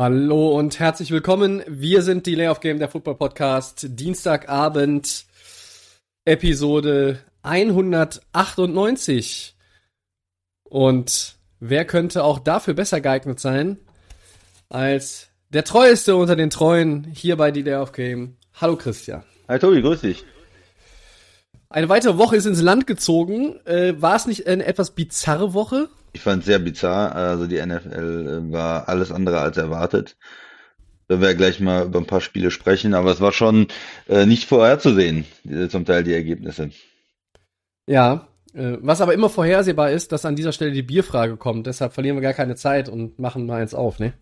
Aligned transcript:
Hallo 0.00 0.56
und 0.56 0.78
herzlich 0.78 1.10
willkommen. 1.10 1.64
Wir 1.66 2.02
sind 2.02 2.26
die 2.26 2.36
Layoff 2.36 2.60
Game 2.60 2.78
der 2.78 2.88
Football 2.88 3.16
Podcast. 3.16 3.84
Dienstagabend, 3.98 5.24
Episode 6.24 7.18
198. 7.42 9.56
Und 10.62 11.34
wer 11.58 11.84
könnte 11.84 12.22
auch 12.22 12.38
dafür 12.38 12.74
besser 12.74 13.00
geeignet 13.00 13.40
sein 13.40 13.78
als 14.68 15.30
der 15.48 15.64
treueste 15.64 16.14
unter 16.14 16.36
den 16.36 16.50
Treuen 16.50 17.02
hier 17.12 17.36
bei 17.36 17.50
die 17.50 17.62
Layoff 17.62 17.90
Game? 17.90 18.36
Hallo 18.60 18.76
Christian. 18.76 19.24
Hi 19.48 19.58
Tobi, 19.58 19.82
grüß 19.82 20.02
dich. 20.02 20.24
Eine 21.70 21.88
weitere 21.88 22.18
Woche 22.18 22.36
ist 22.36 22.46
ins 22.46 22.62
Land 22.62 22.86
gezogen. 22.86 23.58
Äh, 23.66 24.00
war 24.00 24.14
es 24.14 24.28
nicht 24.28 24.46
eine 24.46 24.64
etwas 24.64 24.92
bizarre 24.92 25.54
Woche? 25.54 25.88
Ich 26.18 26.24
fand 26.24 26.40
es 26.40 26.46
sehr 26.46 26.58
bizarr. 26.58 27.14
Also 27.14 27.46
die 27.46 27.64
NFL 27.64 28.48
äh, 28.48 28.52
war 28.52 28.88
alles 28.88 29.12
andere 29.12 29.38
als 29.38 29.56
erwartet. 29.56 30.16
Wenn 31.06 31.20
wir 31.20 31.32
gleich 31.36 31.60
mal 31.60 31.86
über 31.86 32.00
ein 32.00 32.06
paar 32.06 32.20
Spiele 32.20 32.50
sprechen, 32.50 32.92
aber 32.92 33.12
es 33.12 33.20
war 33.20 33.30
schon 33.30 33.68
äh, 34.08 34.26
nicht 34.26 34.48
vorherzusehen, 34.48 35.26
äh, 35.48 35.68
zum 35.68 35.84
Teil 35.84 36.02
die 36.02 36.12
Ergebnisse. 36.12 36.70
Ja, 37.86 38.26
äh, 38.52 38.78
was 38.80 39.00
aber 39.00 39.14
immer 39.14 39.30
vorhersehbar 39.30 39.92
ist, 39.92 40.10
dass 40.10 40.24
an 40.24 40.34
dieser 40.34 40.50
Stelle 40.50 40.72
die 40.72 40.82
Bierfrage 40.82 41.36
kommt. 41.36 41.68
Deshalb 41.68 41.92
verlieren 41.92 42.16
wir 42.16 42.22
gar 42.22 42.34
keine 42.34 42.56
Zeit 42.56 42.88
und 42.88 43.20
machen 43.20 43.46
mal 43.46 43.62
eins 43.62 43.72
auf, 43.72 44.00
ne? 44.00 44.12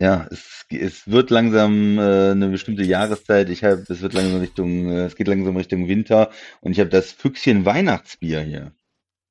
Ja, 0.00 0.26
es, 0.32 0.66
es 0.70 1.08
wird 1.08 1.30
langsam 1.30 1.98
äh, 1.98 2.32
eine 2.32 2.48
bestimmte 2.48 2.82
Jahreszeit. 2.82 3.48
Ich 3.48 3.62
habe, 3.62 3.84
es 3.88 4.00
wird 4.00 4.12
langsam 4.12 4.40
Richtung, 4.40 4.90
äh, 4.90 5.04
es 5.04 5.14
geht 5.14 5.28
langsam 5.28 5.56
Richtung 5.56 5.86
Winter 5.86 6.30
und 6.60 6.72
ich 6.72 6.80
habe 6.80 6.90
das 6.90 7.12
Füchschen 7.12 7.64
Weihnachtsbier 7.64 8.40
hier. 8.40 8.72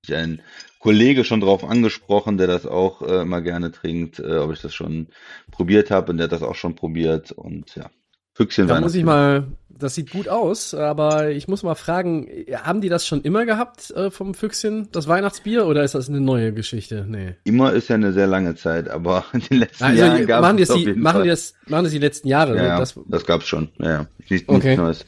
Ich 0.08 0.16
ein 0.16 0.42
Kollege 0.80 1.24
schon 1.24 1.42
drauf 1.42 1.64
angesprochen, 1.64 2.38
der 2.38 2.48
das 2.48 2.66
auch 2.66 3.02
äh, 3.02 3.22
immer 3.22 3.42
gerne 3.42 3.72
trinkt, 3.72 4.20
äh, 4.20 4.38
ob 4.38 4.54
ich 4.54 4.62
das 4.62 4.74
schon 4.74 5.08
probiert 5.52 5.92
habe 5.92 6.12
und 6.12 6.18
der 6.18 6.26
hat 6.26 6.32
das 6.32 6.44
auch 6.44 6.56
schon 6.56 6.76
probiert 6.76 7.32
und 7.32 7.76
ja, 7.76 7.90
Füchschen 8.34 8.68
Da 8.68 8.80
muss 8.80 8.94
ich 8.94 9.04
mal, 9.04 9.48
das 9.68 9.96
sieht 9.96 10.12
gut 10.12 10.28
aus, 10.30 10.76
aber 10.76 11.32
ich 11.32 11.48
muss 11.48 11.64
mal 11.64 11.74
fragen, 11.74 12.30
haben 12.54 12.82
die 12.82 12.90
das 12.90 13.08
schon 13.08 13.22
immer 13.24 13.46
gehabt 13.48 13.90
äh, 13.92 14.12
vom 14.12 14.36
Füchschen, 14.36 14.90
das 14.92 15.08
Weihnachtsbier, 15.08 15.66
oder 15.66 15.84
ist 15.84 15.96
das 15.96 16.08
eine 16.08 16.22
neue 16.22 16.54
Geschichte? 16.54 17.06
Nee. 17.10 17.36
Immer 17.46 17.74
ist 17.74 17.88
ja 17.90 17.96
eine 17.96 18.14
sehr 18.14 18.28
lange 18.28 18.54
Zeit, 18.56 18.90
aber 18.90 19.26
in 19.34 19.40
den 19.42 19.58
letzten 19.58 19.84
Also, 19.84 20.04
Jahren 20.04 20.18
die- 20.20 20.26
gab 20.28 20.42
machen, 20.42 20.58
die 20.58 20.64
es 20.64 20.70
das 20.70 20.76
auf 20.76 20.82
die, 20.84 20.88
jeden 20.90 21.02
machen, 21.02 21.14
Fall. 21.16 21.24
die 21.24 21.30
das, 21.30 21.54
machen 21.66 21.84
das 21.86 21.92
die 21.94 22.00
letzten 22.00 22.28
Jahre? 22.28 22.56
ja, 22.56 22.74
ne? 22.76 22.80
Das, 22.80 23.00
das, 23.08 23.26
gab's 23.26 23.48
schon. 23.48 23.70
Ja, 23.80 23.90
ja. 23.90 24.08
Nichts, 24.30 24.48
Okay. 24.48 24.68
nichts 24.68 24.78
Neues. 24.78 25.06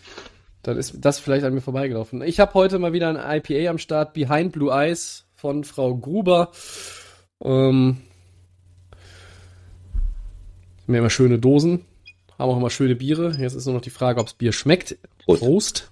Dann 0.69 0.77
ist 0.77 0.93
das 0.99 1.19
vielleicht 1.19 1.43
an 1.43 1.53
mir 1.53 1.61
vorbeigelaufen. 1.61 2.21
Ich 2.21 2.39
habe 2.39 2.53
heute 2.53 2.79
mal 2.79 2.93
wieder 2.93 3.09
ein 3.09 3.41
IPA 3.43 3.71
am 3.71 3.77
Start, 3.79 4.13
Behind 4.13 4.51
Blue 4.51 4.71
Eyes 4.71 5.25
von 5.33 5.63
Frau 5.63 5.95
Gruber. 5.95 6.51
Ähm, 7.43 7.97
ja 10.87 10.99
immer 10.99 11.09
schöne 11.09 11.39
Dosen, 11.39 11.85
haben 12.37 12.51
auch 12.51 12.57
immer 12.57 12.69
schöne 12.69 12.95
Biere. 12.95 13.35
Jetzt 13.37 13.55
ist 13.55 13.65
nur 13.65 13.75
noch 13.75 13.81
die 13.81 13.89
Frage, 13.89 14.19
ob 14.19 14.27
das 14.27 14.35
Bier 14.35 14.51
schmeckt. 14.51 14.97
Prost. 15.25 15.39
Prost. 15.41 15.91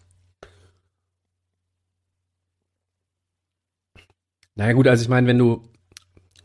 Naja 4.55 4.73
gut, 4.73 4.87
also 4.87 5.03
ich 5.03 5.09
meine, 5.09 5.27
wenn 5.27 5.37
du 5.37 5.63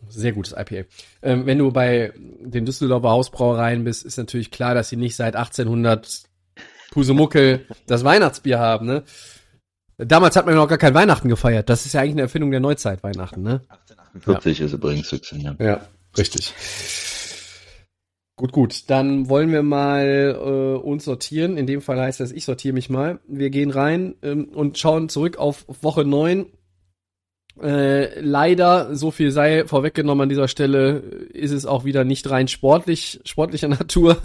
sehr 0.09 0.33
gutes 0.33 0.53
IPA. 0.53 0.87
Ähm, 1.23 1.47
wenn 1.47 1.59
du 1.59 1.71
bei 1.71 2.13
den 2.17 2.67
Düsseldorfer 2.67 3.11
Hausbrauereien 3.11 3.85
bist, 3.85 4.05
ist 4.05 4.19
natürlich 4.19 4.51
klar, 4.51 4.75
dass 4.75 4.91
sie 4.91 4.97
nicht 4.97 5.17
seit 5.17 5.37
1800 5.37 6.25
Pusemuckel 6.93 7.67
das 7.87 8.05
Weihnachtsbier 8.05 8.61
haben, 8.61 8.87
ne? 8.87 9.03
Damals 9.99 10.37
hat 10.37 10.47
man 10.47 10.55
ja 10.55 10.61
noch 10.61 10.69
gar 10.69 10.79
kein 10.79 10.95
Weihnachten 10.95 11.29
gefeiert. 11.29 11.69
Das 11.69 11.87
ist 11.87 11.93
ja 11.93 12.01
eigentlich 12.01 12.13
eine 12.13 12.23
Erfindung 12.23 12.51
der 12.51 12.61
Neuzeit, 12.61 13.03
Weihnachten, 13.03 13.43
ne? 13.43 13.63
1848 13.69 14.61
ist 14.61 14.73
übrigens 14.73 15.09
Füchschen, 15.09 15.41
ja. 15.41 15.57
Ja, 15.59 15.81
richtig. 16.17 16.55
Gut, 18.37 18.53
gut. 18.53 18.91
Dann 18.91 19.29
wollen 19.29 19.53
wir 19.53 19.63
mal 19.63 20.37
äh, 20.37 20.79
uns 20.79 21.05
sortieren. 21.05 21.57
In 21.57 21.67
dem 21.67 21.81
Fall 21.81 22.01
heißt 22.01 22.21
das, 22.21 22.33
ich 22.33 22.45
sortiere 22.45 22.75
mich 22.75 22.91
mal. 22.91 23.21
Wir 23.27 23.51
gehen 23.51 23.71
rein 23.71 24.15
ähm, 24.23 24.49
und 24.49 24.79
schauen 24.79 25.09
zurück 25.09 25.39
auf 25.39 25.65
Woche 25.83 26.05
9. 26.05 26.47
Äh, 27.61 28.19
leider, 28.21 28.95
so 28.97 29.11
viel 29.11 29.31
sei 29.31 29.65
vorweggenommen 29.67 30.23
an 30.23 30.29
dieser 30.29 30.49
Stelle, 30.49 30.97
ist 31.33 31.51
es 31.53 31.67
auch 31.67 31.85
wieder 31.85 32.05
nicht 32.05 32.29
rein 32.31 32.49
sportlich, 32.49 33.21
sportlicher 33.25 33.69
Natur, 33.69 34.17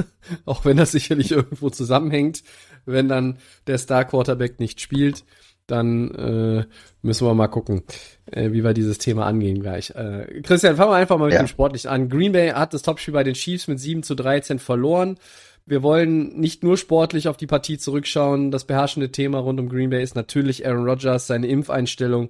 auch 0.46 0.64
wenn 0.66 0.78
das 0.78 0.92
sicherlich 0.92 1.32
irgendwo 1.32 1.70
zusammenhängt. 1.70 2.44
Wenn 2.86 3.10
dann 3.10 3.38
der 3.68 3.78
Star 3.78 4.06
Quarterback 4.06 4.60
nicht 4.60 4.80
spielt, 4.80 5.26
dann 5.68 6.12
äh, 6.16 6.66
müssen 7.02 7.28
wir 7.28 7.34
mal 7.34 7.50
gucken, 7.50 7.84
äh, 8.32 8.54
wie 8.54 8.64
wir 8.64 8.74
dieses 8.74 8.98
Thema 8.98 9.26
angehen 9.26 9.60
gleich. 9.62 9.90
Äh, 9.90 10.42
Christian, 10.42 10.78
fangen 10.78 10.92
wir 10.92 10.96
einfach 10.96 11.18
mal 11.18 11.26
mit 11.26 11.34
Ja. 11.34 11.44
dem 11.44 11.48
Sportlichen 11.48 11.90
an. 11.90 12.08
Green 12.08 12.32
Bay 12.32 12.52
hat 12.52 12.74
das 12.74 12.84
Topspiel 12.84 13.14
bei 13.14 13.24
den 13.26 13.34
Chiefs 13.34 13.68
mit 13.68 13.78
7 13.78 14.04
zu 14.04 14.16
13 14.16 14.60
verloren. 14.60 15.18
Wir 15.66 15.84
wollen 15.84 16.40
nicht 16.40 16.64
nur 16.64 16.78
sportlich 16.78 17.28
auf 17.28 17.36
die 17.36 17.48
Partie 17.48 17.78
zurückschauen. 17.78 18.52
Das 18.52 18.64
beherrschende 18.64 19.12
Thema 19.12 19.40
rund 19.40 19.60
um 19.60 19.68
Green 19.68 19.90
Bay 19.90 20.02
ist 20.02 20.16
natürlich 20.16 20.66
Aaron 20.66 20.88
Rodgers, 20.88 21.28
seine 21.28 21.48
Impfeinstellung. 21.48 22.30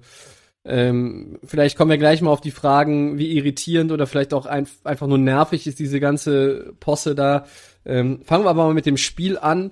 Ähm, 0.68 1.40
vielleicht 1.46 1.78
kommen 1.78 1.92
wir 1.92 1.98
gleich 1.98 2.22
mal 2.22 2.32
auf 2.32 2.42
die 2.42 2.52
Fragen, 2.52 3.18
wie 3.18 3.38
irritierend 3.38 3.94
oder 3.94 4.06
vielleicht 4.06 4.34
auch 4.34 4.46
ein, 4.46 4.68
einfach 4.84 5.08
nur 5.08 5.18
nervig 5.18 5.66
ist 5.66 5.80
diese 5.80 6.02
ganze 6.02 6.74
Posse 6.82 7.16
da. 7.16 7.46
Ähm, 7.86 8.20
fangen 8.26 8.44
wir 8.44 8.50
aber 8.50 8.66
mal 8.66 8.74
mit 8.74 8.86
dem 8.86 8.98
Spiel 8.98 9.38
an. 9.38 9.72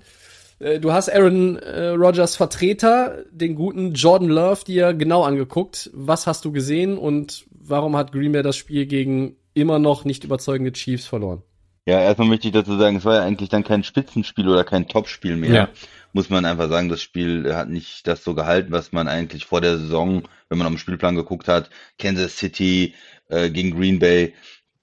Äh, 0.60 0.80
Du 0.80 0.94
hast 0.94 1.10
Aaron 1.10 1.58
äh, 1.58 1.90
Rodgers 1.90 2.38
Vertreter, 2.38 3.26
den 3.30 3.56
guten 3.56 3.94
Jordan 3.94 4.30
Love, 4.30 4.64
dir 4.66 4.94
genau 4.94 5.24
angeguckt. 5.24 5.90
Was 5.94 6.28
hast 6.28 6.46
du 6.46 6.54
gesehen 6.54 6.98
und 6.98 7.46
warum 7.52 7.98
hat 7.98 8.14
Green 8.14 8.32
Bay 8.32 8.42
das 8.42 8.56
Spiel 8.56 8.86
gegen 8.86 9.36
immer 9.54 9.80
noch 9.80 10.06
nicht 10.06 10.24
überzeugende 10.24 10.72
Chiefs 10.72 11.06
verloren? 11.06 11.44
Ja, 11.86 12.02
erstmal 12.02 12.28
möchte 12.28 12.48
ich 12.48 12.54
dazu 12.54 12.78
sagen, 12.78 12.98
es 12.98 13.06
war 13.06 13.16
ja 13.16 13.24
eigentlich 13.24 13.50
dann 13.50 13.64
kein 13.64 13.84
Spitzenspiel 13.84 14.50
oder 14.50 14.64
kein 14.64 14.88
Topspiel 14.88 15.36
mehr. 15.36 15.54
Ja. 15.54 15.70
Muss 16.14 16.30
man 16.30 16.46
einfach 16.46 16.68
sagen, 16.68 16.90
das 16.90 17.02
Spiel 17.02 17.54
hat 17.56 17.70
nicht 17.70 18.08
das 18.08 18.24
so 18.24 18.34
gehalten, 18.34 18.72
was 18.72 18.92
man 18.92 19.08
eigentlich 19.08 19.46
vor 19.46 19.62
der 19.62 19.78
Saison, 19.78 20.24
wenn 20.50 20.58
man 20.58 20.66
auf 20.66 20.74
den 20.74 20.80
Spielplan 20.80 21.16
geguckt 21.16 21.48
hat, 21.48 21.70
Kansas 22.00 22.38
City 22.38 22.96
äh, 23.30 23.52
gegen 23.52 23.78
Green 23.78 24.00
Bay, 24.00 24.34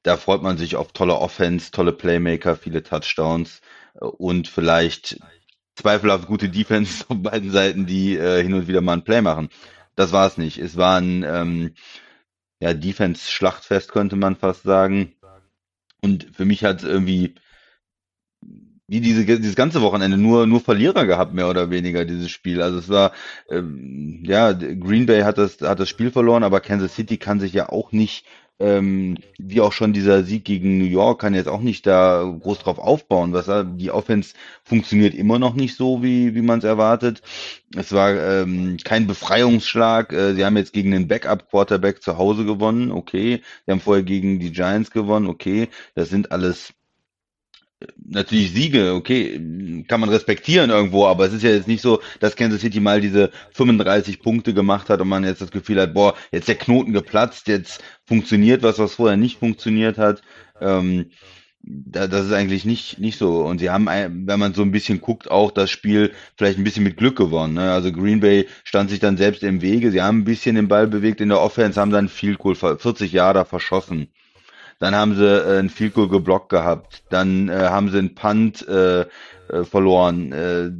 da 0.04 0.16
freut 0.16 0.42
man 0.42 0.58
sich 0.58 0.76
auf 0.76 0.92
tolle 0.92 1.16
Offense, 1.16 1.70
tolle 1.72 1.92
Playmaker, 1.92 2.56
viele 2.56 2.82
Touchdowns 2.84 3.62
äh, 3.94 4.04
und 4.04 4.46
vielleicht 4.46 5.18
zweifelhaft 5.74 6.28
gute 6.28 6.48
Defense 6.48 7.04
auf 7.08 7.16
beiden 7.20 7.50
Seiten, 7.50 7.86
die 7.86 8.16
äh, 8.16 8.42
hin 8.42 8.54
und 8.54 8.68
wieder 8.68 8.80
mal 8.80 8.94
ein 8.94 9.04
Play 9.04 9.22
machen. 9.22 9.48
Das 9.96 10.12
war 10.12 10.26
es 10.26 10.38
nicht. 10.38 10.58
Es 10.58 10.76
war 10.76 11.00
ein 11.00 11.24
ähm, 11.26 11.74
ja, 12.60 12.74
Defense-Schlachtfest, 12.74 13.90
könnte 13.90 14.16
man 14.16 14.36
fast 14.36 14.62
sagen. 14.62 15.14
Und 16.02 16.28
für 16.34 16.44
mich 16.44 16.64
hat 16.64 16.82
irgendwie 16.82 17.34
wie 18.92 19.00
diese, 19.00 19.24
dieses 19.24 19.54
ganze 19.54 19.80
Wochenende 19.80 20.18
nur, 20.18 20.46
nur 20.46 20.60
Verlierer 20.60 21.06
gehabt, 21.06 21.32
mehr 21.32 21.48
oder 21.48 21.70
weniger, 21.70 22.04
dieses 22.04 22.30
Spiel. 22.30 22.60
Also 22.60 22.78
es 22.78 22.90
war, 22.90 23.12
ähm, 23.48 24.22
ja, 24.22 24.52
Green 24.52 25.06
Bay 25.06 25.22
hat 25.22 25.38
das, 25.38 25.62
hat 25.62 25.80
das 25.80 25.88
Spiel 25.88 26.10
verloren, 26.10 26.42
aber 26.42 26.60
Kansas 26.60 26.94
City 26.94 27.16
kann 27.16 27.40
sich 27.40 27.54
ja 27.54 27.70
auch 27.70 27.92
nicht, 27.92 28.26
ähm, 28.62 29.18
wie 29.38 29.60
auch 29.60 29.72
schon 29.72 29.92
dieser 29.92 30.22
Sieg 30.22 30.44
gegen 30.44 30.78
New 30.78 30.84
York, 30.84 31.20
kann 31.20 31.34
jetzt 31.34 31.48
auch 31.48 31.60
nicht 31.60 31.86
da 31.86 32.22
groß 32.40 32.60
drauf 32.60 32.78
aufbauen. 32.78 33.32
Was, 33.32 33.50
die 33.76 33.90
Offense 33.90 34.34
funktioniert 34.64 35.14
immer 35.14 35.38
noch 35.38 35.54
nicht 35.54 35.76
so, 35.76 36.02
wie, 36.02 36.34
wie 36.34 36.42
man 36.42 36.60
es 36.60 36.64
erwartet. 36.64 37.22
Es 37.74 37.92
war 37.92 38.12
ähm, 38.12 38.76
kein 38.84 39.06
Befreiungsschlag. 39.06 40.12
Äh, 40.12 40.34
sie 40.34 40.44
haben 40.44 40.56
jetzt 40.56 40.72
gegen 40.72 40.92
den 40.92 41.08
Backup-Quarterback 41.08 42.02
zu 42.02 42.18
Hause 42.18 42.44
gewonnen, 42.44 42.92
okay. 42.92 43.42
Sie 43.66 43.72
haben 43.72 43.80
vorher 43.80 44.04
gegen 44.04 44.38
die 44.38 44.52
Giants 44.52 44.90
gewonnen, 44.90 45.26
okay. 45.26 45.68
Das 45.94 46.08
sind 46.08 46.30
alles 46.32 46.72
natürlich 48.04 48.52
Siege, 48.52 48.94
okay, 48.94 49.40
kann 49.88 50.00
man 50.00 50.08
respektieren 50.08 50.70
irgendwo, 50.70 51.06
aber 51.06 51.26
es 51.26 51.32
ist 51.32 51.42
ja 51.42 51.50
jetzt 51.50 51.68
nicht 51.68 51.82
so, 51.82 52.00
dass 52.20 52.36
Kansas 52.36 52.60
City 52.60 52.80
mal 52.80 53.00
diese 53.00 53.30
35 53.52 54.20
Punkte 54.20 54.54
gemacht 54.54 54.88
hat 54.88 55.00
und 55.00 55.08
man 55.08 55.24
jetzt 55.24 55.40
das 55.40 55.50
Gefühl 55.50 55.80
hat, 55.80 55.94
boah, 55.94 56.14
jetzt 56.30 56.48
der 56.48 56.56
Knoten 56.56 56.92
geplatzt, 56.92 57.48
jetzt 57.48 57.82
funktioniert 58.04 58.62
was, 58.62 58.78
was 58.78 58.94
vorher 58.94 59.16
nicht 59.16 59.38
funktioniert 59.38 59.98
hat. 59.98 60.22
Ähm, 60.60 61.10
da, 61.64 62.08
das 62.08 62.26
ist 62.26 62.32
eigentlich 62.32 62.64
nicht, 62.64 62.98
nicht 62.98 63.18
so. 63.18 63.42
Und 63.44 63.58
sie 63.58 63.70
haben, 63.70 63.86
wenn 63.86 64.40
man 64.40 64.54
so 64.54 64.62
ein 64.62 64.72
bisschen 64.72 65.00
guckt, 65.00 65.30
auch 65.30 65.50
das 65.50 65.70
Spiel 65.70 66.12
vielleicht 66.36 66.58
ein 66.58 66.64
bisschen 66.64 66.84
mit 66.84 66.96
Glück 66.96 67.16
gewonnen. 67.16 67.54
Ne? 67.54 67.70
Also 67.72 67.92
Green 67.92 68.20
Bay 68.20 68.48
stand 68.64 68.90
sich 68.90 68.98
dann 68.98 69.16
selbst 69.16 69.42
im 69.42 69.62
Wege. 69.62 69.92
Sie 69.92 70.02
haben 70.02 70.18
ein 70.18 70.24
bisschen 70.24 70.56
den 70.56 70.68
Ball 70.68 70.88
bewegt 70.88 71.20
in 71.20 71.28
der 71.28 71.40
Offense, 71.40 71.80
haben 71.80 71.92
dann 71.92 72.08
viel 72.08 72.36
cool 72.44 72.54
40 72.56 73.12
Jahre 73.12 73.44
verschossen. 73.44 74.08
Dann 74.82 74.96
haben 74.96 75.14
sie 75.14 75.24
äh, 75.24 75.60
ein 75.60 75.70
Field 75.70 75.94
Goal 75.94 76.08
geblockt 76.08 76.48
gehabt. 76.48 77.04
Dann 77.08 77.48
äh, 77.48 77.52
haben 77.52 77.88
sie 77.88 77.98
einen 77.98 78.16
Punt 78.16 78.66
äh, 78.66 79.02
äh, 79.02 79.62
verloren. 79.62 80.32
Äh, 80.32 80.72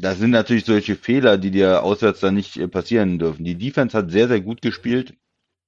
das 0.00 0.18
sind 0.18 0.30
natürlich 0.30 0.64
solche 0.64 0.96
Fehler, 0.96 1.36
die 1.36 1.50
dir 1.50 1.82
auswärts 1.82 2.20
dann 2.20 2.36
nicht 2.36 2.56
äh, 2.56 2.68
passieren 2.68 3.18
dürfen. 3.18 3.44
Die 3.44 3.56
Defense 3.56 3.98
hat 3.98 4.10
sehr, 4.10 4.28
sehr 4.28 4.40
gut 4.40 4.62
gespielt. 4.62 5.12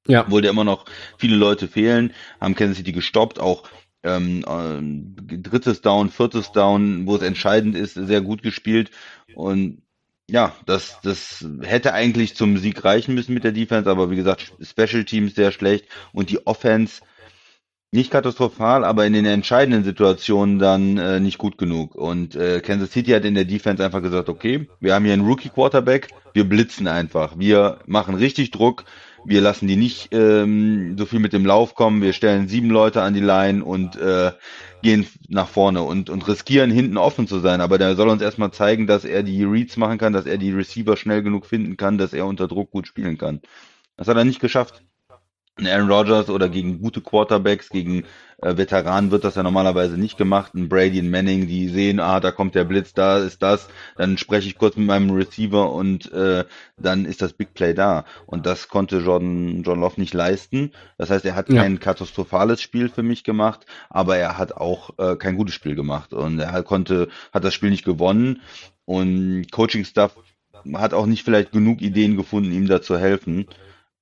Ja. 0.07 0.23
Obwohl 0.23 0.41
dir 0.41 0.49
immer 0.49 0.65
noch 0.65 0.87
viele 1.19 1.37
Leute 1.37 1.69
fehlen, 1.69 2.15
haben 2.41 2.55
Kansas 2.55 2.79
City 2.79 2.93
gestoppt, 2.93 3.41
auch 3.41 3.69
ähm, 4.05 4.43
äh, 4.49 5.37
drittes 5.37 5.83
Down, 5.83 6.09
viertes 6.09 6.53
Down, 6.53 7.07
wo 7.07 7.17
es 7.17 7.23
entscheidend 7.23 7.77
ist, 7.77 7.93
sehr 7.93 8.23
gut 8.23 8.43
gespielt. 8.43 8.91
Und 9.35 9.83
ja, 10.31 10.57
das, 10.65 10.99
das 11.03 11.47
hätte 11.61 11.93
eigentlich 11.93 12.37
zum 12.37 12.57
Sieg 12.57 12.83
reichen 12.87 13.15
müssen 13.15 13.35
mit 13.35 13.45
der 13.45 13.53
Defense, 13.53 13.91
aber 13.91 14.11
wie 14.11 14.17
gesagt, 14.17 14.55
Special 14.63 15.05
Teams 15.05 15.35
sehr 15.35 15.53
schlecht 15.53 15.85
und 16.15 16.31
die 16.31 16.47
Offense 16.47 17.03
nicht 17.97 18.13
katastrophal, 18.13 18.85
aber 18.85 19.07
in 19.07 19.13
den 19.13 19.25
entscheidenden 19.25 19.83
Situationen 19.83 20.61
dann 20.61 20.99
äh, 20.99 21.19
nicht 21.19 21.39
gut 21.39 21.59
genug. 21.59 21.97
Und 21.97 22.37
äh, 22.37 22.61
Kansas 22.61 22.93
City 22.93 23.11
hat 23.11 23.25
in 23.25 23.35
der 23.35 23.45
Defense 23.45 23.85
einfach 23.85 24.03
gesagt, 24.03 24.29
okay, 24.29 24.69
wir 24.79 24.95
haben 24.95 25.05
hier 25.05 25.15
einen 25.15 25.27
Rookie 25.27 25.49
Quarterback, 25.49 26.09
wir 26.33 26.49
blitzen 26.49 26.87
einfach, 26.87 27.39
wir 27.39 27.79
machen 27.87 28.15
richtig 28.15 28.53
Druck, 28.53 28.85
wir 29.25 29.41
lassen 29.41 29.67
die 29.67 29.75
nicht 29.75 30.11
ähm, 30.13 30.97
so 30.97 31.07
viel 31.07 31.19
mit 31.19 31.33
dem 31.33 31.45
Lauf 31.45 31.75
kommen, 31.75 32.01
wir 32.01 32.13
stellen 32.13 32.47
sieben 32.47 32.71
Leute 32.71 33.03
an 33.03 33.15
die 33.15 33.21
Line 33.21 33.65
und 33.65 33.97
äh, 33.97 34.31
gehen 34.83 35.07
nach 35.29 35.49
vorne 35.49 35.83
und, 35.83 36.11
und 36.11 36.29
riskieren 36.29 36.71
hinten 36.71 36.97
offen 36.97 37.27
zu 37.27 37.41
sein. 37.41 37.61
Aber 37.61 37.77
der 37.77 37.97
soll 37.97 38.09
uns 38.09 38.23
erstmal 38.23 38.53
zeigen, 38.53 38.87
dass 38.87 39.05
er 39.05 39.25
die 39.25 39.43
Reads 39.43 39.77
machen 39.77 39.99
kann, 39.99 40.13
dass 40.13 40.27
er 40.27 40.39
die 40.39 40.53
Receiver 40.53 40.97
schnell 40.97 41.25
genug 41.25 41.47
finden 41.47 41.77
kann, 41.77 41.99
dass 41.99 42.13
er 42.13 42.27
unter 42.27 42.47
Druck 42.47 42.71
gut 42.71 42.87
spielen 42.87 43.19
kann. 43.19 43.41
Das 43.97 44.07
hat 44.07 44.17
er 44.17 44.25
nicht 44.25 44.41
geschafft. 44.41 44.85
Aaron 45.65 45.91
Rodgers 45.91 46.29
oder 46.29 46.49
gegen 46.49 46.81
gute 46.81 47.01
Quarterbacks, 47.01 47.71
gegen 47.71 48.05
äh, 48.43 48.57
Veteranen 48.59 49.11
wird 49.11 49.25
das 49.25 49.37
ja 49.37 49.43
normalerweise 49.43 49.97
nicht 49.97 50.19
gemacht. 50.19 50.55
Ein 50.55 50.69
Brady 50.69 51.01
und 51.01 51.11
Manning, 51.11 51.47
die 51.47 51.69
sehen, 51.69 51.99
ah, 51.99 52.21
da 52.21 52.31
kommt 52.31 52.55
der 52.55 52.65
Blitz, 52.65 52.93
da 52.93 53.19
ist 53.19 53.43
das. 53.43 53.69
Dann 53.97 54.19
spreche 54.19 54.49
ich 54.49 54.59
kurz 54.59 54.77
mit 54.77 54.87
meinem 54.87 55.11
Receiver 55.11 55.73
und 55.73 56.13
äh, 56.13 56.45
dann 56.77 57.07
ist 57.07 57.23
das 57.23 57.33
Big 57.33 57.55
Play 57.55 57.73
da. 57.73 58.05
Und 58.27 58.45
das 58.45 58.69
konnte 58.69 58.99
Jordan 58.99 59.63
John 59.63 59.81
Love 59.81 59.99
nicht 59.99 60.13
leisten. 60.13 60.73
Das 60.99 61.09
heißt, 61.09 61.25
er 61.25 61.35
hat 61.35 61.49
ja. 61.49 61.63
kein 61.63 61.81
katastrophales 61.81 62.61
Spiel 62.61 62.91
für 62.91 63.03
mich 63.03 63.25
gemacht, 63.25 63.65
aber 63.89 64.19
er 64.19 64.37
hat 64.37 64.53
auch 64.53 64.91
äh, 64.99 65.17
kein 65.17 65.37
gutes 65.37 65.55
Spiel 65.55 65.75
gemacht 65.75 66.13
und 66.13 66.39
er 66.39 66.53
hat, 66.53 66.67
konnte 66.67 67.09
hat 67.33 67.45
das 67.45 67.55
Spiel 67.55 67.71
nicht 67.71 67.85
gewonnen 67.85 68.43
und 68.85 69.51
Coaching 69.51 69.85
Staff 69.85 70.17
hat 70.75 70.95
auch 70.95 71.07
nicht 71.07 71.23
vielleicht 71.23 71.53
genug 71.53 71.81
Ideen 71.81 72.17
gefunden, 72.17 72.53
ihm 72.53 72.67
da 72.67 72.83
zu 72.83 72.99
helfen. 72.99 73.47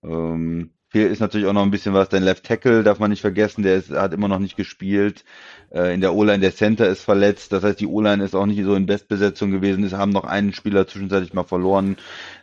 Ähm, 0.03 0.71
hier 0.95 1.11
ist 1.11 1.19
natürlich 1.19 1.49
auch 1.49 1.53
noch 1.53 1.65
ein 1.65 1.73
bisschen 1.73 1.93
was. 1.93 2.09
Dein 2.09 2.23
Left 2.23 2.45
Tackle 2.45 2.85
darf 2.85 3.01
man 3.01 3.11
nicht 3.11 3.21
vergessen, 3.21 3.65
der 3.65 3.75
ist, 3.75 3.91
hat 3.91 4.13
immer 4.13 4.29
noch 4.29 4.39
nicht 4.39 4.57
gespielt. 4.57 5.25
Äh, 5.73 5.93
in 5.93 6.01
der 6.01 6.15
O-Line 6.15 6.39
der 6.39 6.55
Center 6.55 6.89
ist 6.89 7.03
verletzt. 7.03 7.53
Das 7.53 7.65
heißt, 7.65 7.81
die 7.81 7.89
O-Line 7.89 8.23
ist 8.23 8.37
auch 8.37 8.47
nicht 8.47 8.63
so 8.63 8.77
in 8.77 8.87
Bestbesetzung 8.87 9.51
gewesen. 9.51 9.89
Sie 9.89 9.99
haben 9.99 10.13
noch 10.13 10.23
einen 10.23 10.53
Spieler 10.53 10.87
zwischenzeitlich 10.87 11.35
mal 11.35 11.43
verloren. 11.43 11.97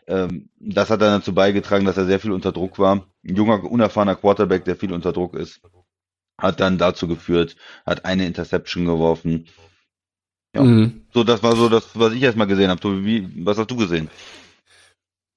Ähm, 0.05 0.49
das 0.59 0.89
hat 0.89 1.01
dann 1.01 1.21
dazu 1.21 1.33
beigetragen, 1.33 1.85
dass 1.85 1.95
er 1.95 2.05
sehr 2.05 2.19
viel 2.19 2.33
unter 2.33 2.51
Druck 2.51 2.77
war. 2.77 3.07
Ein 3.25 3.35
junger, 3.37 3.63
unerfahrener 3.63 4.17
Quarterback, 4.17 4.65
der 4.65 4.75
viel 4.75 4.91
unter 4.91 5.13
Druck 5.13 5.33
ist, 5.33 5.61
hat 6.37 6.59
dann 6.59 6.77
dazu 6.77 7.07
geführt, 7.07 7.55
hat 7.85 8.03
eine 8.03 8.27
Interception 8.27 8.83
geworfen. 8.83 9.45
Ja, 10.53 10.63
mhm. 10.63 11.05
so 11.13 11.23
das 11.23 11.41
war 11.41 11.55
so 11.55 11.69
das, 11.69 11.97
was 11.97 12.11
ich 12.11 12.21
erstmal 12.21 12.47
gesehen 12.47 12.69
habe. 12.69 13.05
Wie, 13.05 13.45
was 13.45 13.57
hast 13.57 13.71
du 13.71 13.77
gesehen? 13.77 14.09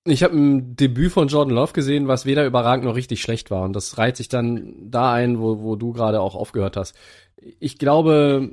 Ich 0.06 0.22
habe 0.22 0.36
ein 0.36 0.76
Debüt 0.76 1.12
von 1.12 1.28
Jordan 1.28 1.54
Love 1.54 1.72
gesehen, 1.72 2.08
was 2.08 2.26
weder 2.26 2.44
überragend 2.44 2.84
noch 2.84 2.94
richtig 2.94 3.22
schlecht 3.22 3.50
war. 3.50 3.62
Und 3.62 3.72
das 3.72 3.96
reiht 3.96 4.18
sich 4.18 4.28
dann 4.28 4.74
da 4.90 5.14
ein, 5.14 5.38
wo, 5.38 5.62
wo 5.62 5.76
du 5.76 5.92
gerade 5.92 6.20
auch 6.20 6.34
aufgehört 6.34 6.76
hast. 6.76 6.94
Ich 7.58 7.78
glaube, 7.78 8.50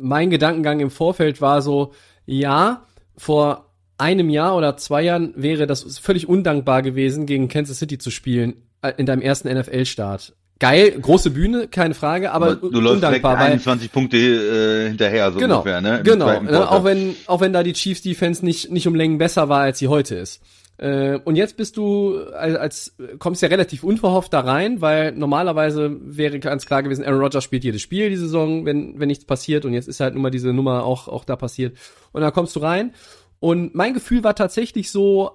mein 0.00 0.30
Gedankengang 0.30 0.80
im 0.80 0.90
Vorfeld 0.90 1.42
war 1.42 1.60
so, 1.60 1.92
ja, 2.24 2.86
vor 3.16 3.70
einem 3.98 4.30
Jahr 4.30 4.56
oder 4.56 4.76
zwei 4.76 5.02
Jahren 5.02 5.34
wäre 5.36 5.66
das 5.66 5.98
völlig 5.98 6.28
undankbar 6.28 6.82
gewesen, 6.82 7.26
gegen 7.26 7.48
Kansas 7.48 7.78
City 7.78 7.98
zu 7.98 8.10
spielen 8.10 8.54
äh, 8.82 8.92
in 8.96 9.06
deinem 9.06 9.20
ersten 9.20 9.48
NFL-Start. 9.48 10.34
Geil, 10.58 10.92
große 10.92 11.30
Bühne, 11.30 11.68
keine 11.68 11.94
Frage, 11.94 12.32
aber, 12.32 12.52
aber 12.52 12.70
du 12.70 12.80
läufst 12.80 13.04
undankbar, 13.04 13.36
direkt 13.36 13.52
21 13.52 13.92
Punkte 13.92 14.16
äh, 14.16 14.88
hinterher 14.88 15.32
so 15.32 15.38
genau, 15.38 15.58
ungefähr, 15.58 15.80
ne? 15.80 15.98
Im 15.98 16.04
genau, 16.04 16.40
ne, 16.40 16.70
auch 16.70 16.84
wenn 16.84 17.16
auch 17.26 17.40
wenn 17.40 17.52
da 17.52 17.62
die 17.62 17.72
Chiefs 17.72 18.02
Defense 18.02 18.44
nicht 18.44 18.70
nicht 18.70 18.86
um 18.86 18.94
Längen 18.94 19.18
besser 19.18 19.48
war, 19.48 19.62
als 19.62 19.80
sie 19.80 19.88
heute 19.88 20.14
ist. 20.14 20.40
Äh, 20.76 21.18
und 21.24 21.36
jetzt 21.36 21.56
bist 21.56 21.76
du 21.76 22.18
als, 22.32 22.56
als 22.56 22.96
kommst 23.18 23.42
ja 23.42 23.48
relativ 23.48 23.84
unverhofft 23.84 24.32
da 24.32 24.40
rein, 24.40 24.80
weil 24.80 25.12
normalerweise 25.12 25.96
wäre 26.00 26.40
ganz 26.40 26.66
klar 26.66 26.82
gewesen, 26.82 27.04
Aaron 27.04 27.20
Rodgers 27.20 27.44
spielt 27.44 27.64
jedes 27.64 27.82
Spiel 27.82 28.10
die 28.10 28.16
Saison, 28.16 28.64
wenn 28.64 28.98
wenn 28.98 29.08
nichts 29.08 29.24
passiert. 29.24 29.64
Und 29.64 29.72
jetzt 29.72 29.88
ist 29.88 30.00
halt 30.00 30.14
nun 30.14 30.22
mal 30.22 30.30
diese 30.30 30.52
Nummer 30.52 30.84
auch 30.84 31.08
auch 31.08 31.24
da 31.24 31.36
passiert. 31.36 31.76
Und 32.12 32.22
dann 32.22 32.32
kommst 32.32 32.56
du 32.56 32.60
rein. 32.60 32.92
Und 33.40 33.74
mein 33.74 33.94
Gefühl 33.94 34.24
war 34.24 34.34
tatsächlich 34.34 34.90
so 34.90 35.32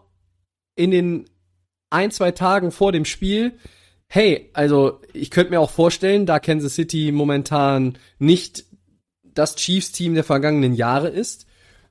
in 0.75 0.91
den 0.91 1.29
ein 1.89 2.11
zwei 2.11 2.31
Tagen 2.31 2.71
vor 2.71 2.91
dem 2.91 3.05
Spiel, 3.05 3.53
hey, 4.07 4.49
also 4.53 5.01
ich 5.13 5.29
könnte 5.31 5.51
mir 5.51 5.59
auch 5.59 5.69
vorstellen, 5.69 6.25
da 6.25 6.39
Kansas 6.39 6.75
City 6.75 7.11
momentan 7.11 7.97
nicht 8.17 8.65
das 9.23 9.55
Chiefs 9.55 9.91
Team 9.91 10.15
der 10.15 10.23
vergangenen 10.23 10.73
Jahre 10.73 11.09
ist, 11.09 11.45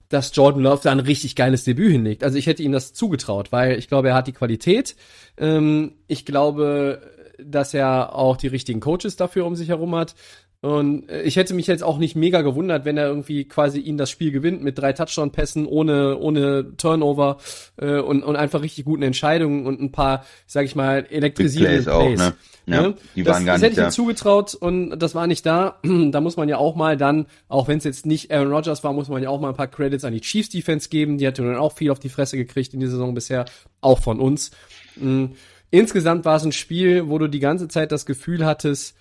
dass 0.08 0.34
Jordan 0.34 0.62
Love 0.62 0.80
da 0.82 0.92
ein 0.92 1.00
richtig 1.00 1.36
geiles 1.36 1.64
Debüt 1.64 1.92
hinlegt. 1.92 2.24
Also 2.24 2.38
ich 2.38 2.46
hätte 2.46 2.62
ihm 2.62 2.72
das 2.72 2.92
zugetraut, 2.92 3.52
weil 3.52 3.78
ich 3.78 3.88
glaube, 3.88 4.08
er 4.08 4.14
hat 4.14 4.26
die 4.26 4.32
Qualität. 4.32 4.96
Ähm, 5.36 5.92
ich 6.06 6.24
glaube, 6.24 7.02
dass 7.38 7.74
er 7.74 8.14
auch 8.14 8.36
die 8.36 8.48
richtigen 8.48 8.80
Coaches 8.80 9.16
dafür 9.16 9.46
um 9.46 9.54
sich 9.54 9.68
herum 9.68 9.94
hat. 9.94 10.14
Und 10.60 11.08
äh, 11.08 11.22
ich 11.22 11.36
hätte 11.36 11.54
mich 11.54 11.68
jetzt 11.68 11.84
auch 11.84 11.98
nicht 11.98 12.16
mega 12.16 12.42
gewundert, 12.42 12.84
wenn 12.84 12.96
er 12.96 13.06
irgendwie 13.06 13.44
quasi 13.44 13.78
ihn 13.78 13.96
das 13.96 14.10
Spiel 14.10 14.32
gewinnt 14.32 14.60
mit 14.60 14.76
drei 14.76 14.92
Touchdown-Pässen 14.92 15.66
ohne 15.66 16.18
ohne 16.18 16.76
Turnover 16.76 17.38
äh, 17.76 18.00
und 18.00 18.24
und 18.24 18.34
einfach 18.34 18.62
richtig 18.62 18.84
guten 18.84 19.04
Entscheidungen 19.04 19.66
und 19.66 19.80
ein 19.80 19.92
paar, 19.92 20.24
sag 20.46 20.64
ich 20.64 20.74
mal, 20.74 21.06
elektrisierende 21.10 21.82
Plays. 21.82 21.84
Plays. 21.84 22.20
Auch, 22.20 22.26
ne? 22.26 22.34
Ja, 22.66 22.82
ne? 22.82 22.94
die 23.14 23.22
das, 23.22 23.34
waren 23.34 23.46
gar 23.46 23.54
das 23.54 23.62
hätte 23.62 23.80
ich 23.80 23.86
ihm 23.86 23.90
zugetraut 23.92 24.54
und 24.54 24.98
das 24.98 25.14
war 25.14 25.28
nicht 25.28 25.46
da. 25.46 25.78
da 26.10 26.20
muss 26.20 26.36
man 26.36 26.48
ja 26.48 26.58
auch 26.58 26.74
mal 26.74 26.96
dann, 26.96 27.26
auch 27.48 27.68
wenn 27.68 27.78
es 27.78 27.84
jetzt 27.84 28.04
nicht 28.04 28.32
Aaron 28.32 28.52
Rodgers 28.52 28.82
war, 28.82 28.92
muss 28.92 29.08
man 29.08 29.22
ja 29.22 29.28
auch 29.28 29.40
mal 29.40 29.50
ein 29.50 29.56
paar 29.56 29.68
Credits 29.68 30.04
an 30.04 30.12
die 30.12 30.20
Chiefs 30.20 30.48
Defense 30.48 30.88
geben. 30.88 31.18
Die 31.18 31.26
hat 31.26 31.38
dann 31.38 31.54
auch 31.56 31.74
viel 31.74 31.92
auf 31.92 32.00
die 32.00 32.08
Fresse 32.08 32.36
gekriegt 32.36 32.74
in 32.74 32.80
der 32.80 32.90
Saison 32.90 33.14
bisher, 33.14 33.44
auch 33.80 34.00
von 34.00 34.18
uns. 34.18 34.50
Mhm. 34.96 35.36
Insgesamt 35.70 36.24
war 36.24 36.36
es 36.36 36.44
ein 36.44 36.52
Spiel, 36.52 37.08
wo 37.08 37.18
du 37.18 37.28
die 37.28 37.40
ganze 37.40 37.68
Zeit 37.68 37.92
das 37.92 38.06
Gefühl 38.06 38.44
hattest, 38.44 38.96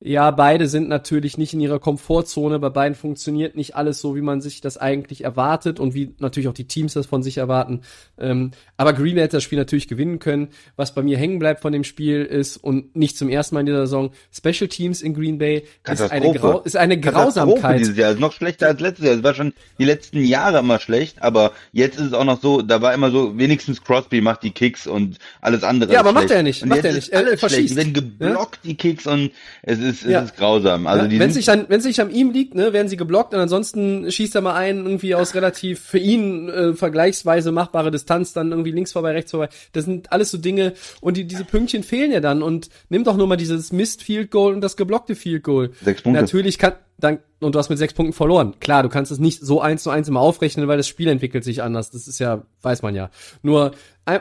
ja, 0.00 0.30
beide 0.30 0.68
sind 0.68 0.90
natürlich 0.90 1.38
nicht 1.38 1.54
in 1.54 1.60
ihrer 1.60 1.78
Komfortzone. 1.78 2.58
Bei 2.58 2.68
beiden 2.68 2.94
funktioniert 2.94 3.56
nicht 3.56 3.76
alles 3.76 3.98
so, 3.98 4.14
wie 4.14 4.20
man 4.20 4.42
sich 4.42 4.60
das 4.60 4.76
eigentlich 4.76 5.24
erwartet 5.24 5.80
und 5.80 5.94
wie 5.94 6.14
natürlich 6.18 6.48
auch 6.48 6.54
die 6.54 6.68
Teams 6.68 6.92
das 6.92 7.06
von 7.06 7.22
sich 7.22 7.38
erwarten. 7.38 7.80
Ähm, 8.18 8.50
aber 8.76 8.92
Green 8.92 9.14
Bay 9.14 9.22
hätte 9.22 9.38
das 9.38 9.42
Spiel 9.42 9.56
natürlich 9.58 9.88
gewinnen 9.88 10.18
können. 10.18 10.48
Was 10.76 10.94
bei 10.94 11.02
mir 11.02 11.16
hängen 11.16 11.38
bleibt 11.38 11.62
von 11.62 11.72
dem 11.72 11.82
Spiel 11.82 12.24
ist, 12.24 12.58
und 12.58 12.94
nicht 12.94 13.16
zum 13.16 13.30
ersten 13.30 13.54
Mal 13.54 13.60
in 13.60 13.66
dieser 13.66 13.86
Saison, 13.86 14.10
Special 14.30 14.68
Teams 14.68 15.00
in 15.00 15.14
Green 15.14 15.38
Bay 15.38 15.64
ist 15.90 16.02
eine, 16.02 16.32
Grau 16.34 16.60
ist 16.60 16.76
eine 16.76 17.00
Grausamkeit. 17.00 17.80
Dieses 17.80 17.96
Jahr. 17.96 18.12
Ist 18.12 18.20
noch 18.20 18.32
schlechter 18.32 18.66
als 18.66 18.80
letztes 18.80 19.06
Jahr. 19.06 19.14
Es 19.14 19.22
war 19.22 19.32
schon 19.32 19.54
die 19.78 19.86
letzten 19.86 20.22
Jahre 20.22 20.58
immer 20.58 20.78
schlecht, 20.78 21.22
aber 21.22 21.52
jetzt 21.72 21.98
ist 21.98 22.08
es 22.08 22.12
auch 22.12 22.24
noch 22.24 22.42
so, 22.42 22.60
da 22.60 22.82
war 22.82 22.92
immer 22.92 23.10
so, 23.10 23.38
wenigstens 23.38 23.82
Crosby 23.82 24.20
macht 24.20 24.42
die 24.42 24.50
Kicks 24.50 24.86
und 24.86 25.16
alles 25.40 25.62
andere. 25.62 25.90
Ja, 25.90 26.00
aber 26.00 26.10
schlecht. 26.10 26.24
macht 26.24 26.36
er 26.36 26.42
nicht. 26.42 26.62
Und 26.62 26.68
macht 26.68 26.84
er 26.84 26.92
nicht. 26.92 27.08
Er 27.08 27.38
verschießt. 27.38 27.70
Die 27.70 27.76
werden 27.76 27.94
geblockt, 27.94 28.60
ja? 28.62 28.70
die 28.70 28.76
Kicks 28.76 29.06
und 29.06 29.30
es 29.62 29.78
ist, 29.78 29.85
es 29.88 30.02
ja. 30.02 30.20
ist 30.20 30.36
grausam. 30.36 30.86
Also 30.86 31.06
ja, 31.06 31.18
wenn 31.18 31.30
es 31.30 31.36
nicht 31.36 31.48
an, 31.48 31.66
wenn 31.68 31.80
es 31.80 31.86
nicht 31.86 32.00
an 32.00 32.10
ihm 32.10 32.30
liegt, 32.30 32.54
ne, 32.54 32.72
werden 32.72 32.88
sie 32.88 32.96
geblockt 32.96 33.34
und 33.34 33.40
ansonsten 33.40 34.10
schießt 34.10 34.34
er 34.34 34.40
mal 34.40 34.54
einen 34.54 34.84
irgendwie 34.84 35.14
aus 35.14 35.34
relativ 35.34 35.80
für 35.80 35.98
ihn 35.98 36.48
äh, 36.48 36.74
vergleichsweise 36.74 37.52
machbare 37.52 37.90
Distanz 37.90 38.32
dann 38.32 38.50
irgendwie 38.50 38.72
links 38.72 38.92
vorbei, 38.92 39.12
rechts 39.12 39.30
vorbei. 39.30 39.48
Das 39.72 39.84
sind 39.84 40.12
alles 40.12 40.30
so 40.30 40.38
Dinge 40.38 40.74
und 41.00 41.16
die, 41.16 41.24
diese 41.26 41.44
Pünktchen 41.44 41.82
fehlen 41.82 42.12
ja 42.12 42.20
dann 42.20 42.42
und 42.42 42.68
nimm 42.88 43.04
doch 43.04 43.16
nur 43.16 43.26
mal 43.26 43.36
dieses 43.36 43.72
Mist 43.72 44.02
Field 44.02 44.30
Goal 44.30 44.54
und 44.54 44.60
das 44.60 44.76
geblockte 44.76 45.14
Field 45.14 45.42
Goal. 45.42 45.70
Sechs 45.82 46.02
Punkte. 46.02 46.20
Natürlich 46.20 46.58
kann 46.58 46.74
dann 46.98 47.18
und 47.40 47.54
du 47.54 47.58
hast 47.58 47.68
mit 47.68 47.78
sechs 47.78 47.92
Punkten 47.92 48.14
verloren. 48.14 48.54
Klar, 48.60 48.82
du 48.82 48.88
kannst 48.88 49.12
es 49.12 49.18
nicht 49.18 49.42
so 49.42 49.60
eins 49.60 49.82
zu 49.82 49.90
eins 49.90 50.08
immer 50.08 50.20
aufrechnen, 50.20 50.68
weil 50.68 50.78
das 50.78 50.88
Spiel 50.88 51.08
entwickelt 51.08 51.44
sich 51.44 51.62
anders. 51.62 51.90
Das 51.90 52.08
ist 52.08 52.18
ja, 52.18 52.42
weiß 52.62 52.82
man 52.82 52.94
ja. 52.94 53.10
Nur 53.42 53.72
äh, 54.06 54.20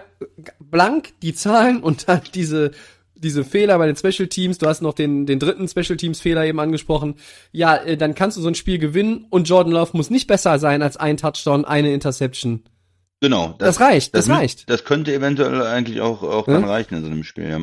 blank 0.59 1.13
die 1.21 1.33
Zahlen 1.33 1.81
und 1.81 2.09
dann 2.09 2.21
diese 2.33 2.71
diese 3.15 3.43
Fehler 3.43 3.77
bei 3.77 3.87
den 3.87 3.95
Special 3.95 4.27
Teams, 4.27 4.57
du 4.57 4.67
hast 4.67 4.81
noch 4.81 4.93
den, 4.93 5.25
den 5.25 5.39
dritten 5.39 5.67
Special 5.67 5.97
Teams 5.97 6.19
Fehler 6.19 6.45
eben 6.45 6.59
angesprochen. 6.59 7.15
Ja, 7.51 7.75
äh, 7.75 7.97
dann 7.97 8.15
kannst 8.15 8.37
du 8.37 8.41
so 8.41 8.47
ein 8.47 8.55
Spiel 8.55 8.77
gewinnen 8.77 9.25
und 9.29 9.47
Jordan 9.49 9.73
Love 9.73 9.91
muss 9.93 10.09
nicht 10.09 10.27
besser 10.27 10.59
sein 10.59 10.81
als 10.81 10.97
ein 10.97 11.17
Touchdown, 11.17 11.65
eine 11.65 11.93
Interception. 11.93 12.63
Genau. 13.21 13.55
Das, 13.57 13.75
das 13.75 13.79
reicht, 13.79 14.15
das, 14.15 14.25
das, 14.25 14.37
reicht. 14.37 14.69
Das 14.69 14.83
könnte 14.83 15.13
eventuell 15.13 15.61
eigentlich 15.63 16.01
auch, 16.01 16.21
auch 16.21 16.47
ja? 16.47 16.53
dann 16.53 16.65
reichen 16.65 16.95
in 16.95 17.01
so 17.01 17.09
einem 17.09 17.23
Spiel, 17.23 17.49
ja. 17.49 17.59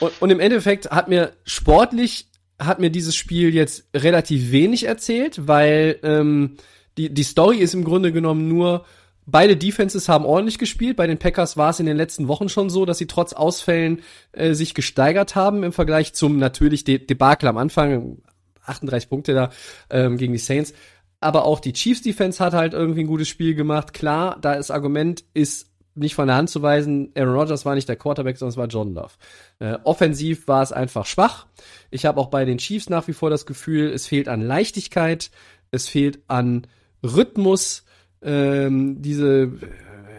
Und, 0.00 0.12
und 0.20 0.30
im 0.30 0.40
Endeffekt 0.40 0.90
hat 0.90 1.08
mir 1.08 1.32
sportlich, 1.44 2.28
hat 2.58 2.78
mir 2.78 2.90
dieses 2.90 3.16
Spiel 3.16 3.52
jetzt 3.52 3.88
relativ 3.94 4.52
wenig 4.52 4.84
erzählt, 4.84 5.48
weil 5.48 5.98
ähm, 6.02 6.56
die, 6.96 7.12
die 7.12 7.22
Story 7.24 7.58
ist 7.58 7.74
im 7.74 7.84
Grunde 7.84 8.12
genommen 8.12 8.48
nur, 8.48 8.84
Beide 9.24 9.56
Defenses 9.56 10.08
haben 10.08 10.24
ordentlich 10.24 10.58
gespielt. 10.58 10.96
Bei 10.96 11.06
den 11.06 11.18
Packers 11.18 11.56
war 11.56 11.70
es 11.70 11.80
in 11.80 11.86
den 11.86 11.96
letzten 11.96 12.28
Wochen 12.28 12.48
schon 12.48 12.70
so, 12.70 12.84
dass 12.84 12.98
sie 12.98 13.06
trotz 13.06 13.32
Ausfällen 13.32 14.00
äh, 14.32 14.54
sich 14.54 14.74
gesteigert 14.74 15.36
haben 15.36 15.62
im 15.62 15.72
Vergleich 15.72 16.12
zum 16.12 16.38
natürlich 16.38 16.84
De 16.84 16.98
Debakel 16.98 17.48
am 17.48 17.56
Anfang. 17.56 18.18
38 18.64 19.08
Punkte 19.08 19.34
da 19.34 19.50
ähm, 19.90 20.16
gegen 20.16 20.32
die 20.32 20.38
Saints. 20.38 20.72
Aber 21.20 21.44
auch 21.44 21.60
die 21.60 21.72
Chiefs 21.72 22.02
Defense 22.02 22.42
hat 22.44 22.52
halt 22.52 22.74
irgendwie 22.74 23.00
ein 23.00 23.06
gutes 23.06 23.28
Spiel 23.28 23.54
gemacht. 23.54 23.92
Klar, 23.92 24.38
da 24.40 24.56
das 24.56 24.70
Argument 24.70 25.24
ist 25.34 25.68
nicht 25.94 26.14
von 26.14 26.26
der 26.26 26.36
Hand 26.36 26.50
zu 26.50 26.62
weisen, 26.62 27.12
Aaron 27.16 27.34
Rodgers 27.34 27.64
war 27.64 27.74
nicht 27.74 27.88
der 27.88 27.96
Quarterback, 27.96 28.38
sondern 28.38 28.52
es 28.52 28.56
war 28.56 28.66
John 28.66 28.94
Love. 28.94 29.12
Äh, 29.58 29.78
offensiv 29.84 30.48
war 30.48 30.62
es 30.62 30.72
einfach 30.72 31.06
schwach. 31.06 31.46
Ich 31.90 32.06
habe 32.06 32.20
auch 32.20 32.28
bei 32.28 32.44
den 32.44 32.58
Chiefs 32.58 32.88
nach 32.88 33.08
wie 33.08 33.12
vor 33.12 33.30
das 33.30 33.46
Gefühl, 33.46 33.92
es 33.92 34.06
fehlt 34.06 34.28
an 34.28 34.40
Leichtigkeit, 34.40 35.30
es 35.70 35.88
fehlt 35.88 36.20
an 36.28 36.66
Rhythmus, 37.04 37.84
ähm, 38.22 39.00
diese 39.02 39.52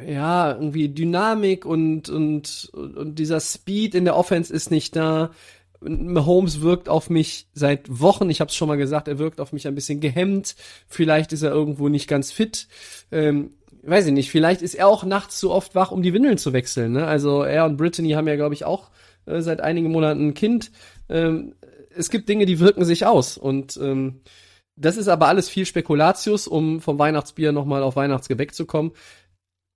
ja, 0.08 0.54
irgendwie 0.54 0.90
Dynamik 0.90 1.66
und, 1.66 2.10
und, 2.10 2.70
und 2.74 3.16
dieser 3.16 3.40
Speed 3.40 3.96
in 3.96 4.06
der 4.06 4.16
Offense 4.16 4.54
ist 4.54 4.72
nicht 4.72 4.96
da. 4.96 5.32
Mahomes 5.82 6.62
wirkt 6.62 6.88
auf 6.88 7.10
mich 7.10 7.48
seit 7.54 8.00
Wochen, 8.00 8.30
ich 8.30 8.40
habe 8.40 8.50
es 8.50 8.56
schon 8.56 8.70
mal 8.70 8.78
gesagt, 8.78 9.08
er 9.08 9.20
wirkt 9.20 9.42
auf 9.42 9.52
mich 9.52 9.68
ein 9.68 9.76
bisschen 9.76 10.00
gehemmt. 10.00 10.56
Vielleicht 10.88 11.34
ist 11.34 11.42
er 11.42 11.52
irgendwo 11.52 11.90
nicht 11.90 12.08
ganz 12.08 12.32
fit. 12.32 12.68
Ähm, 13.12 13.52
weiß 13.84 14.08
ich 14.08 14.14
nicht, 14.14 14.32
vielleicht 14.32 14.62
ist 14.62 14.76
er 14.76 14.88
auch 14.88 15.04
nachts 15.04 15.40
zu 15.40 15.52
oft 15.52 15.76
wach, 15.76 15.92
um 15.92 16.02
die 16.02 16.14
Windeln 16.14 16.38
zu 16.38 16.54
wechseln. 16.54 16.94
Ne? 16.94 17.06
Also 17.06 17.44
er 17.44 17.66
und 17.66 17.78
Brittany 17.78 18.12
haben 18.12 18.28
ja, 18.28 18.36
glaube 18.36 18.54
ich, 18.54 18.64
auch 18.64 18.92
äh, 19.26 19.42
seit 19.42 19.60
einigen 19.62 19.92
Monaten 19.92 20.30
ein 20.30 20.34
Kind. 20.34 20.72
Ähm, 21.10 21.54
es 21.96 22.10
gibt 22.10 22.30
Dinge, 22.30 22.46
die 22.46 22.60
wirken 22.60 22.86
sich 22.86 23.06
aus. 23.06 23.38
Und 23.38 23.78
ähm, 23.82 24.22
das 24.76 24.98
ist 24.98 25.08
aber 25.08 25.28
alles 25.28 25.50
viel 25.50 25.66
Spekulatius, 25.66 26.48
um 26.48 26.82
vom 26.82 26.98
Weihnachtsbier 27.00 27.52
nochmal 27.52 27.84
auf 27.84 27.96
Weihnachtsgebäck 27.96 28.54
zu 28.54 28.66
kommen. 28.66 28.92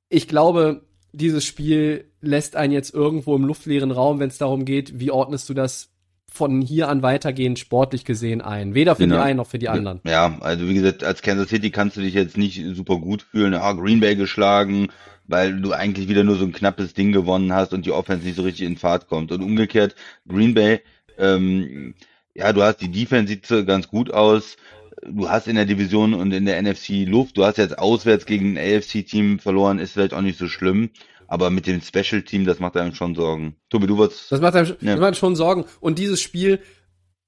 Ich 0.09 0.27
glaube, 0.27 0.85
dieses 1.11 1.45
Spiel 1.45 2.11
lässt 2.21 2.55
einen 2.55 2.73
jetzt 2.73 2.93
irgendwo 2.93 3.35
im 3.35 3.45
luftleeren 3.45 3.91
Raum, 3.91 4.19
wenn 4.19 4.29
es 4.29 4.37
darum 4.37 4.65
geht, 4.65 4.99
wie 4.99 5.11
ordnest 5.11 5.49
du 5.49 5.53
das 5.53 5.89
von 6.31 6.61
hier 6.61 6.89
an 6.89 7.01
weitergehend 7.01 7.57
sportlich 7.57 8.05
gesehen 8.05 8.41
ein. 8.41 8.73
Weder 8.73 8.95
für 8.95 9.03
genau. 9.03 9.15
die 9.15 9.21
einen 9.21 9.37
noch 9.37 9.47
für 9.47 9.59
die 9.59 9.69
anderen. 9.69 10.01
Ja, 10.05 10.37
also 10.41 10.67
wie 10.67 10.73
gesagt, 10.73 11.03
als 11.03 11.21
Kansas 11.21 11.49
City 11.49 11.71
kannst 11.71 11.97
du 11.97 12.01
dich 12.01 12.13
jetzt 12.13 12.37
nicht 12.37 12.61
super 12.75 12.97
gut 12.97 13.21
fühlen. 13.21 13.53
Ah, 13.53 13.73
Green 13.73 13.99
Bay 13.99 14.15
geschlagen, 14.15 14.89
weil 15.25 15.59
du 15.59 15.71
eigentlich 15.71 16.07
wieder 16.09 16.23
nur 16.23 16.35
so 16.35 16.45
ein 16.45 16.51
knappes 16.51 16.93
Ding 16.93 17.11
gewonnen 17.11 17.53
hast 17.53 17.73
und 17.73 17.85
die 17.85 17.91
Offense 17.91 18.25
nicht 18.25 18.35
so 18.35 18.43
richtig 18.43 18.67
in 18.67 18.77
Fahrt 18.77 19.07
kommt. 19.07 19.31
Und 19.31 19.41
umgekehrt, 19.41 19.95
Green 20.27 20.53
Bay, 20.53 20.81
ähm, 21.17 21.95
ja, 22.35 22.53
du 22.53 22.61
hast 22.61 22.81
die 22.81 22.91
Defense 22.91 23.31
sieht 23.31 23.65
ganz 23.65 23.87
gut 23.87 24.11
aus. 24.11 24.57
Du 25.05 25.29
hast 25.29 25.47
in 25.47 25.55
der 25.55 25.65
Division 25.65 26.13
und 26.13 26.31
in 26.31 26.45
der 26.45 26.61
NFC 26.61 27.05
Luft. 27.05 27.37
Du 27.37 27.45
hast 27.45 27.57
jetzt 27.57 27.77
auswärts 27.77 28.25
gegen 28.25 28.57
ein 28.57 28.77
AFC-Team 28.77 29.39
verloren, 29.39 29.79
ist 29.79 29.93
vielleicht 29.93 30.13
auch 30.13 30.21
nicht 30.21 30.39
so 30.39 30.47
schlimm. 30.47 30.89
Aber 31.27 31.49
mit 31.49 31.67
dem 31.67 31.81
Special 31.81 32.21
Team, 32.21 32.45
das 32.45 32.59
macht 32.59 32.77
einem 32.77 32.95
schon 32.95 33.13
Sorgen. 33.13 33.55
Tobi, 33.69 33.87
du 33.87 33.97
wirst. 33.97 34.31
Das 34.31 34.39
macht 34.39 34.55
einem, 34.55 34.75
ja. 34.79 35.13
schon 35.13 35.35
Sorgen. 35.35 35.65
Und 35.81 35.99
dieses 35.99 36.21
Spiel 36.21 36.59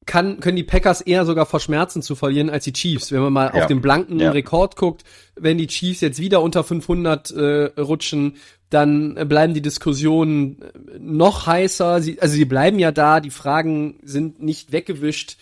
kann, 0.06 0.40
können 0.40 0.56
die 0.56 0.64
Packers 0.64 1.02
eher 1.02 1.26
sogar 1.26 1.46
verschmerzen 1.46 2.02
zu 2.02 2.16
verlieren 2.16 2.50
als 2.50 2.64
die 2.64 2.74
Chiefs. 2.74 3.12
Wenn 3.12 3.22
man 3.22 3.34
mal 3.34 3.52
ja. 3.54 3.62
auf 3.62 3.68
den 3.68 3.82
blanken 3.82 4.20
ja. 4.20 4.32
Rekord 4.32 4.76
guckt, 4.76 5.04
wenn 5.36 5.58
die 5.58 5.68
Chiefs 5.68 6.02
jetzt 6.02 6.20
wieder 6.20 6.42
unter 6.42 6.64
500 6.64 7.32
äh, 7.32 7.80
rutschen, 7.80 8.38
dann 8.70 9.16
bleiben 9.28 9.54
die 9.54 9.62
Diskussionen 9.62 10.64
noch 11.00 11.46
heißer. 11.46 12.02
Sie, 12.02 12.20
also 12.22 12.34
sie 12.34 12.46
bleiben 12.46 12.80
ja 12.80 12.92
da, 12.92 13.20
die 13.20 13.32
Fragen 13.32 14.00
sind 14.04 14.42
nicht 14.42 14.72
weggewischt 14.72 15.38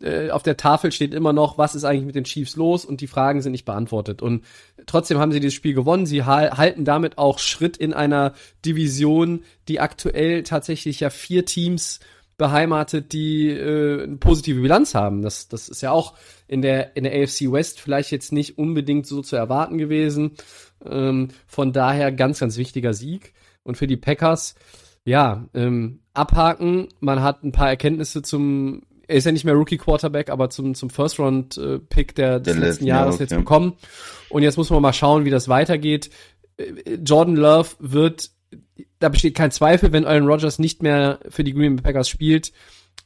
äh, 0.00 0.30
auf 0.30 0.42
der 0.42 0.56
Tafel 0.56 0.92
steht 0.92 1.14
immer 1.14 1.32
noch, 1.32 1.58
was 1.58 1.74
ist 1.74 1.84
eigentlich 1.84 2.06
mit 2.06 2.14
den 2.14 2.24
Chiefs 2.24 2.56
los 2.56 2.84
und 2.84 3.00
die 3.00 3.06
Fragen 3.06 3.42
sind 3.42 3.52
nicht 3.52 3.64
beantwortet. 3.64 4.22
Und 4.22 4.44
trotzdem 4.86 5.18
haben 5.18 5.32
sie 5.32 5.40
dieses 5.40 5.54
Spiel 5.54 5.74
gewonnen. 5.74 6.06
Sie 6.06 6.24
halten 6.24 6.84
damit 6.84 7.18
auch 7.18 7.38
Schritt 7.38 7.76
in 7.76 7.92
einer 7.94 8.34
Division, 8.64 9.42
die 9.68 9.80
aktuell 9.80 10.42
tatsächlich 10.42 11.00
ja 11.00 11.10
vier 11.10 11.44
Teams 11.44 12.00
beheimatet, 12.36 13.12
die 13.12 13.48
äh, 13.48 14.02
eine 14.02 14.16
positive 14.16 14.60
Bilanz 14.60 14.94
haben. 14.94 15.22
Das, 15.22 15.48
das 15.48 15.68
ist 15.68 15.80
ja 15.80 15.90
auch 15.92 16.14
in 16.46 16.60
der, 16.60 16.96
in 16.96 17.04
der 17.04 17.14
AFC 17.14 17.50
West 17.50 17.80
vielleicht 17.80 18.10
jetzt 18.10 18.32
nicht 18.32 18.58
unbedingt 18.58 19.06
so 19.06 19.22
zu 19.22 19.36
erwarten 19.36 19.78
gewesen. 19.78 20.32
Ähm, 20.84 21.28
von 21.46 21.72
daher 21.72 22.12
ganz, 22.12 22.40
ganz 22.40 22.58
wichtiger 22.58 22.92
Sieg. 22.92 23.32
Und 23.62 23.76
für 23.76 23.86
die 23.86 23.96
Packers, 23.96 24.54
ja, 25.04 25.46
ähm, 25.54 26.00
abhaken. 26.12 26.88
Man 27.00 27.22
hat 27.22 27.42
ein 27.42 27.52
paar 27.52 27.68
Erkenntnisse 27.68 28.22
zum 28.22 28.82
er 29.08 29.16
ist 29.16 29.24
ja 29.24 29.32
nicht 29.32 29.44
mehr 29.44 29.54
Rookie 29.54 29.78
Quarterback, 29.78 30.30
aber 30.30 30.50
zum, 30.50 30.74
zum 30.74 30.90
First 30.90 31.18
Round 31.18 31.56
äh, 31.58 31.78
Pick 31.78 32.14
der, 32.14 32.40
des 32.40 32.54
der 32.54 32.62
letzten 32.62 32.86
Jahres 32.86 33.18
jetzt 33.18 33.32
ja. 33.32 33.38
bekommen. 33.38 33.74
Und 34.28 34.42
jetzt 34.42 34.56
muss 34.56 34.70
man 34.70 34.82
mal 34.82 34.92
schauen, 34.92 35.24
wie 35.24 35.30
das 35.30 35.48
weitergeht. 35.48 36.10
Äh, 36.56 36.94
Jordan 37.04 37.36
Love 37.36 37.70
wird, 37.78 38.30
da 38.98 39.08
besteht 39.08 39.34
kein 39.34 39.50
Zweifel, 39.50 39.92
wenn 39.92 40.04
Aaron 40.04 40.26
Rodgers 40.26 40.58
nicht 40.58 40.82
mehr 40.82 41.20
für 41.28 41.44
die 41.44 41.52
Green 41.52 41.76
Bay 41.76 41.82
Packers 41.82 42.08
spielt, 42.08 42.52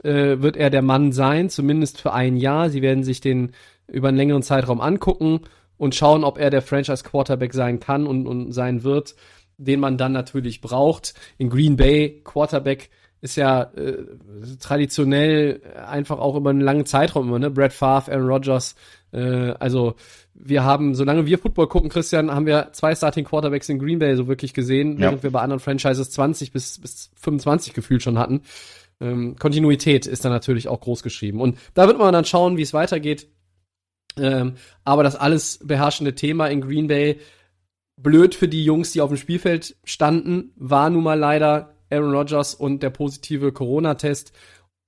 äh, 0.02 0.40
wird 0.40 0.57
er 0.57 0.71
der 0.71 0.83
Mann 0.83 1.12
sein, 1.12 1.50
zumindest 1.50 2.00
für 2.00 2.12
ein 2.12 2.37
Jahr. 2.37 2.71
Sie 2.71 2.83
werden 2.83 3.04
sich 3.04 3.21
den 3.21 3.52
über 3.87 4.09
einen 4.09 4.16
längeren 4.16 4.42
Zeitraum 4.42 4.80
angucken 4.80 5.40
und 5.76 5.95
schauen, 5.95 6.25
ob 6.25 6.38
er 6.38 6.50
der 6.50 6.62
Franchise 6.62 7.04
Quarterback 7.04 7.52
sein 7.52 7.80
kann 7.80 8.07
und, 8.07 8.26
und 8.26 8.52
sein 8.52 8.85
wird, 8.85 9.16
den 9.59 9.80
man 9.80 9.99
dann 9.99 10.12
natürlich 10.12 10.61
braucht. 10.61 11.14
In 11.37 11.50
Green 11.50 11.76
Bay 11.76 12.21
Quarterback 12.25 12.90
ist 13.20 13.36
ja 13.36 13.62
äh, 13.62 13.98
traditionell 14.58 15.60
einfach 15.86 16.18
auch 16.18 16.36
über 16.36 16.50
einen 16.50 16.60
langen 16.60 16.86
Zeitraum 16.86 17.28
immer, 17.28 17.38
ne? 17.38 17.50
Brad 17.50 17.72
Favre, 17.72 18.12
Aaron 18.12 18.28
Rodgers. 18.28 18.74
Äh, 19.12 19.52
also 19.58 19.94
wir 20.34 20.64
haben, 20.64 20.94
solange 20.94 21.26
wir 21.26 21.38
Football 21.38 21.68
gucken, 21.68 21.90
Christian, 21.90 22.30
haben 22.30 22.46
wir 22.46 22.70
zwei 22.72 22.94
Starting 22.94 23.24
Quarterbacks 23.24 23.68
in 23.68 23.78
Green 23.78 23.98
Bay 23.98 24.16
so 24.16 24.26
wirklich 24.26 24.54
gesehen, 24.54 24.94
ja. 24.94 25.00
während 25.00 25.22
wir 25.22 25.30
bei 25.30 25.40
anderen 25.40 25.60
Franchises 25.60 26.10
20 26.10 26.52
bis, 26.52 26.78
bis 26.78 27.10
25 27.16 27.74
gefühlt 27.74 28.02
schon 28.02 28.18
hatten. 28.18 28.42
Ähm, 29.00 29.36
Kontinuität 29.36 30.06
ist 30.06 30.24
da 30.24 30.30
natürlich 30.30 30.68
auch 30.68 30.80
groß 30.80 31.02
geschrieben. 31.02 31.40
Und 31.40 31.58
da 31.74 31.86
wird 31.86 31.98
man 31.98 32.12
dann 32.12 32.24
schauen, 32.24 32.56
wie 32.56 32.62
es 32.62 32.72
weitergeht. 32.72 33.28
Ähm, 34.18 34.54
aber 34.84 35.02
das 35.02 35.16
alles 35.16 35.60
beherrschende 35.62 36.14
Thema 36.14 36.46
in 36.48 36.60
Green 36.62 36.88
Bay, 36.88 37.20
blöd 37.96 38.34
für 38.34 38.48
die 38.48 38.64
Jungs, 38.64 38.92
die 38.92 39.00
auf 39.00 39.10
dem 39.10 39.18
Spielfeld 39.18 39.76
standen, 39.84 40.52
war 40.56 40.90
nun 40.90 41.02
mal 41.02 41.18
leider 41.18 41.74
Aaron 41.90 42.14
Rodgers 42.14 42.54
und 42.54 42.82
der 42.82 42.90
positive 42.90 43.52
Corona-Test. 43.52 44.32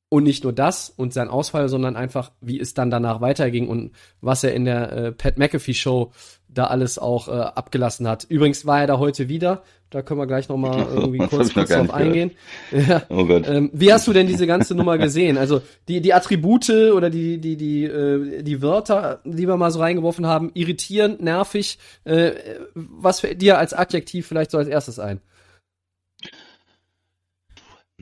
Und 0.09 0.25
nicht 0.25 0.45
nur 0.45 0.53
das 0.53 0.91
und 0.91 1.15
sein 1.15 1.29
Ausfall, 1.29 1.71
sondern 1.71 1.97
einfach, 1.97 2.33
wie 2.43 2.61
es 2.61 2.75
dann 2.75 2.91
danach 2.91 3.23
weiterging 3.23 3.67
und 3.67 3.93
was 4.21 4.45
er 4.45 4.53
in 4.53 4.67
der 4.67 4.93
äh, 4.93 5.13
Pat 5.13 5.39
McAfee 5.39 5.73
Show 5.73 6.13
da 6.49 6.65
alles 6.65 6.99
auch 6.99 7.29
äh, 7.29 7.31
abgelassen 7.31 8.07
hat. 8.07 8.25
Übrigens 8.29 8.67
war 8.67 8.81
er 8.83 8.87
da 8.87 8.99
heute 8.99 9.29
wieder. 9.29 9.63
Da 9.91 10.03
können 10.03 10.21
wir 10.21 10.27
gleich 10.27 10.49
nochmal 10.49 10.87
irgendwie 10.95 11.19
kurz, 11.19 11.53
kurz 11.53 11.71
drauf 11.71 11.93
eingehen. 11.93 12.33
Ja. 12.73 13.03
Oh 13.11 13.25
Gott. 13.27 13.47
Ähm, 13.47 13.71
wie 13.73 13.93
hast 13.93 14.07
du 14.07 14.13
denn 14.13 14.27
diese 14.27 14.47
ganze 14.47 14.75
Nummer 14.75 14.97
gesehen? 14.99 15.37
Also 15.37 15.61
die, 15.89 16.01
die 16.01 16.15
Attribute 16.15 16.71
oder 16.95 17.11
die, 17.11 17.39
die, 17.39 17.57
die, 17.57 17.85
äh, 17.85 18.43
die 18.43 18.63
Wörter, 18.63 19.21
die 19.25 19.47
wir 19.47 19.57
mal 19.57 19.71
so 19.71 19.81
reingeworfen 19.81 20.27
haben, 20.27 20.51
irritierend, 20.55 21.23
nervig. 21.23 21.79
Äh, 22.05 22.33
was 22.75 23.21
fällt 23.21 23.43
dir 23.43 23.59
als 23.59 23.75
Adjektiv 23.75 24.27
vielleicht 24.27 24.51
so 24.51 24.59
als 24.59 24.69
erstes 24.69 24.99
ein? 24.99 25.21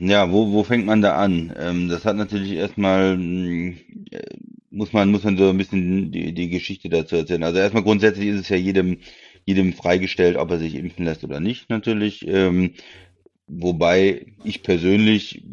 Ja, 0.03 0.31
wo, 0.31 0.51
wo 0.51 0.63
fängt 0.63 0.85
man 0.87 1.01
da 1.01 1.15
an? 1.17 1.53
Ähm, 1.57 1.87
das 1.87 2.05
hat 2.05 2.15
natürlich 2.15 2.53
erstmal, 2.53 3.17
mh, 3.17 3.75
äh, 4.11 4.21
muss 4.71 4.93
man, 4.93 5.11
muss 5.11 5.23
man 5.23 5.37
so 5.37 5.49
ein 5.49 5.57
bisschen 5.57 6.11
die, 6.11 6.33
die 6.33 6.49
Geschichte 6.49 6.89
dazu 6.89 7.15
erzählen. 7.17 7.43
Also 7.43 7.59
erstmal 7.59 7.83
grundsätzlich 7.83 8.27
ist 8.29 8.39
es 8.41 8.49
ja 8.49 8.55
jedem, 8.57 8.97
jedem 9.45 9.73
freigestellt, 9.73 10.37
ob 10.37 10.49
er 10.51 10.57
sich 10.59 10.73
impfen 10.75 11.05
lässt 11.05 11.23
oder 11.23 11.39
nicht, 11.39 11.69
natürlich. 11.69 12.25
Ähm, 12.27 12.73
wobei 13.47 14.27
ich 14.43 14.63
persönlich 14.63 15.43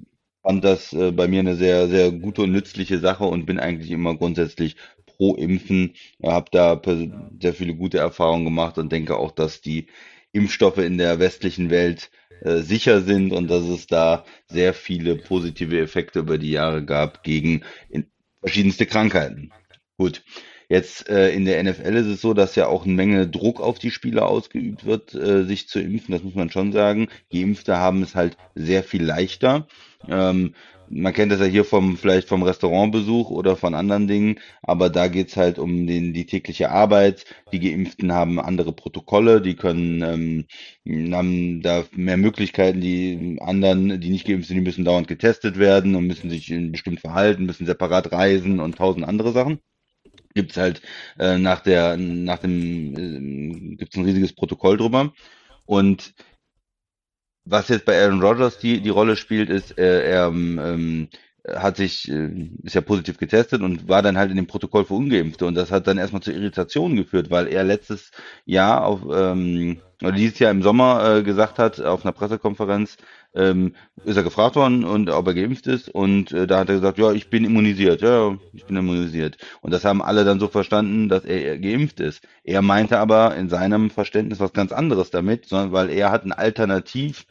fand 0.42 0.64
das 0.64 0.92
äh, 0.94 1.12
bei 1.12 1.28
mir 1.28 1.40
eine 1.40 1.56
sehr, 1.56 1.88
sehr 1.88 2.12
gute 2.12 2.42
und 2.42 2.52
nützliche 2.52 2.98
Sache 3.00 3.24
und 3.24 3.46
bin 3.46 3.58
eigentlich 3.60 3.90
immer 3.90 4.16
grundsätzlich 4.16 4.76
pro 5.06 5.34
Impfen. 5.36 5.94
Habe 6.24 6.48
da 6.52 6.80
sehr 7.42 7.54
viele 7.54 7.74
gute 7.74 7.98
Erfahrungen 7.98 8.44
gemacht 8.46 8.78
und 8.78 8.92
denke 8.92 9.16
auch, 9.16 9.32
dass 9.32 9.60
die 9.60 9.88
Impfstoffe 10.32 10.78
in 10.78 10.98
der 10.98 11.18
westlichen 11.18 11.70
Welt 11.70 12.10
äh, 12.42 12.58
sicher 12.58 13.02
sind 13.02 13.32
und 13.32 13.48
dass 13.48 13.64
es 13.64 13.86
da 13.86 14.24
sehr 14.46 14.74
viele 14.74 15.16
positive 15.16 15.78
Effekte 15.80 16.20
über 16.20 16.38
die 16.38 16.50
Jahre 16.50 16.84
gab 16.84 17.22
gegen 17.22 17.64
verschiedenste 18.40 18.86
Krankheiten. 18.86 19.52
Gut. 19.96 20.22
Jetzt 20.68 21.08
äh, 21.08 21.30
in 21.30 21.46
der 21.46 21.62
NFL 21.62 21.96
ist 21.96 22.06
es 22.06 22.20
so, 22.20 22.34
dass 22.34 22.54
ja 22.54 22.66
auch 22.66 22.84
eine 22.84 22.94
Menge 22.94 23.26
Druck 23.26 23.60
auf 23.60 23.78
die 23.78 23.90
Spieler 23.90 24.28
ausgeübt 24.28 24.84
wird, 24.84 25.14
äh, 25.14 25.44
sich 25.44 25.68
zu 25.68 25.80
impfen. 25.80 26.12
Das 26.12 26.22
muss 26.22 26.34
man 26.34 26.50
schon 26.50 26.72
sagen. 26.72 27.08
Geimpfte 27.32 27.78
haben 27.78 28.02
es 28.02 28.14
halt 28.14 28.36
sehr 28.54 28.82
viel 28.82 29.02
leichter. 29.02 29.66
Ähm, 30.06 30.54
man 30.90 31.12
kennt 31.12 31.32
das 31.32 31.40
ja 31.40 31.46
hier 31.46 31.64
vom, 31.64 31.96
vielleicht 31.96 32.28
vom 32.28 32.42
Restaurantbesuch 32.42 33.30
oder 33.30 33.56
von 33.56 33.74
anderen 33.74 34.08
Dingen, 34.08 34.40
aber 34.62 34.88
da 34.90 35.08
geht's 35.08 35.36
halt 35.36 35.58
um 35.58 35.86
den, 35.86 36.12
die 36.12 36.26
tägliche 36.26 36.70
Arbeit. 36.70 37.24
Die 37.52 37.60
Geimpften 37.60 38.12
haben 38.12 38.40
andere 38.40 38.72
Protokolle, 38.72 39.40
die 39.42 39.54
können, 39.54 40.46
ähm, 40.86 41.12
haben 41.14 41.62
da 41.62 41.84
mehr 41.92 42.16
Möglichkeiten, 42.16 42.80
die 42.80 43.36
anderen, 43.40 44.00
die 44.00 44.10
nicht 44.10 44.26
geimpft 44.26 44.48
sind, 44.48 44.56
die 44.56 44.62
müssen 44.62 44.84
dauernd 44.84 45.08
getestet 45.08 45.58
werden 45.58 45.94
und 45.94 46.06
müssen 46.06 46.30
sich 46.30 46.52
bestimmt 46.72 47.00
verhalten, 47.00 47.46
müssen 47.46 47.66
separat 47.66 48.12
reisen 48.12 48.60
und 48.60 48.76
tausend 48.76 49.06
andere 49.06 49.32
Sachen. 49.32 49.60
Gibt's 50.34 50.56
halt 50.56 50.82
äh, 51.18 51.38
nach 51.38 51.60
der, 51.60 51.96
nach 51.96 52.38
dem, 52.38 53.72
äh, 53.72 53.76
gibt's 53.76 53.96
ein 53.96 54.04
riesiges 54.04 54.34
Protokoll 54.34 54.76
drüber. 54.76 55.12
Und 55.66 56.14
was 57.44 57.68
jetzt 57.68 57.86
bei 57.86 58.00
Aaron 58.00 58.22
Rodgers 58.22 58.58
die, 58.58 58.80
die 58.80 58.88
Rolle 58.90 59.16
spielt, 59.16 59.48
ist, 59.48 59.78
äh, 59.78 60.10
er 60.10 60.26
ähm, 60.28 61.08
hat 61.56 61.76
sich, 61.76 62.10
äh, 62.10 62.50
ist 62.62 62.74
ja 62.74 62.80
positiv 62.80 63.18
getestet 63.18 63.62
und 63.62 63.88
war 63.88 64.02
dann 64.02 64.18
halt 64.18 64.30
in 64.30 64.36
dem 64.36 64.46
Protokoll 64.46 64.84
für 64.84 64.94
Ungeimpfte 64.94 65.46
und 65.46 65.54
das 65.54 65.70
hat 65.70 65.86
dann 65.86 65.98
erstmal 65.98 66.22
zu 66.22 66.32
Irritationen 66.32 66.96
geführt, 66.96 67.30
weil 67.30 67.48
er 67.48 67.64
letztes 67.64 68.10
Jahr 68.44 68.84
auf, 68.84 69.00
ähm, 69.12 69.78
oder 70.02 70.12
dieses 70.12 70.38
Jahr 70.38 70.50
im 70.50 70.62
Sommer 70.62 71.16
äh, 71.16 71.22
gesagt 71.22 71.58
hat, 71.58 71.80
auf 71.80 72.04
einer 72.04 72.12
Pressekonferenz, 72.12 72.96
ähm, 73.34 73.74
ist 74.04 74.16
er 74.16 74.22
gefragt 74.22 74.56
worden 74.56 74.84
und 74.84 75.10
ob 75.10 75.26
er 75.26 75.34
geimpft 75.34 75.66
ist 75.66 75.88
und 75.88 76.32
äh, 76.32 76.46
da 76.46 76.60
hat 76.60 76.68
er 76.68 76.76
gesagt, 76.76 76.98
ja, 76.98 77.12
ich 77.12 77.30
bin 77.30 77.44
immunisiert, 77.44 78.00
ja, 78.00 78.36
ich 78.52 78.64
bin 78.64 78.76
immunisiert. 78.76 79.36
Und 79.60 79.72
das 79.72 79.84
haben 79.84 80.02
alle 80.02 80.24
dann 80.24 80.40
so 80.40 80.48
verstanden, 80.48 81.08
dass 81.08 81.24
er, 81.24 81.58
geimpft 81.58 82.00
ist. 82.00 82.22
Er 82.44 82.62
meinte 82.62 82.98
aber 82.98 83.36
in 83.36 83.48
seinem 83.48 83.90
Verständnis 83.90 84.40
was 84.40 84.52
ganz 84.52 84.72
anderes 84.72 85.10
damit, 85.10 85.46
sondern 85.46 85.72
weil 85.72 85.90
er 85.90 86.10
hat 86.10 86.24
ein 86.24 86.32
Alternativ 86.32 87.26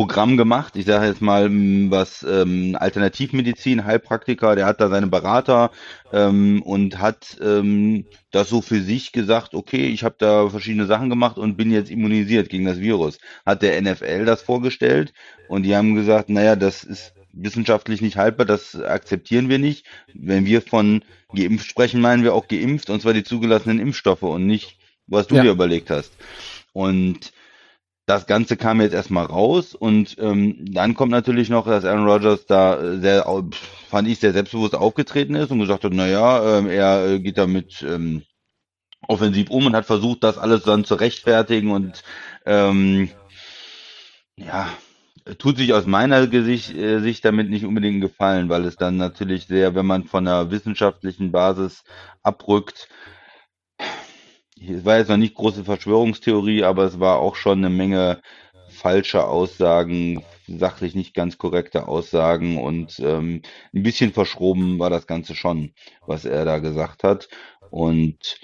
Programm 0.00 0.38
gemacht. 0.38 0.76
Ich 0.76 0.86
sage 0.86 1.08
jetzt 1.08 1.20
mal 1.20 1.50
was 1.90 2.22
ähm, 2.22 2.74
Alternativmedizin, 2.80 3.84
Heilpraktiker, 3.84 4.56
der 4.56 4.64
hat 4.64 4.80
da 4.80 4.88
seine 4.88 5.08
Berater 5.08 5.72
ähm, 6.10 6.62
und 6.62 6.98
hat 6.98 7.36
ähm, 7.42 8.06
das 8.30 8.48
so 8.48 8.62
für 8.62 8.80
sich 8.80 9.12
gesagt, 9.12 9.52
okay, 9.52 9.88
ich 9.88 10.02
habe 10.02 10.14
da 10.16 10.48
verschiedene 10.48 10.86
Sachen 10.86 11.10
gemacht 11.10 11.36
und 11.36 11.58
bin 11.58 11.70
jetzt 11.70 11.90
immunisiert 11.90 12.48
gegen 12.48 12.64
das 12.64 12.80
Virus. 12.80 13.18
Hat 13.44 13.60
der 13.60 13.78
NFL 13.78 14.24
das 14.24 14.40
vorgestellt 14.40 15.12
und 15.48 15.64
die 15.64 15.76
haben 15.76 15.94
gesagt, 15.94 16.30
naja, 16.30 16.56
das 16.56 16.82
ist 16.82 17.12
wissenschaftlich 17.34 18.00
nicht 18.00 18.16
haltbar, 18.16 18.46
das 18.46 18.80
akzeptieren 18.80 19.50
wir 19.50 19.58
nicht. 19.58 19.84
Wenn 20.14 20.46
wir 20.46 20.62
von 20.62 21.02
geimpft 21.34 21.68
sprechen, 21.68 22.00
meinen 22.00 22.22
wir 22.22 22.32
auch 22.32 22.48
geimpft 22.48 22.88
und 22.88 23.02
zwar 23.02 23.12
die 23.12 23.22
zugelassenen 23.22 23.78
Impfstoffe 23.78 24.22
und 24.22 24.46
nicht, 24.46 24.78
was 25.06 25.26
du 25.26 25.34
ja. 25.34 25.42
dir 25.42 25.50
überlegt 25.50 25.90
hast. 25.90 26.14
Und 26.72 27.34
das 28.10 28.26
Ganze 28.26 28.56
kam 28.56 28.80
jetzt 28.80 28.92
erstmal 28.92 29.24
raus 29.26 29.72
und 29.72 30.16
ähm, 30.18 30.56
dann 30.72 30.94
kommt 30.94 31.12
natürlich 31.12 31.48
noch, 31.48 31.64
dass 31.64 31.84
Aaron 31.84 32.08
Rodgers 32.08 32.44
da 32.44 32.96
sehr, 32.96 33.24
fand 33.88 34.08
ich, 34.08 34.18
sehr 34.18 34.32
selbstbewusst 34.32 34.74
aufgetreten 34.74 35.36
ist 35.36 35.52
und 35.52 35.60
gesagt 35.60 35.84
hat, 35.84 35.92
naja, 35.92 36.58
ähm, 36.58 36.66
er 36.66 37.06
äh, 37.06 37.20
geht 37.20 37.38
damit 37.38 37.82
ähm, 37.88 38.24
offensiv 39.06 39.48
um 39.50 39.66
und 39.66 39.76
hat 39.76 39.86
versucht, 39.86 40.24
das 40.24 40.38
alles 40.38 40.64
dann 40.64 40.84
zu 40.84 40.96
rechtfertigen 40.96 41.70
und 41.70 42.02
ähm, 42.46 43.10
ja, 44.36 44.68
tut 45.38 45.58
sich 45.58 45.72
aus 45.72 45.86
meiner 45.86 46.26
Gesicht, 46.26 46.74
äh, 46.74 46.98
Sicht 46.98 47.24
damit 47.24 47.48
nicht 47.48 47.64
unbedingt 47.64 48.00
gefallen, 48.00 48.48
weil 48.48 48.64
es 48.64 48.74
dann 48.74 48.96
natürlich 48.96 49.46
sehr, 49.46 49.76
wenn 49.76 49.86
man 49.86 50.02
von 50.08 50.26
einer 50.26 50.50
wissenschaftlichen 50.50 51.30
Basis 51.30 51.84
abrückt, 52.24 52.88
es 54.60 54.84
war 54.84 54.98
jetzt 54.98 55.08
noch 55.08 55.16
nicht 55.16 55.34
große 55.34 55.64
Verschwörungstheorie, 55.64 56.64
aber 56.64 56.84
es 56.84 57.00
war 57.00 57.18
auch 57.18 57.36
schon 57.36 57.58
eine 57.58 57.70
Menge 57.70 58.20
falsche 58.68 59.24
Aussagen, 59.24 60.22
sachlich 60.46 60.94
nicht 60.94 61.14
ganz 61.14 61.38
korrekte 61.38 61.88
Aussagen 61.88 62.58
und 62.58 62.98
ähm, 63.00 63.42
ein 63.74 63.82
bisschen 63.82 64.12
verschroben 64.12 64.78
war 64.78 64.90
das 64.90 65.06
Ganze 65.06 65.34
schon, 65.34 65.72
was 66.06 66.24
er 66.24 66.44
da 66.44 66.58
gesagt 66.58 67.04
hat. 67.04 67.28
Und 67.70 68.38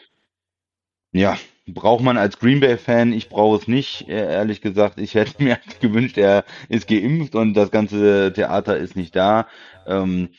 ja, 1.12 1.38
braucht 1.66 2.04
man 2.04 2.16
als 2.18 2.38
Green 2.38 2.60
Bay-Fan, 2.60 3.12
ich 3.12 3.28
brauche 3.28 3.56
es 3.56 3.68
nicht, 3.68 4.08
e-, 4.08 4.12
ehrlich 4.12 4.60
gesagt. 4.60 5.00
Ich 5.00 5.14
hätte 5.14 5.42
mir 5.42 5.58
gewünscht, 5.80 6.18
er 6.18 6.44
ist 6.68 6.88
geimpft 6.88 7.34
und 7.34 7.54
das 7.54 7.70
ganze 7.70 8.32
Theater 8.32 8.76
ist 8.76 8.96
nicht 8.96 9.16
da. 9.16 9.48
Ähm, 9.86 10.30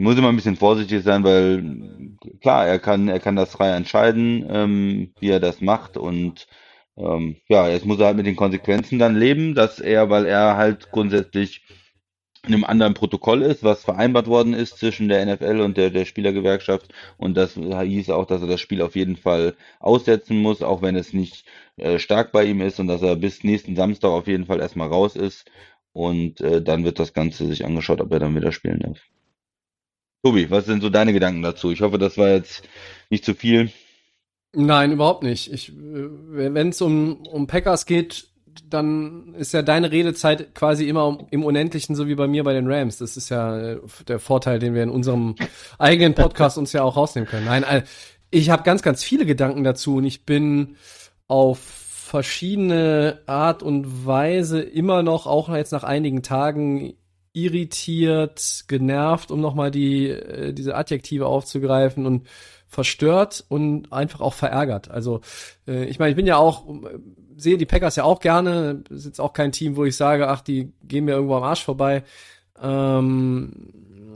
muss 0.00 0.16
immer 0.16 0.28
ein 0.30 0.36
bisschen 0.36 0.56
vorsichtig 0.56 1.02
sein, 1.04 1.24
weil 1.24 2.16
klar, 2.40 2.66
er 2.66 2.78
kann, 2.78 3.08
er 3.08 3.20
kann 3.20 3.36
das 3.36 3.52
frei 3.52 3.70
entscheiden, 3.76 4.46
ähm, 4.50 5.14
wie 5.20 5.30
er 5.30 5.40
das 5.40 5.60
macht 5.60 5.96
und 5.96 6.48
ähm, 6.96 7.36
ja, 7.48 7.68
jetzt 7.68 7.86
muss 7.86 7.98
er 8.00 8.06
halt 8.06 8.16
mit 8.16 8.26
den 8.26 8.36
Konsequenzen 8.36 8.98
dann 8.98 9.16
leben, 9.16 9.54
dass 9.54 9.78
er, 9.80 10.10
weil 10.10 10.26
er 10.26 10.56
halt 10.56 10.90
grundsätzlich 10.90 11.62
in 12.46 12.54
einem 12.54 12.64
anderen 12.64 12.94
Protokoll 12.94 13.42
ist, 13.42 13.62
was 13.62 13.84
vereinbart 13.84 14.26
worden 14.26 14.54
ist 14.54 14.78
zwischen 14.78 15.08
der 15.08 15.24
NFL 15.26 15.60
und 15.60 15.76
der, 15.76 15.90
der 15.90 16.06
Spielergewerkschaft 16.06 16.92
und 17.18 17.36
das 17.36 17.54
hieß 17.54 18.10
auch, 18.10 18.26
dass 18.26 18.40
er 18.40 18.48
das 18.48 18.60
Spiel 18.60 18.80
auf 18.80 18.96
jeden 18.96 19.16
Fall 19.16 19.54
aussetzen 19.78 20.40
muss, 20.40 20.62
auch 20.62 20.80
wenn 20.80 20.96
es 20.96 21.12
nicht 21.12 21.44
äh, 21.76 21.98
stark 21.98 22.32
bei 22.32 22.44
ihm 22.44 22.62
ist 22.62 22.80
und 22.80 22.88
dass 22.88 23.02
er 23.02 23.16
bis 23.16 23.44
nächsten 23.44 23.76
Samstag 23.76 24.08
auf 24.10 24.26
jeden 24.26 24.46
Fall 24.46 24.60
erstmal 24.60 24.88
raus 24.88 25.16
ist 25.16 25.50
und 25.92 26.40
äh, 26.40 26.62
dann 26.62 26.84
wird 26.84 26.98
das 26.98 27.12
Ganze 27.12 27.46
sich 27.46 27.66
angeschaut, 27.66 28.00
ob 28.00 28.12
er 28.12 28.20
dann 28.20 28.34
wieder 28.34 28.52
spielen 28.52 28.80
darf. 28.80 28.98
Tobi, 30.22 30.50
was 30.50 30.66
sind 30.66 30.82
so 30.82 30.90
deine 30.90 31.12
Gedanken 31.12 31.42
dazu? 31.42 31.70
Ich 31.70 31.80
hoffe, 31.80 31.98
das 31.98 32.18
war 32.18 32.28
jetzt 32.28 32.62
nicht 33.08 33.24
zu 33.24 33.34
viel. 33.34 33.70
Nein, 34.52 34.92
überhaupt 34.92 35.22
nicht. 35.22 35.52
Ich, 35.52 35.70
äh, 35.70 35.74
wenn 35.74 36.68
es 36.68 36.82
um, 36.82 37.26
um 37.26 37.46
Packers 37.46 37.86
geht, 37.86 38.26
dann 38.68 39.34
ist 39.34 39.52
ja 39.52 39.62
deine 39.62 39.92
Redezeit 39.92 40.54
quasi 40.54 40.88
immer 40.88 41.26
im 41.30 41.44
Unendlichen, 41.44 41.94
so 41.94 42.08
wie 42.08 42.14
bei 42.14 42.26
mir 42.26 42.44
bei 42.44 42.52
den 42.52 42.70
Rams. 42.70 42.98
Das 42.98 43.16
ist 43.16 43.28
ja 43.28 43.58
äh, 43.58 43.80
der 44.08 44.18
Vorteil, 44.18 44.58
den 44.58 44.74
wir 44.74 44.82
in 44.82 44.90
unserem 44.90 45.36
eigenen 45.78 46.14
Podcast 46.14 46.58
uns 46.58 46.72
ja 46.72 46.82
auch 46.82 46.96
rausnehmen 46.96 47.28
können. 47.28 47.46
Nein, 47.46 47.62
äh, 47.62 47.82
ich 48.30 48.50
habe 48.50 48.62
ganz, 48.62 48.82
ganz 48.82 49.02
viele 49.02 49.26
Gedanken 49.26 49.64
dazu 49.64 49.96
und 49.96 50.04
ich 50.04 50.24
bin 50.24 50.76
auf 51.26 51.58
verschiedene 51.58 53.20
Art 53.26 53.62
und 53.62 54.04
Weise 54.04 54.60
immer 54.60 55.02
noch, 55.02 55.26
auch 55.26 55.48
jetzt 55.48 55.72
nach 55.72 55.84
einigen 55.84 56.22
Tagen, 56.22 56.94
irritiert, 57.32 58.64
genervt, 58.66 59.30
um 59.30 59.40
nochmal 59.40 59.70
die, 59.70 60.08
äh, 60.08 60.52
diese 60.52 60.74
Adjektive 60.74 61.26
aufzugreifen 61.26 62.06
und 62.06 62.26
verstört 62.66 63.44
und 63.48 63.92
einfach 63.92 64.20
auch 64.20 64.34
verärgert. 64.34 64.90
Also 64.90 65.20
äh, 65.66 65.84
ich 65.84 65.98
meine, 65.98 66.10
ich 66.10 66.16
bin 66.16 66.26
ja 66.26 66.36
auch, 66.36 66.64
sehe 67.36 67.58
die 67.58 67.66
Packers 67.66 67.96
ja 67.96 68.04
auch 68.04 68.20
gerne, 68.20 68.84
ist 68.90 69.06
jetzt 69.06 69.20
auch 69.20 69.32
kein 69.32 69.52
Team, 69.52 69.76
wo 69.76 69.84
ich 69.84 69.96
sage, 69.96 70.28
ach, 70.28 70.40
die 70.40 70.72
gehen 70.82 71.04
mir 71.04 71.12
irgendwo 71.12 71.36
am 71.36 71.42
Arsch 71.42 71.64
vorbei. 71.64 72.04
Ähm, 72.62 73.52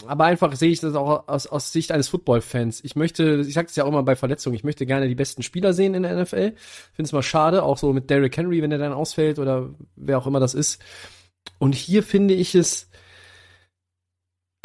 aber 0.06 0.24
einfach 0.24 0.54
sehe 0.54 0.70
ich 0.70 0.80
das 0.80 0.94
auch 0.94 1.28
aus, 1.28 1.46
aus 1.46 1.72
Sicht 1.72 1.92
eines 1.92 2.08
Football-Fans. 2.08 2.82
Ich 2.84 2.94
möchte, 2.96 3.44
ich 3.46 3.54
sage 3.54 3.68
es 3.68 3.76
ja 3.76 3.84
auch 3.84 3.88
immer 3.88 4.02
bei 4.02 4.16
Verletzungen, 4.16 4.54
ich 4.54 4.64
möchte 4.64 4.86
gerne 4.86 5.08
die 5.08 5.14
besten 5.14 5.42
Spieler 5.42 5.72
sehen 5.72 5.94
in 5.94 6.02
der 6.02 6.14
NFL. 6.14 6.52
Finde 6.92 7.06
es 7.06 7.12
mal 7.12 7.22
schade, 7.22 7.62
auch 7.62 7.78
so 7.78 7.92
mit 7.92 8.10
Derrick 8.10 8.36
Henry, 8.36 8.62
wenn 8.62 8.72
er 8.72 8.78
dann 8.78 8.92
ausfällt 8.92 9.38
oder 9.38 9.70
wer 9.96 10.18
auch 10.18 10.26
immer 10.26 10.40
das 10.40 10.54
ist. 10.54 10.82
Und 11.58 11.74
hier 11.74 12.02
finde 12.02 12.34
ich 12.34 12.54
es, 12.54 12.90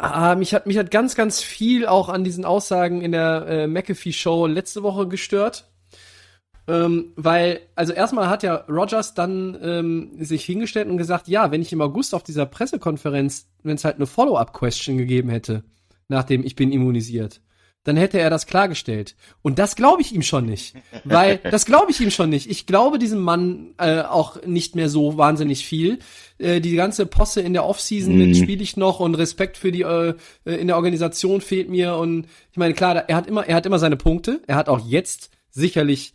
Ah, 0.02 0.34
mich 0.34 0.54
hat 0.54 0.66
mich 0.66 0.78
hat 0.78 0.90
ganz 0.90 1.14
ganz 1.14 1.42
viel 1.42 1.86
auch 1.86 2.08
an 2.08 2.24
diesen 2.24 2.46
Aussagen 2.46 3.02
in 3.02 3.12
der 3.12 3.46
äh, 3.46 3.66
McAfee 3.66 4.14
Show 4.14 4.46
letzte 4.46 4.82
Woche 4.82 5.06
gestört. 5.06 5.70
Ähm, 6.66 7.12
weil, 7.16 7.60
also 7.74 7.92
erstmal 7.92 8.30
hat 8.30 8.42
ja 8.42 8.54
Rogers 8.66 9.12
dann 9.12 9.58
ähm, 9.60 10.12
sich 10.18 10.44
hingestellt 10.44 10.88
und 10.88 10.96
gesagt, 10.96 11.28
ja, 11.28 11.50
wenn 11.50 11.60
ich 11.60 11.72
im 11.72 11.82
August 11.82 12.14
auf 12.14 12.22
dieser 12.22 12.46
Pressekonferenz, 12.46 13.48
wenn 13.62 13.74
es 13.74 13.84
halt 13.84 13.96
eine 13.96 14.06
Follow-up-Question 14.06 14.96
gegeben 14.96 15.28
hätte, 15.28 15.64
nachdem 16.08 16.44
ich 16.44 16.56
bin 16.56 16.72
immunisiert, 16.72 17.42
dann 17.84 17.96
hätte 17.96 18.18
er 18.18 18.28
das 18.28 18.46
klargestellt. 18.46 19.16
Und 19.42 19.58
das 19.58 19.74
glaube 19.74 20.02
ich 20.02 20.12
ihm 20.12 20.22
schon 20.22 20.44
nicht. 20.44 20.74
Weil, 21.04 21.38
das 21.50 21.64
glaube 21.64 21.90
ich 21.90 22.00
ihm 22.00 22.10
schon 22.10 22.28
nicht. 22.28 22.50
Ich 22.50 22.66
glaube 22.66 22.98
diesem 22.98 23.20
Mann 23.20 23.74
äh, 23.78 24.02
auch 24.02 24.44
nicht 24.44 24.76
mehr 24.76 24.88
so 24.88 25.16
wahnsinnig 25.16 25.64
viel. 25.64 25.98
Äh, 26.38 26.60
die 26.60 26.74
ganze 26.74 27.06
Posse 27.06 27.40
in 27.40 27.54
der 27.54 27.64
Offseason 27.64 28.16
mhm. 28.16 28.34
spiele 28.34 28.62
ich 28.62 28.76
noch 28.76 29.00
und 29.00 29.14
Respekt 29.14 29.56
für 29.56 29.72
die 29.72 29.82
äh, 29.82 30.14
in 30.44 30.66
der 30.66 30.76
Organisation 30.76 31.40
fehlt 31.40 31.70
mir. 31.70 31.96
Und 31.96 32.26
ich 32.50 32.58
meine, 32.58 32.74
klar, 32.74 32.96
er 32.96 33.16
hat 33.16 33.26
immer, 33.26 33.46
er 33.46 33.56
hat 33.56 33.66
immer 33.66 33.78
seine 33.78 33.96
Punkte. 33.96 34.42
Er 34.46 34.56
hat 34.56 34.68
auch 34.68 34.80
jetzt 34.86 35.30
sicherlich 35.50 36.12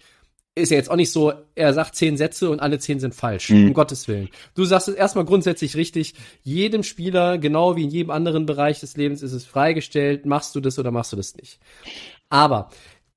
ist 0.56 0.72
ja 0.72 0.78
jetzt 0.78 0.90
auch 0.90 0.96
nicht 0.96 1.12
so, 1.12 1.34
er 1.54 1.74
sagt 1.74 1.96
zehn 1.96 2.16
Sätze 2.16 2.50
und 2.50 2.62
alle 2.62 2.80
zehn 2.80 3.00
sind 3.00 3.14
falsch, 3.14 3.50
mhm. 3.50 3.68
um 3.68 3.74
Gottes 3.74 4.08
Willen. 4.08 4.30
Du 4.56 4.64
sagst 4.64 4.88
es 4.88 4.96
erstmal 4.96 5.26
grundsätzlich 5.26 5.76
richtig, 5.76 6.16
jedem 6.44 6.84
Spieler, 6.84 7.38
genau 7.38 7.76
wie 7.76 7.84
in 7.84 7.90
jedem 7.90 8.10
anderen 8.10 8.46
Bereich 8.46 8.80
des 8.80 8.96
Lebens, 8.96 9.22
ist 9.22 9.34
es 9.34 9.46
freigestellt, 9.46 10.26
machst 10.26 10.56
du 10.56 10.62
das 10.62 10.80
oder 10.80 10.92
machst 10.92 11.12
du 11.12 11.18
das 11.18 11.36
nicht. 11.36 11.60
Aber 12.30 12.70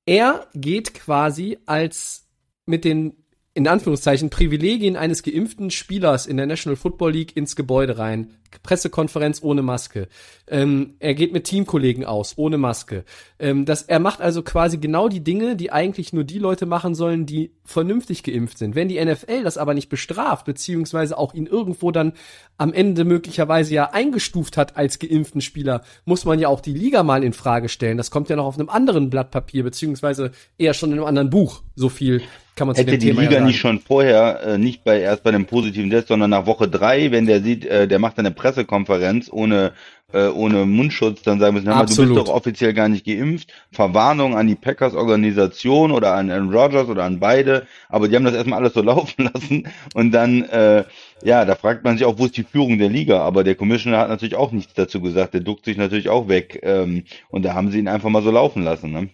er 0.05 0.47
geht 0.53 0.93
quasi 0.93 1.57
als 1.65 2.27
mit 2.65 2.83
den 2.83 3.13
in 3.53 3.67
Anführungszeichen 3.67 4.29
Privilegien 4.29 4.95
eines 4.95 5.23
geimpften 5.23 5.71
Spielers 5.71 6.27
in 6.27 6.37
der 6.37 6.45
National 6.45 6.77
Football 6.77 7.11
League 7.11 7.35
ins 7.35 7.55
Gebäude 7.55 7.97
rein. 7.97 8.35
Pressekonferenz 8.63 9.41
ohne 9.43 9.61
Maske. 9.61 10.07
Ähm, 10.47 10.95
er 10.99 11.13
geht 11.13 11.33
mit 11.33 11.45
Teamkollegen 11.45 12.05
aus, 12.05 12.33
ohne 12.37 12.57
Maske. 12.57 13.03
Ähm, 13.39 13.65
das, 13.65 13.83
er 13.83 13.99
macht 13.99 14.21
also 14.21 14.41
quasi 14.41 14.77
genau 14.77 15.07
die 15.07 15.23
Dinge, 15.23 15.55
die 15.55 15.71
eigentlich 15.71 16.13
nur 16.13 16.23
die 16.23 16.39
Leute 16.39 16.65
machen 16.65 16.95
sollen, 16.95 17.25
die 17.25 17.51
vernünftig 17.63 18.23
geimpft 18.23 18.57
sind. 18.57 18.75
Wenn 18.75 18.89
die 18.89 19.03
NFL 19.03 19.43
das 19.43 19.57
aber 19.57 19.73
nicht 19.73 19.89
bestraft, 19.89 20.45
beziehungsweise 20.45 21.17
auch 21.17 21.33
ihn 21.33 21.45
irgendwo 21.45 21.91
dann 21.91 22.13
am 22.57 22.73
Ende 22.73 23.05
möglicherweise 23.05 23.73
ja 23.73 23.91
eingestuft 23.91 24.57
hat 24.57 24.75
als 24.75 24.99
geimpften 24.99 25.41
Spieler, 25.41 25.83
muss 26.05 26.25
man 26.25 26.39
ja 26.39 26.47
auch 26.47 26.61
die 26.61 26.73
Liga 26.73 27.03
mal 27.03 27.23
in 27.23 27.33
Frage 27.33 27.69
stellen. 27.69 27.97
Das 27.97 28.11
kommt 28.11 28.29
ja 28.29 28.35
noch 28.35 28.45
auf 28.45 28.57
einem 28.57 28.69
anderen 28.69 29.09
Blatt 29.09 29.31
Papier, 29.31 29.63
beziehungsweise 29.63 30.31
eher 30.57 30.73
schon 30.73 30.91
in 30.91 30.97
einem 30.97 31.07
anderen 31.07 31.29
Buch. 31.29 31.61
So 31.75 31.89
viel 31.89 32.21
kann 32.59 32.67
man 32.67 32.75
Hätte 32.75 32.97
die 32.97 33.07
Thema 33.07 33.21
Liga 33.21 33.35
ja 33.35 33.45
nicht 33.45 33.59
schon 33.59 33.79
vorher, 33.79 34.41
äh, 34.43 34.57
nicht 34.57 34.83
bei 34.83 34.99
erst 34.99 35.23
bei 35.23 35.31
dem 35.31 35.45
positiven 35.45 35.89
Test, 35.89 36.09
sondern 36.09 36.29
nach 36.29 36.45
Woche 36.45 36.67
drei, 36.67 37.09
wenn 37.11 37.25
der 37.25 37.41
sieht, 37.41 37.65
äh, 37.65 37.87
der 37.87 37.99
macht 37.99 38.19
eine 38.19 38.31
Pressekonferenz 38.39 39.29
ohne 39.31 39.73
äh, 40.13 40.27
ohne 40.27 40.65
Mundschutz 40.65 41.21
dann 41.21 41.39
sagen 41.39 41.53
müssen, 41.53 41.67
mal, 41.67 41.85
du 41.85 41.95
bist 41.95 42.17
doch 42.17 42.33
offiziell 42.33 42.73
gar 42.73 42.89
nicht 42.89 43.05
geimpft. 43.05 43.53
Verwarnung 43.71 44.35
an 44.35 44.47
die 44.47 44.55
Packers 44.55 44.95
Organisation 44.95 45.91
oder 45.91 46.13
an 46.15 46.31
Aaron 46.31 46.51
Rodgers 46.51 46.87
oder 46.87 47.03
an 47.03 47.19
beide. 47.19 47.67
Aber 47.89 48.07
die 48.07 48.15
haben 48.15 48.25
das 48.25 48.33
erstmal 48.33 48.59
alles 48.59 48.73
so 48.73 48.81
laufen 48.83 49.29
lassen. 49.31 49.67
Und 49.93 50.11
dann, 50.11 50.43
äh, 50.43 50.83
ja, 51.23 51.45
da 51.45 51.55
fragt 51.55 51.83
man 51.83 51.97
sich 51.97 52.05
auch, 52.05 52.17
wo 52.17 52.25
ist 52.25 52.37
die 52.37 52.43
Führung 52.43 52.79
der 52.79 52.89
Liga? 52.89 53.19
Aber 53.21 53.43
der 53.43 53.55
Commissioner 53.55 53.99
hat 53.99 54.09
natürlich 54.09 54.35
auch 54.35 54.51
nichts 54.51 54.73
dazu 54.73 55.01
gesagt. 55.01 55.33
Der 55.33 55.41
duckt 55.41 55.65
sich 55.65 55.77
natürlich 55.77 56.09
auch 56.09 56.27
weg. 56.27 56.59
Ähm, 56.63 57.03
und 57.29 57.43
da 57.45 57.53
haben 57.53 57.69
sie 57.69 57.79
ihn 57.79 57.87
einfach 57.87 58.09
mal 58.09 58.23
so 58.23 58.31
laufen 58.31 58.63
lassen. 58.63 58.91
Ne? 58.91 59.09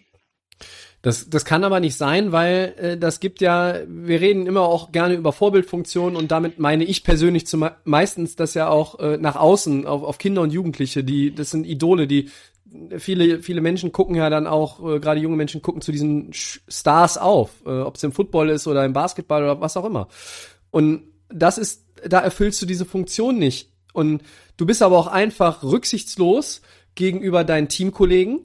Das, 1.06 1.30
das 1.30 1.46
kann 1.46 1.64
aber 1.64 1.80
nicht 1.80 1.98
sein, 1.98 2.32
weil 2.32 2.74
äh, 2.80 2.98
das 2.98 3.20
gibt 3.20 3.40
ja, 3.40 3.76
wir 3.88 4.22
reden 4.22 4.48
immer 4.48 4.62
auch 4.62 4.92
gerne 4.92 5.14
über 5.14 5.34
Vorbildfunktionen 5.34 6.16
und 6.16 6.32
damit 6.32 6.58
meine 6.58 6.84
ich 6.84 7.04
persönlich 7.04 7.46
zum, 7.46 7.70
meistens 7.84 8.36
das 8.36 8.56
ja 8.56 8.70
auch 8.70 8.98
äh, 8.98 9.18
nach 9.18 9.36
außen 9.36 9.86
auf, 9.86 10.02
auf 10.02 10.18
Kinder 10.18 10.42
und 10.42 10.52
Jugendliche, 10.52 11.04
die 11.04 11.36
das 11.36 11.52
sind 11.52 11.68
Idole, 11.68 12.08
die 12.08 12.32
viele 12.98 13.44
viele 13.44 13.62
Menschen 13.62 13.92
gucken 13.92 14.16
ja 14.16 14.32
dann 14.32 14.48
auch 14.48 14.80
äh, 14.80 15.00
gerade 15.00 15.20
junge 15.20 15.36
Menschen 15.36 15.62
gucken 15.62 15.84
zu 15.84 15.92
diesen 15.92 16.32
Stars 16.34 17.20
auf, 17.20 17.52
äh, 17.68 17.82
ob 17.82 17.98
es 17.98 18.04
im 18.04 18.12
Football 18.12 18.50
ist 18.50 18.66
oder 18.66 18.84
im 18.84 18.94
Basketball 18.94 19.44
oder 19.44 19.62
was 19.62 19.78
auch 19.78 19.86
immer. 19.86 20.08
Und 20.72 21.04
das 21.30 21.60
ist 21.60 21.86
da 22.04 22.20
erfüllst 22.20 22.60
du 22.64 22.66
diese 22.66 22.86
Funktion 22.86 23.38
nicht 23.38 23.72
und 23.94 24.24
du 24.58 24.66
bist 24.66 24.82
aber 24.82 24.98
auch 24.98 25.06
einfach 25.06 25.62
rücksichtslos 25.62 26.64
gegenüber 26.96 27.44
deinen 27.44 27.70
Teamkollegen. 27.70 28.40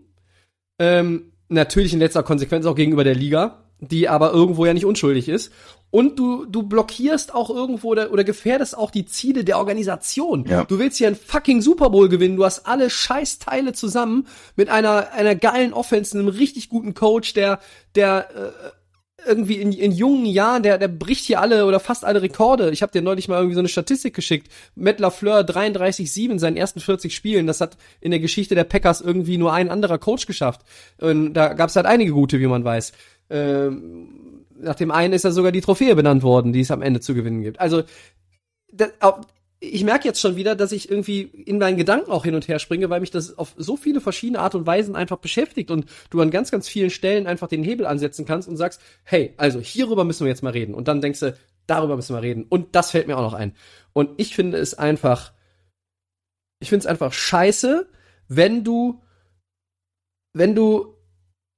Ähm, 0.79 1.30
natürlich 1.51 1.93
in 1.93 1.99
letzter 1.99 2.23
Konsequenz 2.23 2.65
auch 2.67 2.75
gegenüber 2.75 3.05
der 3.05 3.15
Liga, 3.15 3.65
die 3.81 4.09
aber 4.09 4.33
irgendwo 4.33 4.65
ja 4.67 4.75
nicht 4.75 4.85
unschuldig 4.85 5.29
ist. 5.29 5.53
Und 5.91 6.19
du, 6.19 6.45
du 6.45 6.63
blockierst 6.63 7.35
auch 7.35 7.51
irgendwo 7.51 7.89
oder, 7.89 8.13
oder 8.13 8.23
gefährdest 8.23 8.79
auch 8.79 8.93
die 8.93 9.07
Ziele 9.07 9.43
der 9.43 9.59
Organisation. 9.59 10.47
Ja. 10.49 10.65
Du 10.65 10.79
willst 10.79 10.99
hier 10.99 11.09
einen 11.09 11.17
fucking 11.17 11.63
Super 11.63 11.91
Bowl 11.91 12.09
gewinnen. 12.09 12.37
Du 12.37 12.45
hast 12.45 12.67
alle 12.67 12.89
Scheißteile 12.91 13.73
zusammen 13.73 14.29
mit 14.55 14.69
einer, 14.69 15.13
einer 15.13 15.35
geilen 15.35 15.73
Offense, 15.73 16.17
einem 16.17 16.29
richtig 16.29 16.69
guten 16.69 16.95
Coach, 16.95 17.33
der, 17.35 17.59
der 17.97 18.29
äh, 18.31 18.71
irgendwie 19.27 19.57
in, 19.57 19.73
in 19.73 19.93
jungen 19.93 20.27
Jahren, 20.27 20.63
der, 20.63 20.79
der 20.79 20.89
bricht 20.89 21.25
hier 21.25 21.41
alle 21.41 21.67
oder 21.67 21.81
fast 21.81 22.05
alle 22.05 22.23
Rekorde. 22.23 22.71
Ich 22.71 22.83
habe 22.83 22.93
dir 22.93 23.03
neulich 23.03 23.29
mal 23.29 23.37
irgendwie 23.37 23.55
so 23.55 23.61
eine 23.61 23.69
Statistik 23.69 24.15
geschickt. 24.15 24.49
Matt 24.75 25.01
LaFleur 25.01 25.41
33-7 25.41 26.31
in 26.31 26.39
seinen 26.39 26.57
ersten 26.57 26.81
40 26.81 27.15
Spielen. 27.15 27.47
Das 27.47 27.61
hat 27.61 27.77
in 28.01 28.11
der 28.11 28.21
Geschichte 28.21 28.55
der 28.55 28.65
Packers 28.65 29.01
irgendwie 29.01 29.39
nur 29.39 29.53
ein 29.53 29.71
anderer 29.71 29.99
Coach 29.99 30.27
geschafft. 30.27 30.63
Und 30.99 31.35
da 31.35 31.55
gab 31.55 31.71
es 31.71 31.77
halt 31.77 31.87
einige 31.87 32.13
gute, 32.13 32.41
wie 32.41 32.47
man 32.47 32.65
weiß. 32.65 32.93
Ähm, 33.31 34.45
nach 34.59 34.75
dem 34.75 34.91
einen 34.91 35.15
ist 35.15 35.25
ja 35.25 35.31
sogar 35.31 35.53
die 35.53 35.61
Trophäe 35.61 35.95
benannt 35.95 36.23
worden, 36.23 36.53
die 36.53 36.61
es 36.61 36.71
am 36.71 36.83
Ende 36.83 37.01
zu 37.01 37.15
gewinnen 37.15 37.43
gibt. 37.43 37.61
Also 37.61 37.83
das, 38.73 38.91
ich 39.63 39.85
merke 39.85 40.09
jetzt 40.09 40.21
schon 40.21 40.37
wieder, 40.37 40.57
dass 40.57 40.73
ich 40.73 40.91
irgendwie 40.91 41.21
in 41.21 41.59
meinen 41.59 41.77
Gedanken 41.77 42.11
auch 42.11 42.25
hin 42.25 42.35
und 42.35 42.49
her 42.49 42.59
springe, 42.59 42.89
weil 42.89 43.01
mich 43.01 43.11
das 43.11 43.37
auf 43.37 43.55
so 43.59 43.77
viele 43.77 44.01
verschiedene 44.01 44.41
Art 44.41 44.55
und 44.55 44.67
Weisen 44.67 44.97
einfach 44.97 45.19
beschäftigt 45.19 45.71
und 45.71 45.85
du 46.09 46.21
an 46.23 46.31
ganz, 46.31 46.51
ganz 46.51 46.67
vielen 46.67 46.89
Stellen 46.89 47.27
einfach 47.27 47.47
den 47.47 47.63
Hebel 47.63 47.85
ansetzen 47.85 48.25
kannst 48.25 48.49
und 48.49 48.57
sagst, 48.57 48.81
hey, 49.05 49.35
also 49.37 49.61
hierüber 49.61 50.05
müssen 50.05 50.25
wir 50.25 50.31
jetzt 50.31 50.43
mal 50.43 50.53
reden. 50.53 50.75
Und 50.75 50.89
dann 50.89 51.03
denkst 51.03 51.21
du, 51.21 51.37
darüber 51.67 51.97
müssen 51.97 52.17
wir 52.17 52.23
reden. 52.23 52.47
Und 52.49 52.75
das 52.75 52.91
fällt 52.91 53.07
mir 53.07 53.19
auch 53.19 53.23
noch 53.23 53.35
ein. 53.35 53.55
Und 53.93 54.19
ich 54.19 54.35
finde 54.35 54.57
es 54.57 54.73
einfach, 54.73 55.33
ich 56.59 56.71
finde 56.71 56.85
es 56.85 56.87
einfach 56.87 57.13
scheiße, 57.13 57.87
wenn 58.29 58.65
du, 58.65 59.03
wenn 60.33 60.55
du 60.55 60.97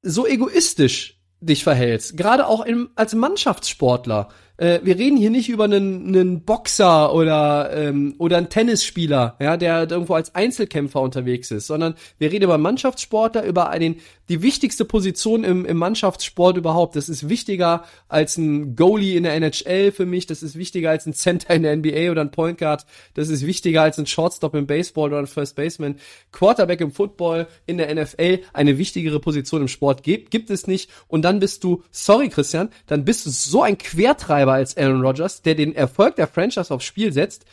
so 0.03 0.27
egoistisch 0.27 1.21
dich 1.41 1.63
verhältst, 1.63 2.17
gerade 2.17 2.47
auch 2.47 2.65
im, 2.65 2.91
als 2.97 3.15
Mannschaftssportler. 3.15 4.29
Äh, 4.57 4.81
wir 4.83 4.99
reden 4.99 5.17
hier 5.17 5.31
nicht 5.31 5.49
über 5.49 5.65
einen, 5.65 6.09
einen 6.09 6.43
Boxer 6.43 7.15
oder 7.15 7.71
ähm, 7.75 8.15
oder 8.19 8.37
einen 8.37 8.49
Tennisspieler, 8.49 9.37
ja, 9.41 9.57
der 9.57 9.91
irgendwo 9.91 10.15
als 10.15 10.35
Einzelkämpfer 10.35 11.01
unterwegs 11.01 11.51
ist, 11.51 11.67
sondern 11.67 11.95
wir 12.19 12.31
reden 12.31 12.45
über 12.45 12.59
Mannschaftssportler, 12.59 13.45
über 13.45 13.71
einen 13.71 13.97
die 14.29 14.41
wichtigste 14.41 14.85
Position 14.85 15.45
im, 15.45 15.67
im 15.67 15.77
Mannschaftssport 15.77 16.57
überhaupt. 16.57 16.97
Das 16.97 17.09
ist 17.09 17.29
wichtiger 17.29 17.85
als 18.09 18.39
ein 18.39 18.77
Goalie 18.77 19.17
in 19.17 19.25
der 19.25 19.35
NHL 19.35 19.93
für 19.93 20.07
mich. 20.07 20.27
Das 20.27 20.43
ist 20.43 20.57
wichtiger 20.57 20.91
als 20.91 21.07
ein 21.07 21.13
Center 21.13 21.55
in 21.55 21.63
der 21.63 21.77
NBA 21.77 22.11
oder 22.11 22.23
ein 22.23 22.31
Point 22.31 22.59
Guard. 22.59 22.87
Das 23.15 23.29
ist 23.29 23.45
wichtiger 23.47 23.83
als 23.83 23.99
ein 23.99 24.07
Shortstop 24.07 24.55
im 24.55 24.67
Baseball 24.67 25.11
oder 25.11 25.19
ein 25.19 25.27
First 25.27 25.57
Baseman. 25.57 25.97
Quarterback 26.31 26.81
im 26.81 26.93
Football 26.93 27.47
in 27.67 27.79
der 27.79 27.95
NFL 27.95 28.41
eine 28.53 28.79
wichtigere 28.79 29.21
Position 29.21 29.63
im 29.63 29.69
Sport 29.69 30.03
gibt, 30.03 30.31
gibt 30.31 30.51
es 30.51 30.67
nicht. 30.67 30.89
Und 31.09 31.23
dann 31.23 31.41
bist 31.41 31.63
du, 31.65 31.83
sorry 31.91 32.29
Christian, 32.29 32.71
dann 32.87 33.05
bist 33.05 33.27
du 33.27 33.31
so 33.31 33.63
ein 33.63 33.77
Quertreiber 33.77 34.52
als 34.55 34.77
Aaron 34.77 35.05
Rodgers, 35.05 35.43
der 35.43 35.55
den 35.55 35.75
Erfolg 35.75 36.17
der 36.17 36.27
Franchise 36.27 36.73
aufs 36.73 36.85
Spiel 36.85 37.13
setzt. 37.13 37.45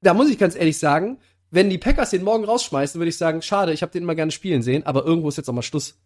Da 0.00 0.14
muss 0.14 0.30
ich 0.30 0.38
ganz 0.38 0.54
ehrlich 0.54 0.78
sagen, 0.78 1.18
wenn 1.50 1.70
die 1.70 1.78
Packers 1.78 2.10
den 2.10 2.24
morgen 2.24 2.44
rausschmeißen, 2.44 3.00
würde 3.00 3.08
ich 3.08 3.16
sagen, 3.16 3.42
schade, 3.42 3.72
ich 3.72 3.82
habe 3.82 3.92
den 3.92 4.02
immer 4.02 4.14
gerne 4.14 4.32
spielen 4.32 4.62
sehen, 4.62 4.84
aber 4.86 5.04
irgendwo 5.04 5.28
ist 5.28 5.36
jetzt 5.36 5.48
auch 5.48 5.54
mal 5.54 5.62
Schluss. 5.62 5.98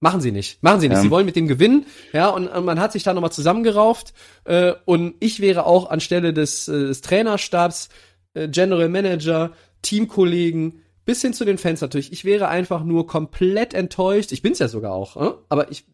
Machen 0.00 0.22
sie 0.22 0.32
nicht. 0.32 0.62
Machen 0.62 0.80
sie 0.80 0.88
nicht. 0.88 0.96
Ja. 0.96 1.02
Sie 1.02 1.10
wollen 1.10 1.26
mit 1.26 1.36
dem 1.36 1.46
gewinnen, 1.46 1.84
ja, 2.14 2.30
und, 2.30 2.48
und 2.48 2.64
man 2.64 2.80
hat 2.80 2.92
sich 2.92 3.02
da 3.02 3.12
nochmal 3.12 3.32
zusammengerauft. 3.32 4.14
Äh, 4.44 4.72
und 4.86 5.14
ich 5.20 5.40
wäre 5.40 5.66
auch 5.66 5.90
anstelle 5.90 6.32
des, 6.32 6.68
äh, 6.68 6.86
des 6.86 7.02
Trainerstabs, 7.02 7.90
äh, 8.32 8.48
General 8.48 8.88
Manager, 8.88 9.52
Teamkollegen, 9.82 10.80
bis 11.04 11.20
hin 11.20 11.34
zu 11.34 11.44
den 11.44 11.58
Fans 11.58 11.82
natürlich. 11.82 12.12
Ich 12.12 12.24
wäre 12.24 12.48
einfach 12.48 12.82
nur 12.82 13.06
komplett 13.06 13.74
enttäuscht. 13.74 14.32
Ich 14.32 14.40
bin's 14.40 14.58
ja 14.58 14.68
sogar 14.68 14.92
auch, 14.92 15.16
äh? 15.16 15.34
aber 15.50 15.70
ich, 15.70 15.84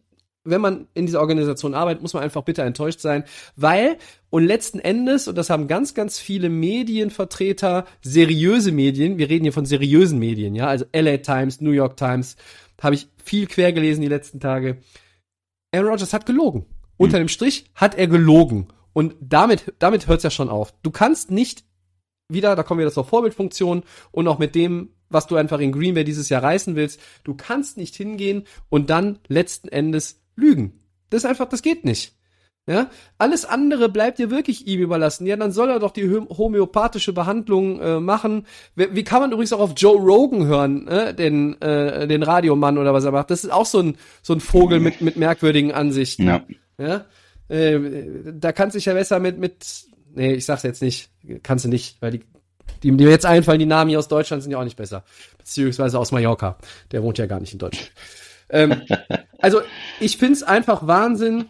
wenn 0.49 0.61
man 0.61 0.87
in 0.93 1.05
dieser 1.05 1.19
Organisation 1.19 1.73
arbeitet, 1.73 2.01
muss 2.01 2.13
man 2.13 2.23
einfach 2.23 2.43
bitter 2.43 2.63
enttäuscht 2.63 2.99
sein, 2.99 3.23
weil 3.55 3.97
und 4.29 4.45
letzten 4.45 4.79
Endes, 4.79 5.27
und 5.27 5.37
das 5.37 5.49
haben 5.49 5.67
ganz, 5.67 5.93
ganz 5.93 6.19
viele 6.19 6.49
Medienvertreter, 6.49 7.85
seriöse 8.01 8.71
Medien, 8.71 9.17
wir 9.17 9.29
reden 9.29 9.43
hier 9.43 9.53
von 9.53 9.65
seriösen 9.65 10.19
Medien, 10.19 10.55
ja, 10.55 10.67
also 10.67 10.85
LA 10.93 11.17
Times, 11.17 11.61
New 11.61 11.71
York 11.71 11.97
Times, 11.97 12.35
habe 12.81 12.95
ich 12.95 13.07
viel 13.23 13.47
quer 13.47 13.73
gelesen 13.73 14.01
die 14.01 14.07
letzten 14.07 14.39
Tage. 14.39 14.77
Aaron 15.73 15.89
Rodgers 15.89 16.13
hat 16.13 16.25
gelogen. 16.25 16.65
Unter 16.97 17.19
dem 17.19 17.27
Strich 17.27 17.65
hat 17.75 17.95
er 17.95 18.07
gelogen. 18.07 18.67
Und 18.93 19.15
damit, 19.19 19.73
damit 19.79 20.07
hört's 20.07 20.23
ja 20.23 20.31
schon 20.31 20.49
auf. 20.49 20.73
Du 20.81 20.91
kannst 20.91 21.29
nicht 21.29 21.63
wieder, 22.29 22.55
da 22.55 22.63
kommen 22.63 22.79
wir 22.79 22.91
zur 22.91 23.05
Vorbildfunktion 23.05 23.83
und 24.11 24.27
auch 24.27 24.39
mit 24.39 24.55
dem, 24.55 24.89
was 25.09 25.27
du 25.27 25.35
einfach 25.35 25.59
in 25.59 25.71
Green 25.71 25.93
Bay 25.93 26.03
dieses 26.03 26.29
Jahr 26.29 26.43
reißen 26.43 26.75
willst, 26.75 26.99
du 27.23 27.35
kannst 27.35 27.77
nicht 27.77 27.95
hingehen 27.95 28.43
und 28.69 28.89
dann 28.89 29.19
letzten 29.27 29.69
Endes 29.69 30.21
lügen. 30.37 30.79
Das 31.09 31.23
ist 31.23 31.29
einfach, 31.29 31.49
das 31.49 31.61
geht 31.61 31.83
nicht. 31.83 32.13
Ja, 32.69 32.89
alles 33.17 33.45
andere 33.45 33.87
bleibt 33.87 34.19
dir 34.19 34.29
wirklich 34.29 34.67
ihm 34.67 34.81
überlassen. 34.81 35.25
Ja, 35.25 35.37
dann 35.37 35.53
soll 35.53 35.69
er 35.69 35.79
doch 35.79 35.91
die 35.91 36.09
homöopathische 36.09 37.13
Behandlung 37.13 37.79
äh, 37.79 38.01
machen. 38.01 38.45
Wie, 38.75 38.93
wie 38.93 39.05
kann 39.05 39.21
man 39.21 39.31
übrigens 39.31 39.53
auch 39.53 39.61
auf 39.61 39.71
Joe 39.77 39.97
Rogan 39.97 40.47
hören, 40.47 40.85
äh, 40.89 41.13
den 41.13 41.61
äh, 41.61 42.05
den 42.09 42.23
Radiomann 42.23 42.77
oder 42.77 42.93
was 42.93 43.05
er 43.05 43.13
macht? 43.13 43.31
Das 43.31 43.45
ist 43.45 43.51
auch 43.51 43.65
so 43.65 43.79
ein 43.79 43.97
so 44.21 44.33
ein 44.33 44.41
Vogel 44.41 44.81
mit 44.81 44.99
mit 44.99 45.15
merkwürdigen 45.15 45.71
Ansichten. 45.71 46.27
Ja. 46.27 46.43
Ja, 46.77 47.05
äh, 47.47 47.79
da 48.33 48.51
kannst 48.51 48.75
du 48.75 48.79
dich 48.79 48.85
ja 48.85 48.93
besser 48.93 49.19
mit 49.19 49.37
mit 49.39 49.85
nee, 50.13 50.33
ich 50.33 50.45
sag's 50.45 50.63
jetzt 50.63 50.81
nicht, 50.81 51.09
kannst 51.43 51.63
du 51.63 51.69
nicht, 51.69 52.01
weil 52.01 52.11
die 52.11 52.21
die 52.83 52.91
mir 52.91 53.09
jetzt 53.09 53.25
einfallen, 53.25 53.59
die 53.59 53.65
Namen 53.65 53.89
hier 53.89 53.99
aus 53.99 54.09
Deutschland 54.09 54.43
sind 54.43 54.51
ja 54.51 54.59
auch 54.59 54.65
nicht 54.65 54.75
besser, 54.75 55.05
beziehungsweise 55.37 55.97
aus 55.97 56.11
Mallorca. 56.11 56.57
Der 56.91 57.01
wohnt 57.01 57.17
ja 57.17 57.27
gar 57.27 57.39
nicht 57.39 57.53
in 57.53 57.59
Deutschland. 57.59 57.91
Ähm, 58.49 58.81
also 59.39 59.61
ich 59.99 60.17
find's 60.17 60.43
einfach 60.43 60.87
Wahnsinn. 60.87 61.45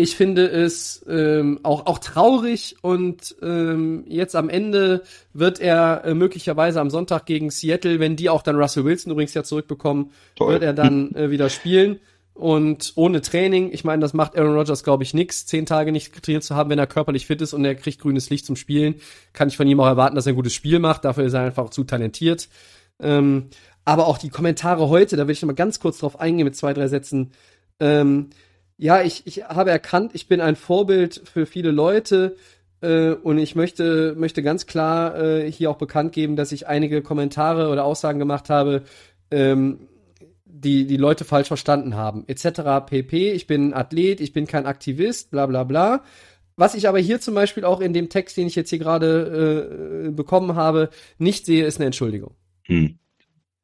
Ich 0.00 0.14
finde 0.14 0.46
es 0.46 1.04
ähm, 1.08 1.58
auch, 1.64 1.86
auch 1.86 1.98
traurig 1.98 2.76
und 2.82 3.34
ähm, 3.42 4.04
jetzt 4.06 4.36
am 4.36 4.48
Ende 4.48 5.02
wird 5.32 5.58
er 5.58 6.04
äh, 6.04 6.14
möglicherweise 6.14 6.80
am 6.80 6.88
Sonntag 6.88 7.26
gegen 7.26 7.50
Seattle, 7.50 7.98
wenn 7.98 8.14
die 8.14 8.30
auch 8.30 8.42
dann 8.42 8.54
Russell 8.54 8.84
Wilson 8.84 9.10
übrigens 9.10 9.34
ja 9.34 9.42
zurückbekommen, 9.42 10.12
Toll. 10.36 10.52
wird 10.52 10.62
er 10.62 10.72
dann 10.72 11.16
äh, 11.16 11.30
wieder 11.30 11.50
spielen 11.50 11.98
und 12.38 12.92
ohne 12.94 13.20
Training. 13.20 13.70
Ich 13.72 13.82
meine, 13.82 14.00
das 14.00 14.14
macht 14.14 14.38
Aaron 14.38 14.54
Rodgers, 14.54 14.84
glaube 14.84 15.02
ich, 15.02 15.12
nix, 15.12 15.44
zehn 15.46 15.66
Tage 15.66 15.90
nicht 15.90 16.22
trainiert 16.22 16.44
zu 16.44 16.54
haben, 16.54 16.70
wenn 16.70 16.78
er 16.78 16.86
körperlich 16.86 17.26
fit 17.26 17.42
ist 17.42 17.52
und 17.52 17.64
er 17.64 17.74
kriegt 17.74 18.00
grünes 18.00 18.30
Licht 18.30 18.46
zum 18.46 18.54
Spielen. 18.54 18.94
Kann 19.32 19.48
ich 19.48 19.56
von 19.56 19.66
ihm 19.66 19.80
auch 19.80 19.86
erwarten, 19.86 20.14
dass 20.14 20.26
er 20.26 20.32
ein 20.32 20.36
gutes 20.36 20.54
Spiel 20.54 20.78
macht. 20.78 21.04
Dafür 21.04 21.24
ist 21.24 21.34
er 21.34 21.42
einfach 21.42 21.70
zu 21.70 21.82
talentiert. 21.82 22.48
Ähm, 23.00 23.48
aber 23.88 24.06
auch 24.06 24.18
die 24.18 24.28
Kommentare 24.28 24.90
heute, 24.90 25.16
da 25.16 25.26
will 25.26 25.32
ich 25.32 25.40
noch 25.40 25.46
mal 25.46 25.54
ganz 25.54 25.80
kurz 25.80 25.96
drauf 25.98 26.20
eingehen 26.20 26.44
mit 26.44 26.54
zwei, 26.54 26.74
drei 26.74 26.88
Sätzen. 26.88 27.30
Ähm, 27.80 28.28
ja, 28.76 29.00
ich, 29.00 29.26
ich 29.26 29.44
habe 29.44 29.70
erkannt, 29.70 30.10
ich 30.12 30.28
bin 30.28 30.42
ein 30.42 30.56
Vorbild 30.56 31.22
für 31.24 31.46
viele 31.46 31.70
Leute 31.70 32.36
äh, 32.82 33.12
und 33.12 33.38
ich 33.38 33.54
möchte, 33.54 34.14
möchte 34.14 34.42
ganz 34.42 34.66
klar 34.66 35.18
äh, 35.18 35.50
hier 35.50 35.70
auch 35.70 35.78
bekannt 35.78 36.12
geben, 36.12 36.36
dass 36.36 36.52
ich 36.52 36.66
einige 36.66 37.00
Kommentare 37.00 37.70
oder 37.70 37.86
Aussagen 37.86 38.18
gemacht 38.18 38.50
habe, 38.50 38.82
ähm, 39.30 39.88
die 40.44 40.86
die 40.86 40.98
Leute 40.98 41.24
falsch 41.24 41.48
verstanden 41.48 41.96
haben, 41.96 42.24
etc. 42.26 42.84
pp. 42.84 43.32
Ich 43.32 43.46
bin 43.46 43.72
Athlet, 43.72 44.20
ich 44.20 44.34
bin 44.34 44.46
kein 44.46 44.66
Aktivist, 44.66 45.30
bla 45.30 45.46
bla 45.46 45.64
bla. 45.64 46.04
Was 46.56 46.74
ich 46.74 46.88
aber 46.88 46.98
hier 46.98 47.22
zum 47.22 47.34
Beispiel 47.34 47.64
auch 47.64 47.80
in 47.80 47.94
dem 47.94 48.10
Text, 48.10 48.36
den 48.36 48.48
ich 48.48 48.54
jetzt 48.54 48.68
hier 48.68 48.80
gerade 48.80 50.08
äh, 50.08 50.10
bekommen 50.10 50.56
habe, 50.56 50.90
nicht 51.16 51.46
sehe, 51.46 51.64
ist 51.64 51.78
eine 51.78 51.86
Entschuldigung. 51.86 52.34
Hm. 52.64 52.98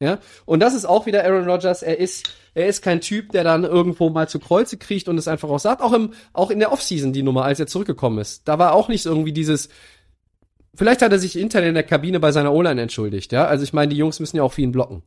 Ja, 0.05 0.19
und 0.45 0.61
das 0.61 0.75
ist 0.75 0.85
auch 0.85 1.07
wieder 1.07 1.25
Aaron 1.25 1.49
Rodgers. 1.49 1.83
Er 1.83 1.99
ist, 1.99 2.31
er 2.53 2.67
ist 2.67 2.83
kein 2.83 3.01
Typ, 3.01 3.33
der 3.33 3.43
dann 3.43 3.65
irgendwo 3.65 4.11
mal 4.11 4.29
zu 4.29 4.39
Kreuze 4.39 4.77
kriegt 4.77 5.09
und 5.09 5.17
es 5.17 5.29
einfach 5.29 5.49
auch 5.49 5.59
sagt. 5.59 5.81
Auch 5.81 5.95
im, 5.95 6.13
auch 6.35 6.51
in 6.51 6.59
der 6.59 6.73
Offseason 6.73 7.15
die 7.15 7.23
Nummer, 7.23 7.45
als 7.45 7.59
er 7.59 7.67
zurückgekommen 7.67 8.19
ist. 8.19 8.47
Da 8.47 8.59
war 8.59 8.75
auch 8.75 8.89
nicht 8.89 9.07
irgendwie 9.07 9.33
dieses, 9.33 9.71
vielleicht 10.75 11.01
hat 11.01 11.11
er 11.11 11.19
sich 11.19 11.39
intern 11.39 11.65
in 11.65 11.73
der 11.73 11.85
Kabine 11.85 12.21
bei 12.21 12.33
seiner 12.33 12.53
O-Line 12.53 12.83
entschuldigt, 12.83 13.33
ja. 13.33 13.47
Also 13.47 13.65
ich 13.65 13.73
meine, 13.73 13.89
die 13.89 13.97
Jungs 13.97 14.21
müssen 14.21 14.37
ja 14.37 14.43
auch 14.43 14.59
ihn 14.59 14.73
blocken. 14.73 15.03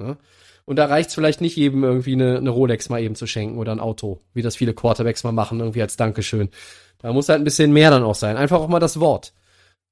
Ja? 0.00 0.16
Und 0.64 0.76
da 0.76 0.86
reicht's 0.86 1.14
vielleicht 1.14 1.40
nicht 1.40 1.56
jedem 1.56 1.82
irgendwie 1.82 2.12
eine, 2.12 2.36
eine 2.36 2.50
Rolex 2.50 2.88
mal 2.88 3.02
eben 3.02 3.16
zu 3.16 3.26
schenken 3.26 3.58
oder 3.58 3.72
ein 3.72 3.80
Auto, 3.80 4.20
wie 4.32 4.42
das 4.42 4.54
viele 4.54 4.74
Quarterbacks 4.74 5.24
mal 5.24 5.32
machen, 5.32 5.58
irgendwie 5.58 5.82
als 5.82 5.96
Dankeschön. 5.96 6.50
Da 6.98 7.12
muss 7.12 7.28
halt 7.28 7.40
ein 7.40 7.44
bisschen 7.44 7.72
mehr 7.72 7.90
dann 7.90 8.04
auch 8.04 8.14
sein. 8.14 8.36
Einfach 8.36 8.60
auch 8.60 8.68
mal 8.68 8.78
das 8.78 9.00
Wort. 9.00 9.32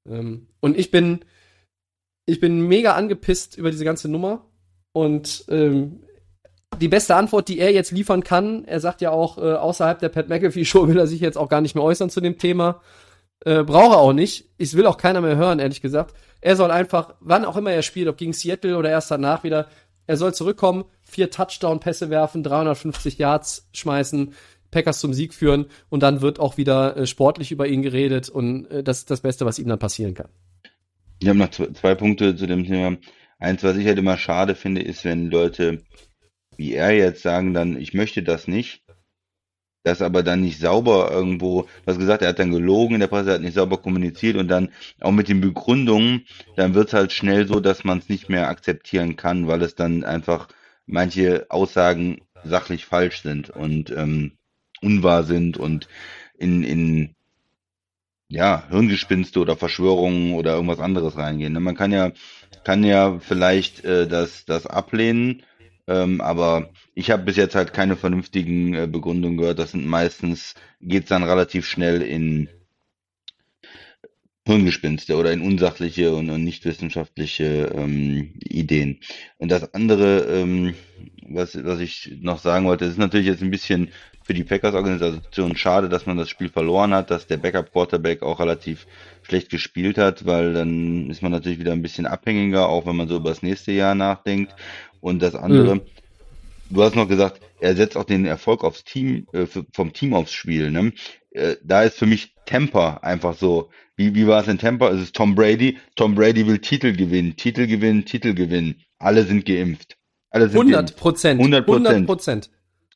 Ähm, 0.09 0.47
und 0.61 0.77
ich 0.77 0.91
bin, 0.91 1.25
ich 2.25 2.39
bin 2.39 2.61
mega 2.61 2.93
angepisst 2.93 3.57
über 3.57 3.71
diese 3.71 3.85
ganze 3.85 4.09
Nummer. 4.09 4.45
Und 4.93 5.45
ähm, 5.49 6.01
die 6.79 6.87
beste 6.87 7.15
Antwort, 7.15 7.47
die 7.47 7.59
er 7.59 7.71
jetzt 7.71 7.91
liefern 7.91 8.23
kann, 8.23 8.65
er 8.65 8.79
sagt 8.79 9.01
ja 9.01 9.11
auch, 9.11 9.37
äh, 9.37 9.53
außerhalb 9.53 9.99
der 9.99 10.09
Pat 10.09 10.29
McAfee 10.29 10.65
Show 10.65 10.87
will 10.87 10.97
er 10.97 11.07
sich 11.07 11.21
jetzt 11.21 11.37
auch 11.37 11.49
gar 11.49 11.61
nicht 11.61 11.75
mehr 11.75 11.83
äußern 11.83 12.09
zu 12.09 12.21
dem 12.21 12.37
Thema. 12.37 12.81
Äh, 13.45 13.63
braucht 13.63 13.91
er 13.91 13.99
auch 13.99 14.13
nicht. 14.13 14.49
Ich 14.57 14.73
will 14.75 14.85
auch 14.85 14.97
keiner 14.97 15.21
mehr 15.21 15.35
hören, 15.35 15.59
ehrlich 15.59 15.81
gesagt. 15.81 16.15
Er 16.41 16.55
soll 16.55 16.71
einfach, 16.71 17.15
wann 17.19 17.45
auch 17.45 17.57
immer 17.57 17.71
er 17.71 17.81
spielt, 17.81 18.07
ob 18.07 18.17
gegen 18.17 18.33
Seattle 18.33 18.77
oder 18.77 18.89
erst 18.89 19.11
danach 19.11 19.43
wieder, 19.43 19.67
er 20.07 20.17
soll 20.17 20.33
zurückkommen, 20.33 20.85
vier 21.03 21.31
Touchdown-Pässe 21.31 22.09
werfen, 22.09 22.43
350 22.43 23.17
Yards 23.17 23.67
schmeißen, 23.73 24.33
Packers 24.71 24.99
zum 24.99 25.13
Sieg 25.13 25.33
führen 25.33 25.67
und 25.89 26.03
dann 26.03 26.21
wird 26.21 26.39
auch 26.39 26.57
wieder 26.57 26.97
äh, 26.97 27.07
sportlich 27.07 27.51
über 27.51 27.67
ihn 27.67 27.81
geredet 27.81 28.29
und 28.29 28.65
äh, 28.67 28.83
das 28.83 28.99
ist 28.99 29.11
das 29.11 29.21
Beste, 29.21 29.45
was 29.45 29.59
ihm 29.59 29.67
dann 29.67 29.79
passieren 29.79 30.13
kann. 30.13 30.29
Ich 31.19 31.27
habe 31.27 31.39
noch 31.39 31.49
zwei, 31.51 31.71
zwei 31.71 31.95
Punkte 31.95 32.35
zu 32.35 32.47
dem 32.47 32.65
Thema. 32.65 32.97
Eins, 33.39 33.63
was 33.63 33.77
ich 33.77 33.85
halt 33.85 33.99
immer 33.99 34.17
schade 34.17 34.55
finde, 34.55 34.81
ist, 34.81 35.05
wenn 35.05 35.29
Leute 35.29 35.83
wie 36.57 36.73
er 36.73 36.91
jetzt 36.91 37.21
sagen 37.21 37.53
dann, 37.53 37.79
ich 37.79 37.93
möchte 37.93 38.23
das 38.23 38.47
nicht, 38.47 38.83
das 39.83 40.01
aber 40.01 40.23
dann 40.23 40.41
nicht 40.41 40.59
sauber 40.59 41.11
irgendwo, 41.11 41.63
du 41.63 41.67
hast 41.85 41.99
gesagt, 41.99 42.21
er 42.21 42.29
hat 42.29 42.39
dann 42.39 42.51
gelogen 42.51 42.95
in 42.95 43.01
der 43.01 43.07
Presse, 43.07 43.29
er 43.29 43.35
hat 43.35 43.41
nicht 43.41 43.53
sauber 43.53 43.77
kommuniziert 43.77 44.35
und 44.35 44.47
dann 44.47 44.71
auch 44.99 45.11
mit 45.11 45.27
den 45.27 45.41
Begründungen, 45.41 46.25
dann 46.55 46.73
wird 46.73 46.87
es 46.87 46.93
halt 46.93 47.11
schnell 47.11 47.47
so, 47.47 47.59
dass 47.59 47.83
man 47.83 47.99
es 47.99 48.09
nicht 48.09 48.29
mehr 48.29 48.49
akzeptieren 48.49 49.15
kann, 49.15 49.47
weil 49.47 49.61
es 49.61 49.75
dann 49.75 50.03
einfach 50.03 50.47
manche 50.87 51.45
Aussagen 51.49 52.21
sachlich 52.43 52.85
falsch 52.85 53.21
sind 53.21 53.49
und 53.49 53.91
ähm, 53.91 54.37
unwahr 54.81 55.23
sind 55.23 55.57
und 55.57 55.87
in, 56.37 56.63
in 56.63 57.15
ja, 58.27 58.67
Hirngespinste 58.69 59.39
oder 59.39 59.55
Verschwörungen 59.55 60.33
oder 60.33 60.53
irgendwas 60.55 60.79
anderes 60.79 61.17
reingehen. 61.17 61.53
Ne? 61.53 61.59
Man 61.59 61.75
kann 61.75 61.91
ja, 61.91 62.11
kann 62.63 62.83
ja 62.83 63.19
vielleicht 63.19 63.83
äh, 63.85 64.07
das, 64.07 64.45
das 64.45 64.65
ablehnen, 64.65 65.43
ähm, 65.87 66.21
aber 66.21 66.69
ich 66.95 67.11
habe 67.11 67.23
bis 67.23 67.35
jetzt 67.37 67.55
halt 67.55 67.73
keine 67.73 67.95
vernünftigen 67.95 68.73
äh, 68.73 68.87
Begründungen 68.87 69.37
gehört. 69.37 69.59
Das 69.59 69.71
sind 69.71 69.85
meistens, 69.85 70.55
geht's 70.81 71.09
dann 71.09 71.23
relativ 71.23 71.67
schnell 71.67 72.01
in 72.01 72.49
Hirngespinste 74.47 75.15
oder 75.15 75.31
in 75.31 75.41
unsachliche 75.41 76.15
und, 76.15 76.29
und 76.29 76.43
nicht 76.43 76.65
wissenschaftliche 76.65 77.71
ähm, 77.75 78.33
Ideen. 78.43 78.99
Und 79.37 79.49
das 79.49 79.73
andere, 79.73 80.21
ähm, 80.25 80.75
was, 81.27 81.63
was 81.63 81.79
ich 81.79 82.17
noch 82.21 82.39
sagen 82.39 82.65
wollte, 82.65 82.85
ist 82.85 82.99
natürlich 82.99 83.25
jetzt 83.25 83.41
ein 83.41 83.49
bisschen 83.49 83.89
für 84.25 84.33
die 84.33 84.43
Packers-Organisation 84.43 85.55
schade, 85.55 85.87
dass 85.87 86.07
man 86.07 86.17
das 86.17 86.29
Spiel 86.29 86.49
verloren 86.49 86.95
hat, 86.95 87.11
dass 87.11 87.27
der 87.27 87.37
Backup-Quarterback 87.37 88.23
auch 88.23 88.39
relativ 88.39 88.87
schlecht 89.21 89.51
gespielt 89.51 89.99
hat, 89.99 90.25
weil 90.25 90.53
dann 90.53 91.11
ist 91.11 91.21
man 91.21 91.31
natürlich 91.31 91.59
wieder 91.59 91.73
ein 91.73 91.83
bisschen 91.83 92.07
abhängiger, 92.07 92.67
auch 92.67 92.87
wenn 92.87 92.95
man 92.95 93.07
so 93.07 93.17
über 93.17 93.29
das 93.29 93.43
nächste 93.43 93.71
Jahr 93.71 93.93
nachdenkt. 93.93 94.55
Und 94.99 95.21
das 95.21 95.35
andere, 95.35 95.75
mhm. 95.75 95.81
du 96.71 96.81
hast 96.81 96.95
noch 96.95 97.07
gesagt, 97.07 97.39
er 97.59 97.75
setzt 97.75 97.95
auch 97.95 98.03
den 98.03 98.25
Erfolg 98.25 98.63
aufs 98.63 98.83
Team, 98.83 99.27
äh, 99.31 99.45
vom 99.71 99.93
Team 99.93 100.15
aufs 100.15 100.33
Spiel. 100.33 100.71
Ne? 100.71 100.93
Äh, 101.29 101.57
da 101.63 101.83
ist 101.83 101.99
für 101.99 102.07
mich 102.07 102.33
Temper 102.45 103.03
einfach 103.03 103.35
so. 103.35 103.69
Wie, 103.95 104.15
wie 104.15 104.25
war 104.25 104.41
es 104.41 104.47
in 104.47 104.57
Temper? 104.57 104.91
Es 104.91 105.01
ist 105.01 105.15
Tom 105.15 105.35
Brady. 105.35 105.77
Tom 105.95 106.15
Brady 106.15 106.47
will 106.47 106.59
Titel 106.59 106.93
gewinnen, 106.93 107.35
Titel 107.35 107.67
gewinnen, 107.67 108.05
Titel 108.05 108.33
gewinnen. 108.33 108.81
Alle 108.97 109.23
sind 109.23 109.45
geimpft. 109.45 109.97
Alle 110.31 110.49
sind 110.49 110.59
100 110.59 110.95
Prozent. 110.97 111.39
100 111.39 111.65
Prozent. 112.07 112.49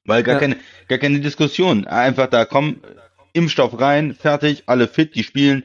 Weil 0.09 0.23
gar 0.23 0.35
ja. 0.35 0.39
keine, 0.39 0.57
gar 0.87 0.97
keine 0.97 1.19
Diskussion. 1.19 1.87
Einfach 1.87 2.27
da 2.27 2.45
komm, 2.45 2.81
Impfstoff 3.33 3.79
rein, 3.79 4.13
fertig, 4.13 4.63
alle 4.65 4.87
fit, 4.87 5.15
die 5.15 5.23
spielen 5.23 5.63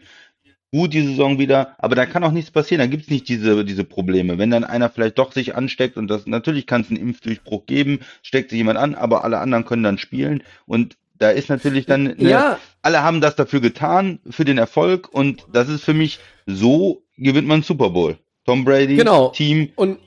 gut 0.75 0.93
die 0.93 1.07
Saison 1.07 1.39
wieder, 1.39 1.77
aber 1.79 1.95
da 1.95 2.05
kann 2.05 2.25
auch 2.25 2.33
nichts 2.33 2.51
passieren, 2.51 2.81
da 2.81 2.89
gibt 2.89 3.05
es 3.05 3.09
nicht 3.09 3.29
diese, 3.29 3.65
diese 3.65 3.85
Probleme. 3.85 4.39
Wenn 4.39 4.51
dann 4.51 4.65
einer 4.65 4.91
vielleicht 4.91 5.19
doch 5.19 5.31
sich 5.31 5.55
ansteckt 5.55 5.97
und 5.97 6.09
das 6.09 6.27
natürlich 6.27 6.67
kann 6.67 6.81
es 6.81 6.89
einen 6.89 6.97
Impfdurchbruch 6.97 7.67
geben, 7.67 8.01
steckt 8.23 8.51
sich 8.51 8.57
jemand 8.57 8.81
an, 8.81 8.97
aber 8.97 9.23
alle 9.23 9.39
anderen 9.39 9.65
können 9.65 9.85
dann 9.85 9.99
spielen 9.99 10.43
und 10.67 10.97
da 11.17 11.31
ist 11.31 11.49
natürlich 11.49 11.87
dann, 11.87 12.09
eine, 12.09 12.29
ja. 12.29 12.59
alle 12.83 13.05
haben 13.05 13.21
das 13.21 13.37
dafür 13.37 13.61
getan, 13.61 14.19
für 14.29 14.45
den 14.45 14.59
Erfolg 14.59 15.09
und 15.13 15.47
das 15.53 15.69
ist 15.69 15.85
für 15.85 15.95
mich, 15.95 16.19
so 16.45 17.05
gewinnt 17.17 17.47
man 17.47 17.63
Super 17.63 17.91
Bowl. 17.91 18.19
Tom 18.45 18.65
Brady, 18.65 18.97
genau. 18.97 19.29
Team. 19.29 19.71
Und 19.77 19.99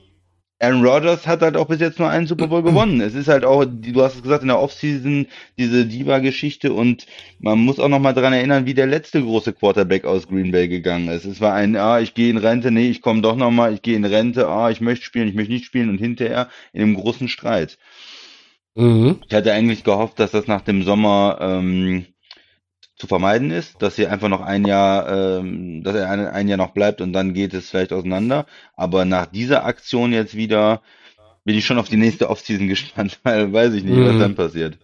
Aaron 0.60 0.84
Rodgers 0.84 1.26
hat 1.26 1.42
halt 1.42 1.56
auch 1.56 1.68
bis 1.68 1.80
jetzt 1.80 2.00
nur 2.00 2.08
einen 2.08 2.26
Super 2.26 2.48
Bowl 2.48 2.62
gewonnen. 2.62 3.00
Es 3.00 3.14
ist 3.14 3.28
halt 3.28 3.44
auch, 3.44 3.64
du 3.64 4.02
hast 4.02 4.16
es 4.16 4.22
gesagt, 4.22 4.42
in 4.42 4.48
der 4.48 4.58
Offseason 4.58 5.26
diese 5.56 5.86
Diva-Geschichte 5.86 6.72
und 6.72 7.06
man 7.38 7.60
muss 7.60 7.78
auch 7.78 7.88
nochmal 7.88 8.14
dran 8.14 8.32
erinnern, 8.32 8.66
wie 8.66 8.74
der 8.74 8.88
letzte 8.88 9.22
große 9.22 9.52
Quarterback 9.52 10.04
aus 10.04 10.26
Green 10.26 10.50
Bay 10.50 10.66
gegangen 10.66 11.08
ist. 11.08 11.24
Es 11.24 11.40
war 11.40 11.54
ein, 11.54 11.76
ah, 11.76 12.00
ich 12.00 12.14
gehe 12.14 12.30
in 12.30 12.38
Rente, 12.38 12.72
nee, 12.72 12.90
ich 12.90 13.02
komme 13.02 13.22
doch 13.22 13.36
nochmal, 13.36 13.72
ich 13.72 13.82
gehe 13.82 13.96
in 13.96 14.04
Rente, 14.04 14.48
ah, 14.48 14.68
ich 14.70 14.80
möchte 14.80 15.04
spielen, 15.04 15.28
ich 15.28 15.34
möchte 15.34 15.52
nicht 15.52 15.64
spielen 15.64 15.90
und 15.90 15.98
hinterher 15.98 16.48
in 16.72 16.82
einem 16.82 16.94
großen 16.94 17.28
Streit. 17.28 17.78
Mhm. 18.74 19.20
Ich 19.28 19.34
hatte 19.34 19.52
eigentlich 19.52 19.84
gehofft, 19.84 20.18
dass 20.18 20.32
das 20.32 20.48
nach 20.48 20.62
dem 20.62 20.82
Sommer 20.82 21.38
ähm, 21.40 22.06
zu 22.98 23.06
vermeiden 23.06 23.50
ist, 23.50 23.80
dass 23.80 23.96
sie 23.96 24.08
einfach 24.08 24.28
noch 24.28 24.40
ein 24.40 24.64
Jahr, 24.64 25.08
ähm, 25.38 25.82
dass 25.84 25.94
er 25.94 26.10
ein, 26.10 26.26
ein 26.26 26.48
Jahr 26.48 26.58
noch 26.58 26.72
bleibt 26.72 27.00
und 27.00 27.12
dann 27.12 27.32
geht 27.32 27.54
es 27.54 27.70
vielleicht 27.70 27.92
auseinander. 27.92 28.46
Aber 28.74 29.04
nach 29.04 29.26
dieser 29.26 29.64
Aktion 29.64 30.12
jetzt 30.12 30.34
wieder 30.34 30.82
bin 31.44 31.56
ich 31.56 31.64
schon 31.64 31.78
auf 31.78 31.88
die 31.88 31.96
nächste 31.96 32.28
Offseason 32.28 32.66
gespannt, 32.68 33.20
weil 33.24 33.52
weiß 33.52 33.74
ich 33.74 33.84
nicht, 33.84 33.96
mhm. 33.96 34.06
was 34.06 34.18
dann 34.18 34.34
passiert. 34.34 34.78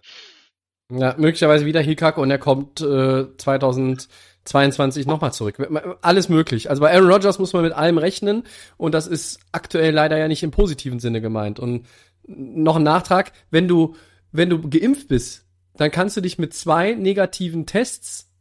Ja, 0.89 1.15
möglicherweise 1.17 1.65
wieder 1.65 1.81
Hikak 1.81 2.17
und 2.17 2.31
er 2.31 2.37
kommt 2.37 2.79
äh, 2.79 3.25
2022 3.37 5.07
nochmal 5.07 5.33
zurück. 5.33 5.57
Alles 6.01 6.29
möglich. 6.29 6.69
Also 6.69 6.81
bei 6.81 6.93
Aaron 6.93 7.11
Rodgers 7.11 7.39
muss 7.39 7.53
man 7.53 7.63
mit 7.63 7.73
allem 7.73 7.97
rechnen 7.97 8.43
und 8.77 8.93
das 8.93 9.07
ist 9.07 9.39
aktuell 9.51 9.93
leider 9.93 10.17
ja 10.17 10.27
nicht 10.27 10.43
im 10.43 10.51
positiven 10.51 10.99
Sinne 10.99 11.21
gemeint. 11.21 11.59
Und 11.59 11.85
noch 12.27 12.77
ein 12.77 12.83
Nachtrag, 12.83 13.33
wenn 13.51 13.67
du, 13.67 13.95
wenn 14.31 14.49
du 14.49 14.69
geimpft 14.69 15.07
bist, 15.07 15.44
dann 15.77 15.91
kannst 15.91 16.17
du 16.17 16.21
dich 16.21 16.37
mit 16.37 16.53
zwei 16.53 16.93
negativen 16.93 17.65
Tests 17.65 18.31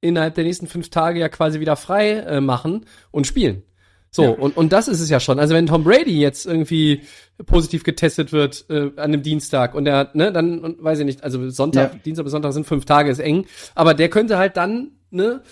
innerhalb 0.00 0.34
der 0.34 0.44
nächsten 0.44 0.66
fünf 0.66 0.90
Tage 0.90 1.20
ja 1.20 1.28
quasi 1.28 1.60
wieder 1.60 1.76
frei 1.76 2.10
äh, 2.12 2.40
machen 2.40 2.86
und 3.10 3.26
spielen. 3.26 3.62
So, 4.10 4.22
ja. 4.22 4.30
und, 4.30 4.56
und 4.56 4.72
das 4.72 4.86
ist 4.86 5.00
es 5.00 5.10
ja 5.10 5.18
schon. 5.18 5.40
Also 5.40 5.54
wenn 5.54 5.66
Tom 5.66 5.82
Brady 5.82 6.20
jetzt 6.20 6.46
irgendwie 6.46 7.02
positiv 7.46 7.82
getestet 7.82 8.32
wird 8.32 8.64
äh, 8.68 8.92
an 8.94 9.12
einem 9.12 9.22
Dienstag 9.22 9.74
und 9.74 9.86
der, 9.86 10.10
ne, 10.14 10.30
dann, 10.30 10.60
und, 10.60 10.84
weiß 10.84 11.00
ich 11.00 11.04
nicht, 11.04 11.24
also 11.24 11.50
Sonntag, 11.50 11.94
ja. 11.94 11.98
Dienstag 12.04 12.22
bis 12.22 12.30
Sonntag 12.30 12.52
sind 12.52 12.64
fünf 12.64 12.84
Tage, 12.84 13.10
ist 13.10 13.18
eng, 13.18 13.46
aber 13.74 13.92
der 13.92 14.08
könnte 14.08 14.38
halt 14.38 14.56
dann, 14.56 14.92
ne, 15.10 15.42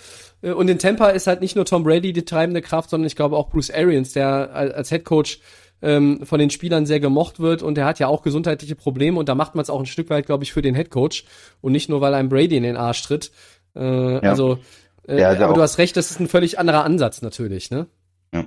äh, 0.41 0.51
und 0.51 0.69
in 0.69 0.79
Tampa 0.79 1.09
ist 1.09 1.27
halt 1.27 1.41
nicht 1.41 1.57
nur 1.57 1.65
Tom 1.65 1.83
Brady 1.83 2.13
die 2.13 2.23
treibende 2.23 2.61
Kraft, 2.61 2.89
sondern 2.89 3.07
ich 3.07 3.17
glaube 3.17 3.35
auch 3.35 3.49
Bruce 3.49 3.69
Arians, 3.69 4.13
der 4.13 4.51
als 4.53 4.87
Head 4.87 5.03
Coach 5.03 5.39
ähm, 5.83 6.25
von 6.25 6.39
den 6.39 6.49
Spielern 6.49 6.85
sehr 6.85 7.01
gemocht 7.01 7.39
wird 7.39 7.61
und 7.61 7.77
er 7.77 7.85
hat 7.85 7.99
ja 7.99 8.07
auch 8.07 8.23
gesundheitliche 8.23 8.75
Probleme 8.75 9.19
und 9.19 9.27
da 9.27 9.35
macht 9.35 9.53
man 9.53 9.61
es 9.61 9.69
auch 9.69 9.79
ein 9.79 9.85
Stück 9.85 10.09
weit, 10.09 10.25
glaube 10.25 10.43
ich, 10.43 10.53
für 10.53 10.61
den 10.61 10.75
Headcoach 10.75 11.25
und 11.61 11.73
nicht 11.73 11.89
nur, 11.89 11.99
weil 12.01 12.13
einem 12.13 12.29
Brady 12.29 12.55
in 12.55 12.63
den 12.63 12.77
Arsch 12.77 13.03
tritt. 13.03 13.31
Äh, 13.75 14.13
ja. 14.13 14.19
Also, 14.21 14.59
äh, 15.07 15.19
ja, 15.19 15.31
aber 15.31 15.53
du 15.53 15.61
hast 15.61 15.77
recht, 15.77 15.97
das 15.97 16.09
ist 16.09 16.21
ein 16.21 16.29
völlig 16.29 16.57
anderer 16.57 16.85
Ansatz 16.85 17.21
natürlich, 17.21 17.69
ne? 17.69 17.87
Ja. 18.33 18.45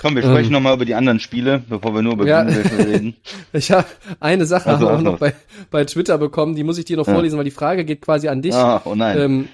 Komm, 0.00 0.14
wir 0.14 0.22
sprechen 0.22 0.46
ähm, 0.46 0.52
nochmal 0.52 0.74
über 0.74 0.86
die 0.86 0.94
anderen 0.94 1.20
Spiele, 1.20 1.62
bevor 1.68 1.94
wir 1.94 2.00
nur 2.00 2.14
über 2.14 2.26
ja, 2.26 2.40
reden. 2.40 3.14
ich 3.52 3.70
habe 3.70 3.86
eine 4.18 4.46
Sache 4.46 4.70
also, 4.70 4.88
auch 4.88 5.02
noch 5.02 5.18
bei, 5.18 5.34
bei 5.70 5.84
Twitter 5.84 6.16
bekommen, 6.16 6.56
die 6.56 6.64
muss 6.64 6.78
ich 6.78 6.86
dir 6.86 6.96
noch 6.96 7.06
ja. 7.06 7.12
vorlesen, 7.12 7.36
weil 7.36 7.44
die 7.44 7.50
Frage 7.50 7.84
geht 7.84 8.00
quasi 8.00 8.28
an 8.28 8.40
dich. 8.40 8.54
Ah, 8.54 8.80
oh 8.86 8.94
nein. 8.94 9.18
Ähm, 9.18 9.48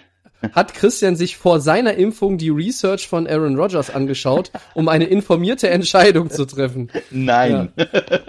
hat 0.53 0.74
Christian 0.74 1.16
sich 1.16 1.37
vor 1.37 1.61
seiner 1.61 1.94
Impfung 1.94 2.38
die 2.38 2.51
Research 2.51 3.09
von 3.09 3.27
Aaron 3.27 3.57
Rodgers 3.57 3.90
angeschaut, 3.90 4.51
um 4.74 4.88
eine 4.88 5.05
informierte 5.05 5.68
Entscheidung 5.68 6.31
zu 6.31 6.44
treffen. 6.44 6.90
Nein. 7.11 7.70
Ja. 7.77 7.87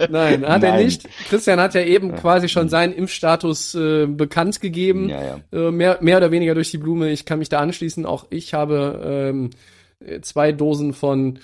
Nein, 0.10 0.46
hat 0.46 0.62
Nein. 0.62 0.64
er 0.64 0.84
nicht. 0.84 1.08
Christian 1.30 1.60
hat 1.60 1.74
ja 1.74 1.82
eben 1.82 2.16
quasi 2.16 2.50
schon 2.50 2.70
seinen 2.70 2.94
Impfstatus 2.94 3.76
äh, 3.76 4.08
bekannt 4.08 4.60
gegeben. 4.62 5.10
Ja, 5.10 5.24
ja. 5.24 5.68
Äh, 5.68 5.72
mehr, 5.72 5.98
mehr 6.02 6.18
oder 6.18 6.32
weniger 6.32 6.56
durch 6.56 6.72
die 6.72 6.78
Blume. 6.78 7.10
Ich 7.10 7.26
kann 7.26 7.40
mich 7.40 7.50
da 7.50 7.60
anschließen. 7.60 8.06
Auch 8.06 8.26
ich 8.30 8.54
habe 8.54 9.30
ähm, 9.30 9.50
zwei 10.22 10.52
Dosen 10.52 10.94
von 10.94 11.40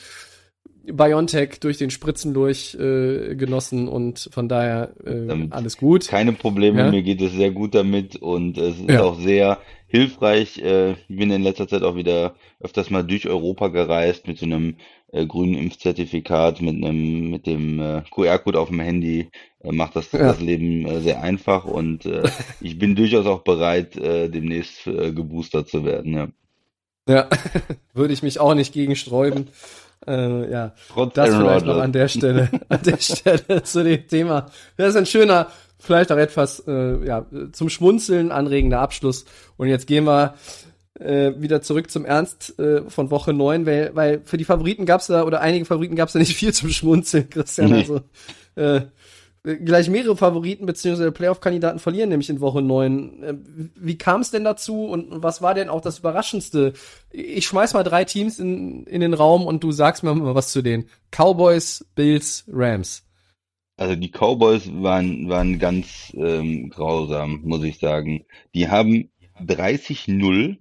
BioNTech 0.92 1.60
durch 1.60 1.78
den 1.78 1.90
Spritzen 1.90 2.34
durch 2.34 2.76
äh, 2.76 3.36
genossen 3.36 3.88
und 3.88 4.30
von 4.32 4.48
daher 4.50 4.94
äh, 5.06 5.48
alles 5.50 5.78
gut. 5.78 6.08
Keine 6.08 6.34
Probleme, 6.34 6.80
ja? 6.80 6.92
mir 6.92 7.04
geht 7.04 7.22
es 7.22 7.34
sehr 7.34 7.52
gut 7.52 7.76
damit 7.76 8.16
und 8.16 8.58
es 8.58 8.80
ist 8.80 8.90
ja. 8.90 9.04
auch 9.04 9.20
sehr 9.20 9.60
hilfreich. 9.88 10.60
Äh, 10.60 10.92
ich 10.92 11.16
bin 11.16 11.32
in 11.32 11.44
letzter 11.44 11.68
Zeit 11.68 11.84
auch 11.84 11.96
wieder 11.96 12.36
öfters 12.60 12.90
mal 12.90 13.04
durch 13.04 13.28
Europa 13.28 13.70
gereist 13.70 14.28
mit 14.28 14.38
so 14.38 14.46
einem 14.46 14.76
äh, 15.12 15.26
grünen 15.26 15.56
Impfzertifikat, 15.56 16.62
mit 16.62 16.76
einem 16.76 17.30
mit 17.30 17.48
dem 17.48 17.80
äh, 17.80 18.02
QR-Code 18.12 18.60
auf 18.60 18.70
dem 18.70 18.80
Handy. 18.80 19.30
Äh, 19.62 19.72
macht 19.72 19.96
das, 19.96 20.12
ja. 20.12 20.20
das 20.20 20.42
Leben 20.42 20.86
äh, 20.86 21.02
sehr 21.02 21.22
einfach 21.22 21.66
und 21.66 22.06
äh, 22.06 22.30
ich 22.62 22.78
bin 22.78 22.96
durchaus 22.96 23.26
auch 23.26 23.42
bereit, 23.42 23.96
äh, 23.98 24.30
demnächst 24.30 24.88
äh, 24.88 25.12
geboostert 25.14 25.70
zu 25.70 25.86
werden. 25.86 26.14
Ja. 26.14 26.28
Ja, 27.08 27.30
würde 27.94 28.14
ich 28.14 28.24
mich 28.24 28.40
auch 28.40 28.56
nicht 28.56 28.74
gegen 28.74 28.96
sträuben. 28.96 29.48
Äh, 30.08 30.52
ja, 30.52 30.74
Trotz 30.90 31.14
das 31.14 31.32
Aaron 31.32 31.42
vielleicht 31.42 31.66
noch 31.66 31.74
Rodgers. 31.74 31.86
an 31.86 31.92
der 31.92 32.08
Stelle, 32.08 32.50
an 32.70 32.80
der 32.84 32.98
Stelle 32.98 33.64
zu 33.64 33.84
dem 33.84 34.08
Thema. 34.08 34.46
Das 34.78 34.90
ist 34.90 34.96
ein 34.96 35.06
schöner, 35.06 35.48
vielleicht 35.80 36.12
auch 36.12 36.18
etwas 36.18 36.64
äh, 36.68 37.06
ja, 37.06 37.26
zum 37.52 37.70
Schmunzeln 37.70 38.32
anregender 38.32 38.80
Abschluss. 38.80 39.26
Und 39.58 39.68
jetzt 39.68 39.88
gehen 39.88 40.06
wir 40.06 40.36
äh, 41.00 41.34
wieder 41.38 41.62
zurück 41.62 41.92
zum 41.92 42.06
Ernst 42.06 42.58
äh, 42.60 42.90
von 42.90 43.12
Woche 43.12 43.34
9, 43.34 43.66
weil, 43.66 43.92
weil 43.96 44.22
für 44.24 44.38
die 44.38 44.46
Favoriten 44.46 44.86
gab's 44.86 45.08
da, 45.08 45.24
oder 45.24 45.42
einige 45.42 45.66
Favoriten 45.66 45.96
gab's 45.96 46.14
da 46.14 46.20
nicht 46.20 46.36
viel 46.36 46.54
zum 46.54 46.70
Schmunzeln, 46.70 47.30
Christian. 47.30 47.72
Nee. 47.72 47.80
Also 47.80 48.02
äh, 48.56 48.82
gleich 49.46 49.90
mehrere 49.90 50.18
Favoriten 50.18 50.66
beziehungsweise 50.66 51.12
Playoff-Kandidaten 51.12 51.80
verlieren 51.80 52.10
nämlich 52.10 52.30
in 52.30 52.40
Woche 52.40 52.62
9. 52.62 53.24
Äh, 53.24 53.34
Wie 53.76 53.98
kam 53.98 54.22
es 54.22 54.32
denn 54.32 54.44
dazu 54.44 54.86
und 54.86 55.24
was 55.24 55.42
war 55.42 55.54
denn 55.54 55.70
auch 55.70 55.82
das 55.82 56.00
Überraschendste? 56.00 56.74
Ich 57.12 57.46
schmeiß 57.46 57.74
mal 57.74 57.84
drei 57.84 58.06
Teams 58.06 58.40
in, 58.40 58.86
in 58.86 59.02
den 59.02 59.14
Raum 59.14 59.46
und 59.46 59.64
du 59.64 59.72
sagst 59.72 60.04
mir 60.04 60.14
mal 60.16 60.36
was 60.36 60.52
zu 60.52 60.62
denen. 60.62 60.90
Cowboys, 61.12 61.86
Bills, 61.96 62.46
Rams. 62.48 63.04
Also 63.78 63.96
die 63.96 64.10
Cowboys 64.10 64.70
waren, 64.82 65.30
waren 65.30 65.60
ganz 65.60 66.12
ähm, 66.16 66.70
grausam, 66.70 67.42
muss 67.44 67.64
ich 67.64 67.80
sagen. 67.80 68.26
Die 68.54 68.70
haben 68.70 69.12
30-0 69.42 70.58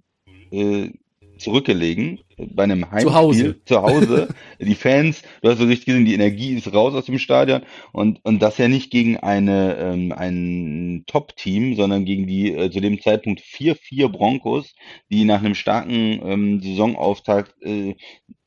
äh, 0.51 0.91
zurückgelegen 1.37 2.19
bei 2.37 2.63
einem 2.63 2.89
Heimspiel 2.91 3.13
Hause. 3.13 3.63
zu 3.65 3.81
Hause. 3.81 4.27
Die 4.59 4.75
Fans, 4.75 5.21
du 5.41 5.49
hast 5.49 5.59
so 5.59 5.65
richtig 5.65 5.85
gesehen, 5.85 6.05
die 6.05 6.13
Energie 6.13 6.53
ist 6.55 6.73
raus 6.73 6.93
aus 6.93 7.05
dem 7.05 7.19
Stadion 7.19 7.61
und 7.91 8.19
und 8.23 8.41
das 8.41 8.57
ja 8.57 8.67
nicht 8.67 8.91
gegen 8.91 9.17
eine 9.17 9.77
ähm, 9.77 10.11
ein 10.11 11.03
Top-Team, 11.07 11.75
sondern 11.75 12.05
gegen 12.05 12.27
die 12.27 12.51
äh, 12.53 12.71
zu 12.71 12.79
dem 12.79 13.01
Zeitpunkt 13.01 13.41
4-4 13.41 14.09
Broncos, 14.09 14.75
die 15.09 15.25
nach 15.25 15.39
einem 15.39 15.55
starken 15.55 16.21
ähm, 16.23 16.61
Saisonauftakt 16.61 17.55
äh, 17.61 17.95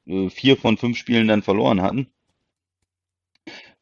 äh, 0.07 0.31
vier 0.31 0.57
von 0.57 0.77
fünf 0.77 0.97
Spielen 0.99 1.29
dann 1.29 1.43
verloren 1.43 1.83
hatten. 1.83 2.09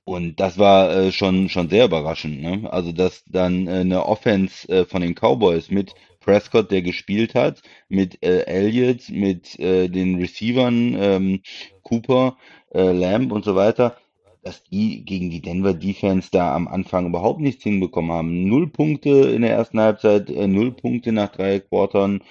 Und 0.04 0.38
das 0.38 0.56
war 0.56 0.90
äh, 0.94 1.12
schon 1.12 1.48
schon 1.48 1.68
sehr 1.68 1.86
überraschend, 1.86 2.40
ne? 2.40 2.72
Also 2.72 2.92
dass 2.92 3.24
dann 3.26 3.66
äh, 3.66 3.80
eine 3.80 4.06
Offense 4.06 4.68
äh, 4.68 4.84
von 4.84 5.02
den 5.02 5.14
Cowboys 5.16 5.70
mit 5.70 5.94
Prescott, 6.26 6.72
der 6.72 6.82
gespielt 6.82 7.34
hat, 7.34 7.62
mit 7.88 8.22
äh, 8.22 8.40
Elliott, 8.46 9.08
mit 9.08 9.58
äh, 9.60 9.88
den 9.88 10.16
Receivern 10.16 10.96
ähm, 10.98 11.40
Cooper, 11.82 12.36
äh, 12.74 12.92
Lamb 12.92 13.30
und 13.30 13.44
so 13.44 13.54
weiter, 13.54 13.96
dass 14.42 14.64
die 14.64 15.04
gegen 15.04 15.30
die 15.30 15.40
Denver 15.40 15.72
Defense 15.72 16.28
da 16.32 16.54
am 16.54 16.66
Anfang 16.66 17.06
überhaupt 17.06 17.40
nichts 17.40 17.62
hinbekommen 17.62 18.10
haben. 18.10 18.48
Null 18.48 18.68
Punkte 18.68 19.10
in 19.10 19.42
der 19.42 19.52
ersten 19.52 19.80
Halbzeit, 19.80 20.28
äh, 20.28 20.48
null 20.48 20.72
Punkte 20.72 21.12
nach 21.12 21.30
drei 21.30 21.60
Quartern. 21.60 22.22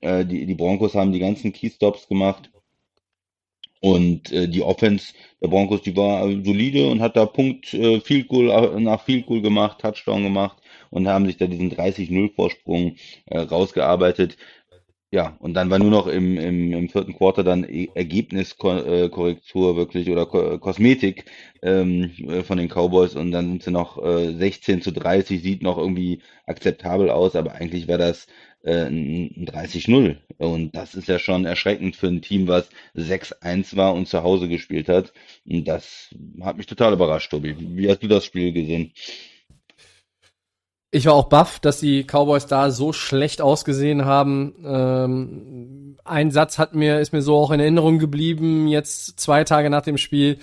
Äh, 0.00 0.24
die 0.24 0.46
die 0.46 0.54
Broncos 0.54 0.94
haben 0.94 1.12
die 1.12 1.20
ganzen 1.20 1.52
Keystops 1.52 2.08
gemacht. 2.08 2.50
Und 3.80 4.32
äh, 4.32 4.48
die 4.48 4.62
Offense 4.62 5.12
der 5.42 5.48
Broncos, 5.48 5.82
die 5.82 5.96
war 5.96 6.22
solide 6.22 6.88
und 6.88 7.02
hat 7.02 7.16
da 7.16 7.26
Punkt 7.26 7.74
äh, 7.74 8.00
Field 8.00 8.28
Goal 8.28 8.48
äh, 8.48 8.80
nach 8.80 9.02
Field 9.02 9.26
Goal 9.26 9.42
gemacht, 9.42 9.80
Touchdown 9.80 10.22
gemacht 10.22 10.61
und 10.92 11.08
haben 11.08 11.26
sich 11.26 11.38
da 11.38 11.48
diesen 11.48 11.70
30-0 11.70 12.32
Vorsprung 12.36 12.96
äh, 13.26 13.40
rausgearbeitet. 13.40 14.38
Ja, 15.14 15.36
und 15.40 15.52
dann 15.52 15.68
war 15.68 15.78
nur 15.78 15.90
noch 15.90 16.06
im, 16.06 16.38
im, 16.38 16.72
im 16.72 16.88
vierten 16.88 17.12
Quarter 17.14 17.44
dann 17.44 17.64
E- 17.64 17.90
Ergebniskorrektur 17.94 19.76
wirklich 19.76 20.08
oder 20.08 20.24
Ko 20.24 20.58
Kosmetik 20.58 21.26
ähm, 21.62 22.10
äh, 22.28 22.42
von 22.42 22.56
den 22.56 22.68
Cowboys 22.70 23.14
und 23.14 23.30
dann 23.30 23.48
sind 23.48 23.62
sie 23.62 23.70
noch 23.72 24.02
äh, 24.02 24.32
16 24.34 24.80
zu 24.80 24.90
30, 24.90 25.42
sieht 25.42 25.62
noch 25.62 25.76
irgendwie 25.76 26.22
akzeptabel 26.46 27.10
aus, 27.10 27.36
aber 27.36 27.52
eigentlich 27.52 27.88
war 27.88 27.98
das 27.98 28.26
äh, 28.64 28.86
ein 28.86 29.44
30-0 29.44 30.16
und 30.38 30.74
das 30.74 30.94
ist 30.94 31.08
ja 31.08 31.18
schon 31.18 31.44
erschreckend 31.44 31.94
für 31.96 32.06
ein 32.08 32.22
Team, 32.22 32.48
was 32.48 32.70
6-1 32.94 33.76
war 33.76 33.92
und 33.94 34.08
zu 34.08 34.22
Hause 34.22 34.48
gespielt 34.48 34.88
hat. 34.88 35.12
Und 35.46 35.68
das 35.68 36.08
hat 36.40 36.56
mich 36.56 36.66
total 36.66 36.94
überrascht, 36.94 37.30
Tobi. 37.30 37.54
Wie 37.58 37.90
hast 37.90 38.02
du 38.02 38.08
das 38.08 38.24
Spiel 38.24 38.52
gesehen? 38.52 38.92
Ich 40.94 41.06
war 41.06 41.14
auch 41.14 41.30
baff, 41.30 41.58
dass 41.58 41.80
die 41.80 42.04
Cowboys 42.04 42.46
da 42.46 42.70
so 42.70 42.92
schlecht 42.92 43.40
ausgesehen 43.40 44.04
haben. 44.04 44.54
Ähm, 44.62 45.96
ein 46.04 46.30
Satz 46.30 46.58
hat 46.58 46.74
mir, 46.74 47.00
ist 47.00 47.14
mir 47.14 47.22
so 47.22 47.36
auch 47.38 47.50
in 47.50 47.60
Erinnerung 47.60 47.98
geblieben, 47.98 48.68
jetzt 48.68 49.18
zwei 49.18 49.42
Tage 49.44 49.70
nach 49.70 49.80
dem 49.80 49.96
Spiel. 49.96 50.36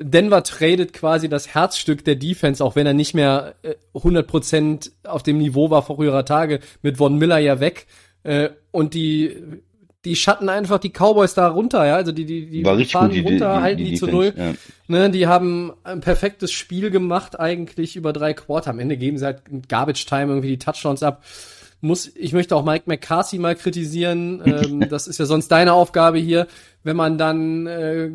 Denver 0.00 0.42
tradet 0.42 0.94
quasi 0.94 1.28
das 1.28 1.54
Herzstück 1.54 2.04
der 2.04 2.16
Defense, 2.16 2.64
auch 2.64 2.74
wenn 2.74 2.88
er 2.88 2.92
nicht 2.92 3.14
mehr 3.14 3.54
äh, 3.62 3.76
100% 3.94 4.90
auf 5.04 5.22
dem 5.22 5.38
Niveau 5.38 5.70
war 5.70 5.82
vor 5.82 5.94
früherer 5.94 6.24
Tage, 6.24 6.58
mit 6.82 6.96
Von 6.98 7.16
Miller 7.16 7.38
ja 7.38 7.60
weg. 7.60 7.86
Äh, 8.24 8.48
und 8.72 8.94
die, 8.94 9.36
die 10.04 10.16
schatten 10.16 10.48
einfach 10.48 10.78
die 10.78 10.90
Cowboys 10.90 11.34
da 11.34 11.48
runter, 11.48 11.86
ja. 11.86 11.96
Also 11.96 12.12
die, 12.12 12.26
die, 12.26 12.46
die 12.46 12.64
War 12.64 12.78
fahren 12.84 13.08
gut, 13.08 13.16
die, 13.16 13.20
runter, 13.20 13.56
die, 13.56 13.62
halten 13.62 13.84
die 13.84 13.90
die, 13.90 13.96
zu 13.96 14.06
null. 14.06 14.34
Ja. 14.36 14.52
Ne, 14.86 15.10
die 15.10 15.26
haben 15.26 15.72
ein 15.82 16.00
perfektes 16.00 16.52
Spiel 16.52 16.90
gemacht, 16.90 17.38
eigentlich 17.40 17.96
über 17.96 18.12
drei 18.12 18.34
Quarter. 18.34 18.70
Am 18.70 18.78
Ende 18.78 18.96
geben 18.96 19.16
sie 19.16 19.24
halt 19.24 19.42
Garbage 19.68 20.04
Time 20.04 20.26
irgendwie 20.32 20.48
die 20.48 20.58
Touchdowns 20.58 21.02
ab. 21.02 21.24
Muss, 21.80 22.10
ich 22.14 22.32
möchte 22.32 22.54
auch 22.54 22.64
Mike 22.64 22.84
McCarthy 22.86 23.38
mal 23.38 23.54
kritisieren. 23.54 24.42
ähm, 24.44 24.88
das 24.88 25.06
ist 25.06 25.18
ja 25.18 25.24
sonst 25.24 25.48
deine 25.48 25.72
Aufgabe 25.72 26.18
hier. 26.18 26.46
Wenn 26.82 26.96
man 26.96 27.16
dann 27.16 27.66
äh, 27.66 28.10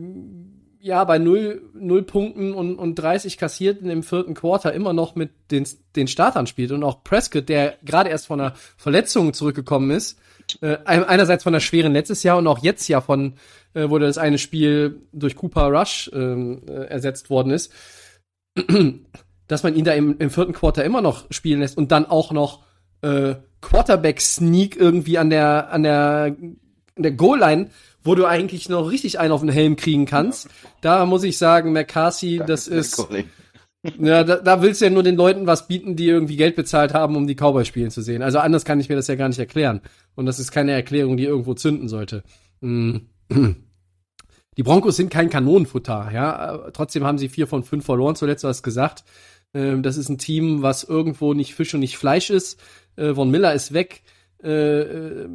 ja 0.79 1.03
bei 1.03 1.17
null, 1.17 1.61
null 1.73 2.03
Punkten 2.03 2.53
und, 2.53 2.75
und 2.75 2.95
30 2.95 3.37
kassierten 3.37 3.89
im 3.89 4.03
vierten 4.03 4.35
Quarter 4.35 4.73
immer 4.73 4.93
noch 4.93 5.15
mit 5.15 5.31
den, 5.51 5.67
den 5.95 6.07
Startern 6.07 6.45
spielt 6.45 6.71
und 6.71 6.83
auch 6.83 7.03
Prescott, 7.03 7.49
der 7.49 7.75
gerade 7.83 8.09
erst 8.09 8.27
von 8.27 8.39
einer 8.39 8.53
Verletzung 8.77 9.33
zurückgekommen 9.33 9.91
ist, 9.91 10.19
äh, 10.61 10.77
ein- 10.85 11.03
einerseits 11.03 11.43
von 11.43 11.53
der 11.53 11.59
schweren 11.59 11.93
letztes 11.93 12.23
Jahr 12.23 12.37
und 12.37 12.47
auch 12.47 12.59
jetzt 12.59 12.87
ja 12.87 13.01
von, 13.01 13.33
äh, 13.73 13.89
wurde 13.89 14.05
das 14.07 14.17
eine 14.17 14.37
Spiel 14.37 15.01
durch 15.13 15.35
Cooper 15.35 15.67
Rush 15.67 16.09
ähm, 16.13 16.61
äh, 16.67 16.85
ersetzt 16.85 17.29
worden 17.29 17.51
ist, 17.51 17.71
dass 19.47 19.63
man 19.63 19.75
ihn 19.75 19.85
da 19.85 19.93
im, 19.93 20.15
im 20.19 20.29
vierten 20.29 20.53
Quarter 20.53 20.83
immer 20.83 21.01
noch 21.01 21.25
spielen 21.31 21.59
lässt 21.59 21.77
und 21.77 21.91
dann 21.91 22.05
auch 22.05 22.31
noch 22.31 22.63
äh, 23.01 23.35
Quarterback-Sneak 23.61 24.75
irgendwie 24.75 25.17
an 25.17 25.29
der, 25.29 25.71
an 25.71 25.83
der, 25.83 26.35
an 26.95 27.03
der 27.03 27.11
Goal-Line, 27.11 27.69
wo 28.03 28.15
du 28.15 28.25
eigentlich 28.25 28.69
noch 28.69 28.89
richtig 28.91 29.19
einen 29.19 29.31
auf 29.31 29.41
den 29.41 29.49
Helm 29.49 29.75
kriegen 29.75 30.05
kannst. 30.05 30.47
Da 30.81 31.05
muss 31.05 31.23
ich 31.23 31.37
sagen, 31.37 31.73
McCarthy, 31.73 32.41
das 32.45 32.67
ist, 32.67 32.95
Korrekt. 32.95 33.29
Ja, 33.99 34.23
da, 34.23 34.37
da 34.37 34.61
willst 34.61 34.81
du 34.81 34.85
ja 34.85 34.91
nur 34.91 35.03
den 35.03 35.15
Leuten 35.15 35.47
was 35.47 35.67
bieten, 35.67 35.95
die 35.95 36.07
irgendwie 36.07 36.35
Geld 36.35 36.55
bezahlt 36.55 36.93
haben, 36.93 37.15
um 37.15 37.27
die 37.27 37.35
Cowboys 37.35 37.67
spielen 37.67 37.91
zu 37.91 38.01
sehen. 38.01 38.21
Also 38.21 38.39
anders 38.39 38.65
kann 38.65 38.79
ich 38.79 38.89
mir 38.89 38.95
das 38.95 39.07
ja 39.07 39.15
gar 39.15 39.29
nicht 39.29 39.39
erklären. 39.39 39.81
Und 40.15 40.25
das 40.25 40.39
ist 40.39 40.51
keine 40.51 40.71
Erklärung, 40.73 41.15
die 41.15 41.23
irgendwo 41.23 41.53
zünden 41.53 41.87
sollte. 41.87 42.23
Mm. 42.61 42.97
Die 44.57 44.63
Broncos 44.63 44.97
sind 44.97 45.09
kein 45.09 45.29
Kanonenfutter, 45.29 46.09
ja. 46.13 46.55
Äh, 46.55 46.71
Trotzdem 46.73 47.05
haben 47.05 47.17
sie 47.17 47.29
vier 47.29 47.47
von 47.47 47.63
fünf 47.63 47.85
verloren, 47.85 48.17
zuletzt 48.17 48.43
hast 48.43 48.61
gesagt. 48.61 49.05
Ähm, 49.53 49.83
Das 49.83 49.95
ist 49.95 50.09
ein 50.09 50.17
Team, 50.17 50.61
was 50.61 50.83
irgendwo 50.83 51.33
nicht 51.33 51.55
Fisch 51.55 51.73
und 51.73 51.79
nicht 51.79 51.97
Fleisch 51.97 52.29
ist. 52.29 52.59
Äh, 52.97 53.13
Von 53.13 53.31
Miller 53.31 53.53
ist 53.53 53.71
weg. 53.71 54.01
Äh, 54.43 55.27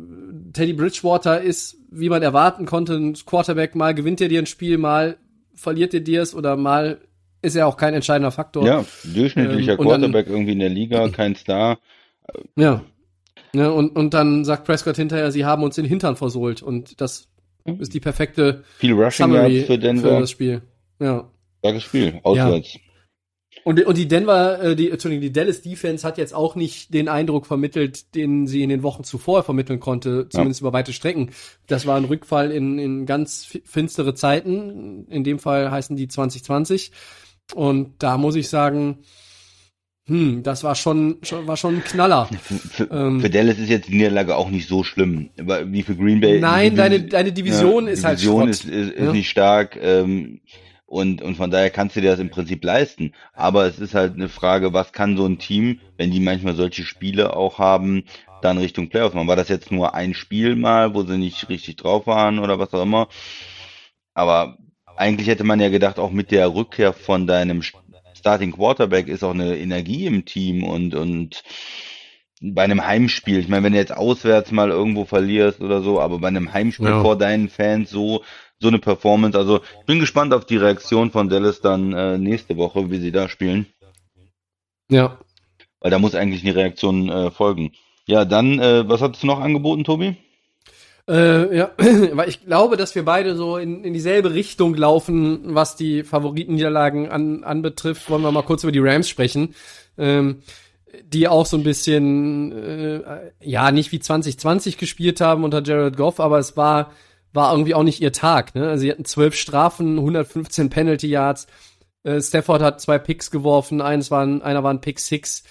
Teddy 0.52 0.74
Bridgewater 0.74 1.40
ist, 1.40 1.78
wie 1.90 2.10
man 2.10 2.22
erwarten 2.22 2.66
konnte, 2.66 2.94
ein 2.96 3.14
Quarterback. 3.14 3.74
Mal 3.74 3.94
gewinnt 3.94 4.20
er 4.20 4.28
dir 4.28 4.42
ein 4.42 4.46
Spiel, 4.46 4.76
mal 4.76 5.16
verliert 5.54 5.94
er 5.94 6.00
dir 6.00 6.20
es 6.20 6.34
oder 6.34 6.56
mal 6.56 7.00
ist 7.44 7.54
er 7.56 7.66
auch 7.66 7.76
kein 7.76 7.94
entscheidender 7.94 8.30
Faktor. 8.32 8.66
Ja, 8.66 8.84
durchschnittlicher 9.04 9.74
Ähm, 9.74 9.78
und 9.80 9.88
dann- 9.88 10.00
Quarterback 10.00 10.26
irgendwie 10.28 10.52
in 10.52 10.58
der 10.60 10.70
Liga, 10.70 11.08
kein 11.12 11.34
Star. 11.36 11.78
Ja. 12.56 12.82
ja 13.52 13.68
und, 13.70 13.94
und 13.96 14.14
dann 14.14 14.44
sagt 14.44 14.64
Prescott 14.64 14.96
hinterher, 14.96 15.30
sie 15.30 15.44
haben 15.44 15.62
uns 15.62 15.76
den 15.76 15.84
Hintern 15.84 16.16
versohlt. 16.16 16.62
Und 16.62 17.00
das 17.00 17.28
ist 17.78 17.94
die 17.94 18.00
perfekte 18.00 18.64
Viel 18.78 18.92
Rushing 18.92 19.26
Summary 19.26 19.60
für 19.60 19.66
für 19.74 19.78
Denver. 19.78 20.20
das 20.20 20.30
Spiel. 20.30 20.62
Ja. 21.00 21.28
Starkes 21.60 21.82
Spiel, 21.84 22.20
auswärts. 22.22 22.78
Und, 23.62 23.82
und 23.86 23.96
die 23.96 24.08
Denver, 24.08 24.62
äh, 24.62 24.76
die, 24.76 24.90
Entschuldigung, 24.90 25.22
die 25.22 25.32
Dallas 25.32 25.62
Defense 25.62 26.06
hat 26.06 26.18
jetzt 26.18 26.34
auch 26.34 26.54
nicht 26.56 26.92
den 26.92 27.08
Eindruck 27.08 27.46
vermittelt, 27.46 28.14
den 28.14 28.46
sie 28.46 28.62
in 28.62 28.68
den 28.68 28.82
Wochen 28.82 29.04
zuvor 29.04 29.42
vermitteln 29.44 29.80
konnte, 29.80 30.28
zumindest 30.28 30.60
über 30.60 30.72
weite 30.74 30.92
Strecken. 30.92 31.30
Das 31.68 31.86
war 31.86 31.96
ein 31.96 32.04
Rückfall 32.04 32.50
in, 32.50 32.78
in 32.78 33.06
ganz 33.06 33.44
fi- 33.46 33.62
finstere 33.64 34.12
Zeiten. 34.14 35.06
In 35.08 35.24
dem 35.24 35.38
Fall 35.38 35.70
heißen 35.70 35.96
die 35.96 36.08
2020. 36.08 36.90
Und 37.52 38.02
da 38.02 38.16
muss 38.16 38.36
ich 38.36 38.48
sagen, 38.48 38.98
hm, 40.06 40.42
das 40.42 40.64
war 40.64 40.74
schon, 40.74 41.18
schon 41.22 41.46
war 41.46 41.56
schon 41.56 41.76
ein 41.76 41.84
Knaller. 41.84 42.26
Für, 42.26 42.88
Ähm. 42.90 43.20
für 43.20 43.30
Dallas 43.30 43.58
ist 43.58 43.70
jetzt 43.70 43.88
die 43.88 43.96
Niederlage 43.96 44.36
auch 44.36 44.50
nicht 44.50 44.68
so 44.68 44.84
schlimm. 44.84 45.30
Aber 45.38 45.70
Wie 45.72 45.82
für 45.82 45.96
Green 45.96 46.20
Bay. 46.20 46.40
Nein, 46.40 46.70
die 46.72 46.76
deine, 46.76 47.02
deine 47.02 47.32
Division 47.32 47.86
ja, 47.86 47.92
ist 47.92 48.04
halt 48.04 48.18
Division 48.18 48.48
ist, 48.48 48.64
ist, 48.64 48.92
ist 48.92 49.04
Ja. 49.06 49.12
nicht 49.12 49.30
stark. 49.30 49.78
Ähm, 49.80 50.40
und, 50.86 51.22
und 51.22 51.36
von 51.36 51.50
daher 51.50 51.70
kannst 51.70 51.96
du 51.96 52.00
dir 52.00 52.10
das 52.10 52.20
im 52.20 52.30
Prinzip 52.30 52.62
leisten. 52.64 53.14
Aber 53.32 53.66
es 53.66 53.78
ist 53.78 53.94
halt 53.94 54.14
eine 54.14 54.28
Frage, 54.28 54.72
was 54.72 54.92
kann 54.92 55.16
so 55.16 55.24
ein 55.26 55.38
Team, 55.38 55.80
wenn 55.96 56.10
die 56.10 56.20
manchmal 56.20 56.54
solche 56.54 56.84
Spiele 56.84 57.34
auch 57.34 57.58
haben, 57.58 58.04
dann 58.42 58.58
Richtung 58.58 58.90
Playoffs 58.90 59.14
machen. 59.14 59.26
War 59.26 59.36
das 59.36 59.48
jetzt 59.48 59.72
nur 59.72 59.94
ein 59.94 60.12
Spiel 60.12 60.54
mal, 60.54 60.94
wo 60.94 61.02
sie 61.02 61.16
nicht 61.16 61.48
richtig 61.48 61.76
drauf 61.76 62.06
waren 62.06 62.38
oder 62.38 62.58
was 62.58 62.74
auch 62.74 62.82
immer? 62.82 63.08
Aber 64.12 64.58
eigentlich 64.96 65.28
hätte 65.28 65.44
man 65.44 65.60
ja 65.60 65.68
gedacht, 65.68 65.98
auch 65.98 66.10
mit 66.10 66.30
der 66.30 66.54
Rückkehr 66.54 66.92
von 66.92 67.26
deinem 67.26 67.62
Starting 68.14 68.52
Quarterback 68.52 69.08
ist 69.08 69.22
auch 69.22 69.32
eine 69.34 69.56
Energie 69.58 70.06
im 70.06 70.24
Team 70.24 70.64
und, 70.64 70.94
und 70.94 71.42
bei 72.40 72.62
einem 72.62 72.86
Heimspiel, 72.86 73.38
ich 73.38 73.48
meine, 73.48 73.64
wenn 73.64 73.72
du 73.72 73.78
jetzt 73.78 73.96
auswärts 73.96 74.50
mal 74.50 74.70
irgendwo 74.70 75.04
verlierst 75.04 75.60
oder 75.60 75.82
so, 75.82 76.00
aber 76.00 76.18
bei 76.18 76.28
einem 76.28 76.52
Heimspiel 76.52 76.88
Ja. 76.88 77.02
vor 77.02 77.16
deinen 77.16 77.48
Fans 77.48 77.90
so 77.90 78.22
so 78.60 78.68
eine 78.68 78.78
Performance, 78.78 79.36
also 79.36 79.60
ich 79.80 79.86
bin 79.86 79.98
gespannt 79.98 80.32
auf 80.32 80.46
die 80.46 80.56
Reaktion 80.56 81.10
von 81.10 81.28
Dallas 81.28 81.60
dann 81.60 81.92
äh, 81.92 82.16
nächste 82.18 82.56
Woche, 82.56 82.90
wie 82.90 82.98
sie 82.98 83.12
da 83.12 83.28
spielen, 83.28 83.66
Ja. 84.90 85.18
weil 85.80 85.90
da 85.90 85.98
muss 85.98 86.14
eigentlich 86.14 86.44
eine 86.44 86.54
Reaktion 86.54 87.08
äh, 87.10 87.30
folgen. 87.30 87.72
Ja, 88.06 88.24
dann, 88.24 88.58
äh, 88.60 88.88
was 88.88 89.02
hattest 89.02 89.22
du 89.22 89.26
noch 89.26 89.40
angeboten, 89.40 89.84
Tobi? 89.84 90.16
Äh, 91.06 91.56
ja, 91.56 91.70
weil 92.12 92.28
ich 92.28 92.44
glaube, 92.44 92.76
dass 92.76 92.94
wir 92.94 93.04
beide 93.04 93.36
so 93.36 93.58
in, 93.58 93.84
in 93.84 93.92
dieselbe 93.92 94.32
Richtung 94.32 94.74
laufen, 94.74 95.54
was 95.54 95.76
die 95.76 96.02
Favoritenniederlagen 96.02 97.10
an, 97.10 97.44
anbetrifft. 97.44 98.08
Wollen 98.08 98.22
wir 98.22 98.32
mal 98.32 98.42
kurz 98.42 98.62
über 98.62 98.72
die 98.72 98.78
Rams 98.78 99.08
sprechen, 99.08 99.54
ähm, 99.98 100.42
die 101.04 101.28
auch 101.28 101.44
so 101.44 101.58
ein 101.58 101.62
bisschen, 101.62 102.52
äh, 102.52 103.32
ja, 103.40 103.70
nicht 103.70 103.92
wie 103.92 104.00
2020 104.00 104.78
gespielt 104.78 105.20
haben 105.20 105.44
unter 105.44 105.62
Jared 105.62 105.96
Goff, 105.96 106.20
aber 106.20 106.38
es 106.38 106.56
war, 106.56 106.92
war 107.34 107.52
irgendwie 107.52 107.74
auch 107.74 107.82
nicht 107.82 108.00
ihr 108.00 108.12
Tag. 108.12 108.54
Ne? 108.54 108.68
Also 108.68 108.82
sie 108.82 108.90
hatten 108.90 109.04
zwölf 109.04 109.34
Strafen, 109.34 109.98
115 109.98 110.70
Penalty 110.70 111.08
Yards. 111.08 111.48
Äh, 112.04 112.22
Stafford 112.22 112.62
hat 112.62 112.80
zwei 112.80 112.98
Picks 112.98 113.30
geworfen, 113.30 113.82
eins 113.82 114.10
war 114.10 114.24
ein, 114.24 114.40
einer 114.40 114.62
war 114.62 114.72
ein 114.72 114.80
Pick 114.80 115.00
Six. 115.00 115.42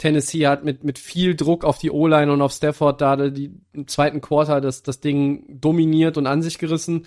Tennessee 0.00 0.46
hat 0.46 0.64
mit, 0.64 0.82
mit 0.82 0.98
viel 0.98 1.36
Druck 1.36 1.64
auf 1.64 1.78
die 1.78 1.90
O-Line 1.90 2.32
und 2.32 2.42
auf 2.42 2.52
Stafford 2.52 3.00
da 3.00 3.16
die, 3.16 3.52
im 3.72 3.86
zweiten 3.86 4.20
Quarter 4.20 4.60
das, 4.60 4.82
das 4.82 5.00
Ding 5.00 5.44
dominiert 5.60 6.16
und 6.16 6.26
an 6.26 6.42
sich 6.42 6.58
gerissen. 6.58 7.06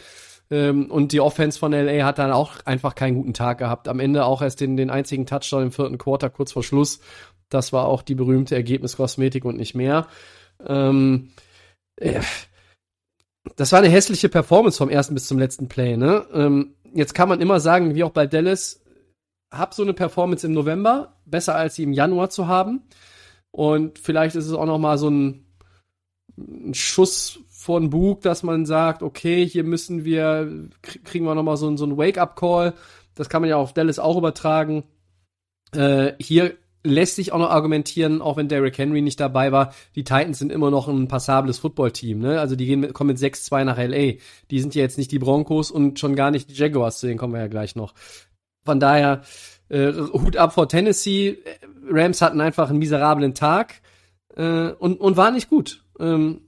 Ähm, 0.50 0.92
und 0.92 1.12
die 1.12 1.20
Offense 1.20 1.58
von 1.58 1.72
LA 1.74 2.06
hat 2.06 2.20
dann 2.20 2.32
auch 2.32 2.54
einfach 2.66 2.96
keinen 2.96 3.16
guten 3.16 3.34
Tag 3.34 3.58
gehabt. 3.58 3.88
Am 3.88 4.00
Ende 4.00 4.26
auch 4.26 4.42
erst 4.42 4.62
den, 4.62 4.78
den 4.78 4.90
einzigen 4.90 5.26
Touchdown 5.26 5.64
im 5.64 5.72
vierten 5.72 5.98
Quarter 5.98 6.30
kurz 6.30 6.52
vor 6.52 6.64
Schluss. 6.64 7.00
Das 7.50 7.74
war 7.74 7.88
auch 7.88 8.04
die 8.04 8.16
berühmte 8.16 8.56
Ergebniskosmetik 8.56 9.44
und 9.44 9.58
nicht 9.58 9.76
mehr. 9.76 10.08
Ähm, 10.66 11.32
äh, 11.96 12.22
das 13.56 13.72
war 13.72 13.80
eine 13.80 13.90
hässliche 13.90 14.30
Performance 14.30 14.78
vom 14.78 14.90
ersten 14.90 15.16
bis 15.16 15.28
zum 15.28 15.40
letzten 15.40 15.68
Play. 15.68 15.98
Ne? 15.98 16.26
Ähm, 16.34 16.76
jetzt 16.94 17.14
kann 17.14 17.30
man 17.30 17.42
immer 17.42 17.60
sagen, 17.60 17.96
wie 17.96 18.04
auch 18.04 18.12
bei 18.12 18.28
Dallas, 18.28 18.83
hab 19.54 19.74
so 19.74 19.84
eine 19.84 19.94
Performance 19.94 20.46
im 20.46 20.54
November, 20.54 21.16
besser 21.26 21.56
als 21.56 21.76
sie 21.76 21.84
im 21.84 21.94
Januar 21.94 22.30
zu 22.30 22.48
haben. 22.48 22.82
Und 23.52 24.00
vielleicht 24.00 24.36
ist 24.36 24.48
es 24.48 24.54
auch 24.54 24.66
noch 24.66 24.80
mal 24.80 24.98
so 24.98 25.10
ein, 25.10 25.46
ein 26.38 26.74
Schuss 26.74 27.40
vor 27.50 27.80
den 27.80 27.92
Bug, 27.92 28.22
dass 28.22 28.44
man 28.44 28.66
sagt, 28.66 29.04
okay, 29.04 29.48
hier 29.48 29.64
müssen 29.64 30.04
wir, 30.04 30.70
kriegen 30.82 31.26
wir 31.26 31.36
noch 31.36 31.44
mal 31.44 31.56
so, 31.56 31.76
so 31.78 31.86
einen 31.86 31.98
Wake-up-Call. 31.98 32.74
Das 33.16 33.30
kann 33.30 33.42
man 33.42 33.50
ja 33.50 33.58
auf 33.58 33.74
Dallas 33.74 34.00
auch 34.00 34.18
übertragen. 34.18 34.84
Äh, 35.72 36.14
hier 36.20 36.56
lässt 36.84 37.16
sich 37.16 37.32
auch 37.32 37.40
noch 37.40 37.50
argumentieren, 37.50 38.22
auch 38.22 38.38
wenn 38.38 38.50
Derrick 38.50 38.78
Henry 38.78 39.02
nicht 39.02 39.20
dabei 39.20 39.52
war, 39.52 39.74
die 39.96 40.04
Titans 40.04 40.40
sind 40.40 40.52
immer 40.52 40.70
noch 40.70 40.88
ein 40.88 41.08
passables 41.08 41.60
Footballteam, 41.60 42.20
ne? 42.20 42.42
Also 42.42 42.56
die 42.58 42.66
gehen 42.66 42.82
mit, 42.82 42.94
kommen 42.94 43.10
mit 43.10 43.18
6-2 43.18 43.64
nach 43.64 43.78
LA. 43.78 44.20
Die 44.52 44.60
sind 44.60 44.76
ja 44.76 44.82
jetzt 44.82 44.98
nicht 44.98 45.12
die 45.12 45.20
Broncos 45.20 45.72
und 45.72 46.00
schon 46.00 46.16
gar 46.16 46.32
nicht 46.32 46.50
die 46.50 46.56
Jaguars, 46.56 47.00
zu 47.00 47.08
denen 47.08 47.18
kommen 47.18 47.34
wir 47.34 47.40
ja 47.40 47.48
gleich 47.48 47.76
noch. 47.76 47.94
Von 48.66 48.80
daher, 48.80 49.24
äh, 49.70 49.92
Hut 49.94 50.38
ab 50.38 50.54
vor 50.54 50.70
Tennessee. 50.70 51.38
Rams 51.90 52.22
hatten 52.22 52.42
einfach 52.42 52.70
einen 52.70 52.80
miserablen 52.80 53.34
Tag 53.34 53.82
äh, 54.36 54.70
und, 54.70 55.00
und 55.00 55.18
war 55.18 55.32
nicht 55.32 55.50
gut. 55.50 55.84
Ähm, 56.00 56.42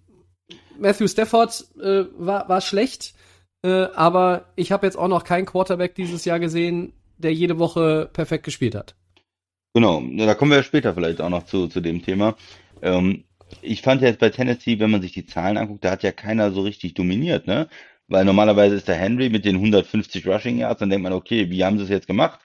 Matthew 0.77 1.07
Stafford 1.07 1.65
äh, 1.81 2.05
war, 2.17 2.49
war 2.49 2.61
schlecht, 2.61 3.13
äh, 3.63 3.87
aber 3.95 4.45
ich 4.55 4.71
habe 4.71 4.85
jetzt 4.85 4.97
auch 4.97 5.07
noch 5.07 5.23
keinen 5.23 5.45
Quarterback 5.45 5.95
dieses 5.95 6.25
Jahr 6.25 6.39
gesehen, 6.39 6.93
der 7.17 7.33
jede 7.33 7.59
Woche 7.59 8.09
perfekt 8.11 8.43
gespielt 8.43 8.75
hat. 8.75 8.95
Genau, 9.73 10.01
da 10.17 10.35
kommen 10.35 10.51
wir 10.51 10.63
später 10.63 10.93
vielleicht 10.93 11.19
auch 11.21 11.29
noch 11.29 11.45
zu, 11.45 11.67
zu 11.67 11.81
dem 11.81 12.01
Thema. 12.01 12.35
Ähm, 12.81 13.25
ich 13.61 13.81
fand 13.81 14.01
ja 14.01 14.07
jetzt 14.07 14.19
bei 14.19 14.29
Tennessee, 14.29 14.79
wenn 14.79 14.91
man 14.91 15.01
sich 15.01 15.11
die 15.11 15.25
Zahlen 15.25 15.57
anguckt, 15.57 15.83
da 15.83 15.91
hat 15.91 16.03
ja 16.03 16.11
keiner 16.11 16.51
so 16.51 16.61
richtig 16.61 16.93
dominiert, 16.93 17.47
ne? 17.47 17.67
Weil 18.07 18.25
normalerweise 18.25 18.75
ist 18.75 18.87
der 18.87 18.95
Henry 18.95 19.29
mit 19.29 19.45
den 19.45 19.55
150 19.55 20.27
Rushing 20.27 20.59
Yards, 20.59 20.79
dann 20.79 20.89
denkt 20.89 21.03
man, 21.03 21.13
okay, 21.13 21.49
wie 21.49 21.63
haben 21.63 21.77
sie 21.77 21.85
es 21.85 21.89
jetzt 21.89 22.07
gemacht? 22.07 22.39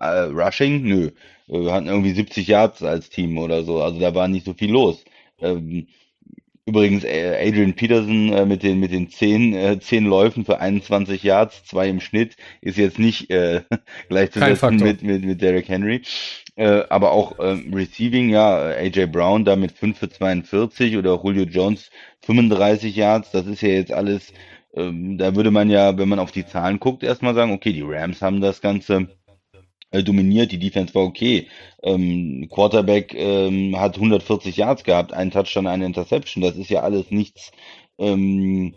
Äh, 0.00 0.04
Rushing? 0.04 0.82
Nö. 0.82 1.10
Äh, 1.48 1.60
Wir 1.60 1.72
hatten 1.72 1.88
irgendwie 1.88 2.12
70 2.12 2.46
Yards 2.46 2.82
als 2.82 3.10
Team 3.10 3.36
oder 3.38 3.62
so, 3.62 3.82
also 3.82 4.00
da 4.00 4.14
war 4.14 4.28
nicht 4.28 4.46
so 4.46 4.54
viel 4.54 4.70
los. 4.70 5.04
Ähm, 5.40 5.86
übrigens, 6.64 7.04
äh, 7.04 7.46
Adrian 7.46 7.74
Peterson 7.74 8.32
äh, 8.32 8.46
mit 8.46 8.62
den, 8.62 8.80
mit 8.80 8.92
den 8.92 9.10
10, 9.10 9.54
äh, 9.54 9.80
10 9.80 10.04
Läufen 10.04 10.44
für 10.44 10.60
21 10.60 11.22
Yards, 11.22 11.64
zwei 11.64 11.88
im 11.88 12.00
Schnitt, 12.00 12.36
ist 12.60 12.78
jetzt 12.78 12.98
nicht 12.98 13.30
äh, 13.30 13.62
gleichzusetzen 14.08 14.76
mit, 14.76 15.02
mit, 15.02 15.24
mit 15.24 15.42
Derrick 15.42 15.68
Henry. 15.68 16.02
Äh, 16.54 16.84
aber 16.90 17.12
auch 17.12 17.36
ähm, 17.40 17.72
Receiving, 17.72 18.28
ja, 18.28 18.72
äh, 18.72 18.86
AJ 18.86 19.06
Brown 19.06 19.44
da 19.44 19.56
mit 19.56 19.72
5 19.72 19.98
für 19.98 20.10
42 20.10 20.96
oder 20.96 21.18
Julio 21.22 21.44
Jones 21.44 21.90
35 22.20 22.94
Yards, 22.94 23.30
das 23.30 23.46
ist 23.46 23.62
ja 23.62 23.70
jetzt 23.70 23.92
alles, 23.92 24.32
ähm, 24.74 25.18
da 25.18 25.34
würde 25.34 25.50
man 25.50 25.70
ja, 25.70 25.96
wenn 25.98 26.08
man 26.08 26.18
auf 26.18 26.32
die 26.32 26.46
Zahlen 26.46 26.80
guckt, 26.80 27.02
erstmal 27.02 27.34
sagen, 27.34 27.52
okay, 27.52 27.72
die 27.72 27.82
Rams 27.82 28.22
haben 28.22 28.40
das 28.40 28.60
Ganze 28.60 29.08
äh, 29.90 30.02
dominiert, 30.02 30.52
die 30.52 30.58
Defense 30.58 30.94
war 30.94 31.02
okay. 31.02 31.48
Ähm, 31.82 32.48
Quarterback 32.50 33.14
ähm, 33.14 33.78
hat 33.78 33.96
140 33.96 34.56
Yards 34.56 34.84
gehabt, 34.84 35.12
einen 35.12 35.30
Touchdown, 35.30 35.66
eine 35.66 35.86
Interception, 35.86 36.42
das 36.42 36.56
ist 36.56 36.70
ja 36.70 36.82
alles 36.82 37.10
nichts 37.10 37.52
ähm, 37.98 38.74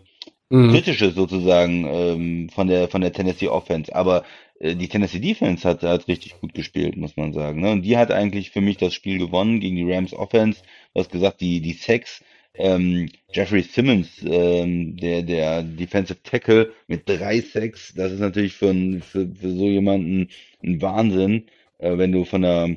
Mhm. 0.48 0.70
Kritisches 0.70 1.14
sozusagen 1.14 1.86
ähm, 1.88 2.48
von 2.50 2.68
der 2.68 2.88
von 2.88 3.00
der 3.00 3.12
Tennessee 3.12 3.48
Offense, 3.48 3.92
aber 3.94 4.24
äh, 4.60 4.76
die 4.76 4.88
Tennessee 4.88 5.18
Defense 5.18 5.68
hat, 5.68 5.82
hat 5.82 6.06
richtig 6.06 6.40
gut 6.40 6.54
gespielt, 6.54 6.96
muss 6.96 7.16
man 7.16 7.32
sagen. 7.32 7.60
Ne? 7.60 7.72
Und 7.72 7.82
die 7.82 7.96
hat 7.96 8.12
eigentlich 8.12 8.50
für 8.50 8.60
mich 8.60 8.76
das 8.76 8.94
Spiel 8.94 9.18
gewonnen 9.18 9.58
gegen 9.58 9.74
die 9.76 9.92
Rams 9.92 10.14
Offense. 10.14 10.62
Du 10.94 11.00
hast 11.00 11.10
gesagt, 11.10 11.40
die, 11.40 11.60
die 11.60 11.72
Sacks, 11.72 12.22
ähm, 12.58 13.08
Jeffrey 13.32 13.62
Simmons, 13.62 14.08
ähm, 14.24 14.96
der, 14.96 15.22
der 15.22 15.62
Defensive 15.62 16.22
Tackle 16.22 16.72
mit 16.86 17.08
drei 17.08 17.40
Sacks, 17.40 17.92
das 17.94 18.12
ist 18.12 18.20
natürlich 18.20 18.54
für, 18.54 18.70
ein, 18.70 19.02
für, 19.02 19.28
für 19.28 19.50
so 19.50 19.66
jemanden 19.66 20.28
ein 20.62 20.80
Wahnsinn, 20.80 21.46
äh, 21.78 21.96
wenn 21.98 22.12
du 22.12 22.24
von 22.24 22.42
der 22.42 22.76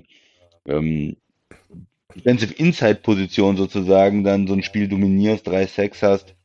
ähm, 0.67 1.15
Defensive 2.15 2.53
Inside 2.55 2.95
Position 2.95 3.55
sozusagen 3.55 4.23
dann 4.23 4.47
so 4.47 4.53
ein 4.53 4.63
Spiel 4.63 4.87
dominierst, 4.87 5.47
drei 5.47 5.65
Sacks 5.67 6.01
hast. 6.01 6.35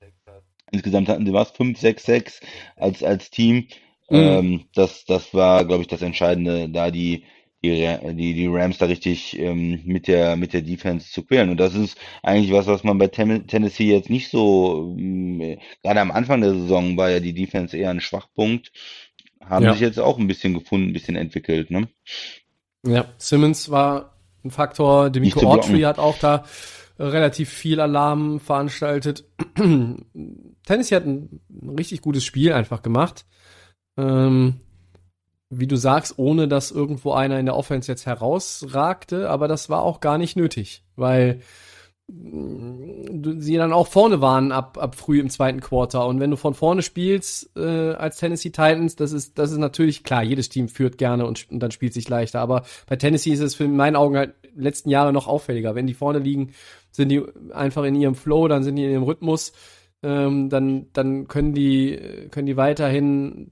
Insgesamt 0.71 1.09
hatten 1.09 1.27
sie 1.27 1.33
was, 1.33 1.51
5, 1.53 1.79
6, 1.79 2.05
6 2.05 2.41
als, 2.77 3.03
als 3.03 3.31
Team. 3.31 3.69
Mhm. 4.11 4.17
Ähm, 4.17 4.65
das, 4.75 5.05
das 5.07 5.33
war, 5.33 5.65
glaube 5.65 5.83
ich, 5.83 5.89
das 5.89 6.03
Entscheidende, 6.03 6.69
da 6.69 6.91
die, 6.91 7.25
die, 7.71 8.15
die, 8.15 8.35
die 8.35 8.47
Rams 8.47 8.79
da 8.79 8.87
richtig 8.87 9.39
ähm, 9.39 9.81
mit 9.85 10.07
der, 10.09 10.37
mit 10.37 10.53
der 10.53 10.63
Defense 10.63 11.11
zu 11.11 11.23
quälen. 11.25 11.51
Und 11.51 11.59
das 11.59 11.75
ist 11.75 11.99
eigentlich 12.23 12.53
was, 12.53 12.67
was 12.67 12.85
man 12.85 12.99
bei 12.99 13.09
Tem 13.09 13.47
Tennessee 13.47 13.91
jetzt 13.93 14.11
nicht 14.11 14.31
so, 14.31 14.95
ähm, 14.99 15.59
gerade 15.83 16.01
am 16.01 16.11
Anfang 16.11 16.41
der 16.41 16.53
Saison 16.55 16.97
war 16.97 17.11
ja 17.11 17.21
die 17.21 17.35
Defense 17.35 17.77
eher 17.77 17.91
ein 17.91 18.01
Schwachpunkt. 18.01 18.73
Haben 19.45 19.67
Ja. 19.67 19.73
sich 19.73 19.81
jetzt 19.83 20.01
auch 20.01 20.19
ein 20.19 20.27
bisschen 20.27 20.55
gefunden, 20.55 20.89
ein 20.89 20.93
bisschen 20.95 21.17
entwickelt, 21.17 21.71
ne? 21.71 21.89
Ja, 22.87 23.07
Simmons 23.19 23.71
war 23.71 24.17
ein 24.45 24.51
Faktor. 24.51 25.11
Demico. 25.11 25.41
Autry 25.41 25.83
hat 25.83 25.99
auch 25.99 26.19
da 26.19 26.45
äh, 26.99 27.03
relativ 27.05 27.51
viel 27.51 27.81
Alarm 27.81 28.41
veranstaltet. 28.41 29.25
Tennessee 29.55 30.95
hat 30.97 31.07
ein, 31.07 31.41
ein 31.51 31.77
richtig 31.79 32.01
gutes 32.03 32.25
Spiel 32.25 32.53
einfach 32.53 32.83
gemacht. 32.83 33.27
Ähm, 33.97 34.61
wie 35.51 35.67
du 35.67 35.77
sagst, 35.77 36.19
ohne 36.19 36.49
dass 36.49 36.71
irgendwo 36.71 37.13
einer 37.13 37.39
in 37.39 37.47
der 37.47 37.57
Offense 37.57 37.91
jetzt 37.91 38.07
herausragte, 38.07 39.31
aber 39.31 39.49
das 39.49 39.69
war 39.71 39.83
auch 39.83 40.01
gar 40.01 40.19
nicht 40.19 40.37
nötig, 40.37 40.83
weil 40.97 41.41
du- 42.09 43.41
sie 43.41 43.57
dann 43.57 43.73
auch 43.73 43.87
vorne 43.87 44.21
waren 44.21 44.53
ab, 44.53 44.77
ab 44.79 44.95
früh 44.95 45.21
im 45.21 45.31
zweiten 45.31 45.61
Quarter. 45.61 46.07
Und 46.07 46.21
wenn 46.21 46.31
du 46.31 46.37
von 46.37 46.55
vorne 46.55 46.83
spielst 46.83 47.51
äh, 47.57 47.93
als 47.93 48.19
Tennessee 48.19 48.51
Titans, 48.51 48.97
das 48.97 49.13
ist, 49.13 49.39
das 49.39 49.53
ist 49.53 49.59
natürlich 49.59 50.05
klar, 50.05 50.23
jedes 50.23 50.49
Team 50.49 50.69
führt 50.69 50.99
gerne 50.99 51.27
und, 51.27 51.51
und 51.51 51.61
dann 51.61 51.71
spielt 51.71 51.95
sich 51.95 52.09
leichter. 52.09 52.41
Aber 52.41 52.65
bei 52.87 52.97
Tennessee 52.97 53.33
ist 53.33 53.41
es 53.41 53.55
für 53.55 53.65
in 53.65 53.77
meinen 53.77 53.97
Augen 53.97 54.17
halt 54.17 54.35
letzten 54.55 54.91
Jahre 54.91 55.13
noch 55.13 55.27
auffälliger. 55.27 55.75
Wenn 55.75 55.87
die 55.87 55.95
vorne 55.95 56.19
liegen, 56.19 56.53
sind 56.91 57.09
die 57.09 57.23
einfach 57.53 57.85
in 57.85 57.95
ihrem 57.95 58.15
Flow, 58.15 58.49
dann 58.49 58.63
sind 58.63 58.77
die 58.77 58.85
in 58.85 58.91
ihrem 58.91 59.03
Rhythmus, 59.05 59.53
ähm, 60.03 60.51
dann, 60.51 60.89
dann 60.93 61.27
können 61.27 61.55
die, 61.55 61.99
können 62.31 62.47
die 62.47 62.57
weiterhin 62.57 63.51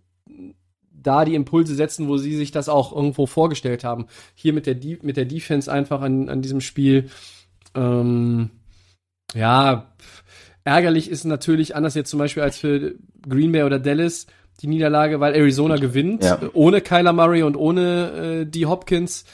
da 1.03 1.25
die 1.25 1.35
Impulse 1.35 1.75
setzen, 1.75 2.09
wo 2.09 2.17
sie 2.17 2.37
sich 2.37 2.51
das 2.51 2.69
auch 2.69 2.95
irgendwo 2.95 3.27
vorgestellt 3.27 3.85
haben. 3.85 4.07
Hier 4.35 4.53
mit 4.53 4.67
der, 4.67 4.75
De 4.75 4.99
mit 5.03 5.17
der 5.17 5.25
Defense 5.25 5.71
einfach 5.71 6.01
an, 6.01 6.29
an 6.29 6.43
diesem 6.43 6.61
Spiel. 6.61 7.09
Ähm, 7.75 8.51
ja, 9.35 9.87
ärgerlich 10.65 11.11
ist 11.11 11.25
natürlich 11.25 11.75
anders 11.75 11.95
jetzt 11.95 12.11
zum 12.11 12.19
Beispiel 12.19 12.43
als 12.43 12.59
für 12.59 12.95
Green 13.29 13.53
Bay 13.53 13.63
oder 13.63 13.79
Dallas 13.79 14.27
die 14.61 14.67
Niederlage, 14.67 15.19
weil 15.21 15.35
Arizona 15.35 15.77
gewinnt, 15.77 16.23
Ja. 16.25 16.39
ohne 16.53 16.81
Kyler 16.83 17.13
Murray 17.13 17.43
und 17.43 17.57
ohne 17.57 18.43
äh, 18.43 18.47
die 18.47 18.67
Hopkins 18.67 19.25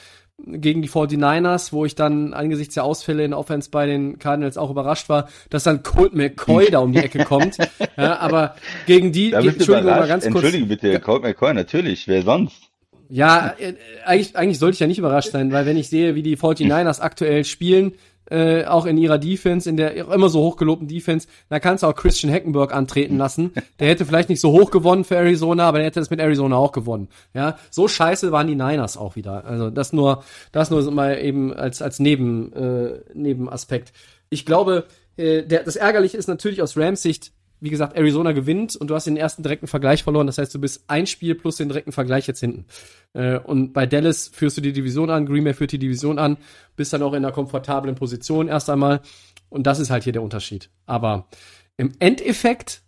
gegen 0.46 0.82
die 0.82 0.88
49ers, 0.88 1.72
wo 1.72 1.84
ich 1.84 1.94
dann 1.94 2.32
angesichts 2.32 2.74
der 2.74 2.84
Ausfälle 2.84 3.24
in 3.24 3.34
Offense 3.34 3.70
bei 3.70 3.86
den 3.86 4.18
Cardinals 4.18 4.56
auch 4.56 4.70
überrascht 4.70 5.08
war, 5.08 5.28
dass 5.50 5.64
dann 5.64 5.82
Colt 5.82 6.14
McCoy 6.14 6.70
da 6.70 6.78
um 6.78 6.92
die 6.92 7.00
Ecke 7.00 7.24
kommt. 7.24 7.58
Ja, 7.96 8.18
aber 8.20 8.54
gegen 8.86 9.10
die, 9.12 9.30
ge- 9.30 9.48
Entschuldigung, 9.48 9.90
mal 9.90 10.06
ganz 10.06 10.24
kurz. 10.24 10.36
Entschuldige 10.44 10.66
bitte, 10.66 11.00
Colt 11.00 11.22
McCoy, 11.22 11.52
natürlich, 11.54 12.06
wer 12.06 12.22
sonst? 12.22 12.62
Ja, 13.10 13.54
äh, 13.58 13.74
eigentlich, 14.04 14.36
eigentlich 14.36 14.58
sollte 14.58 14.74
ich 14.74 14.80
ja 14.80 14.86
nicht 14.86 14.98
überrascht 14.98 15.30
sein, 15.32 15.50
weil 15.50 15.64
wenn 15.66 15.76
ich 15.78 15.88
sehe, 15.88 16.14
wie 16.14 16.22
die 16.22 16.36
49ers 16.36 17.00
aktuell 17.00 17.44
spielen, 17.44 17.94
äh, 18.30 18.64
auch 18.64 18.86
in 18.86 18.98
ihrer 18.98 19.18
Defense, 19.18 19.68
in 19.68 19.76
der 19.76 19.96
immer 19.96 20.28
so 20.28 20.40
hochgelobten 20.42 20.88
Defense. 20.88 21.28
Da 21.48 21.60
kannst 21.60 21.82
du 21.82 21.86
auch 21.86 21.94
Christian 21.94 22.32
Heckenberg 22.32 22.74
antreten 22.74 23.16
lassen. 23.16 23.52
Der 23.78 23.88
hätte 23.88 24.04
vielleicht 24.04 24.28
nicht 24.28 24.40
so 24.40 24.52
hoch 24.52 24.70
gewonnen 24.70 25.04
für 25.04 25.16
Arizona, 25.16 25.68
aber 25.68 25.78
der 25.78 25.86
hätte 25.86 26.00
es 26.00 26.10
mit 26.10 26.20
Arizona 26.20 26.56
auch 26.56 26.72
gewonnen. 26.72 27.08
Ja, 27.34 27.58
so 27.70 27.88
scheiße 27.88 28.32
waren 28.32 28.46
die 28.46 28.54
Niners 28.54 28.96
auch 28.96 29.16
wieder. 29.16 29.44
Also 29.44 29.70
das 29.70 29.92
nur, 29.92 30.24
das 30.52 30.70
nur 30.70 30.88
mal 30.90 31.18
eben 31.18 31.52
als 31.52 31.82
als 31.82 31.98
Neben 31.98 32.52
äh, 32.52 33.00
Nebenaspekt. 33.14 33.92
Ich 34.30 34.44
glaube, 34.44 34.86
äh, 35.16 35.42
der, 35.42 35.64
das 35.64 35.76
Ärgerliche 35.76 36.16
ist 36.16 36.28
natürlich 36.28 36.62
aus 36.62 36.76
Rams 36.76 37.02
Sicht, 37.02 37.32
wie 37.60 37.70
gesagt, 37.70 37.96
Arizona 37.96 38.32
gewinnt 38.32 38.76
und 38.76 38.88
du 38.88 38.94
hast 38.94 39.06
den 39.06 39.16
ersten 39.16 39.42
direkten 39.42 39.66
Vergleich 39.66 40.02
verloren. 40.02 40.26
Das 40.26 40.38
heißt, 40.38 40.54
du 40.54 40.60
bist 40.60 40.84
ein 40.86 41.06
Spiel 41.06 41.34
plus 41.34 41.56
den 41.56 41.68
direkten 41.68 41.92
Vergleich 41.92 42.26
jetzt 42.26 42.40
hinten. 42.40 42.66
Äh, 43.14 43.38
und 43.38 43.72
bei 43.72 43.86
Dallas 43.86 44.28
führst 44.28 44.56
du 44.56 44.60
die 44.60 44.72
Division 44.72 45.10
an, 45.10 45.26
Green 45.26 45.44
Bay 45.44 45.54
führt 45.54 45.72
die 45.72 45.78
Division 45.78 46.18
an, 46.18 46.38
bist 46.76 46.92
dann 46.92 47.02
auch 47.02 47.12
in 47.12 47.24
einer 47.24 47.32
komfortablen 47.32 47.94
Position 47.94 48.48
erst 48.48 48.70
einmal. 48.70 49.00
Und 49.48 49.66
das 49.66 49.80
ist 49.80 49.90
halt 49.90 50.04
hier 50.04 50.12
der 50.12 50.22
Unterschied. 50.22 50.70
Aber 50.86 51.28
im 51.76 51.92
Endeffekt, 51.98 52.82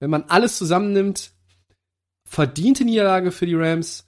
wenn 0.00 0.10
man 0.10 0.24
alles 0.24 0.58
zusammennimmt, 0.58 1.32
verdiente 2.26 2.84
Niederlage 2.84 3.30
für 3.30 3.46
die 3.46 3.54
Rams. 3.54 4.06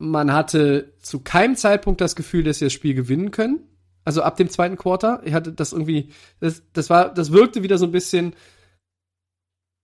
Man 0.00 0.32
hatte 0.32 0.94
zu 1.00 1.20
keinem 1.20 1.56
Zeitpunkt 1.56 2.00
das 2.00 2.16
Gefühl, 2.16 2.44
dass 2.44 2.58
sie 2.58 2.66
das 2.66 2.72
Spiel 2.72 2.94
gewinnen 2.94 3.30
können. 3.30 3.60
Also 4.04 4.22
ab 4.22 4.36
dem 4.36 4.48
zweiten 4.48 4.76
Quarter. 4.76 5.20
Ich 5.24 5.34
hatte 5.34 5.52
das 5.52 5.72
irgendwie, 5.72 6.10
das, 6.40 6.62
das 6.72 6.88
war, 6.90 7.12
das 7.12 7.32
wirkte 7.32 7.62
wieder 7.62 7.78
so 7.78 7.86
ein 7.86 7.92
bisschen, 7.92 8.34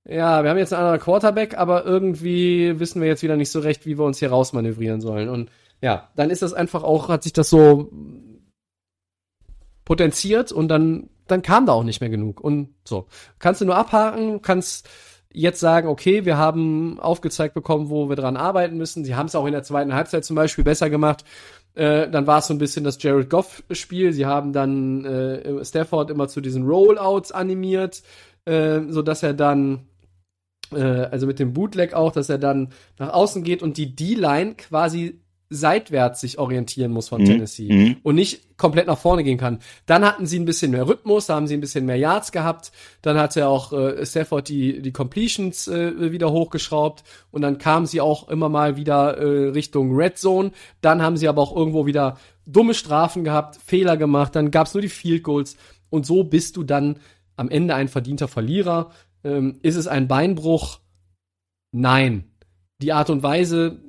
ja, 0.06 0.42
wir 0.42 0.50
haben 0.50 0.58
jetzt 0.58 0.72
einen 0.72 0.82
anderen 0.82 1.00
Quarterback, 1.00 1.56
aber 1.56 1.84
irgendwie 1.84 2.78
wissen 2.78 3.00
wir 3.00 3.08
jetzt 3.08 3.22
wieder 3.22 3.36
nicht 3.36 3.50
so 3.50 3.60
recht, 3.60 3.86
wie 3.86 3.98
wir 3.98 4.04
uns 4.04 4.18
hier 4.18 4.30
rausmanövrieren 4.30 5.00
sollen. 5.00 5.28
Und 5.28 5.50
ja, 5.80 6.10
dann 6.16 6.30
ist 6.30 6.42
das 6.42 6.54
einfach 6.54 6.82
auch, 6.82 7.08
hat 7.08 7.22
sich 7.22 7.32
das 7.32 7.50
so 7.50 7.90
potenziert 9.84 10.52
und 10.52 10.68
dann, 10.68 11.10
dann 11.26 11.42
kam 11.42 11.66
da 11.66 11.72
auch 11.72 11.84
nicht 11.84 12.00
mehr 12.00 12.10
genug. 12.10 12.40
Und 12.40 12.74
so. 12.84 13.06
Kannst 13.38 13.60
du 13.60 13.64
nur 13.64 13.76
abhaken, 13.76 14.42
kannst 14.42 14.88
jetzt 15.34 15.60
sagen, 15.60 15.88
okay, 15.88 16.24
wir 16.24 16.38
haben 16.38 17.00
aufgezeigt 17.00 17.54
bekommen, 17.54 17.90
wo 17.90 18.08
wir 18.08 18.16
dran 18.16 18.36
arbeiten 18.36 18.76
müssen. 18.76 19.04
Sie 19.04 19.16
haben 19.16 19.26
es 19.26 19.34
auch 19.34 19.46
in 19.46 19.52
der 19.52 19.64
zweiten 19.64 19.92
Halbzeit 19.92 20.24
zum 20.24 20.36
Beispiel 20.36 20.64
besser 20.64 20.90
gemacht. 20.90 21.24
Äh, 21.74 22.08
dann 22.08 22.26
war 22.26 22.38
es 22.38 22.46
so 22.46 22.54
ein 22.54 22.58
bisschen 22.58 22.84
das 22.84 23.02
Jared 23.02 23.28
Goff-Spiel. 23.30 24.12
Sie 24.12 24.26
haben 24.26 24.52
dann 24.52 25.04
äh, 25.04 25.64
Stafford 25.64 26.10
immer 26.10 26.28
zu 26.28 26.40
diesen 26.40 26.64
Rollouts 26.64 27.32
animiert, 27.32 28.02
äh, 28.44 28.80
so 28.88 29.02
dass 29.02 29.22
er 29.22 29.34
dann, 29.34 29.88
äh, 30.72 30.80
also 30.82 31.26
mit 31.26 31.38
dem 31.38 31.52
Bootleg 31.52 31.94
auch, 31.94 32.12
dass 32.12 32.28
er 32.28 32.38
dann 32.38 32.68
nach 32.98 33.12
außen 33.12 33.42
geht 33.42 33.62
und 33.62 33.76
die 33.76 33.96
D-Line 33.96 34.54
quasi 34.54 35.23
seitwärts 35.54 36.20
sich 36.20 36.38
orientieren 36.38 36.92
muss 36.92 37.08
von 37.08 37.22
mhm. 37.22 37.26
Tennessee 37.26 37.72
mhm. 37.72 37.96
und 38.02 38.14
nicht 38.14 38.56
komplett 38.56 38.86
nach 38.86 38.98
vorne 38.98 39.24
gehen 39.24 39.38
kann. 39.38 39.58
Dann 39.86 40.04
hatten 40.04 40.26
sie 40.26 40.38
ein 40.38 40.44
bisschen 40.44 40.70
mehr 40.70 40.86
Rhythmus, 40.86 41.26
da 41.26 41.34
haben 41.34 41.46
sie 41.46 41.54
ein 41.54 41.60
bisschen 41.60 41.86
mehr 41.86 41.96
Yards 41.96 42.32
gehabt. 42.32 42.72
Dann 43.02 43.18
hatte 43.18 43.48
auch 43.48 43.72
äh, 43.72 44.04
Stafford 44.04 44.48
die, 44.48 44.82
die 44.82 44.92
Completions 44.92 45.68
äh, 45.68 46.12
wieder 46.12 46.30
hochgeschraubt 46.30 47.04
und 47.30 47.42
dann 47.42 47.58
kamen 47.58 47.86
sie 47.86 48.00
auch 48.00 48.28
immer 48.28 48.48
mal 48.48 48.76
wieder 48.76 49.18
äh, 49.18 49.48
Richtung 49.50 49.94
Red 49.94 50.18
Zone. 50.18 50.52
Dann 50.80 51.02
haben 51.02 51.16
sie 51.16 51.28
aber 51.28 51.42
auch 51.42 51.56
irgendwo 51.56 51.86
wieder 51.86 52.18
dumme 52.46 52.74
Strafen 52.74 53.24
gehabt, 53.24 53.58
Fehler 53.64 53.96
gemacht, 53.96 54.36
dann 54.36 54.50
gab's 54.50 54.74
nur 54.74 54.82
die 54.82 54.88
Field 54.88 55.22
Goals 55.22 55.56
und 55.90 56.04
so 56.06 56.24
bist 56.24 56.56
du 56.56 56.62
dann 56.62 56.98
am 57.36 57.48
Ende 57.48 57.74
ein 57.74 57.88
verdienter 57.88 58.28
Verlierer. 58.28 58.90
Ähm, 59.22 59.58
ist 59.62 59.76
es 59.76 59.86
ein 59.86 60.08
Beinbruch? 60.08 60.80
Nein. 61.72 62.24
Die 62.82 62.92
Art 62.92 63.10
und 63.10 63.22
Weise 63.22 63.80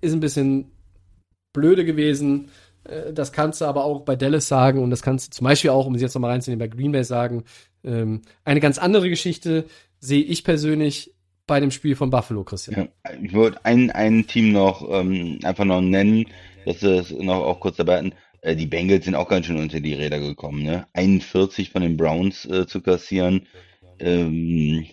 ist 0.00 0.12
ein 0.12 0.20
bisschen 0.20 0.69
blöde 1.52 1.84
gewesen. 1.84 2.50
Äh, 2.84 3.12
das 3.12 3.32
kannst 3.32 3.60
du 3.60 3.66
aber 3.66 3.84
auch 3.84 4.00
bei 4.00 4.16
Dallas 4.16 4.48
sagen 4.48 4.82
und 4.82 4.90
das 4.90 5.02
kannst 5.02 5.28
du 5.28 5.36
zum 5.36 5.44
Beispiel 5.44 5.70
auch, 5.70 5.86
um 5.86 5.96
sie 5.96 6.04
jetzt 6.04 6.14
nochmal 6.14 6.32
reinzunehmen, 6.32 6.58
bei 6.58 6.74
Green 6.74 6.92
Bay 6.92 7.04
sagen. 7.04 7.44
Ähm, 7.84 8.22
eine 8.44 8.60
ganz 8.60 8.78
andere 8.78 9.08
Geschichte 9.08 9.64
sehe 10.00 10.22
ich 10.22 10.44
persönlich 10.44 11.14
bei 11.46 11.60
dem 11.60 11.70
Spiel 11.70 11.96
von 11.96 12.10
Buffalo, 12.10 12.44
Christian. 12.44 12.90
Ich 13.22 13.32
würde 13.32 13.64
ein, 13.64 13.90
ein 13.90 14.26
Team 14.26 14.52
noch 14.52 14.88
ähm, 14.88 15.40
einfach 15.42 15.64
noch 15.64 15.80
nennen, 15.80 16.26
dass 16.64 16.82
es 16.82 17.10
noch 17.10 17.42
auch 17.42 17.58
kurz 17.58 17.76
dabei 17.76 17.98
hatten. 17.98 18.12
Äh, 18.42 18.56
die 18.56 18.66
Bengals 18.66 19.04
sind 19.04 19.14
auch 19.14 19.28
ganz 19.28 19.46
schön 19.46 19.56
unter 19.56 19.80
die 19.80 19.94
Räder 19.94 20.20
gekommen. 20.20 20.62
Ne? 20.62 20.86
41 20.92 21.70
von 21.70 21.82
den 21.82 21.96
Browns 21.96 22.44
äh, 22.46 22.66
zu 22.66 22.80
kassieren. 22.80 23.46
Ähm, 23.98 24.86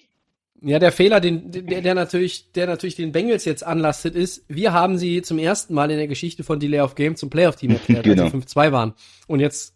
ja, 0.62 0.80
der 0.80 0.92
Fehler, 0.92 1.20
den, 1.20 1.52
der, 1.52 1.82
der 1.82 1.96
natürlich, 1.96 2.52
der 2.52 2.68
natürlich 2.68 2.96
den 2.96 3.12
Bengals 3.12 3.46
jetzt 3.46 3.66
anlastet, 3.66 4.16
ist, 4.16 4.44
wir 4.48 4.74
haben 4.74 4.98
sie 4.98 5.22
zum 5.22 5.38
ersten 5.38 5.74
Mal 5.74 5.92
in 5.92 5.98
der 5.98 6.08
Geschichte 6.08 6.44
von 6.44 6.60
Delay 6.60 6.82
of 6.82 6.96
Game 6.96 7.16
zum 7.16 7.30
Playoff-Team 7.30 7.72
erklärt, 7.72 8.04
genau. 8.04 8.24
als 8.24 8.32
sie 8.32 8.38
5-2 8.38 8.72
waren. 8.72 8.94
Und 9.28 9.40
jetzt 9.40 9.76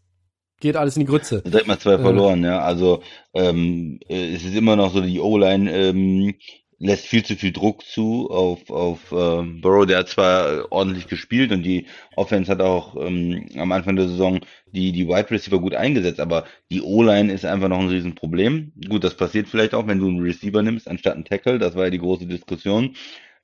geht 0.59 0.75
alles 0.75 0.95
in 0.95 1.01
die 1.01 1.05
Grütze. 1.07 1.41
Direkt 1.41 1.67
mal 1.67 1.79
zwei 1.79 1.93
äh. 1.93 1.99
verloren, 1.99 2.43
ja. 2.43 2.59
Also 2.61 3.01
ähm, 3.33 3.99
äh, 4.07 4.33
es 4.33 4.43
ist 4.43 4.55
immer 4.55 4.75
noch 4.75 4.93
so 4.93 5.01
die 5.01 5.19
O-Line 5.19 5.71
ähm, 5.71 6.35
lässt 6.81 7.05
viel 7.05 7.23
zu 7.23 7.35
viel 7.35 7.51
Druck 7.51 7.85
zu 7.85 8.29
auf, 8.31 8.69
auf 8.71 9.11
äh, 9.11 9.43
Burrow. 9.43 9.85
Der 9.85 9.99
hat 9.99 10.09
zwar 10.09 10.71
ordentlich 10.71 11.07
gespielt 11.07 11.51
und 11.51 11.63
die 11.63 11.85
Offense 12.15 12.51
hat 12.51 12.61
auch 12.61 12.95
ähm, 12.95 13.47
am 13.55 13.71
Anfang 13.71 13.95
der 13.95 14.07
Saison 14.07 14.39
die, 14.71 14.91
die 14.91 15.07
Wide 15.07 15.29
Receiver 15.29 15.59
gut 15.59 15.75
eingesetzt, 15.75 16.19
aber 16.19 16.45
die 16.71 16.81
O-Line 16.81 17.31
ist 17.31 17.45
einfach 17.45 17.69
noch 17.69 17.79
ein 17.79 17.89
Riesenproblem. 17.89 18.73
Gut, 18.89 19.03
das 19.03 19.15
passiert 19.15 19.47
vielleicht 19.47 19.75
auch, 19.75 19.87
wenn 19.87 19.99
du 19.99 20.07
einen 20.07 20.21
Receiver 20.21 20.63
nimmst 20.63 20.87
anstatt 20.87 21.13
einen 21.13 21.25
Tackle. 21.25 21.59
Das 21.59 21.75
war 21.75 21.85
ja 21.85 21.89
die 21.91 21.99
große 21.99 22.25
Diskussion. 22.25 22.95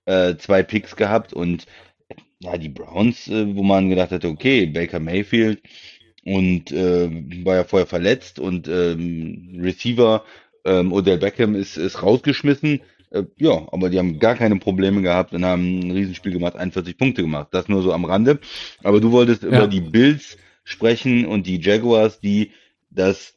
Äh, 0.05 0.38
zwei 0.38 0.63
Picks 0.63 0.95
gehabt 0.95 1.33
und 1.33 1.67
ja, 2.39 2.57
die 2.57 2.69
Browns, 2.69 3.27
äh, 3.27 3.55
wo 3.55 3.61
man 3.61 3.89
gedacht 3.89 4.11
hätte, 4.11 4.29
okay, 4.29 4.65
Baker 4.65 4.99
Mayfield 4.99 5.61
und 6.23 6.71
äh, 6.71 7.09
war 7.45 7.55
ja 7.55 7.63
vorher 7.65 7.88
verletzt 7.88 8.39
und 8.39 8.67
ähm, 8.67 9.59
Receiver 9.61 10.23
ähm, 10.65 10.91
Odell 10.91 11.17
Beckham 11.17 11.55
ist, 11.55 11.77
ist 11.77 12.01
rausgeschmissen 12.01 12.81
äh, 13.12 13.24
ja, 13.38 13.68
aber 13.72 13.89
die 13.89 13.99
haben 13.99 14.20
gar 14.20 14.36
keine 14.36 14.58
Probleme 14.58 15.01
gehabt 15.01 15.34
und 15.34 15.45
haben 15.45 15.80
ein 15.80 15.91
Riesenspiel 15.91 16.34
gemacht, 16.34 16.55
41 16.55 16.97
Punkte 16.97 17.22
gemacht. 17.22 17.49
Das 17.51 17.68
nur 17.68 17.82
so 17.82 17.93
am 17.93 18.05
Rande. 18.05 18.39
Aber 18.84 18.99
du 18.99 19.12
wolltest 19.12 19.43
ja. 19.43 19.49
über 19.49 19.68
die 19.68 19.82
Bills 19.82 20.38
sprechen 20.64 21.26
und 21.26 21.47
die 21.47 21.62
Jaguars, 21.62 22.20
die 22.20 22.51
das 22.89 23.36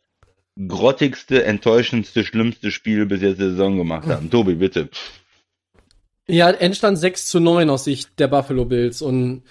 grottigste, 0.68 1.44
enttäuschendste, 1.44 2.24
schlimmste 2.24 2.70
Spiel 2.70 3.06
bis 3.06 3.22
jetzt 3.22 3.40
der 3.40 3.50
Saison 3.50 3.76
gemacht 3.76 4.08
haben. 4.08 4.30
Tobi, 4.30 4.54
bitte. 4.54 4.88
Ja, 6.26 6.50
Endstand 6.50 6.98
6 6.98 7.26
zu 7.26 7.40
9 7.40 7.70
aus 7.70 7.84
Sicht 7.84 8.18
der 8.18 8.28
Buffalo 8.28 8.64
Bills 8.64 9.02
und 9.02 9.42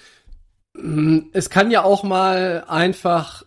mm, 0.73 1.19
es 1.33 1.49
kann 1.49 1.71
ja 1.71 1.83
auch 1.83 2.03
mal 2.03 2.63
einfach 2.67 3.43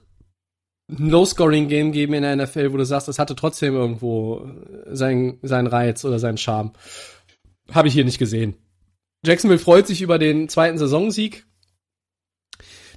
ein 0.89 1.09
Low-Scoring-Game 1.09 1.93
geben 1.93 2.15
in 2.15 2.23
der 2.23 2.37
NFL, 2.37 2.73
wo 2.73 2.77
du 2.77 2.85
sagst, 2.85 3.09
es 3.09 3.19
hatte 3.19 3.37
trotzdem 3.37 3.75
irgendwo 3.75 4.47
seinen, 4.87 5.39
seinen 5.43 5.67
Reiz 5.67 6.05
oder 6.05 6.19
seinen 6.19 6.39
Charme. 6.39 6.73
Habe 7.71 7.89
ich 7.89 7.95
hier 7.95 8.05
nicht 8.05 8.19
gesehen. 8.19 8.57
Jacksonville 9.25 9.61
freut 9.61 9.87
sich 9.87 10.03
über 10.03 10.19
den 10.19 10.49
zweiten 10.49 10.79
Saisonsieg. 10.79 11.47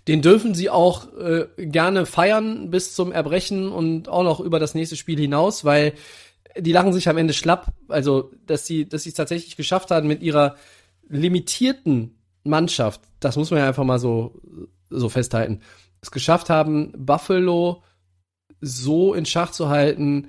Den 0.07 0.21
dürfen 0.21 0.53
sie 0.53 0.69
auch 0.69 1.13
äh, 1.17 1.47
gerne 1.57 2.05
feiern 2.05 2.69
bis 2.69 2.93
zum 2.93 3.11
Erbrechen 3.11 3.69
und 3.69 4.07
auch 4.07 4.23
noch 4.23 4.39
über 4.39 4.59
das 4.59 4.75
nächste 4.75 4.95
Spiel 4.95 5.19
hinaus, 5.19 5.65
weil 5.65 5.93
die 6.57 6.71
lachen 6.71 6.93
sich 6.93 7.09
am 7.09 7.17
Ende 7.17 7.33
schlapp. 7.33 7.73
Also, 7.87 8.31
dass 8.45 8.65
sie, 8.65 8.87
dass 8.87 9.05
es 9.05 9.13
tatsächlich 9.13 9.57
geschafft 9.57 9.91
haben 9.91 10.07
mit 10.07 10.21
ihrer 10.21 10.55
limitierten 11.07 12.17
Mannschaft, 12.43 13.01
das 13.19 13.35
muss 13.35 13.49
man 13.49 13.59
ja 13.59 13.67
einfach 13.67 13.83
mal 13.83 13.99
so, 13.99 14.41
so 14.89 15.09
festhalten 15.09 15.61
es 16.05 16.11
geschafft 16.11 16.49
haben, 16.49 16.93
Buffalo 16.97 17.83
so 18.61 19.13
in 19.13 19.25
Schach 19.25 19.51
zu 19.51 19.69
halten, 19.69 20.27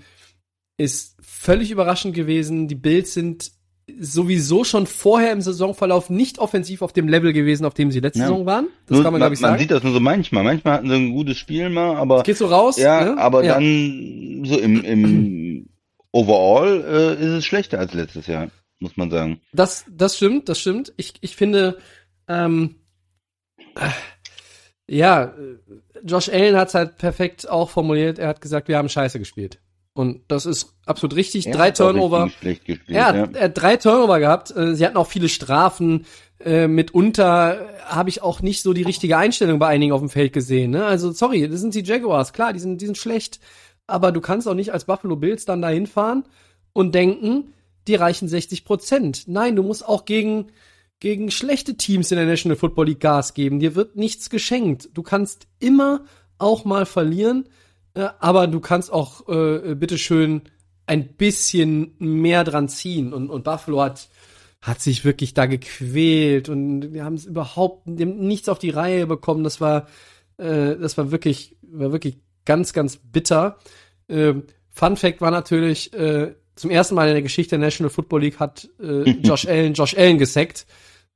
ist 0.78 1.16
völlig 1.20 1.70
überraschend 1.70 2.14
gewesen. 2.14 2.68
Die 2.68 2.74
Bills 2.74 3.14
sind 3.14 3.52
sowieso 3.98 4.64
schon 4.64 4.86
vorher 4.86 5.32
im 5.32 5.40
Saisonverlauf 5.40 6.10
nicht 6.10 6.38
offensiv 6.38 6.82
auf 6.82 6.92
dem 6.92 7.08
Level 7.08 7.32
gewesen, 7.32 7.64
auf 7.64 7.74
dem 7.74 7.92
sie 7.92 8.00
letzte 8.00 8.20
ja. 8.20 8.26
Saison 8.26 8.44
waren. 8.44 8.66
Das 8.86 8.96
nur, 8.96 9.04
kann 9.04 9.12
man, 9.12 9.20
glaube 9.20 9.34
ich, 9.34 9.40
sagen. 9.40 9.52
Man 9.52 9.60
sieht 9.60 9.70
das 9.70 9.82
nur 9.82 9.92
so 9.92 10.00
manchmal. 10.00 10.42
Manchmal 10.42 10.74
hatten 10.74 10.88
sie 10.88 10.96
ein 10.96 11.12
gutes 11.12 11.38
Spiel 11.38 11.68
mal, 11.70 11.96
aber. 11.96 12.22
Geht 12.24 12.36
so 12.36 12.46
raus? 12.46 12.76
Ja, 12.76 13.04
ne? 13.04 13.18
aber 13.18 13.44
ja. 13.44 13.54
dann 13.54 14.44
so 14.44 14.58
im, 14.58 14.82
im 14.82 15.68
Overall 16.10 16.84
äh, 16.84 17.24
ist 17.24 17.32
es 17.32 17.44
schlechter 17.44 17.78
als 17.78 17.94
letztes 17.94 18.26
Jahr, 18.26 18.48
muss 18.80 18.96
man 18.96 19.10
sagen. 19.10 19.40
Das, 19.52 19.84
das 19.88 20.16
stimmt, 20.16 20.48
das 20.48 20.58
stimmt. 20.58 20.92
Ich, 20.96 21.14
ich 21.20 21.36
finde, 21.36 21.78
ähm, 22.26 22.76
äh, 23.76 23.88
ja, 24.88 25.34
Josh 26.04 26.28
Allen 26.28 26.56
hat 26.56 26.68
es 26.68 26.74
halt 26.74 26.98
perfekt 26.98 27.48
auch 27.48 27.70
formuliert. 27.70 28.18
Er 28.18 28.28
hat 28.28 28.40
gesagt, 28.40 28.68
wir 28.68 28.78
haben 28.78 28.88
Scheiße 28.88 29.18
gespielt. 29.18 29.58
Und 29.94 30.20
das 30.28 30.44
ist 30.44 30.74
absolut 30.84 31.16
richtig. 31.16 31.46
Er 31.46 31.54
drei 31.54 31.70
Turnover. 31.70 32.26
Gespielt, 32.26 32.80
ja, 32.86 33.14
ja, 33.14 33.28
er 33.32 33.44
hat 33.44 33.58
drei 33.60 33.76
Turnover 33.78 34.20
gehabt. 34.20 34.54
Äh, 34.54 34.76
sie 34.76 34.84
hatten 34.84 34.98
auch 34.98 35.06
viele 35.06 35.30
Strafen. 35.30 36.04
Äh, 36.38 36.68
mitunter 36.68 37.66
habe 37.86 38.10
ich 38.10 38.22
auch 38.22 38.42
nicht 38.42 38.62
so 38.62 38.74
die 38.74 38.82
richtige 38.82 39.16
Einstellung 39.16 39.58
bei 39.58 39.68
einigen 39.68 39.92
auf 39.92 40.00
dem 40.00 40.10
Feld 40.10 40.34
gesehen. 40.34 40.72
Ne? 40.72 40.84
Also 40.84 41.12
sorry, 41.12 41.48
das 41.48 41.60
sind 41.60 41.74
die 41.74 41.82
Jaguars. 41.82 42.34
Klar, 42.34 42.52
die 42.52 42.58
sind, 42.58 42.82
die 42.82 42.86
sind 42.86 42.98
schlecht. 42.98 43.40
Aber 43.86 44.12
du 44.12 44.20
kannst 44.20 44.46
auch 44.46 44.54
nicht 44.54 44.72
als 44.72 44.84
Buffalo 44.84 45.16
Bills 45.16 45.46
dann 45.46 45.62
da 45.62 45.70
hinfahren 45.70 46.24
und 46.74 46.94
denken, 46.94 47.54
die 47.88 47.94
reichen 47.94 48.28
60 48.28 48.66
Prozent. 48.66 49.24
Nein, 49.28 49.56
du 49.56 49.62
musst 49.62 49.86
auch 49.88 50.04
gegen 50.04 50.48
gegen 51.00 51.30
schlechte 51.30 51.76
Teams 51.76 52.10
in 52.10 52.16
der 52.16 52.26
National 52.26 52.56
Football 52.56 52.86
League 52.86 53.00
Gas 53.00 53.34
geben. 53.34 53.60
Dir 53.60 53.74
wird 53.74 53.96
nichts 53.96 54.30
geschenkt. 54.30 54.90
Du 54.94 55.02
kannst 55.02 55.46
immer 55.58 56.04
auch 56.38 56.64
mal 56.64 56.86
verlieren, 56.86 57.48
äh, 57.94 58.08
aber 58.18 58.46
du 58.46 58.60
kannst 58.60 58.92
auch 58.92 59.28
äh, 59.28 59.74
bitteschön 59.74 60.42
ein 60.86 61.08
bisschen 61.14 61.94
mehr 61.98 62.44
dran 62.44 62.68
ziehen. 62.68 63.12
Und, 63.12 63.28
und 63.28 63.44
Buffalo 63.44 63.82
hat, 63.82 64.08
hat 64.62 64.80
sich 64.80 65.04
wirklich 65.04 65.34
da 65.34 65.46
gequält 65.46 66.48
und 66.48 66.92
wir 66.92 67.04
haben 67.04 67.14
es 67.14 67.26
überhaupt 67.26 67.86
nichts 67.86 68.48
auf 68.48 68.58
die 68.58 68.70
Reihe 68.70 69.06
bekommen. 69.06 69.44
Das 69.44 69.60
war, 69.60 69.88
äh, 70.38 70.76
das 70.76 70.96
war 70.96 71.10
wirklich, 71.10 71.56
war 71.62 71.92
wirklich 71.92 72.18
ganz, 72.44 72.72
ganz 72.72 72.96
bitter. 72.96 73.58
Äh, 74.08 74.34
Fun 74.70 74.96
Fact 74.96 75.20
war 75.20 75.30
natürlich, 75.30 75.92
äh, 75.94 76.34
zum 76.56 76.70
ersten 76.70 76.94
Mal 76.94 77.08
in 77.08 77.14
der 77.14 77.22
Geschichte 77.22 77.50
der 77.50 77.64
National 77.66 77.90
Football 77.90 78.22
League 78.22 78.40
hat 78.40 78.68
äh, 78.80 79.10
Josh 79.22 79.46
Allen 79.46 79.74
Josh 79.74 79.96
Allen 79.96 80.18
gesackt 80.18 80.66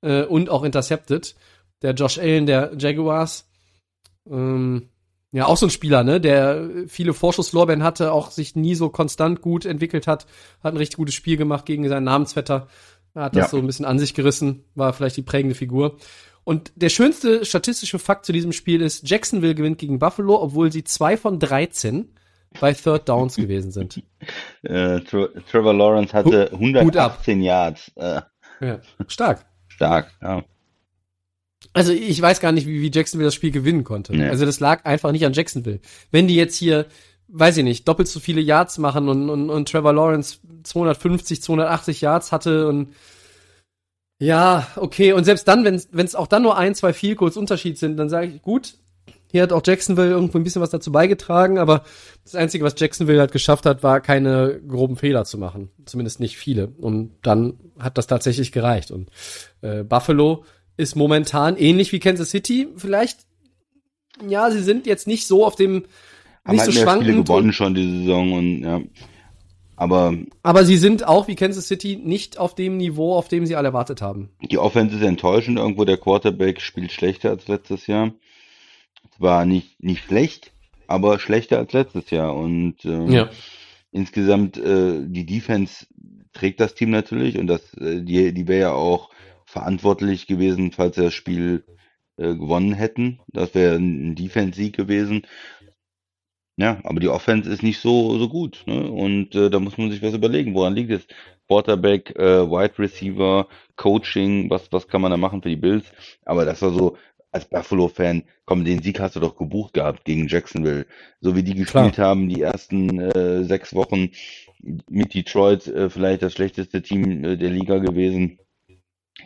äh, 0.02 0.22
und 0.22 0.48
auch 0.48 0.62
intercepted. 0.62 1.34
Der 1.82 1.94
Josh 1.94 2.18
Allen 2.18 2.46
der 2.46 2.72
Jaguars. 2.78 3.48
Ähm, 4.30 4.88
ja, 5.32 5.46
auch 5.46 5.56
so 5.56 5.66
ein 5.66 5.70
Spieler, 5.70 6.02
ne, 6.02 6.20
der 6.20 6.68
viele 6.88 7.14
Vorschusslorbeeren 7.14 7.84
hatte, 7.84 8.12
auch 8.12 8.32
sich 8.32 8.56
nie 8.56 8.74
so 8.74 8.88
konstant 8.88 9.40
gut 9.40 9.64
entwickelt 9.64 10.08
hat, 10.08 10.26
hat 10.62 10.74
ein 10.74 10.76
richtig 10.76 10.96
gutes 10.96 11.14
Spiel 11.14 11.36
gemacht 11.36 11.66
gegen 11.66 11.88
seinen 11.88 12.04
Namensvetter. 12.04 12.66
Er 13.14 13.22
hat 13.22 13.36
das 13.36 13.44
ja. 13.44 13.48
so 13.50 13.58
ein 13.58 13.66
bisschen 13.66 13.84
an 13.86 14.00
sich 14.00 14.14
gerissen, 14.14 14.64
war 14.74 14.92
vielleicht 14.92 15.16
die 15.16 15.22
prägende 15.22 15.54
Figur. 15.54 15.98
Und 16.42 16.72
der 16.74 16.88
schönste 16.88 17.44
statistische 17.44 18.00
Fakt 18.00 18.26
zu 18.26 18.32
diesem 18.32 18.52
Spiel 18.52 18.80
ist, 18.80 19.08
Jacksonville 19.08 19.54
gewinnt 19.54 19.78
gegen 19.78 20.00
Buffalo, 20.00 20.42
obwohl 20.42 20.72
sie 20.72 20.82
zwei 20.82 21.16
von 21.16 21.38
13 21.38 22.12
bei 22.58 22.72
Third 22.72 23.08
Downs 23.08 23.36
gewesen 23.36 23.70
sind. 23.70 24.02
Äh, 24.62 25.00
Trevor 25.00 25.72
Lawrence 25.72 26.12
hatte 26.12 26.50
118 26.52 27.40
Yards. 27.40 27.90
Äh, 27.96 28.20
ja, 28.60 28.78
stark. 29.08 29.46
Stark, 29.68 30.10
ja. 30.20 30.44
Also 31.72 31.92
ich 31.92 32.20
weiß 32.20 32.40
gar 32.40 32.52
nicht, 32.52 32.66
wie, 32.66 32.82
wie 32.82 32.90
Jacksonville 32.92 33.28
das 33.28 33.34
Spiel 33.34 33.50
gewinnen 33.50 33.82
konnte. 33.82 34.14
Nee. 34.14 34.28
Also 34.28 34.44
das 34.44 34.60
lag 34.60 34.84
einfach 34.84 35.12
nicht 35.12 35.24
an 35.24 35.32
Jacksonville. 35.32 35.80
Wenn 36.10 36.28
die 36.28 36.36
jetzt 36.36 36.56
hier, 36.56 36.84
weiß 37.28 37.56
ich 37.56 37.64
nicht, 37.64 37.88
doppelt 37.88 38.08
so 38.08 38.20
viele 38.20 38.42
Yards 38.42 38.76
machen 38.76 39.08
und, 39.08 39.30
und, 39.30 39.48
und 39.48 39.68
Trevor 39.70 39.94
Lawrence 39.94 40.40
250, 40.64 41.42
280 41.42 42.02
Yards 42.02 42.32
hatte 42.32 42.68
und 42.68 42.92
ja, 44.18 44.66
okay. 44.76 45.14
Und 45.14 45.24
selbst 45.24 45.48
dann, 45.48 45.64
wenn 45.64 46.04
es 46.04 46.14
auch 46.14 46.26
dann 46.26 46.42
nur 46.42 46.58
ein, 46.58 46.74
zwei 46.74 46.92
Field 46.92 47.16
Goals 47.16 47.38
Unterschied 47.38 47.78
sind, 47.78 47.96
dann 47.96 48.10
sage 48.10 48.26
ich, 48.26 48.42
gut, 48.42 48.74
hier 49.30 49.42
hat 49.42 49.52
auch 49.52 49.62
Jacksonville 49.64 50.10
irgendwo 50.10 50.38
ein 50.38 50.44
bisschen 50.44 50.62
was 50.62 50.70
dazu 50.70 50.90
beigetragen, 50.90 51.58
aber 51.58 51.84
das 52.24 52.34
Einzige, 52.34 52.64
was 52.64 52.74
Jacksonville 52.76 53.20
halt 53.20 53.32
geschafft 53.32 53.64
hat, 53.64 53.82
war 53.82 54.00
keine 54.00 54.60
groben 54.66 54.96
Fehler 54.96 55.24
zu 55.24 55.38
machen. 55.38 55.70
Zumindest 55.84 56.18
nicht 56.18 56.36
viele. 56.36 56.68
Und 56.68 57.12
dann 57.22 57.54
hat 57.78 57.96
das 57.96 58.08
tatsächlich 58.08 58.50
gereicht. 58.50 58.90
Und 58.90 59.10
äh, 59.62 59.84
Buffalo 59.84 60.44
ist 60.76 60.96
momentan 60.96 61.56
ähnlich 61.56 61.92
wie 61.92 62.00
Kansas 62.00 62.30
City. 62.30 62.68
Vielleicht, 62.76 63.20
ja, 64.26 64.50
sie 64.50 64.62
sind 64.62 64.86
jetzt 64.86 65.06
nicht 65.06 65.26
so 65.26 65.46
auf 65.46 65.54
dem 65.54 65.84
Haben 66.44 66.56
nicht 66.56 66.62
halt 66.62 66.72
so 66.72 66.80
schwankend. 66.80 67.08
Spiele 67.08 67.22
gewonnen 67.22 67.52
schon 67.52 67.74
die 67.74 67.98
Saison 67.98 68.32
und 68.32 68.62
ja. 68.62 68.80
Aber, 69.76 70.14
aber 70.42 70.66
sie 70.66 70.76
sind 70.76 71.08
auch 71.08 71.26
wie 71.26 71.36
Kansas 71.36 71.66
City 71.66 71.96
nicht 71.96 72.36
auf 72.36 72.54
dem 72.54 72.76
Niveau, 72.76 73.14
auf 73.14 73.28
dem 73.28 73.46
sie 73.46 73.56
alle 73.56 73.68
erwartet 73.68 74.02
haben. 74.02 74.28
Die 74.42 74.58
Offense 74.58 74.96
ist 74.96 75.02
enttäuschend. 75.02 75.58
Irgendwo 75.58 75.86
der 75.86 75.96
Quarterback 75.96 76.60
spielt 76.60 76.92
schlechter 76.92 77.30
als 77.30 77.48
letztes 77.48 77.86
Jahr. 77.86 78.12
Zwar 79.20 79.44
nicht, 79.44 79.82
nicht 79.82 80.04
schlecht, 80.04 80.50
aber 80.86 81.18
schlechter 81.18 81.58
als 81.58 81.74
letztes 81.74 82.10
Jahr. 82.10 82.34
Und 82.34 82.82
ähm, 82.86 83.12
ja. 83.12 83.28
insgesamt 83.92 84.56
äh, 84.56 85.04
die 85.04 85.26
Defense 85.26 85.86
trägt 86.32 86.58
das 86.58 86.74
Team 86.74 86.88
natürlich 86.88 87.36
und 87.36 87.46
das, 87.46 87.74
äh, 87.74 88.00
die, 88.00 88.32
die 88.32 88.48
wäre 88.48 88.60
ja 88.60 88.72
auch 88.72 89.10
verantwortlich 89.44 90.26
gewesen, 90.26 90.72
falls 90.72 90.96
sie 90.96 91.02
das 91.02 91.12
Spiel 91.12 91.64
äh, 92.16 92.34
gewonnen 92.34 92.72
hätten. 92.72 93.20
Das 93.28 93.54
wäre 93.54 93.76
ein 93.76 94.14
Defense-Sieg 94.14 94.74
gewesen. 94.74 95.26
Ja, 96.56 96.78
aber 96.84 97.00
die 97.00 97.08
Offense 97.08 97.50
ist 97.50 97.62
nicht 97.62 97.80
so, 97.80 98.18
so 98.18 98.28
gut. 98.28 98.62
Ne? 98.66 98.90
Und 98.90 99.34
äh, 99.34 99.50
da 99.50 99.60
muss 99.60 99.76
man 99.76 99.90
sich 99.90 100.02
was 100.02 100.14
überlegen. 100.14 100.54
Woran 100.54 100.74
liegt 100.74 100.92
es? 100.92 101.06
Quarterback, 101.46 102.16
äh, 102.16 102.48
Wide 102.48 102.78
Receiver, 102.78 103.48
Coaching, 103.76 104.48
was, 104.48 104.70
was 104.70 104.88
kann 104.88 105.02
man 105.02 105.10
da 105.10 105.16
machen 105.16 105.42
für 105.42 105.48
die 105.48 105.56
Bills? 105.56 105.84
Aber 106.24 106.44
das 106.44 106.62
war 106.62 106.70
so, 106.70 106.96
als 107.32 107.44
Buffalo-Fan, 107.44 108.24
komm, 108.44 108.64
den 108.64 108.82
Sieg 108.82 109.00
hast 109.00 109.16
du 109.16 109.20
doch 109.20 109.36
gebucht 109.36 109.74
gehabt 109.74 110.04
gegen 110.04 110.28
Jacksonville. 110.28 110.86
So 111.20 111.36
wie 111.36 111.42
die 111.42 111.54
gespielt 111.54 111.94
Klar. 111.94 112.08
haben, 112.08 112.28
die 112.28 112.42
ersten 112.42 112.98
äh, 112.98 113.44
sechs 113.44 113.74
Wochen 113.74 114.10
mit 114.88 115.14
Detroit, 115.14 115.66
äh, 115.68 115.90
vielleicht 115.90 116.22
das 116.22 116.32
schlechteste 116.32 116.82
Team 116.82 117.24
äh, 117.24 117.36
der 117.36 117.50
Liga 117.50 117.78
gewesen 117.78 118.38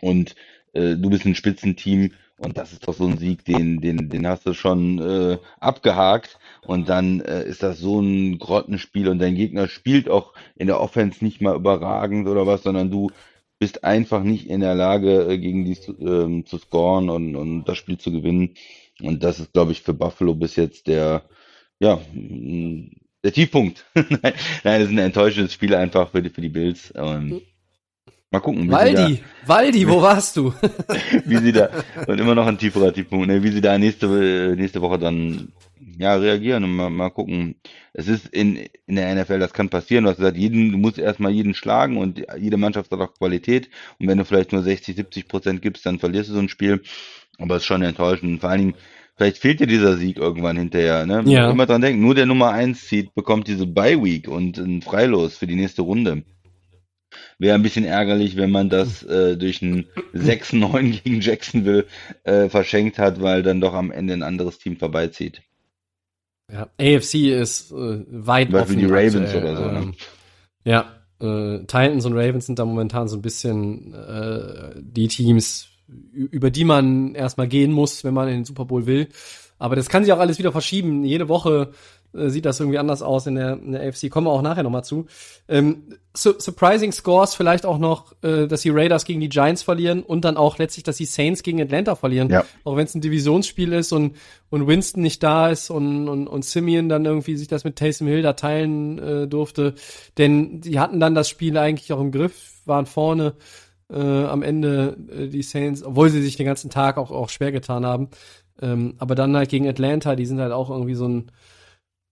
und 0.01 0.35
äh, 0.73 0.95
du 0.95 1.09
bist 1.09 1.25
ein 1.25 1.35
Spitzenteam 1.35 2.11
und 2.37 2.57
das 2.57 2.73
ist 2.73 2.87
doch 2.87 2.93
so 2.93 3.07
ein 3.07 3.17
Sieg, 3.17 3.45
den, 3.45 3.79
den, 3.79 4.09
den 4.09 4.27
hast 4.27 4.45
du 4.45 4.53
schon 4.53 4.99
äh, 4.99 5.37
abgehakt 5.59 6.37
und 6.61 6.89
dann 6.89 7.21
äh, 7.21 7.43
ist 7.45 7.63
das 7.63 7.79
so 7.79 8.01
ein 8.01 8.39
Grottenspiel 8.39 9.07
und 9.07 9.19
dein 9.19 9.35
Gegner 9.35 9.67
spielt 9.67 10.09
auch 10.09 10.33
in 10.55 10.67
der 10.67 10.81
Offense 10.81 11.23
nicht 11.23 11.41
mal 11.41 11.55
überragend 11.55 12.27
oder 12.27 12.45
was, 12.45 12.63
sondern 12.63 12.91
du 12.91 13.09
bist 13.59 13.83
einfach 13.83 14.23
nicht 14.23 14.49
in 14.49 14.61
der 14.61 14.75
Lage, 14.75 15.27
äh, 15.27 15.37
gegen 15.37 15.65
die 15.65 15.77
ähm, 15.99 16.45
zu 16.45 16.57
scoren 16.57 17.09
und, 17.09 17.35
und 17.35 17.65
das 17.65 17.77
Spiel 17.77 17.97
zu 17.97 18.11
gewinnen. 18.11 18.55
Und 19.01 19.23
das 19.23 19.39
ist, 19.39 19.53
glaube 19.53 19.71
ich, 19.71 19.81
für 19.81 19.93
Buffalo 19.93 20.35
bis 20.35 20.55
jetzt 20.55 20.87
der, 20.87 21.23
ja, 21.79 21.99
der 22.13 23.33
Tiefpunkt. 23.33 23.85
Nein, 23.95 24.33
das 24.63 24.83
ist 24.83 24.89
ein 24.89 24.97
enttäuschendes 24.97 25.53
Spiel 25.53 25.75
einfach 25.75 26.11
für 26.11 26.21
die, 26.21 26.29
für 26.29 26.41
die 26.41 26.49
Bills. 26.49 26.91
Und 26.91 27.41
Mal 28.35 28.41
gucken. 28.41 28.69
Waldi, 28.69 29.21
da, 29.45 29.47
Waldi, 29.47 29.87
wo 29.87 30.01
warst 30.01 30.35
du? 30.35 30.53
wie 31.25 31.37
sie 31.37 31.53
da, 31.53 31.69
und 32.05 32.19
immer 32.19 32.35
noch 32.35 32.45
ein 32.45 32.57
tieferer 32.57 32.91
Tiefpunkt, 32.91 33.27
ne, 33.27 33.41
wie 33.41 33.51
sie 33.51 33.61
da 33.61 33.77
nächste, 33.77 34.55
nächste 34.57 34.81
Woche 34.81 34.99
dann, 34.99 35.53
ja, 35.97 36.15
reagieren 36.15 36.65
und 36.65 36.75
mal, 36.75 36.89
mal 36.89 37.11
gucken. 37.11 37.55
Es 37.93 38.09
ist 38.09 38.27
in, 38.27 38.59
in 38.87 38.97
der 38.97 39.15
NFL, 39.15 39.39
das 39.39 39.53
kann 39.53 39.69
passieren. 39.69 40.03
Du 40.03 40.09
hast 40.09 40.17
gesagt, 40.17 40.35
jeden, 40.35 40.73
du 40.73 40.77
musst 40.77 40.97
erstmal 40.97 41.31
jeden 41.31 41.53
schlagen 41.53 41.95
und 41.95 42.25
jede 42.37 42.57
Mannschaft 42.57 42.91
hat 42.91 42.99
auch 42.99 43.13
Qualität. 43.13 43.69
Und 43.99 44.09
wenn 44.09 44.17
du 44.17 44.25
vielleicht 44.25 44.51
nur 44.51 44.63
60, 44.63 44.97
70 44.97 45.29
Prozent 45.29 45.61
gibst, 45.61 45.85
dann 45.85 45.99
verlierst 45.99 46.29
du 46.29 46.33
so 46.33 46.39
ein 46.39 46.49
Spiel. 46.49 46.81
Aber 47.37 47.55
es 47.55 47.61
ist 47.61 47.67
schon 47.67 47.83
enttäuschend. 47.83 48.41
Vor 48.41 48.49
allen 48.49 48.59
Dingen, 48.59 48.75
vielleicht 49.15 49.37
fehlt 49.37 49.61
dir 49.61 49.67
dieser 49.67 49.95
Sieg 49.95 50.17
irgendwann 50.17 50.57
hinterher. 50.57 51.05
Ne? 51.05 51.23
Ja. 51.25 51.49
Immer 51.49 51.67
dran 51.67 51.79
denken, 51.79 52.01
nur 52.01 52.15
der 52.15 52.25
Nummer 52.25 52.49
1 52.51 52.85
zieht, 52.85 53.15
bekommt 53.15 53.47
diese 53.47 53.65
Bye 53.65 54.03
Week 54.03 54.27
und 54.27 54.57
ein 54.57 54.81
Freilos 54.81 55.37
für 55.37 55.47
die 55.47 55.55
nächste 55.55 55.83
Runde. 55.83 56.25
Wäre 57.37 57.55
ein 57.55 57.63
bisschen 57.63 57.85
ärgerlich, 57.85 58.37
wenn 58.37 58.51
man 58.51 58.69
das 58.69 59.03
äh, 59.03 59.35
durch 59.35 59.61
ein 59.61 59.85
6-9 60.13 61.01
gegen 61.03 61.21
Jacksonville 61.21 61.85
äh, 62.23 62.49
verschenkt 62.49 62.97
hat, 62.97 63.21
weil 63.21 63.43
dann 63.43 63.61
doch 63.61 63.73
am 63.73 63.91
Ende 63.91 64.13
ein 64.13 64.23
anderes 64.23 64.57
Team 64.57 64.77
vorbeizieht. 64.77 65.41
Ja, 66.51 66.69
AFC 66.79 67.15
ist 67.31 67.71
äh, 67.71 68.03
weit 68.07 68.51
Beispiel 68.51 68.77
offen. 68.77 68.79
die 68.79 68.85
Ravens 68.85 69.33
aktuell. 69.33 69.43
oder 69.43 69.57
so. 69.57 69.65
Ne? 69.65 69.79
Ähm, 69.79 69.93
ja, 70.63 70.95
äh, 71.19 71.59
Titans 71.59 72.05
und 72.05 72.13
Ravens 72.13 72.45
sind 72.45 72.59
da 72.59 72.65
momentan 72.65 73.07
so 73.07 73.17
ein 73.17 73.21
bisschen 73.21 73.93
äh, 73.93 74.75
die 74.77 75.07
Teams, 75.07 75.69
über 76.13 76.51
die 76.51 76.65
man 76.65 77.15
erstmal 77.15 77.47
gehen 77.47 77.71
muss, 77.71 78.03
wenn 78.03 78.13
man 78.13 78.27
in 78.27 78.35
den 78.35 78.45
Super 78.45 78.65
Bowl 78.65 78.85
will. 78.85 79.09
Aber 79.57 79.75
das 79.75 79.89
kann 79.89 80.03
sich 80.03 80.11
auch 80.13 80.19
alles 80.19 80.39
wieder 80.39 80.51
verschieben. 80.51 81.03
Jede 81.03 81.29
Woche 81.29 81.71
äh, 82.15 82.29
sieht 82.29 82.45
das 82.45 82.59
irgendwie 82.59 82.77
anders 82.77 83.01
aus 83.01 83.27
in 83.27 83.35
der, 83.35 83.53
in 83.53 83.71
der 83.73 83.87
AFC. 83.87 84.09
Kommen 84.09 84.27
wir 84.27 84.31
auch 84.31 84.41
nachher 84.41 84.63
nochmal 84.63 84.83
zu. 84.83 85.05
Ähm, 85.47 85.83
su 86.13 86.33
surprising 86.37 86.91
Scores 86.91 87.35
vielleicht 87.35 87.65
auch 87.65 87.77
noch, 87.77 88.13
äh, 88.23 88.47
dass 88.47 88.61
die 88.61 88.69
Raiders 88.69 89.05
gegen 89.05 89.19
die 89.19 89.29
Giants 89.29 89.63
verlieren 89.63 90.03
und 90.03 90.25
dann 90.25 90.37
auch 90.37 90.57
letztlich, 90.57 90.83
dass 90.83 90.97
die 90.97 91.05
Saints 91.05 91.43
gegen 91.43 91.61
Atlanta 91.61 91.95
verlieren. 91.95 92.29
Ja. 92.29 92.45
Auch 92.63 92.75
wenn 92.75 92.85
es 92.85 92.95
ein 92.95 93.01
Divisionsspiel 93.01 93.73
ist 93.73 93.91
und, 93.91 94.15
und 94.49 94.67
Winston 94.67 95.01
nicht 95.01 95.21
da 95.23 95.49
ist 95.49 95.69
und, 95.69 96.07
und, 96.07 96.27
und 96.27 96.45
Simeon 96.45 96.89
dann 96.89 97.05
irgendwie 97.05 97.35
sich 97.35 97.47
das 97.47 97.63
mit 97.63 97.75
Taysom 97.75 98.07
Hill 98.07 98.21
da 98.21 98.33
teilen 98.33 98.99
äh, 98.99 99.27
durfte. 99.27 99.75
Denn 100.17 100.61
die 100.61 100.79
hatten 100.79 100.99
dann 100.99 101.15
das 101.15 101.29
Spiel 101.29 101.57
eigentlich 101.57 101.91
auch 101.93 102.01
im 102.01 102.11
Griff, 102.11 102.61
waren 102.65 102.85
vorne 102.85 103.33
äh, 103.91 104.25
am 104.25 104.41
Ende 104.41 104.97
äh, 105.11 105.27
die 105.27 105.43
Saints, 105.43 105.83
obwohl 105.83 106.09
sie 106.09 106.21
sich 106.21 106.37
den 106.37 106.45
ganzen 106.45 106.69
Tag 106.69 106.97
auch, 106.97 107.11
auch 107.11 107.29
schwer 107.29 107.51
getan 107.51 107.85
haben. 107.85 108.09
Ähm, 108.61 108.95
aber 108.97 109.15
dann 109.15 109.35
halt 109.35 109.49
gegen 109.49 109.67
Atlanta, 109.67 110.15
die 110.15 110.25
sind 110.25 110.39
halt 110.39 110.51
auch 110.51 110.69
irgendwie 110.69 110.95
so 110.95 111.07
ein 111.07 111.31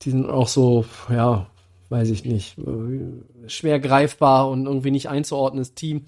die 0.03 0.11
sind 0.11 0.29
auch 0.29 0.47
so, 0.47 0.85
ja, 1.09 1.47
weiß 1.89 2.09
ich 2.09 2.25
nicht, 2.25 2.57
äh, 2.57 3.47
schwer 3.47 3.79
greifbar 3.79 4.49
und 4.49 4.65
irgendwie 4.65 4.91
nicht 4.91 5.09
einzuordnendes 5.09 5.75
Team. 5.75 6.05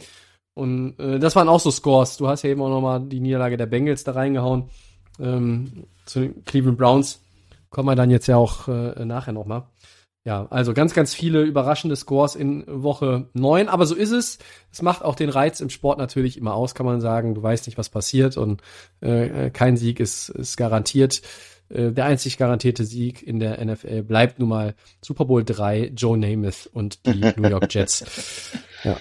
Und 0.53 0.97
äh, 0.99 1.19
das 1.19 1.35
waren 1.35 1.49
auch 1.49 1.59
so 1.59 1.69
Scores. 1.69 2.17
Du 2.17 2.27
hast 2.27 2.43
ja 2.43 2.49
eben 2.49 2.61
auch 2.61 2.69
nochmal 2.69 3.01
die 3.01 3.19
Niederlage 3.19 3.57
der 3.57 3.65
Bengals 3.65 4.03
da 4.03 4.13
reingehauen. 4.13 4.69
Ähm, 5.19 5.85
zu 6.05 6.21
den 6.21 6.43
Cleveland 6.45 6.77
Browns 6.77 7.21
kommen 7.69 7.89
wir 7.89 7.95
dann 7.95 8.09
jetzt 8.09 8.27
ja 8.27 8.37
auch 8.37 8.67
äh, 8.67 9.05
nachher 9.05 9.33
nochmal. 9.33 9.63
Ja, 10.23 10.47
also 10.49 10.73
ganz, 10.73 10.95
ganz 10.95 11.13
viele 11.13 11.43
überraschende 11.43 11.95
Scores 11.95 12.35
in 12.35 12.63
Woche 12.67 13.29
9. 13.33 13.67
Aber 13.67 13.85
so 13.85 13.93
ist 13.93 14.11
es. 14.11 14.39
Es 14.71 14.81
macht 14.81 15.03
auch 15.03 15.13
den 15.13 15.29
Reiz 15.29 15.59
im 15.59 15.69
Sport 15.69 15.99
natürlich 15.99 16.37
immer 16.37 16.55
aus, 16.55 16.73
kann 16.73 16.85
man 16.85 16.99
sagen. 16.99 17.35
Du 17.35 17.43
weißt 17.43 17.67
nicht, 17.67 17.77
was 17.77 17.89
passiert 17.89 18.35
und 18.35 18.61
äh, 19.01 19.51
kein 19.51 19.77
Sieg 19.77 19.99
ist, 19.99 20.29
ist 20.29 20.57
garantiert. 20.57 21.21
Äh, 21.69 21.91
der 21.91 22.05
einzig 22.05 22.37
garantierte 22.37 22.85
Sieg 22.85 23.25
in 23.25 23.39
der 23.39 23.63
NFL 23.63 24.03
bleibt 24.03 24.39
nun 24.39 24.49
mal 24.49 24.75
Super 25.01 25.25
Bowl 25.25 25.43
3, 25.43 25.91
Joe 25.95 26.17
Namath 26.17 26.69
und 26.71 27.05
die 27.05 27.19
New 27.35 27.49
York 27.49 27.73
Jets. 27.73 28.51
Ja. 28.83 28.97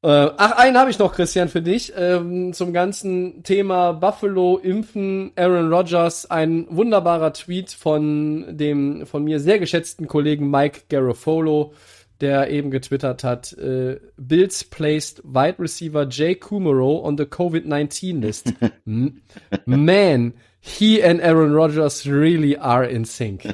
Äh, 0.00 0.30
ach, 0.36 0.52
einen 0.52 0.78
habe 0.78 0.90
ich 0.90 1.00
noch, 1.00 1.12
Christian, 1.12 1.48
für 1.48 1.60
dich. 1.60 1.92
Ähm, 1.96 2.52
zum 2.52 2.72
ganzen 2.72 3.42
Thema 3.42 3.92
Buffalo, 3.92 4.58
Impfen, 4.58 5.32
Aaron 5.34 5.72
Rodgers. 5.72 6.30
Ein 6.30 6.66
wunderbarer 6.70 7.32
Tweet 7.32 7.72
von 7.72 8.56
dem 8.56 9.06
von 9.06 9.24
mir 9.24 9.40
sehr 9.40 9.58
geschätzten 9.58 10.06
Kollegen 10.06 10.52
Mike 10.52 10.82
Garofolo, 10.88 11.72
der 12.20 12.50
eben 12.50 12.70
getwittert 12.70 13.24
hat, 13.24 13.52
äh, 13.54 13.98
Bills 14.16 14.62
placed 14.62 15.20
wide 15.24 15.58
receiver 15.58 16.06
Jay 16.08 16.36
Kumaro 16.36 17.04
on 17.04 17.18
the 17.18 17.24
COVID-19 17.24 18.20
list. 18.20 18.52
Man, 19.66 20.34
he 20.68 21.02
and 21.02 21.20
Aaron 21.20 21.52
Rodgers 21.52 22.06
really 22.06 22.56
are 22.56 22.84
in 22.84 23.04
sync. 23.04 23.42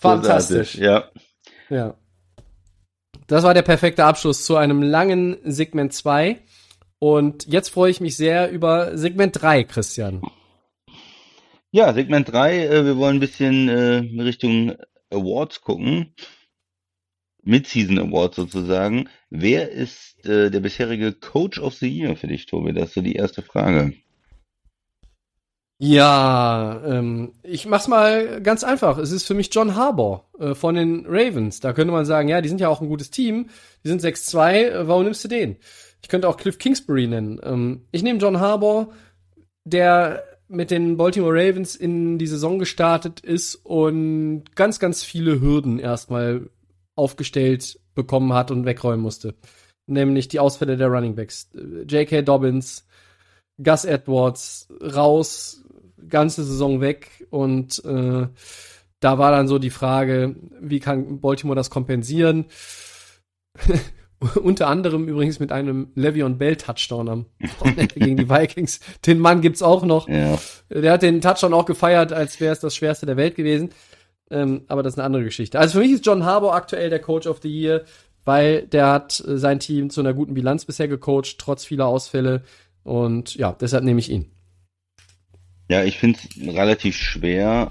Fantastisch. 0.00 0.76
Ja. 0.76 1.10
Ja. 1.68 1.94
Das 3.26 3.44
war 3.44 3.52
der 3.52 3.62
perfekte 3.62 4.04
Abschluss 4.04 4.44
zu 4.44 4.56
einem 4.56 4.82
langen 4.82 5.36
Segment 5.44 5.92
2. 5.92 6.38
Und 6.98 7.46
jetzt 7.46 7.68
freue 7.68 7.90
ich 7.90 8.00
mich 8.00 8.16
sehr 8.16 8.50
über 8.50 8.96
Segment 8.96 9.40
3, 9.40 9.64
Christian. 9.64 10.22
Ja, 11.70 11.92
Segment 11.92 12.32
3, 12.32 12.66
äh, 12.66 12.84
wir 12.86 12.96
wollen 12.96 13.16
ein 13.16 13.20
bisschen 13.20 13.68
äh, 13.68 14.22
Richtung 14.22 14.74
Awards 15.10 15.60
gucken. 15.60 16.14
Mid-Season 17.42 17.98
Awards 17.98 18.36
sozusagen. 18.36 19.08
Wer 19.30 19.70
ist 19.70 20.24
äh, 20.26 20.50
der 20.50 20.60
bisherige 20.60 21.12
Coach 21.12 21.58
of 21.58 21.74
the 21.74 21.88
Year 21.88 22.16
für 22.16 22.26
dich, 22.26 22.46
Tobi? 22.46 22.72
Das 22.72 22.88
ist 22.88 22.94
so 22.94 23.00
die 23.02 23.14
erste 23.14 23.42
Frage. 23.42 23.92
Ja, 25.80 26.82
ähm, 26.84 27.34
ich 27.44 27.66
mach's 27.66 27.86
mal 27.86 28.42
ganz 28.42 28.64
einfach. 28.64 28.98
Es 28.98 29.12
ist 29.12 29.24
für 29.24 29.34
mich 29.34 29.50
John 29.52 29.76
Harbour 29.76 30.24
äh, 30.40 30.54
von 30.54 30.74
den 30.74 31.06
Ravens. 31.06 31.60
Da 31.60 31.72
könnte 31.72 31.92
man 31.92 32.04
sagen, 32.04 32.28
ja, 32.28 32.40
die 32.40 32.48
sind 32.48 32.60
ja 32.60 32.68
auch 32.68 32.80
ein 32.80 32.88
gutes 32.88 33.10
Team. 33.12 33.48
Die 33.84 33.88
sind 33.88 34.02
6-2. 34.02 34.52
Äh, 34.54 34.88
warum 34.88 35.04
nimmst 35.04 35.22
du 35.22 35.28
den? 35.28 35.56
Ich 36.02 36.08
könnte 36.08 36.28
auch 36.28 36.36
Cliff 36.36 36.58
Kingsbury 36.58 37.06
nennen. 37.06 37.40
Ähm, 37.44 37.86
ich 37.92 38.02
nehme 38.02 38.18
John 38.18 38.40
Harbour, 38.40 38.92
der 39.64 40.24
mit 40.48 40.72
den 40.72 40.96
Baltimore 40.96 41.34
Ravens 41.34 41.76
in 41.76 42.18
die 42.18 42.26
Saison 42.26 42.58
gestartet 42.58 43.20
ist 43.20 43.54
und 43.54 44.56
ganz, 44.56 44.80
ganz 44.80 45.04
viele 45.04 45.40
Hürden 45.40 45.78
erstmal 45.78 46.50
aufgestellt 46.96 47.78
bekommen 47.94 48.32
hat 48.32 48.50
und 48.50 48.64
wegräumen 48.64 49.02
musste. 49.02 49.34
Nämlich 49.86 50.26
die 50.26 50.40
Ausfälle 50.40 50.76
der 50.76 50.88
Running 50.88 51.14
Backs. 51.14 51.50
Äh, 51.54 51.82
J.K. 51.82 52.22
Dobbins, 52.22 52.84
Gus 53.62 53.84
Edwards 53.84 54.68
raus, 54.82 55.64
ganze 56.08 56.44
Saison 56.44 56.80
weg 56.80 57.26
und 57.30 57.84
äh, 57.84 58.26
da 59.00 59.18
war 59.18 59.30
dann 59.30 59.48
so 59.48 59.58
die 59.58 59.70
Frage, 59.70 60.36
wie 60.60 60.80
kann 60.80 61.20
Baltimore 61.20 61.56
das 61.56 61.70
kompensieren? 61.70 62.46
Unter 64.42 64.66
anderem 64.66 65.06
übrigens 65.06 65.38
mit 65.38 65.52
einem 65.52 65.92
Le'Veon 65.96 66.38
Bell 66.38 66.56
Touchdown 66.56 67.08
am 67.08 67.26
Wochenende 67.60 67.94
gegen 67.94 68.16
die 68.16 68.28
Vikings. 68.28 68.80
Den 69.06 69.20
Mann 69.20 69.40
gibt's 69.40 69.62
auch 69.62 69.84
noch. 69.84 70.08
Ja. 70.08 70.38
Der 70.70 70.92
hat 70.92 71.02
den 71.02 71.20
Touchdown 71.20 71.54
auch 71.54 71.66
gefeiert, 71.66 72.12
als 72.12 72.40
wäre 72.40 72.52
es 72.52 72.58
das 72.58 72.74
schwerste 72.74 73.06
der 73.06 73.16
Welt 73.16 73.36
gewesen. 73.36 73.70
Ähm, 74.30 74.62
aber 74.66 74.82
das 74.82 74.94
ist 74.94 74.98
eine 74.98 75.06
andere 75.06 75.22
Geschichte. 75.22 75.58
Also 75.58 75.74
für 75.74 75.84
mich 75.84 75.92
ist 75.92 76.04
John 76.04 76.24
Harbour 76.24 76.54
aktuell 76.54 76.90
der 76.90 76.98
Coach 76.98 77.28
of 77.28 77.38
the 77.42 77.48
Year, 77.48 77.84
weil 78.24 78.66
der 78.66 78.88
hat 78.88 79.22
äh, 79.26 79.38
sein 79.38 79.60
Team 79.60 79.88
zu 79.88 80.00
einer 80.00 80.14
guten 80.14 80.34
Bilanz 80.34 80.64
bisher 80.64 80.88
gecoacht, 80.88 81.38
trotz 81.38 81.64
vieler 81.64 81.86
Ausfälle. 81.86 82.42
Und 82.82 83.36
ja, 83.36 83.52
deshalb 83.52 83.84
nehme 83.84 84.00
ich 84.00 84.10
ihn. 84.10 84.32
Ja, 85.68 85.84
ich 85.84 85.98
finde 85.98 86.18
es 86.18 86.54
relativ 86.54 86.96
schwer, 86.96 87.70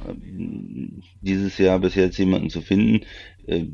dieses 1.21 1.57
Jahr 1.57 1.79
bis 1.79 1.95
jetzt 1.95 2.17
jemanden 2.17 2.49
zu 2.49 2.61
finden. 2.61 3.05
Äh, 3.47 3.65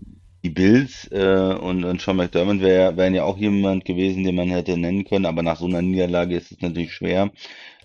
Die 0.43 0.49
Bills 0.49 1.07
äh, 1.11 1.55
und, 1.59 2.01
Sean 2.01 2.17
McDermott 2.17 2.59
wär, 2.61 2.97
wären 2.97 3.15
ja 3.15 3.23
auch 3.23 3.37
jemand 3.37 3.85
gewesen, 3.85 4.23
den 4.25 4.35
man 4.35 4.49
hätte 4.49 4.77
nennen 4.77 5.05
können, 5.05 5.25
aber 5.25 5.41
nach 5.43 5.57
so 5.59 5.65
einer 5.67 5.81
Niederlage 5.81 6.35
ist 6.37 6.51
es 6.51 6.61
natürlich 6.61 6.93
schwer. 6.93 7.31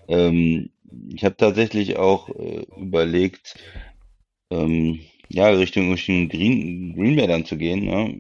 Ähm, 0.09 0.71
ich 1.15 1.25
habe 1.25 1.37
tatsächlich 1.37 1.97
auch 1.99 2.31
äh, 2.31 2.67
überlegt, 2.81 3.57
ähm, 4.51 5.01
ja, 5.31 5.49
Richtung, 5.49 5.93
Richtung 5.93 6.29
Green, 6.29 6.95
Green 6.95 7.17
Bay 7.17 7.27
dann 7.27 7.45
zu 7.45 7.57
gehen. 7.57 7.85
Ne? 7.85 8.15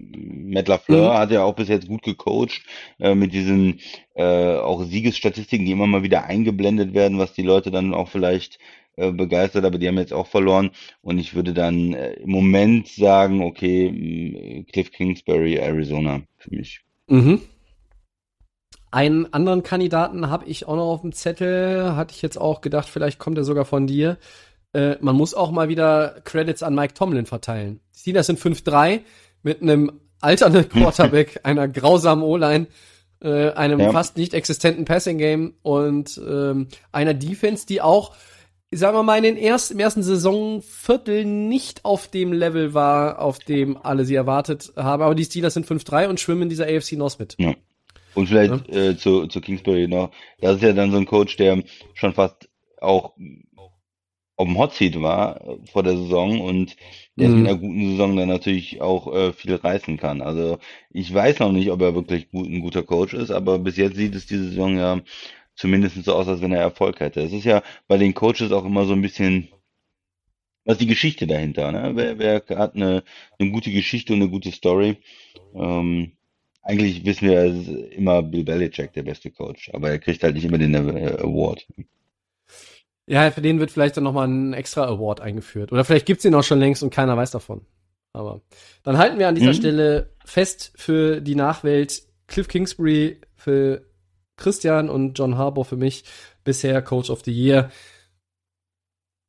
Matt 0.54 0.68
LaFleur 0.68 1.12
Mhm. 1.12 1.18
hat 1.18 1.30
ja 1.30 1.42
auch 1.44 1.54
bis 1.54 1.68
jetzt 1.68 1.88
gut 1.88 2.02
gecoacht 2.02 2.62
äh, 2.98 3.14
mit 3.14 3.32
diesen 3.32 3.80
äh, 4.14 4.56
auch 4.56 4.84
Siegesstatistiken, 4.84 5.66
die 5.66 5.72
immer 5.72 5.86
mal 5.86 6.02
wieder 6.02 6.24
eingeblendet 6.24 6.94
werden, 6.94 7.18
was 7.18 7.32
die 7.32 7.42
Leute 7.42 7.70
dann 7.70 7.94
auch 7.94 8.08
vielleicht 8.08 8.58
äh, 8.96 9.12
begeistert, 9.12 9.64
aber 9.64 9.78
die 9.78 9.88
haben 9.88 9.98
jetzt 9.98 10.12
auch 10.12 10.26
verloren. 10.26 10.70
Und 11.02 11.18
ich 11.18 11.34
würde 11.34 11.54
dann 11.54 11.92
äh, 11.92 12.14
im 12.14 12.30
Moment 12.30 12.88
sagen, 12.88 13.42
okay, 13.42 13.90
mh, 13.90 14.64
Cliff 14.72 14.90
Kingsbury, 14.90 15.56
Arizona 15.56 16.22
für 16.36 16.54
mich. 16.54 16.80
Mhm. 17.06 17.40
Einen 18.90 19.32
anderen 19.32 19.62
Kandidaten 19.62 20.30
habe 20.30 20.46
ich 20.46 20.66
auch 20.66 20.76
noch 20.76 20.90
auf 20.90 21.02
dem 21.02 21.12
Zettel, 21.12 21.94
hatte 21.94 22.14
ich 22.14 22.22
jetzt 22.22 22.38
auch 22.40 22.60
gedacht, 22.62 22.88
vielleicht 22.88 23.18
kommt 23.18 23.36
er 23.36 23.44
sogar 23.44 23.66
von 23.66 23.86
dir. 23.86 24.16
Äh, 24.78 24.96
man 25.00 25.16
muss 25.16 25.34
auch 25.34 25.50
mal 25.50 25.68
wieder 25.68 26.20
Credits 26.24 26.62
an 26.62 26.74
Mike 26.74 26.94
Tomlin 26.94 27.26
verteilen. 27.26 27.80
Die 27.96 28.00
Steelers 28.00 28.26
sind 28.26 28.38
5-3 28.38 29.00
mit 29.42 29.60
einem 29.60 30.00
alternden 30.20 30.68
Quarterback, 30.68 31.40
einer 31.42 31.66
grausamen 31.66 32.22
O-Line, 32.22 32.66
äh, 33.20 33.50
einem 33.50 33.80
Ja. 33.80 33.90
fast 33.90 34.16
nicht 34.16 34.34
existenten 34.34 34.84
Passing-Game 34.84 35.54
und 35.62 36.20
ähm, 36.24 36.68
einer 36.92 37.14
Defense, 37.14 37.66
die 37.66 37.80
auch, 37.80 38.14
sagen 38.70 38.96
wir 38.96 39.02
mal, 39.02 39.16
in 39.16 39.24
den 39.24 39.36
ersten, 39.36 39.74
im 39.74 39.80
ersten 39.80 40.04
Saisonviertel 40.04 41.24
nicht 41.24 41.84
auf 41.84 42.06
dem 42.06 42.32
Level 42.32 42.72
war, 42.72 43.20
auf 43.20 43.40
dem 43.40 43.76
alle 43.82 44.04
sie 44.04 44.14
erwartet 44.14 44.72
haben. 44.76 45.02
Aber 45.02 45.16
die 45.16 45.24
Steelers 45.24 45.54
sind 45.54 45.66
5-3 45.66 46.08
und 46.08 46.20
schwimmen 46.20 46.42
in 46.42 46.48
dieser 46.50 46.66
AFC 46.66 46.92
North 46.92 47.18
mit. 47.18 47.34
Ja. 47.38 47.54
Und 48.14 48.28
vielleicht 48.28 48.68
äh, 48.68 48.96
zu, 48.96 49.26
zu 49.26 49.40
Kingsbury 49.40 49.88
noch, 49.88 50.10
das 50.40 50.56
ist 50.56 50.62
ja 50.62 50.72
dann 50.72 50.90
so 50.92 50.98
ein 50.98 51.06
Coach, 51.06 51.36
der 51.36 51.62
schon 51.94 52.14
fast 52.14 52.48
auch 52.80 53.14
auf 54.38 54.46
dem 54.48 54.58
Hot 54.58 54.74
Seat 54.74 55.00
war 55.02 55.40
äh, 55.42 55.58
vor 55.66 55.84
der 55.84 55.96
Saison 55.98 56.40
und 56.40 56.76
der 57.20 57.28
Mhm. 57.28 57.36
in 57.36 57.46
einer 57.48 57.58
guten 57.58 57.90
Saison 57.92 58.16
dann 58.16 58.28
natürlich 58.28 58.80
auch 58.82 59.12
äh, 59.14 59.32
viel 59.34 59.54
reißen 59.56 59.98
kann. 59.98 60.22
Also 60.22 60.58
ich 60.90 61.12
weiß 61.14 61.40
noch 61.40 61.52
nicht, 61.52 61.70
ob 61.72 61.82
er 61.82 61.94
wirklich 61.96 62.30
gut, 62.30 62.48
ein 62.48 62.60
guter 62.60 62.84
Coach 62.84 63.14
ist, 63.14 63.30
aber 63.32 63.58
bis 63.60 63.76
jetzt 63.78 63.96
sieht 63.96 64.14
es 64.16 64.26
diese 64.26 64.50
Saison 64.50 64.78
ja 64.78 65.02
zumindest 65.56 66.04
so 66.04 66.14
aus, 66.14 66.28
als 66.28 66.42
wenn 66.42 66.52
er 66.52 66.62
Erfolg 66.62 67.00
hätte. 67.00 67.22
Es 67.22 67.32
ist 67.34 67.44
ja 67.44 67.62
bei 67.88 67.98
den 67.98 68.14
Coaches 68.14 68.52
auch 68.52 68.66
immer 68.66 68.86
so 68.86 68.94
ein 68.94 69.02
bisschen, 69.02 69.48
was 70.64 70.78
die 70.78 70.86
Geschichte 70.86 71.26
dahinter, 71.26 71.72
ne? 71.72 71.92
Wer, 71.96 72.18
wer 72.18 72.58
hat 72.58 72.74
eine, 72.74 73.02
eine 73.38 73.50
gute 73.50 73.72
Geschichte 73.72 74.12
und 74.12 74.20
eine 74.22 74.30
gute 74.30 74.52
Story? 74.52 74.98
Ähm, 75.54 76.12
eigentlich 76.62 77.04
wissen 77.06 77.28
wir, 77.28 77.38
es 77.40 77.68
ist 77.68 77.92
immer 77.94 78.22
Bill 78.22 78.44
Belichick 78.44 78.92
der 78.94 79.04
beste 79.04 79.30
Coach, 79.30 79.70
aber 79.74 79.90
er 79.90 79.98
kriegt 80.00 80.22
halt 80.22 80.34
nicht 80.36 80.44
immer 80.46 80.58
den 80.58 80.76
Award. 80.76 81.66
Ja, 83.08 83.30
für 83.30 83.40
den 83.40 83.58
wird 83.58 83.70
vielleicht 83.70 83.96
dann 83.96 84.04
nochmal 84.04 84.28
ein 84.28 84.52
extra 84.52 84.84
Award 84.84 85.20
eingeführt. 85.20 85.72
Oder 85.72 85.84
vielleicht 85.84 86.06
gibt's 86.06 86.22
den 86.22 86.34
auch 86.34 86.42
schon 86.44 86.58
längst 86.58 86.82
und 86.82 86.90
keiner 86.90 87.16
weiß 87.16 87.30
davon. 87.30 87.62
Aber 88.12 88.42
dann 88.82 88.98
halten 88.98 89.18
wir 89.18 89.28
an 89.28 89.34
dieser 89.34 89.52
Mhm. 89.52 89.56
Stelle 89.56 90.10
fest 90.24 90.72
für 90.76 91.20
die 91.20 91.34
Nachwelt 91.34 92.02
Cliff 92.26 92.48
Kingsbury 92.48 93.20
für 93.34 93.82
Christian 94.36 94.90
und 94.90 95.18
John 95.18 95.38
Harbour 95.38 95.64
für 95.64 95.76
mich 95.76 96.04
bisher 96.44 96.82
Coach 96.82 97.08
of 97.08 97.22
the 97.24 97.32
Year. 97.32 97.70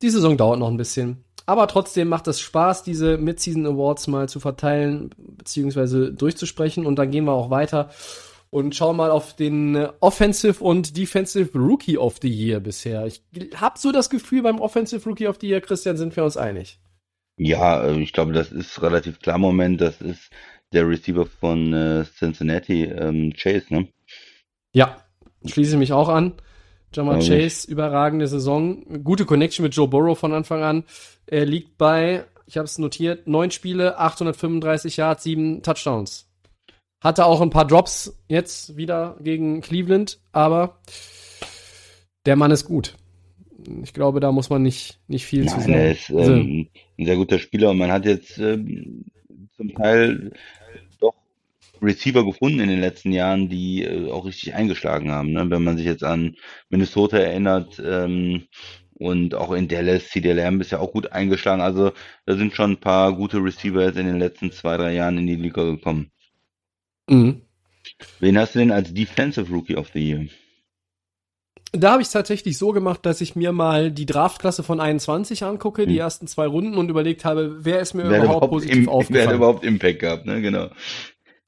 Die 0.02 0.10
Saison 0.10 0.36
dauert 0.36 0.58
noch 0.58 0.68
ein 0.68 0.76
bisschen. 0.76 1.24
Aber 1.46 1.66
trotzdem 1.66 2.08
macht 2.08 2.28
es 2.28 2.38
Spaß, 2.40 2.82
diese 2.82 3.16
Mid-Season 3.18 3.66
Awards 3.66 4.06
mal 4.06 4.28
zu 4.28 4.40
verteilen, 4.40 5.10
beziehungsweise 5.16 6.12
durchzusprechen. 6.12 6.86
Und 6.86 6.96
dann 6.96 7.10
gehen 7.10 7.24
wir 7.24 7.32
auch 7.32 7.50
weiter 7.50 7.90
und 8.50 8.74
schauen 8.74 8.96
mal 8.96 9.10
auf 9.10 9.34
den 9.34 9.76
äh, 9.76 9.88
Offensive 10.00 10.62
und 10.62 10.96
Defensive 10.96 11.56
Rookie 11.56 11.96
of 11.96 12.18
the 12.20 12.28
Year 12.28 12.60
bisher. 12.60 13.06
Ich 13.06 13.22
habe 13.56 13.78
so 13.78 13.92
das 13.92 14.10
Gefühl, 14.10 14.42
beim 14.42 14.60
Offensive 14.60 15.08
Rookie 15.08 15.28
of 15.28 15.38
the 15.40 15.48
Year, 15.48 15.60
Christian, 15.60 15.96
sind 15.96 16.14
wir 16.16 16.24
uns 16.24 16.36
einig. 16.36 16.80
Ja, 17.38 17.84
äh, 17.84 18.00
ich 18.00 18.12
glaube, 18.12 18.32
das 18.32 18.52
ist 18.52 18.82
relativ 18.82 19.20
klar 19.20 19.36
im 19.36 19.42
Moment. 19.42 19.80
Das 19.80 20.00
ist 20.00 20.30
der 20.72 20.88
Receiver 20.88 21.26
von 21.26 21.72
äh, 21.72 22.04
Cincinnati, 22.04 22.84
ähm, 22.84 23.32
Chase, 23.36 23.66
ne? 23.70 23.88
Ja, 24.72 24.96
schließe 25.44 25.76
mich 25.76 25.92
auch 25.92 26.08
an. 26.08 26.34
Jamal 26.92 27.20
ich. 27.20 27.28
Chase, 27.28 27.70
überragende 27.70 28.26
Saison. 28.26 29.04
Gute 29.04 29.24
Connection 29.24 29.62
mit 29.62 29.74
Joe 29.74 29.88
Burrow 29.88 30.18
von 30.18 30.32
Anfang 30.32 30.62
an. 30.62 30.84
Er 31.26 31.46
liegt 31.46 31.78
bei, 31.78 32.24
ich 32.46 32.56
habe 32.56 32.66
es 32.66 32.78
notiert, 32.78 33.28
neun 33.28 33.52
Spiele, 33.52 33.98
835 33.98 34.96
Yards, 34.96 35.22
sieben 35.22 35.62
Touchdowns. 35.62 36.29
Hatte 37.00 37.24
auch 37.24 37.40
ein 37.40 37.50
paar 37.50 37.66
Drops 37.66 38.20
jetzt 38.28 38.76
wieder 38.76 39.16
gegen 39.20 39.62
Cleveland, 39.62 40.20
aber 40.32 40.80
der 42.26 42.36
Mann 42.36 42.50
ist 42.50 42.66
gut. 42.66 42.96
Ich 43.82 43.94
glaube, 43.94 44.20
da 44.20 44.32
muss 44.32 44.50
man 44.50 44.62
nicht, 44.62 45.00
nicht 45.08 45.24
viel 45.24 45.46
zu 45.46 45.56
Nein, 45.56 45.62
sagen. 45.62 45.74
er 45.74 45.90
ist 45.92 46.10
ähm, 46.10 46.68
ein 46.98 47.06
sehr 47.06 47.16
guter 47.16 47.38
Spieler 47.38 47.70
und 47.70 47.78
man 47.78 47.90
hat 47.90 48.04
jetzt 48.04 48.38
ähm, 48.38 49.06
zum 49.56 49.74
Teil 49.74 50.32
doch 51.00 51.14
Receiver 51.80 52.24
gefunden 52.24 52.60
in 52.60 52.68
den 52.68 52.80
letzten 52.80 53.12
Jahren, 53.12 53.48
die 53.48 53.82
äh, 53.84 54.10
auch 54.10 54.26
richtig 54.26 54.54
eingeschlagen 54.54 55.10
haben. 55.10 55.32
Ne? 55.32 55.48
Wenn 55.48 55.64
man 55.64 55.78
sich 55.78 55.86
jetzt 55.86 56.04
an 56.04 56.36
Minnesota 56.68 57.16
erinnert 57.18 57.82
ähm, 57.84 58.46
und 58.94 59.34
auch 59.34 59.52
in 59.52 59.68
Dallas, 59.68 60.08
CD 60.08 60.32
Lamb 60.32 60.60
ist 60.60 60.72
ja 60.72 60.80
auch 60.80 60.92
gut 60.92 61.12
eingeschlagen. 61.12 61.62
Also 61.62 61.92
da 62.26 62.36
sind 62.36 62.54
schon 62.54 62.72
ein 62.72 62.80
paar 62.80 63.14
gute 63.14 63.38
Receiver 63.38 63.82
jetzt 63.84 63.98
in 63.98 64.06
den 64.06 64.18
letzten 64.18 64.52
zwei, 64.52 64.76
drei 64.76 64.92
Jahren 64.92 65.16
in 65.16 65.26
die 65.26 65.36
Liga 65.36 65.64
gekommen. 65.64 66.10
Mhm. 67.10 67.42
Wen 68.20 68.38
hast 68.38 68.54
du 68.54 68.60
denn 68.60 68.70
als 68.70 68.92
Defensive 68.94 69.52
Rookie 69.52 69.76
of 69.76 69.90
the 69.92 70.00
Year? 70.00 70.26
Da 71.72 71.92
habe 71.92 72.02
ich 72.02 72.08
es 72.08 72.12
tatsächlich 72.12 72.58
so 72.58 72.72
gemacht, 72.72 73.06
dass 73.06 73.20
ich 73.20 73.36
mir 73.36 73.52
mal 73.52 73.92
die 73.92 74.06
Draftklasse 74.06 74.62
von 74.62 74.80
21 74.80 75.44
angucke, 75.44 75.86
die 75.86 75.94
Hm. 75.94 76.00
ersten 76.00 76.26
zwei 76.26 76.46
Runden 76.46 76.74
und 76.76 76.88
überlegt 76.88 77.24
habe, 77.24 77.64
wer 77.64 77.80
ist 77.80 77.94
mir 77.94 78.02
Wer 78.08 78.18
überhaupt 78.22 78.24
überhaupt, 78.24 78.52
positiv 78.52 78.76
im, 78.76 78.86
wer 78.86 78.92
hat 78.92 78.98
aufgefallen. 79.00 79.36
überhaupt 79.36 79.64
Impact 79.64 79.98
gehabt, 80.00 80.26
ne? 80.26 80.42
Genau. 80.42 80.68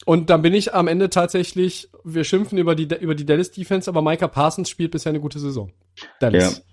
Und 0.05 0.31
dann 0.31 0.43
bin 0.43 0.55
ich 0.55 0.75
am 0.75 0.89
Ende 0.89 1.11
tatsächlich, 1.11 1.89
wir 2.05 2.25
schimpfen 2.25 2.59
über 2.59 2.75
die, 2.75 2.89
über 3.01 3.15
die 3.15 3.25
Dallas 3.25 3.51
Defense, 3.51 3.89
aber 3.91 4.03
Micah 4.03 4.29
Parsons 4.29 4.69
spielt 4.69 4.91
bisher 4.93 5.11
eine 5.11 5.21
gute 5.21 5.39
Saison. 5.39 5.73
Dallas. 6.21 6.65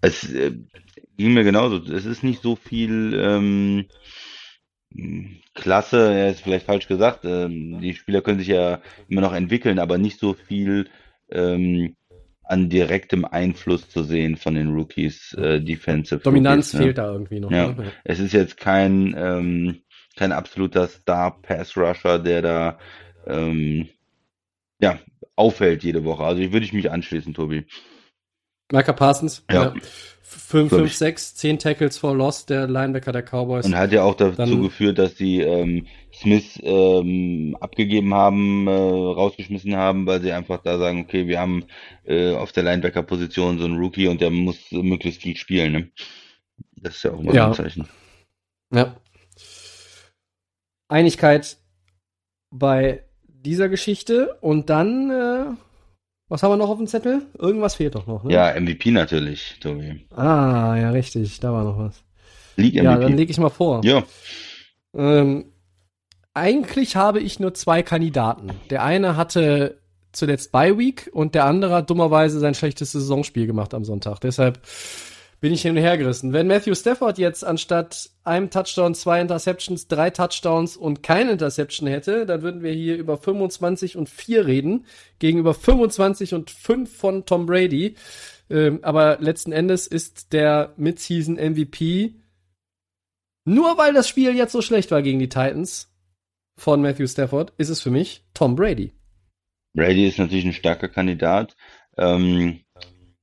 Es 0.00 0.28
äh, 0.32 0.52
ging 1.16 1.34
mir 1.34 1.44
genauso. 1.44 1.76
Es 1.76 2.04
ist 2.04 2.22
nicht 2.24 2.42
so 2.42 2.56
viel 2.56 3.14
ähm, 3.20 3.86
Klasse, 5.54 6.12
ja, 6.12 6.28
ist 6.28 6.42
vielleicht 6.42 6.66
falsch 6.66 6.88
gesagt. 6.88 7.24
Ähm, 7.24 7.80
die 7.80 7.94
Spieler 7.94 8.22
können 8.22 8.38
sich 8.38 8.48
ja 8.48 8.80
immer 9.08 9.20
noch 9.20 9.32
entwickeln, 9.34 9.78
aber 9.78 9.98
nicht 9.98 10.18
so 10.18 10.34
viel 10.34 10.88
ähm, 11.30 11.96
an 12.44 12.68
direktem 12.68 13.24
Einfluss 13.24 13.88
zu 13.88 14.02
sehen 14.02 14.36
von 14.36 14.54
den 14.54 14.68
Rookies, 14.74 15.32
äh, 15.34 15.60
Defensive. 15.60 16.20
Dominanz 16.20 16.74
Rookies, 16.74 16.74
ne? 16.74 16.84
fehlt 16.84 16.98
da 16.98 17.12
irgendwie 17.12 17.40
noch. 17.40 17.50
Ja. 17.50 17.72
Ne? 17.72 17.92
Es 18.04 18.20
ist 18.20 18.32
jetzt 18.32 18.56
kein, 18.56 19.14
ähm, 19.16 19.82
kein 20.16 20.32
absoluter 20.32 20.88
Star-Pass-Rusher, 20.88 22.18
der 22.18 22.42
da 22.42 22.78
ähm, 23.26 23.88
ja, 24.80 24.98
auffällt 25.36 25.84
jede 25.84 26.04
Woche. 26.04 26.24
Also 26.24 26.42
ich 26.42 26.52
würde 26.52 26.66
ich 26.66 26.72
mich 26.72 26.90
anschließen, 26.90 27.34
Tobi. 27.34 27.66
Micah 28.72 28.92
Parsons, 28.92 29.44
Ja. 29.50 29.64
ja. 29.64 29.74
5, 30.22 30.68
Glaub 30.70 30.80
5, 30.80 30.90
ich. 30.92 30.98
6, 30.98 31.34
10 31.34 31.58
Tackles 31.58 31.98
for 31.98 32.16
Loss, 32.16 32.46
der 32.46 32.66
Linebacker 32.66 33.12
der 33.12 33.22
Cowboys. 33.22 33.66
Und 33.66 33.76
hat 33.76 33.92
ja 33.92 34.02
auch 34.02 34.14
dazu 34.14 34.36
Dann- 34.36 34.62
geführt, 34.62 34.98
dass 34.98 35.16
sie 35.16 35.40
ähm, 35.40 35.86
Smith 36.14 36.58
ähm, 36.62 37.54
abgegeben 37.60 38.14
haben, 38.14 38.66
äh, 38.66 38.70
rausgeschmissen 38.70 39.76
haben, 39.76 40.06
weil 40.06 40.22
sie 40.22 40.32
einfach 40.32 40.62
da 40.62 40.78
sagen, 40.78 41.00
okay, 41.02 41.26
wir 41.26 41.38
haben 41.38 41.64
äh, 42.04 42.34
auf 42.34 42.52
der 42.52 42.62
Linebacker-Position 42.64 43.58
so 43.58 43.64
einen 43.66 43.78
Rookie 43.78 44.08
und 44.08 44.20
der 44.22 44.30
muss 44.30 44.58
möglichst 44.72 45.20
viel 45.22 45.36
spielen. 45.36 45.72
Ne? 45.72 45.90
Das 46.76 46.96
ist 46.96 47.02
ja 47.04 47.12
auch 47.12 47.20
immer 47.20 47.34
Ja. 47.34 47.48
ein 47.48 47.54
Zeichen. 47.54 47.86
Ja. 48.72 48.96
Einigkeit 50.88 51.58
bei 52.50 53.04
dieser 53.26 53.68
Geschichte 53.68 54.36
und 54.40 54.70
dann, 54.70 55.10
äh, 55.10 55.44
was 56.32 56.42
haben 56.42 56.50
wir 56.52 56.56
noch 56.56 56.70
auf 56.70 56.78
dem 56.78 56.86
Zettel? 56.86 57.26
Irgendwas 57.38 57.74
fehlt 57.74 57.94
doch 57.94 58.06
noch, 58.06 58.24
ne? 58.24 58.32
Ja, 58.32 58.58
MVP 58.58 58.90
natürlich, 58.90 59.56
Tobi. 59.60 60.00
Ah, 60.16 60.74
ja, 60.80 60.90
richtig, 60.90 61.38
da 61.40 61.52
war 61.52 61.62
noch 61.62 61.78
was. 61.78 62.02
League 62.56 62.74
Ja, 62.74 62.82
dann 62.84 63.00
MVP. 63.02 63.12
lege 63.16 63.30
ich 63.30 63.38
mal 63.38 63.50
vor. 63.50 63.82
Ja, 63.84 64.02
Ähm, 64.94 65.44
eigentlich 66.34 66.96
habe 66.96 67.20
ich 67.20 67.38
nur 67.38 67.52
zwei 67.54 67.82
Kandidaten. 67.82 68.48
Der 68.70 68.82
eine 68.82 69.16
hatte 69.16 69.78
zuletzt 70.12 70.52
Bye 70.52 70.78
Week 70.78 71.10
und 71.12 71.34
der 71.34 71.44
andere 71.44 71.74
hat 71.74 71.90
dummerweise 71.90 72.40
sein 72.40 72.54
schlechtes 72.54 72.92
Saisonspiel 72.92 73.46
gemacht 73.46 73.74
am 73.74 73.84
Sonntag. 73.84 74.20
Deshalb 74.20 74.58
bin 75.42 75.52
ich 75.52 75.60
hin 75.60 75.76
und 75.76 75.82
her 75.82 75.98
gerissen. 75.98 76.32
Wenn 76.32 76.46
Matthew 76.46 76.74
Stafford 76.74 77.18
jetzt 77.18 77.44
anstatt 77.44 78.08
einem 78.24 78.48
Touchdown, 78.48 78.94
zwei 78.94 79.20
Interceptions, 79.20 79.88
drei 79.88 80.08
Touchdowns 80.08 80.78
und 80.78 81.02
keine 81.02 81.32
Interception 81.32 81.86
hätte, 81.86 82.24
dann 82.24 82.40
würden 82.40 82.62
wir 82.62 82.72
hier 82.72 82.96
über 82.96 83.18
25 83.18 83.98
und 83.98 84.08
4 84.08 84.46
reden, 84.46 84.86
gegenüber 85.18 85.52
25 85.52 86.32
und 86.32 86.50
5 86.50 86.96
von 86.96 87.26
Tom 87.26 87.44
Brady. 87.44 87.96
Ähm, 88.48 88.78
aber 88.80 89.18
letzten 89.20 89.52
Endes 89.52 89.86
ist 89.86 90.32
der 90.32 90.72
Midseason 90.78 91.34
MVP 91.34 92.14
nur 93.44 93.76
weil 93.76 93.92
das 93.92 94.08
Spiel 94.08 94.34
jetzt 94.36 94.52
so 94.52 94.62
schlecht 94.62 94.90
war 94.90 95.02
gegen 95.02 95.18
die 95.18 95.28
Titans 95.28 95.92
von 96.56 96.80
Matthew 96.80 97.08
Stafford, 97.08 97.52
ist 97.58 97.70
es 97.70 97.80
für 97.80 97.90
mich 97.90 98.24
Tom 98.34 98.54
Brady. 98.54 98.92
Brady 99.74 100.06
ist 100.06 100.18
natürlich 100.18 100.44
ein 100.44 100.52
starker 100.52 100.88
Kandidat. 100.88 101.56
Ähm, 101.96 102.60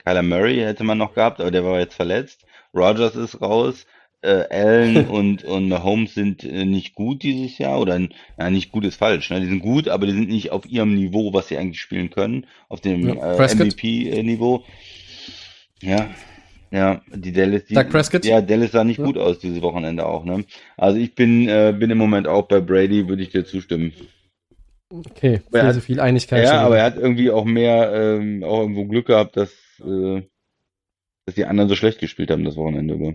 Kyler 0.09 0.23
Murray 0.23 0.57
hätte 0.57 0.83
man 0.83 0.97
noch 0.97 1.13
gehabt, 1.13 1.39
aber 1.39 1.51
der 1.51 1.63
war 1.63 1.79
jetzt 1.79 1.93
verletzt. 1.93 2.43
Rogers 2.73 3.15
ist 3.15 3.41
raus. 3.41 3.85
Äh, 4.21 4.43
Allen 4.49 5.07
und, 5.07 5.43
und 5.43 5.69
Mahomes 5.69 6.15
sind 6.15 6.43
äh, 6.43 6.65
nicht 6.65 6.95
gut 6.95 7.21
dieses 7.21 7.57
Jahr 7.59 7.79
oder 7.79 7.99
ja, 8.39 8.49
nicht 8.49 8.71
gut 8.71 8.85
ist 8.85 8.95
falsch. 8.95 9.29
Ne? 9.29 9.39
Die 9.39 9.45
sind 9.45 9.59
gut, 9.59 9.87
aber 9.87 10.07
die 10.07 10.13
sind 10.13 10.29
nicht 10.29 10.51
auf 10.51 10.65
ihrem 10.65 10.95
Niveau, 10.95 11.31
was 11.33 11.47
sie 11.47 11.57
eigentlich 11.57 11.79
spielen 11.79 12.09
können, 12.09 12.47
auf 12.69 12.81
dem 12.81 13.07
Ja, 13.07 13.35
äh. 13.35 13.55
MVP-Niveau. 13.55 14.63
Ja, 15.81 16.09
ja, 16.71 17.01
die 17.13 17.31
Dallas, 17.31 17.65
die, 17.65 17.75
Dak 17.75 17.89
Prescott. 17.89 18.25
ja, 18.25 18.41
Dallas 18.41 18.71
sah 18.71 18.83
nicht 18.83 18.99
Ja. 18.99 19.05
gut 19.05 19.17
aus 19.17 19.39
dieses 19.39 19.61
Wochenende 19.61 20.05
auch. 20.05 20.25
Ne? 20.25 20.43
Also 20.75 20.97
ich 20.99 21.15
bin, 21.15 21.47
äh, 21.47 21.73
bin 21.77 21.89
im 21.91 21.97
Moment 21.99 22.27
auch 22.27 22.47
bei 22.47 22.59
Brady, 22.59 23.07
würde 23.07 23.23
ich 23.23 23.29
dir 23.29 23.45
zustimmen. 23.45 23.93
Okay, 24.91 25.41
er 25.51 25.65
viel 25.65 25.73
so 25.73 25.81
viel 25.81 25.99
Einigkeit. 25.99 26.45
Ja, 26.45 26.61
aber 26.61 26.79
er 26.79 26.85
hat 26.85 26.97
irgendwie 26.97 27.29
auch 27.29 27.45
mehr, 27.45 27.91
ähm, 27.93 28.43
auch 28.43 28.61
irgendwo 28.61 28.85
Glück 28.85 29.05
gehabt, 29.05 29.37
dass, 29.37 29.51
äh, 29.81 30.27
dass 31.25 31.35
die 31.35 31.45
anderen 31.45 31.69
so 31.69 31.75
schlecht 31.75 31.99
gespielt 31.99 32.31
haben 32.31 32.43
das 32.43 32.55
Wochenende 32.55 32.95
über. 32.95 33.13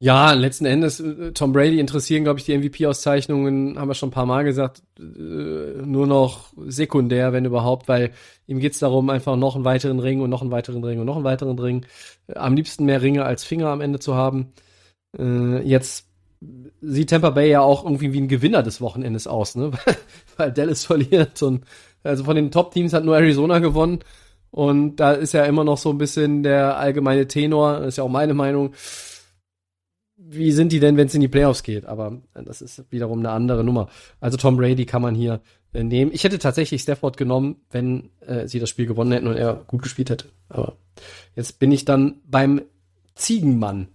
ja, 0.00 0.32
letzten 0.32 0.66
Endes, 0.66 0.98
äh, 0.98 1.32
Tom 1.32 1.52
Brady 1.52 1.78
interessieren, 1.78 2.24
glaube 2.24 2.40
ich, 2.40 2.44
die 2.44 2.58
MVP-Auszeichnungen, 2.58 3.78
haben 3.78 3.88
wir 3.88 3.94
schon 3.94 4.08
ein 4.08 4.12
paar 4.12 4.26
Mal 4.26 4.42
gesagt, 4.42 4.82
äh, 4.98 5.02
nur 5.02 6.08
noch 6.08 6.52
sekundär, 6.66 7.32
wenn 7.32 7.44
überhaupt, 7.44 7.86
weil 7.86 8.10
ihm 8.48 8.58
geht's 8.58 8.80
darum, 8.80 9.10
einfach 9.10 9.36
noch 9.36 9.54
einen 9.54 9.64
weiteren 9.64 10.00
Ring 10.00 10.20
und 10.20 10.30
noch 10.30 10.42
einen 10.42 10.50
weiteren 10.50 10.82
Ring 10.82 10.98
und 10.98 11.06
noch 11.06 11.14
einen 11.16 11.24
weiteren 11.24 11.58
Ring. 11.58 11.86
Äh, 12.26 12.34
Am 12.34 12.56
liebsten 12.56 12.84
mehr 12.84 13.00
Ringe 13.00 13.24
als 13.24 13.44
Finger 13.44 13.68
am 13.68 13.80
Ende 13.80 13.98
zu 14.00 14.14
haben. 14.14 14.52
Jetzt 15.18 16.08
sieht 16.80 17.10
Tampa 17.10 17.30
Bay 17.30 17.50
ja 17.50 17.60
auch 17.60 17.84
irgendwie 17.84 18.12
wie 18.12 18.20
ein 18.20 18.28
Gewinner 18.28 18.62
des 18.62 18.80
Wochenendes 18.80 19.26
aus, 19.26 19.54
ne? 19.54 19.72
Weil 20.36 20.52
Dallas 20.52 20.86
verliert 20.86 21.42
und 21.42 21.64
also 22.02 22.24
von 22.24 22.34
den 22.36 22.50
Top-Teams 22.50 22.92
hat 22.92 23.04
nur 23.04 23.16
Arizona 23.16 23.58
gewonnen. 23.58 24.00
Und 24.52 24.96
da 24.96 25.12
ist 25.12 25.32
ja 25.32 25.44
immer 25.46 25.64
noch 25.64 25.78
so 25.78 25.88
ein 25.88 25.98
bisschen 25.98 26.42
der 26.42 26.76
allgemeine 26.76 27.26
Tenor, 27.26 27.80
das 27.80 27.88
ist 27.88 27.96
ja 27.96 28.04
auch 28.04 28.10
meine 28.10 28.34
Meinung. 28.34 28.74
Wie 30.14 30.52
sind 30.52 30.72
die 30.72 30.78
denn, 30.78 30.98
wenn 30.98 31.06
es 31.06 31.14
in 31.14 31.22
die 31.22 31.28
Playoffs 31.28 31.62
geht? 31.62 31.86
Aber 31.86 32.20
das 32.34 32.60
ist 32.60 32.84
wiederum 32.90 33.20
eine 33.20 33.30
andere 33.30 33.64
Nummer. 33.64 33.88
Also 34.20 34.36
Tom 34.36 34.58
Brady 34.58 34.84
kann 34.84 35.00
man 35.00 35.14
hier 35.14 35.40
äh, 35.72 35.82
nehmen. 35.82 36.12
Ich 36.12 36.22
hätte 36.24 36.38
tatsächlich 36.38 36.82
Stafford 36.82 37.16
genommen, 37.16 37.62
wenn 37.70 38.10
äh, 38.20 38.46
sie 38.46 38.60
das 38.60 38.68
Spiel 38.68 38.86
gewonnen 38.86 39.12
hätten 39.12 39.26
und 39.26 39.36
er 39.36 39.54
gut 39.66 39.82
gespielt 39.82 40.10
hätte. 40.10 40.26
Aber 40.50 40.76
jetzt 41.34 41.58
bin 41.58 41.72
ich 41.72 41.86
dann 41.86 42.20
beim 42.26 42.60
Ziegenmann. 43.14 43.88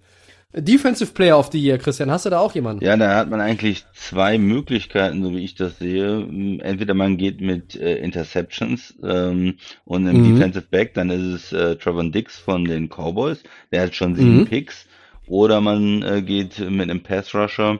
Defensive 0.54 1.14
Player 1.14 1.38
of 1.38 1.50
the 1.52 1.60
Year, 1.60 1.78
Christian, 1.78 2.10
hast 2.10 2.26
du 2.26 2.30
da 2.30 2.40
auch 2.40 2.56
jemanden? 2.56 2.84
Ja, 2.84 2.96
da 2.96 3.16
hat 3.16 3.30
man 3.30 3.42
eigentlich 3.42 3.86
zwei 3.94 4.38
Möglichkeiten, 4.38 5.22
so 5.22 5.32
wie 5.34 5.44
ich 5.44 5.56
das 5.56 5.78
sehe. 5.78 6.22
Entweder 6.62 6.94
man 6.94 7.18
geht 7.18 7.42
mit 7.42 7.76
äh, 7.76 7.98
Interceptions 7.98 8.96
ähm, 9.04 9.58
und 9.84 10.08
einem 10.08 10.20
Mhm. 10.20 10.24
Defensive 10.24 10.66
Back, 10.72 10.94
dann 10.94 11.10
ist 11.10 11.22
es 11.22 11.54
äh, 11.54 11.76
Trevor 11.76 12.06
Dix 12.10 12.40
von 12.40 12.64
den 12.64 12.88
Cowboys, 12.88 13.44
der 13.72 13.82
hat 13.84 13.96
schon 13.96 14.16
sieben 14.16 14.38
Mhm. 14.38 14.46
Picks. 14.46 14.86
Oder 15.28 15.60
man 15.60 16.02
äh, 16.04 16.22
geht 16.22 16.58
mit 16.60 16.90
einem 16.90 17.04
Pass 17.04 17.36
Rusher 17.36 17.80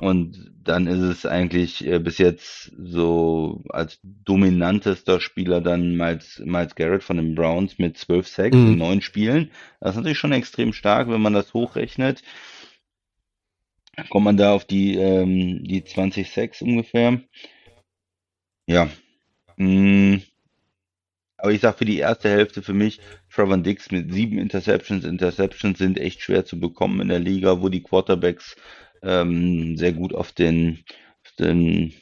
und 0.00 0.52
dann 0.64 0.86
ist 0.86 1.00
es 1.00 1.26
eigentlich 1.26 1.86
äh, 1.86 1.98
bis 1.98 2.18
jetzt 2.18 2.72
so 2.78 3.62
als 3.70 3.98
dominantester 4.02 5.20
Spieler 5.20 5.60
dann 5.60 5.96
Miles, 5.96 6.40
Miles 6.44 6.74
Garrett 6.74 7.02
von 7.02 7.16
den 7.16 7.34
Browns 7.34 7.78
mit 7.78 7.96
12 7.96 8.28
Sacks 8.28 8.56
Mhm. 8.56 8.66
in 8.72 8.78
neun 8.78 9.00
Spielen. 9.02 9.50
Das 9.80 9.90
ist 9.90 9.96
natürlich 9.96 10.18
schon 10.18 10.32
extrem 10.32 10.72
stark, 10.72 11.08
wenn 11.08 11.22
man 11.22 11.32
das 11.32 11.54
hochrechnet. 11.54 12.22
Kommt 14.10 14.24
man 14.26 14.36
da 14.36 14.52
auf 14.52 14.64
die, 14.64 14.94
ähm, 14.96 15.64
die 15.64 15.84
20 15.84 16.30
Sacks 16.30 16.62
ungefähr. 16.62 17.20
Ja. 18.66 18.88
Mm. 19.56 20.18
Aber 21.36 21.52
ich 21.52 21.60
sag 21.60 21.78
für 21.78 21.84
die 21.84 21.98
erste 21.98 22.28
Hälfte 22.28 22.62
für 22.62 22.74
mich 22.74 23.00
Trevor 23.30 23.58
Dix 23.58 23.90
mit 23.90 24.12
sieben 24.12 24.38
Interceptions. 24.38 25.04
Interceptions 25.04 25.78
sind 25.78 25.98
echt 25.98 26.20
schwer 26.22 26.44
zu 26.44 26.58
bekommen 26.60 27.00
in 27.00 27.08
der 27.08 27.20
Liga, 27.20 27.60
wo 27.62 27.68
die 27.68 27.82
Quarterbacks 27.82 28.56
ähm, 29.02 29.76
sehr 29.76 29.92
gut 29.92 30.14
auf 30.14 30.32
den, 30.32 30.84
auf 31.24 31.32
den 31.38 31.92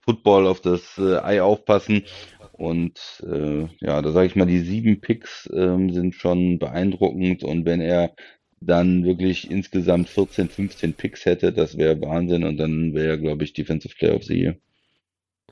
Football, 0.00 0.46
auf 0.46 0.60
das 0.60 0.98
äh, 0.98 1.18
Ei 1.18 1.42
aufpassen. 1.42 2.04
Und 2.52 3.22
äh, 3.24 3.66
ja, 3.80 4.02
da 4.02 4.10
sage 4.12 4.26
ich 4.26 4.36
mal, 4.36 4.46
die 4.46 4.60
sieben 4.60 5.00
Picks 5.00 5.48
ähm, 5.54 5.92
sind 5.92 6.14
schon 6.14 6.58
beeindruckend. 6.58 7.44
Und 7.44 7.64
wenn 7.64 7.80
er 7.80 8.14
dann 8.60 9.04
wirklich 9.04 9.50
insgesamt 9.50 10.08
14, 10.08 10.48
15 10.48 10.94
Picks 10.94 11.24
hätte, 11.24 11.52
das 11.52 11.78
wäre 11.78 12.00
Wahnsinn. 12.00 12.44
Und 12.44 12.56
dann 12.56 12.94
wäre 12.94 13.10
er, 13.10 13.18
glaube 13.18 13.44
ich, 13.44 13.52
Defensive 13.52 13.94
Player 13.96 14.16
of 14.16 14.24
the 14.24 14.34
Year. 14.34 14.56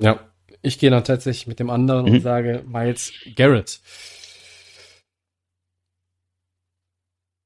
Ja. 0.01 0.32
Ich 0.62 0.78
gehe 0.78 0.90
dann 0.90 1.05
tatsächlich 1.05 1.47
mit 1.47 1.61
dem 1.61 1.70
anderen 1.70 2.07
Mhm. 2.07 2.12
und 2.12 2.20
sage 2.22 2.64
Miles 2.66 3.12
Garrett. 3.36 3.80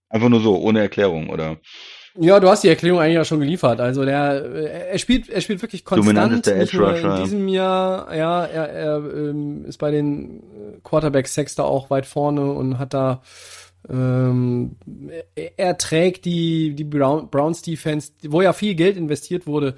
Einfach 0.09 0.28
nur 0.28 0.40
so, 0.40 0.59
ohne 0.59 0.80
Erklärung, 0.80 1.30
oder? 1.30 1.59
Ja, 2.18 2.40
du 2.40 2.48
hast 2.48 2.64
die 2.64 2.68
Erklärung 2.68 3.00
eigentlich 3.00 3.14
ja 3.14 3.24
schon 3.24 3.40
geliefert. 3.40 3.80
Also 3.80 4.04
der, 4.04 4.44
äh, 4.44 4.90
er 4.92 4.98
spielt, 4.98 5.28
er 5.28 5.40
spielt 5.40 5.62
wirklich 5.62 5.84
konstant. 5.84 6.32
Nicht 6.32 6.46
Edge 6.48 6.78
Rusher. 6.78 7.16
In 7.16 7.24
diesem 7.24 7.48
Jahr, 7.48 8.14
ja, 8.14 8.44
er, 8.44 8.68
er 8.68 8.96
ähm, 8.96 9.64
ist 9.64 9.78
bei 9.78 9.90
den 9.90 10.42
Quarterback 10.82 11.28
Sex 11.28 11.54
da 11.54 11.62
auch 11.62 11.90
weit 11.90 12.06
vorne 12.06 12.50
und 12.52 12.78
hat 12.78 12.94
da, 12.94 13.22
ähm, 13.88 14.76
er, 15.34 15.58
er 15.58 15.78
trägt 15.78 16.24
die 16.24 16.74
die 16.74 16.84
Brown, 16.84 17.30
Browns 17.30 17.62
Defense, 17.62 18.12
wo 18.26 18.42
ja 18.42 18.52
viel 18.52 18.74
Geld 18.74 18.96
investiert 18.96 19.46
wurde, 19.46 19.76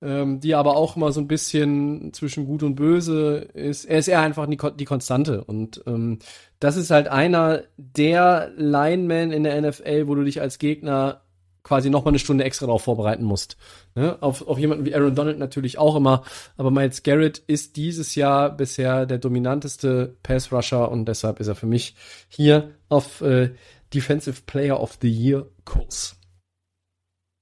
ähm, 0.00 0.40
die 0.40 0.54
aber 0.54 0.76
auch 0.76 0.96
immer 0.96 1.10
so 1.10 1.20
ein 1.20 1.28
bisschen 1.28 2.12
zwischen 2.12 2.46
gut 2.46 2.62
und 2.62 2.76
böse 2.76 3.48
ist. 3.54 3.86
Er 3.86 3.98
ist 3.98 4.08
eher 4.08 4.20
einfach 4.20 4.46
die, 4.46 4.58
die 4.78 4.84
Konstante 4.84 5.42
und 5.44 5.82
ähm, 5.86 6.20
das 6.60 6.76
ist 6.76 6.92
halt 6.92 7.08
einer 7.08 7.62
der 7.76 8.52
Linemen 8.56 9.32
in 9.32 9.42
der 9.42 9.60
NFL, 9.60 10.06
wo 10.06 10.14
du 10.14 10.22
dich 10.22 10.40
als 10.40 10.58
Gegner 10.58 11.21
quasi 11.62 11.90
noch 11.90 12.04
mal 12.04 12.10
eine 12.10 12.18
Stunde 12.18 12.44
extra 12.44 12.66
darauf 12.66 12.82
vorbereiten 12.82 13.24
musst. 13.24 13.56
Ne? 13.94 14.16
Auf, 14.20 14.46
auf 14.46 14.58
jemanden 14.58 14.84
wie 14.84 14.94
Aaron 14.94 15.14
Donald 15.14 15.38
natürlich 15.38 15.78
auch 15.78 15.94
immer, 15.96 16.24
aber 16.56 16.70
Miles 16.70 17.02
Garrett 17.02 17.38
ist 17.38 17.76
dieses 17.76 18.14
Jahr 18.14 18.50
bisher 18.56 19.06
der 19.06 19.18
dominanteste 19.18 20.16
Pass-Rusher 20.22 20.90
und 20.90 21.06
deshalb 21.06 21.40
ist 21.40 21.46
er 21.48 21.54
für 21.54 21.66
mich 21.66 21.94
hier 22.28 22.74
auf 22.88 23.20
äh, 23.20 23.50
Defensive 23.94 24.42
Player 24.46 24.80
of 24.80 24.98
the 25.00 25.10
Year 25.10 25.46
Kurs. 25.64 26.16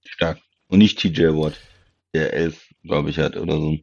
Stark. 0.05 0.39
Und 0.68 0.79
nicht 0.79 0.99
TJ 0.99 1.29
Watt, 1.29 1.55
der 2.14 2.33
elf, 2.35 2.68
glaube 2.85 3.11
ich, 3.11 3.18
hat 3.18 3.37
oder 3.37 3.57
so. 3.57 3.77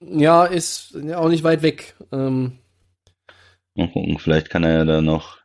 Ja, 0.00 0.44
ist 0.44 0.94
ja 1.02 1.18
auch 1.18 1.28
nicht 1.28 1.44
weit 1.44 1.62
weg. 1.62 1.96
Ähm, 2.12 2.58
Mal 3.74 3.90
gucken, 3.90 4.18
vielleicht 4.18 4.48
kann 4.50 4.64
er 4.64 4.72
ja 4.72 4.84
da 4.84 5.00
noch, 5.02 5.38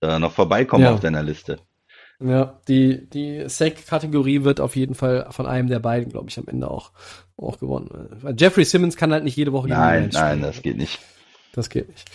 da 0.00 0.18
noch 0.18 0.32
vorbeikommen 0.32 0.84
Ja. 0.84 0.94
auf 0.94 1.00
deiner 1.00 1.22
Liste. 1.22 1.60
Ja, 2.20 2.58
die, 2.66 3.08
die 3.08 3.48
Sack-Kategorie 3.48 4.42
wird 4.42 4.60
auf 4.60 4.74
jeden 4.74 4.94
Fall 4.94 5.28
von 5.30 5.46
einem 5.46 5.68
der 5.68 5.78
beiden, 5.78 6.10
glaube 6.10 6.28
ich, 6.28 6.38
am 6.38 6.48
Ende 6.48 6.68
auch, 6.68 6.90
auch 7.36 7.58
gewonnen. 7.58 8.08
Weil 8.22 8.34
Jeffrey 8.36 8.64
Simmons 8.64 8.96
kann 8.96 9.12
halt 9.12 9.22
nicht 9.22 9.36
jede 9.36 9.52
Woche 9.52 9.68
Nein, 9.68 10.10
nein, 10.12 10.42
das 10.42 10.60
geht 10.62 10.76
nicht. 10.76 10.98
Das 11.52 11.68
geht 11.70 11.88
nicht. 11.88 12.10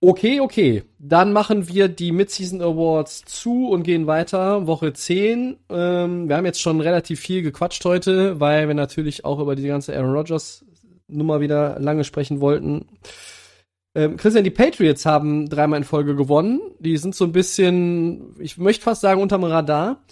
Okay, 0.00 0.40
okay. 0.40 0.84
Dann 0.98 1.32
machen 1.32 1.68
wir 1.68 1.88
die 1.88 2.12
Midseason 2.12 2.60
Awards 2.60 3.24
zu 3.24 3.68
und 3.70 3.82
gehen 3.82 4.06
weiter. 4.06 4.66
Woche 4.66 4.92
10. 4.92 5.56
Ähm, 5.68 6.28
wir 6.28 6.36
haben 6.36 6.44
jetzt 6.44 6.60
schon 6.60 6.80
relativ 6.80 7.18
viel 7.18 7.42
gequatscht 7.42 7.84
heute, 7.84 8.38
weil 8.38 8.68
wir 8.68 8.74
natürlich 8.74 9.24
auch 9.24 9.40
über 9.40 9.56
die 9.56 9.66
ganze 9.66 9.96
Aaron 9.96 10.14
Rodgers 10.14 10.64
Nummer 11.08 11.40
wieder 11.40 11.80
lange 11.80 12.04
sprechen 12.04 12.40
wollten. 12.40 12.86
Ähm, 13.96 14.18
Christian, 14.18 14.44
die 14.44 14.50
Patriots 14.50 15.06
haben 15.06 15.48
dreimal 15.48 15.78
in 15.78 15.84
Folge 15.84 16.14
gewonnen. 16.14 16.60
Die 16.80 16.98
sind 16.98 17.14
so 17.14 17.24
ein 17.24 17.32
bisschen, 17.32 18.34
ich 18.38 18.58
möchte 18.58 18.84
fast 18.84 19.00
sagen, 19.00 19.22
unterm 19.22 19.42
Radar. 19.42 20.04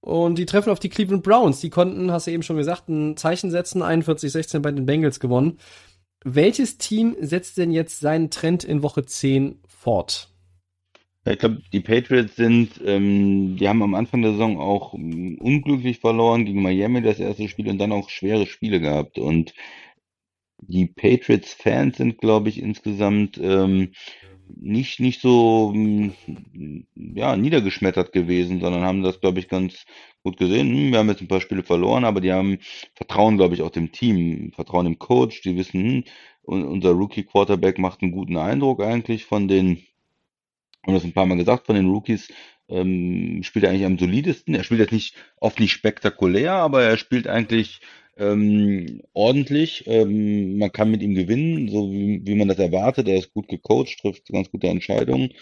Und 0.00 0.38
die 0.38 0.46
treffen 0.46 0.70
auf 0.70 0.78
die 0.78 0.88
Cleveland 0.88 1.24
Browns. 1.24 1.60
Die 1.60 1.68
konnten, 1.68 2.12
hast 2.12 2.28
du 2.28 2.30
eben 2.30 2.44
schon 2.44 2.56
gesagt, 2.56 2.88
ein 2.88 3.16
Zeichen 3.16 3.50
setzen. 3.50 3.82
41-16 3.82 4.60
bei 4.60 4.70
den 4.70 4.86
Bengals 4.86 5.18
gewonnen. 5.18 5.58
Welches 6.22 6.78
Team 6.78 7.16
setzt 7.20 7.58
denn 7.58 7.72
jetzt 7.72 7.98
seinen 7.98 8.30
Trend 8.30 8.62
in 8.62 8.84
Woche 8.84 9.04
10 9.04 9.58
fort? 9.66 10.28
Ich 11.24 11.40
glaube, 11.40 11.60
die 11.72 11.80
Patriots 11.80 12.36
sind, 12.36 12.80
ähm, 12.84 13.56
die 13.56 13.68
haben 13.68 13.82
am 13.82 13.94
Anfang 13.94 14.22
der 14.22 14.32
Saison 14.32 14.60
auch 14.60 14.94
ähm, 14.94 15.38
unglücklich 15.40 15.98
verloren 15.98 16.44
gegen 16.44 16.62
Miami 16.62 17.02
das 17.02 17.18
erste 17.18 17.48
Spiel 17.48 17.68
und 17.68 17.78
dann 17.78 17.90
auch 17.90 18.08
schwere 18.08 18.46
Spiele 18.46 18.78
gehabt. 18.78 19.18
Und 19.18 19.52
die 20.58 20.86
Patriots-Fans 20.86 21.96
sind, 21.98 22.18
glaube 22.18 22.48
ich, 22.48 22.60
insgesamt 22.60 23.38
ähm, 23.38 23.92
nicht, 24.48 25.00
nicht 25.00 25.20
so 25.20 25.72
ähm, 25.74 26.14
ja, 26.94 27.36
niedergeschmettert 27.36 28.12
gewesen, 28.12 28.60
sondern 28.60 28.82
haben 28.84 29.02
das, 29.02 29.20
glaube 29.20 29.40
ich, 29.40 29.48
ganz 29.48 29.84
gut 30.22 30.36
gesehen. 30.36 30.68
Hm, 30.68 30.92
wir 30.92 30.98
haben 30.98 31.08
jetzt 31.08 31.20
ein 31.20 31.28
paar 31.28 31.40
Spiele 31.40 31.62
verloren, 31.62 32.04
aber 32.04 32.20
die 32.20 32.32
haben 32.32 32.58
Vertrauen, 32.94 33.36
glaube 33.36 33.54
ich, 33.54 33.62
auch 33.62 33.70
dem 33.70 33.92
Team, 33.92 34.52
Vertrauen 34.54 34.86
im 34.86 34.98
Coach. 34.98 35.42
Die 35.42 35.56
wissen, 35.56 35.80
hm, 35.82 36.04
un- 36.44 36.64
unser 36.66 36.90
Rookie-Quarterback 36.92 37.78
macht 37.78 38.02
einen 38.02 38.12
guten 38.12 38.36
Eindruck 38.36 38.82
eigentlich 38.82 39.24
von 39.24 39.48
den 39.48 39.82
haben 40.86 40.94
das 40.94 41.04
ein 41.04 41.12
paar 41.12 41.26
Mal 41.26 41.36
gesagt, 41.36 41.66
von 41.66 41.74
den 41.74 41.88
Rookies 41.88 42.28
ähm, 42.68 43.42
spielt 43.42 43.64
er 43.64 43.70
eigentlich 43.70 43.84
am 43.86 43.98
solidesten. 43.98 44.54
Er 44.54 44.64
spielt 44.64 44.80
jetzt 44.80 44.92
nicht 44.92 45.14
oft 45.40 45.60
nicht 45.60 45.72
spektakulär, 45.72 46.52
aber 46.54 46.82
er 46.82 46.96
spielt 46.96 47.26
eigentlich 47.28 47.80
ähm, 48.16 49.02
ordentlich. 49.12 49.84
Ähm, 49.86 50.58
man 50.58 50.72
kann 50.72 50.90
mit 50.90 51.02
ihm 51.02 51.14
gewinnen, 51.14 51.68
so 51.68 51.90
wie, 51.92 52.26
wie 52.26 52.34
man 52.34 52.48
das 52.48 52.58
erwartet. 52.58 53.08
Er 53.08 53.16
ist 53.18 53.32
gut 53.32 53.48
gecoacht, 53.48 53.98
trifft 53.98 54.28
ganz 54.28 54.50
gute 54.50 54.68
Entscheidungen. 54.68 55.32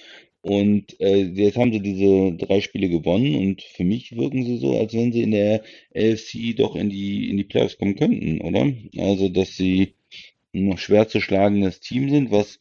Und 0.43 1.01
äh, 1.01 1.23
jetzt 1.25 1.57
haben 1.57 1.73
sie 1.73 1.81
diese 1.81 2.33
drei 2.37 2.61
Spiele 2.61 2.91
gewonnen 2.91 3.35
und 3.35 3.63
für 3.63 3.85
mich 3.85 4.15
wirken 4.15 4.45
sie 4.45 4.59
so, 4.59 4.79
als 4.79 4.93
wenn 4.93 5.11
sie 5.11 5.23
in 5.23 5.31
der 5.31 5.63
AFC 5.97 6.55
doch 6.57 6.77
in 6.77 6.91
die 6.91 7.31
in 7.31 7.39
die 7.39 7.45
Playoffs 7.45 7.79
kommen 7.79 7.97
könnten, 7.97 8.43
oder? 8.43 8.71
Also, 8.99 9.31
dass 9.31 9.57
sie 9.57 9.95
ein 10.55 10.67
noch 10.69 10.79
schwer 10.79 11.09
zu 11.09 11.21
schlagendes 11.23 11.81
Team 11.81 12.11
sind, 12.11 12.31
was 12.31 12.59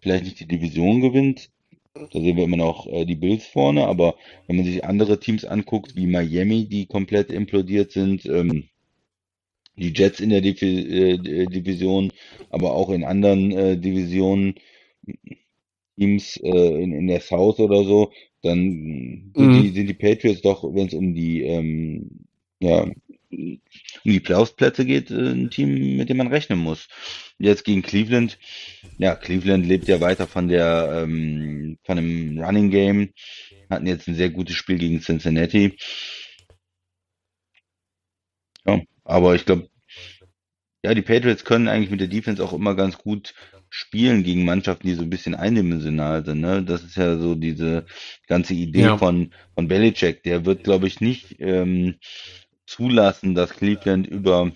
vielleicht 0.00 0.24
nicht 0.24 0.40
die 0.40 0.48
Division 0.48 1.00
gewinnt, 1.00 1.50
da 1.94 2.20
sehen 2.20 2.36
wir 2.36 2.44
immer 2.44 2.56
noch 2.56 2.86
äh, 2.86 3.04
die 3.04 3.16
Bills 3.16 3.46
vorne, 3.46 3.86
aber 3.86 4.16
wenn 4.46 4.56
man 4.56 4.64
sich 4.64 4.84
andere 4.84 5.20
Teams 5.20 5.44
anguckt, 5.44 5.96
wie 5.96 6.06
Miami, 6.06 6.66
die 6.66 6.86
komplett 6.86 7.30
implodiert 7.30 7.92
sind, 7.92 8.26
ähm, 8.26 8.68
die 9.80 9.92
Jets 9.94 10.20
in 10.20 10.30
der 10.30 10.40
Divi 10.42 11.14
äh, 11.14 11.46
Division, 11.48 12.12
aber 12.50 12.74
auch 12.74 12.90
in 12.90 13.04
anderen 13.04 13.52
äh, 13.52 13.78
Divisionen, 13.78 14.54
Teams 15.98 16.36
äh, 16.42 16.82
in, 16.82 16.92
in 16.92 17.06
der 17.08 17.20
South 17.20 17.58
oder 17.60 17.84
so, 17.84 18.12
dann 18.42 19.32
sind 19.36 19.52
Mhm. 19.52 19.52
die, 19.52 19.70
sind 19.70 19.86
die 19.86 19.94
Patriots 19.94 20.42
doch, 20.42 20.64
wenn 20.74 20.86
es 20.86 20.94
um 20.94 21.14
die 21.14 21.42
ähm, 21.42 22.26
ja, 22.60 22.82
um 22.82 22.92
die 24.04 24.20
Playoffs-Plätze 24.20 24.84
geht, 24.84 25.10
äh, 25.10 25.30
ein 25.32 25.50
Team, 25.50 25.96
mit 25.96 26.08
dem 26.08 26.16
man 26.18 26.28
rechnen 26.28 26.58
muss. 26.58 26.88
Jetzt 27.38 27.64
gegen 27.64 27.82
Cleveland. 27.82 28.38
Ja, 28.98 29.16
Cleveland 29.16 29.66
lebt 29.66 29.88
ja 29.88 30.00
weiter 30.00 30.26
von 30.28 30.48
der 30.48 31.04
ähm, 31.04 31.78
von 31.84 31.96
dem 31.96 32.38
Running 32.40 32.70
Game. 32.70 33.10
Hatten 33.70 33.86
jetzt 33.88 34.08
ein 34.08 34.16
sehr 34.16 34.30
gutes 34.30 34.56
Spiel 34.56 34.78
gegen 34.78 35.00
Cincinnati. 35.00 35.76
Ja, 38.66 38.80
aber 39.04 39.34
ich 39.34 39.44
glaube, 39.46 39.69
ja, 40.82 40.94
die 40.94 41.02
Patriots 41.02 41.44
können 41.44 41.68
eigentlich 41.68 41.90
mit 41.90 42.00
der 42.00 42.08
Defense 42.08 42.42
auch 42.42 42.52
immer 42.52 42.74
ganz 42.74 42.98
gut 42.98 43.34
spielen 43.68 44.24
gegen 44.24 44.44
Mannschaften, 44.44 44.86
die 44.88 44.94
so 44.94 45.02
ein 45.02 45.10
bisschen 45.10 45.34
eindimensional 45.34 46.24
sind. 46.24 46.40
Ne? 46.40 46.62
Das 46.64 46.82
ist 46.82 46.96
ja 46.96 47.18
so 47.18 47.34
diese 47.34 47.86
ganze 48.26 48.54
Idee 48.54 48.90
Ja. 48.90 48.96
von 48.96 49.32
von 49.54 49.68
Belichick. 49.68 50.22
Der 50.24 50.44
wird, 50.44 50.64
glaube 50.64 50.86
ich, 50.86 51.00
nicht 51.00 51.36
ähm, 51.40 51.96
zulassen, 52.66 53.34
dass 53.34 53.50
Cleveland 53.54 54.06
über 54.06 54.52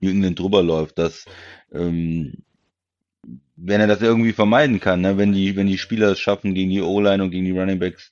New 0.00 0.10
England 0.10 0.38
drüber 0.38 0.62
läuft. 0.62 0.98
Dass 0.98 1.26
ähm, 1.72 2.44
wenn 3.56 3.80
er 3.80 3.86
das 3.86 4.02
irgendwie 4.02 4.32
vermeiden 4.32 4.80
kann, 4.80 5.00
ne? 5.00 5.16
wenn 5.16 5.32
die 5.32 5.56
wenn 5.56 5.66
die 5.66 5.78
Spieler 5.78 6.12
es 6.12 6.20
schaffen 6.20 6.54
gegen 6.54 6.70
die 6.70 6.80
O-Line 6.82 7.22
und 7.22 7.30
gegen 7.30 7.44
die 7.44 7.52
Running 7.58 7.78
Backs 7.78 8.10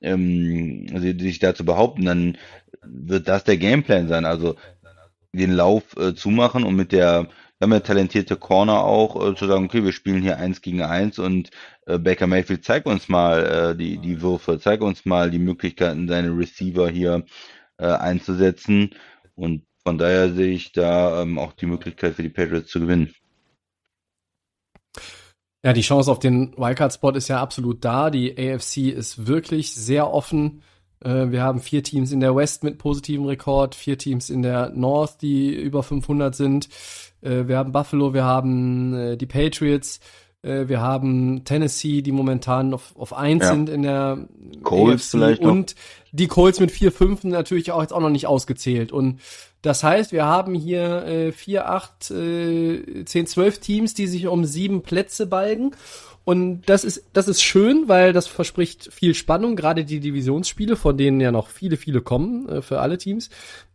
ähm, 0.00 0.86
sich 1.18 1.38
da 1.38 1.54
zu 1.54 1.64
behaupten, 1.64 2.04
dann 2.04 2.38
wird 2.82 3.28
das 3.28 3.44
der 3.44 3.56
Gameplan 3.56 4.08
sein. 4.08 4.24
Also 4.24 4.56
den 5.38 5.52
Lauf 5.52 5.96
äh, 5.96 6.14
zumachen 6.14 6.64
und 6.64 6.76
mit 6.76 6.92
der, 6.92 7.24
wir 7.58 7.66
haben 7.66 7.72
ja 7.72 7.80
talentierte 7.80 8.36
Corner 8.36 8.84
auch, 8.84 9.30
äh, 9.30 9.34
zu 9.34 9.46
sagen, 9.46 9.64
okay, 9.64 9.84
wir 9.84 9.92
spielen 9.92 10.22
hier 10.22 10.38
eins 10.38 10.62
gegen 10.62 10.82
eins 10.82 11.18
und 11.18 11.50
äh, 11.86 11.98
Baker 11.98 12.26
Mayfield, 12.26 12.64
zeig 12.64 12.86
uns 12.86 13.08
mal 13.08 13.44
äh, 13.44 13.76
die, 13.76 13.98
die 13.98 14.22
Würfe, 14.22 14.58
zeig 14.58 14.80
uns 14.80 15.04
mal 15.04 15.30
die 15.30 15.38
Möglichkeiten, 15.38 16.08
seine 16.08 16.30
Receiver 16.30 16.88
hier 16.88 17.24
äh, 17.78 17.86
einzusetzen. 17.86 18.90
Und 19.34 19.64
von 19.84 19.98
daher 19.98 20.32
sehe 20.32 20.52
ich 20.52 20.72
da 20.72 21.22
ähm, 21.22 21.38
auch 21.38 21.52
die 21.52 21.66
Möglichkeit 21.66 22.14
für 22.14 22.22
die 22.22 22.30
Patriots 22.30 22.70
zu 22.70 22.80
gewinnen. 22.80 23.14
Ja, 25.64 25.72
die 25.72 25.80
Chance 25.80 26.10
auf 26.10 26.18
den 26.18 26.54
Wildcard-Spot 26.58 27.12
ist 27.12 27.28
ja 27.28 27.40
absolut 27.40 27.84
da. 27.84 28.10
Die 28.10 28.36
AFC 28.36 28.88
ist 28.88 29.26
wirklich 29.26 29.74
sehr 29.74 30.10
offen. 30.12 30.62
Äh, 31.00 31.30
wir 31.30 31.42
haben 31.42 31.60
vier 31.60 31.82
Teams 31.82 32.12
in 32.12 32.20
der 32.20 32.34
West 32.36 32.64
mit 32.64 32.78
positivem 32.78 33.24
Rekord, 33.26 33.74
vier 33.74 33.98
Teams 33.98 34.30
in 34.30 34.42
der 34.42 34.70
North, 34.70 35.22
die 35.22 35.54
über 35.54 35.82
500 35.82 36.34
sind. 36.34 36.68
Äh, 37.22 37.48
wir 37.48 37.58
haben 37.58 37.72
Buffalo, 37.72 38.14
wir 38.14 38.24
haben 38.24 38.94
äh, 38.94 39.16
die 39.16 39.26
Patriots, 39.26 40.00
wir 40.46 40.82
haben 40.82 41.44
Tennessee, 41.46 42.02
die 42.02 42.12
momentan 42.12 42.74
auf, 42.74 42.94
auf 42.98 43.14
eins 43.14 43.44
Ja. 43.44 43.48
sind 43.54 43.70
in 43.70 43.80
der 43.80 44.28
Colts 44.62 45.08
vielleicht 45.12 45.40
noch. 45.40 45.50
und 45.50 45.74
die 46.12 46.26
Colts 46.26 46.60
mit 46.60 46.70
vier 46.70 46.92
Fünfen 46.92 47.30
natürlich 47.30 47.72
auch 47.72 47.80
jetzt 47.80 47.94
auch 47.94 48.00
noch 48.00 48.10
nicht 48.10 48.26
ausgezählt. 48.26 48.92
Und 48.92 49.20
das 49.62 49.82
heißt, 49.82 50.12
wir 50.12 50.26
haben 50.26 50.54
hier 50.54 51.06
äh, 51.06 51.32
vier, 51.32 51.70
acht, 51.70 52.10
äh, 52.10 53.06
zehn, 53.06 53.26
zwölf 53.26 53.58
Teams, 53.60 53.94
die 53.94 54.06
sich 54.06 54.26
um 54.26 54.44
sieben 54.44 54.82
Plätze 54.82 55.26
balgen. 55.26 55.70
Und 56.24 56.62
das 56.66 56.84
ist, 56.84 57.04
das 57.12 57.28
ist 57.28 57.42
schön, 57.42 57.86
weil 57.86 58.12
das 58.14 58.26
verspricht 58.26 58.90
viel 58.92 59.14
Spannung, 59.14 59.56
gerade 59.56 59.84
die 59.84 60.00
Divisionsspiele, 60.00 60.74
von 60.76 60.96
denen 60.96 61.20
ja 61.20 61.30
noch 61.30 61.48
viele, 61.48 61.76
viele 61.76 62.00
kommen, 62.00 62.48
äh, 62.48 62.62
für 62.62 62.80
alle 62.80 62.96
Teams. 62.98 63.28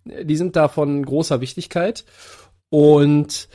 Äh, 0.10 0.26
Die 0.26 0.36
sind 0.36 0.56
da 0.56 0.68
von 0.68 1.06
großer 1.06 1.42
Wichtigkeit. 1.42 2.06
Und 2.70 3.50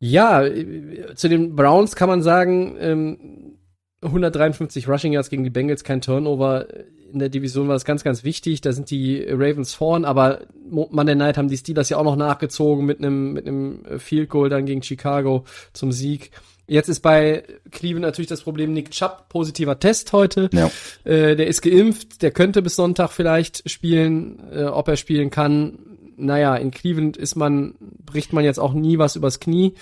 ja, 0.00 0.44
äh, 0.44 1.14
zu 1.14 1.28
den 1.28 1.56
Browns 1.56 1.96
kann 1.96 2.08
man 2.08 2.22
sagen, 2.22 2.76
ähm, 2.78 3.54
153 4.02 4.86
Rushing 4.88 5.12
Yards 5.12 5.30
gegen 5.30 5.42
die 5.44 5.50
Bengals, 5.50 5.82
kein 5.82 6.00
Turnover. 6.00 6.66
In 7.12 7.18
der 7.18 7.30
Division 7.30 7.68
war 7.68 7.74
das 7.74 7.84
ganz, 7.86 8.04
ganz 8.04 8.22
wichtig. 8.22 8.60
Da 8.60 8.72
sind 8.72 8.90
die 8.90 9.24
Ravens 9.28 9.74
vorn, 9.74 10.04
aber 10.04 10.42
Mo- 10.68 10.88
Monday 10.92 11.16
Night 11.16 11.36
haben 11.38 11.48
die 11.48 11.56
Steelers 11.56 11.88
ja 11.88 11.96
auch 11.96 12.04
noch 12.04 12.16
nachgezogen 12.16 12.84
mit 12.86 12.98
einem 12.98 13.32
mit 13.32 13.48
einem 13.48 13.82
Field 13.98 14.28
Goal 14.28 14.50
dann 14.50 14.66
gegen 14.66 14.82
Chicago 14.82 15.44
zum 15.72 15.90
Sieg. 15.90 16.30
Jetzt 16.68 16.88
ist 16.88 17.00
bei 17.00 17.44
Cleveland 17.70 18.02
natürlich 18.02 18.28
das 18.28 18.42
Problem 18.42 18.74
Nick 18.74 18.90
Chubb, 18.90 19.30
positiver 19.30 19.80
Test 19.80 20.12
heute. 20.12 20.50
Ja. 20.52 20.70
Äh, 21.04 21.34
der 21.34 21.46
ist 21.46 21.62
geimpft, 21.62 22.20
der 22.20 22.30
könnte 22.30 22.60
bis 22.60 22.76
Sonntag 22.76 23.10
vielleicht 23.10 23.68
spielen. 23.68 24.38
Äh, 24.52 24.64
ob 24.64 24.86
er 24.86 24.96
spielen 24.96 25.30
kann, 25.30 25.78
naja, 26.18 26.54
in 26.56 26.70
Cleveland 26.70 27.16
ist 27.16 27.36
man, 27.36 27.74
bricht 27.80 28.34
man 28.34 28.44
jetzt 28.44 28.60
auch 28.60 28.74
nie 28.74 28.98
was 28.98 29.16
übers 29.16 29.40
Knie. 29.40 29.74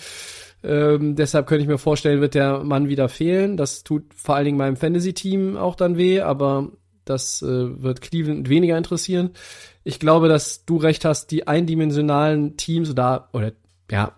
Ähm, 0.62 1.16
deshalb 1.16 1.48
könnte 1.48 1.62
ich 1.62 1.68
mir 1.68 1.78
vorstellen, 1.78 2.20
wird 2.20 2.34
der 2.34 2.62
Mann 2.62 2.88
wieder 2.88 3.08
fehlen. 3.08 3.56
Das 3.56 3.82
tut 3.82 4.04
vor 4.14 4.36
allen 4.36 4.44
Dingen 4.44 4.58
meinem 4.58 4.76
Fantasy-Team 4.76 5.56
auch 5.56 5.74
dann 5.74 5.96
weh, 5.96 6.20
aber 6.20 6.70
das 7.04 7.42
äh, 7.42 7.82
wird 7.82 8.00
Cleveland 8.00 8.48
weniger 8.48 8.78
interessieren. 8.78 9.30
Ich 9.82 9.98
glaube, 9.98 10.28
dass 10.28 10.64
du 10.64 10.76
recht 10.76 11.04
hast, 11.04 11.32
die 11.32 11.48
eindimensionalen 11.48 12.56
Teams 12.56 12.90
oder, 12.90 13.28
oder 13.32 13.52
ja, 13.90 14.15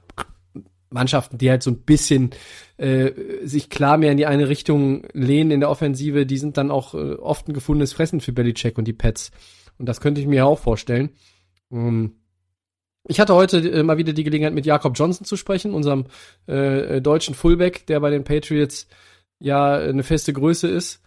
Mannschaften, 0.91 1.39
die 1.39 1.51
halt 1.51 1.63
so 1.63 1.71
ein 1.71 1.83
bisschen 1.83 2.31
äh, 2.77 3.11
sich 3.45 3.71
klar 3.71 3.99
mehr 3.99 4.13
in 4.13 4.17
die 4.17 4.27
eine 4.27 4.49
Richtung 4.49 5.07
lehnen 5.13 5.51
in 5.51 5.61
der 5.61 5.71
Offensive, 5.71 6.27
die 6.27 6.39
sind 6.39 6.57
dann 6.57 6.71
auch 6.71 6.95
äh, 6.95 7.15
oft 7.15 7.49
ein 7.49 7.53
gefundenes 7.53 7.93
Fressen 7.93 8.21
für 8.21 8.33
Belichick 8.33 8.79
und 8.79 8.87
die 8.87 8.93
Pets. 8.93 9.31
Und 9.79 9.87
das 9.87 10.01
könnte 10.01 10.21
ich 10.21 10.27
mir 10.27 10.47
auch 10.47 10.59
vorstellen. 10.59 11.11
Ähm, 11.71 12.15
ich 13.07 13.21
hatte 13.21 13.35
heute 13.35 13.59
äh, 13.59 13.83
mal 13.83 13.99
wieder 13.99 14.13
die 14.13 14.25
Gelegenheit, 14.25 14.55
mit 14.55 14.67
Jakob 14.67 14.97
Johnson 14.97 15.25
zu 15.25 15.37
sprechen, 15.37 15.75
unserem 15.75 16.07
äh, 16.47 16.97
äh 16.97 17.01
deutschen 17.01 17.35
Fullback, 17.35 17.87
der 17.87 18.01
bei 18.01 18.11
den 18.11 18.25
Patriots 18.25 18.87
ja 19.41 19.75
eine 19.75 20.03
feste 20.03 20.33
Größe 20.33 20.69
ist 20.69 21.01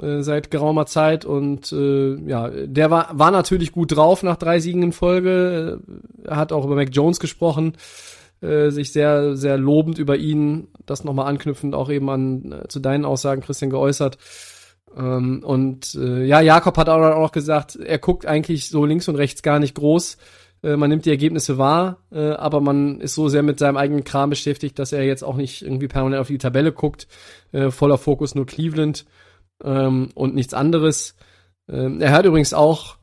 äh, 0.00 0.22
seit 0.22 0.50
geraumer 0.50 0.86
Zeit 0.86 1.24
und 1.24 1.72
äh, 1.72 2.16
ja, 2.28 2.50
der 2.50 2.90
war, 2.90 3.18
war 3.18 3.30
natürlich 3.30 3.72
gut 3.72 3.96
drauf 3.96 4.22
nach 4.22 4.36
drei 4.36 4.58
Siegen 4.58 4.82
in 4.82 4.92
Folge. 4.92 5.80
Er 6.24 6.36
hat 6.36 6.52
auch 6.52 6.64
über 6.64 6.74
Mac 6.74 6.88
Jones 6.92 7.20
gesprochen, 7.20 7.74
äh, 8.44 8.70
sich 8.70 8.92
sehr, 8.92 9.36
sehr 9.36 9.56
lobend 9.56 9.98
über 9.98 10.16
ihn, 10.16 10.68
das 10.86 11.04
nochmal 11.04 11.26
anknüpfend 11.26 11.74
auch 11.74 11.90
eben 11.90 12.10
an 12.10 12.52
äh, 12.52 12.68
zu 12.68 12.80
deinen 12.80 13.04
Aussagen, 13.04 13.40
Christian, 13.40 13.70
geäußert. 13.70 14.18
Ähm, 14.96 15.42
und 15.44 15.94
äh, 15.94 16.24
ja, 16.24 16.40
Jakob 16.40 16.76
hat 16.76 16.88
auch 16.88 16.98
noch 16.98 17.32
gesagt, 17.32 17.76
er 17.76 17.98
guckt 17.98 18.26
eigentlich 18.26 18.68
so 18.68 18.84
links 18.84 19.08
und 19.08 19.16
rechts 19.16 19.42
gar 19.42 19.58
nicht 19.58 19.74
groß. 19.74 20.18
Äh, 20.62 20.76
man 20.76 20.90
nimmt 20.90 21.04
die 21.04 21.10
Ergebnisse 21.10 21.58
wahr, 21.58 21.98
äh, 22.12 22.30
aber 22.32 22.60
man 22.60 23.00
ist 23.00 23.14
so 23.14 23.28
sehr 23.28 23.42
mit 23.42 23.58
seinem 23.58 23.76
eigenen 23.76 24.04
Kram 24.04 24.30
beschäftigt, 24.30 24.78
dass 24.78 24.92
er 24.92 25.04
jetzt 25.04 25.24
auch 25.24 25.36
nicht 25.36 25.62
irgendwie 25.62 25.88
permanent 25.88 26.20
auf 26.20 26.28
die 26.28 26.38
Tabelle 26.38 26.72
guckt. 26.72 27.08
Äh, 27.52 27.70
voller 27.70 27.98
Fokus 27.98 28.34
nur 28.34 28.46
Cleveland 28.46 29.04
ähm, 29.62 30.10
und 30.14 30.34
nichts 30.34 30.54
anderes. 30.54 31.16
Ähm, 31.68 32.00
er 32.00 32.12
hat 32.12 32.26
übrigens 32.26 32.54
auch, 32.54 32.96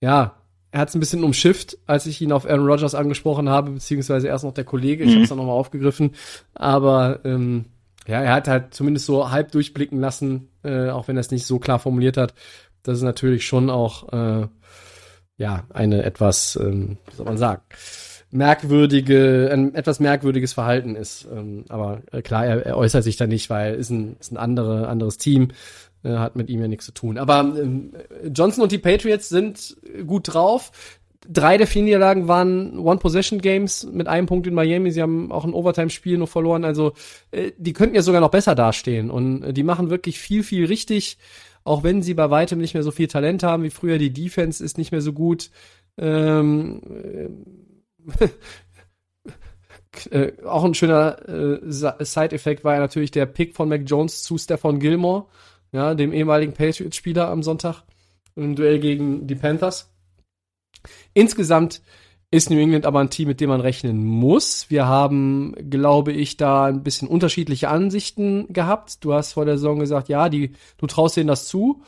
ja, 0.00 0.41
er 0.72 0.80
hat 0.80 0.88
es 0.88 0.94
ein 0.94 1.00
bisschen 1.00 1.22
umschifft, 1.22 1.78
als 1.86 2.06
ich 2.06 2.20
ihn 2.20 2.32
auf 2.32 2.46
Aaron 2.46 2.66
Rodgers 2.66 2.94
angesprochen 2.94 3.48
habe, 3.48 3.72
beziehungsweise 3.72 4.26
erst 4.26 4.44
noch 4.44 4.54
der 4.54 4.64
Kollege, 4.64 5.04
ich 5.04 5.10
mhm. 5.10 5.14
habe 5.14 5.22
es 5.22 5.28
dann 5.28 5.38
nochmal 5.38 5.54
aufgegriffen, 5.54 6.12
aber 6.54 7.20
ähm, 7.24 7.66
ja, 8.08 8.20
er 8.20 8.32
hat 8.32 8.48
halt 8.48 8.74
zumindest 8.74 9.06
so 9.06 9.30
halb 9.30 9.52
durchblicken 9.52 10.00
lassen, 10.00 10.48
äh, 10.64 10.88
auch 10.88 11.06
wenn 11.06 11.16
er 11.16 11.20
es 11.20 11.30
nicht 11.30 11.46
so 11.46 11.58
klar 11.58 11.78
formuliert 11.78 12.16
hat, 12.16 12.34
dass 12.82 12.96
es 12.96 13.02
natürlich 13.02 13.46
schon 13.46 13.70
auch 13.70 14.12
äh, 14.12 14.48
ja 15.36 15.64
eine 15.72 16.02
etwas, 16.04 16.56
ähm, 16.60 16.96
wie 17.10 17.16
soll 17.16 17.26
man 17.26 17.38
sagen, 17.38 17.62
merkwürdige, 18.30 19.50
ein 19.52 19.74
etwas 19.74 20.00
merkwürdiges 20.00 20.54
Verhalten 20.54 20.96
ist. 20.96 21.28
Ähm, 21.30 21.66
aber 21.68 22.00
äh, 22.10 22.22
klar, 22.22 22.46
er, 22.46 22.64
er 22.64 22.76
äußert 22.78 23.04
sich 23.04 23.16
da 23.16 23.26
nicht, 23.26 23.50
weil 23.50 23.74
ist 23.74 23.90
ein, 23.90 24.16
ist 24.18 24.32
ein 24.32 24.38
andere, 24.38 24.88
anderes 24.88 25.18
Team, 25.18 25.48
äh, 26.02 26.10
hat 26.10 26.36
mit 26.36 26.50
ihm 26.50 26.60
ja 26.60 26.68
nichts 26.68 26.86
zu 26.86 26.92
tun. 26.92 27.18
Aber 27.18 27.40
ähm, 27.40 27.92
Johnson 28.34 28.62
und 28.62 28.72
die 28.72 28.78
Patriots 28.78 29.28
sind 29.28 29.76
gut 30.06 30.34
drauf. 30.34 30.72
Drei 31.28 31.56
der 31.56 31.68
vier 31.68 31.82
Niederlagen 31.82 32.26
waren 32.26 32.78
One-Possession-Games 32.78 33.84
mit 33.92 34.08
einem 34.08 34.26
Punkt 34.26 34.46
in 34.48 34.54
Miami. 34.54 34.90
Sie 34.90 35.02
haben 35.02 35.30
auch 35.30 35.44
ein 35.44 35.54
Overtime-Spiel 35.54 36.18
noch 36.18 36.28
verloren. 36.28 36.64
Also 36.64 36.94
äh, 37.30 37.52
die 37.56 37.72
könnten 37.72 37.94
ja 37.94 38.02
sogar 38.02 38.20
noch 38.20 38.30
besser 38.30 38.54
dastehen. 38.54 39.10
Und 39.10 39.42
äh, 39.44 39.52
die 39.52 39.62
machen 39.62 39.90
wirklich 39.90 40.18
viel, 40.18 40.42
viel 40.42 40.66
richtig. 40.66 41.18
Auch 41.64 41.84
wenn 41.84 42.02
sie 42.02 42.14
bei 42.14 42.30
weitem 42.30 42.58
nicht 42.58 42.74
mehr 42.74 42.82
so 42.82 42.90
viel 42.90 43.06
Talent 43.06 43.44
haben 43.44 43.62
wie 43.62 43.70
früher. 43.70 43.98
Die 43.98 44.12
Defense 44.12 44.64
ist 44.64 44.78
nicht 44.78 44.90
mehr 44.90 45.00
so 45.00 45.12
gut. 45.12 45.50
Ähm, 45.96 46.80
äh, 50.10 50.32
auch 50.44 50.64
ein 50.64 50.74
schöner 50.74 51.28
äh, 51.28 51.60
Side-Effekt 51.70 52.64
war 52.64 52.74
ja 52.74 52.80
natürlich 52.80 53.10
der 53.10 53.26
Pick 53.26 53.54
von 53.54 53.68
Mac 53.68 53.82
Jones 53.86 54.22
zu 54.22 54.38
Stefan 54.38 54.80
Gilmore, 54.80 55.26
ja, 55.72 55.94
dem 55.94 56.12
ehemaligen 56.12 56.52
Patriots-Spieler 56.52 57.28
am 57.28 57.42
Sonntag 57.42 57.82
im 58.36 58.54
Duell 58.54 58.78
gegen 58.78 59.26
die 59.26 59.34
Panthers. 59.34 59.90
Insgesamt 61.14 61.82
ist 62.30 62.48
New 62.48 62.58
England 62.58 62.86
aber 62.86 63.00
ein 63.00 63.10
Team, 63.10 63.28
mit 63.28 63.40
dem 63.40 63.50
man 63.50 63.60
rechnen 63.60 64.04
muss. 64.04 64.70
Wir 64.70 64.86
haben, 64.86 65.54
glaube 65.68 66.12
ich, 66.12 66.38
da 66.38 66.64
ein 66.66 66.82
bisschen 66.82 67.08
unterschiedliche 67.08 67.68
Ansichten 67.68 68.50
gehabt. 68.52 69.04
Du 69.04 69.12
hast 69.12 69.34
vor 69.34 69.44
der 69.44 69.58
Saison 69.58 69.78
gesagt, 69.78 70.08
ja, 70.08 70.28
die, 70.28 70.52
du 70.78 70.86
traust 70.86 71.16
denen 71.16 71.28
das 71.28 71.46
zu. 71.46 71.82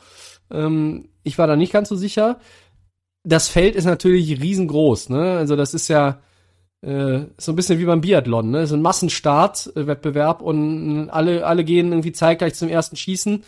Ähm, 0.51 1.09
ich 1.23 1.37
war 1.39 1.47
da 1.47 1.55
nicht 1.55 1.73
ganz 1.73 1.89
so 1.89 1.95
sicher 1.95 2.39
das 3.25 3.47
Feld 3.47 3.75
ist 3.75 3.85
natürlich 3.85 4.41
riesengroß, 4.41 5.09
ne? 5.09 5.37
Also 5.37 5.55
das 5.55 5.73
ist 5.73 5.87
ja 5.87 6.21
äh, 6.81 7.21
so 7.37 7.51
ein 7.51 7.55
bisschen 7.55 7.79
wie 7.79 7.85
beim 7.85 8.01
Biathlon, 8.01 8.51
ne? 8.51 8.67
So 8.67 8.75
ein 8.75 8.81
Massenstart-Wettbewerb 8.81 10.41
und 10.41 11.09
alle, 11.09 11.45
alle 11.45 11.63
gehen 11.63 11.91
irgendwie 11.91 12.11
zeitgleich 12.11 12.53
zum 12.53 12.69
ersten 12.69 12.95
Schießen 12.95 13.43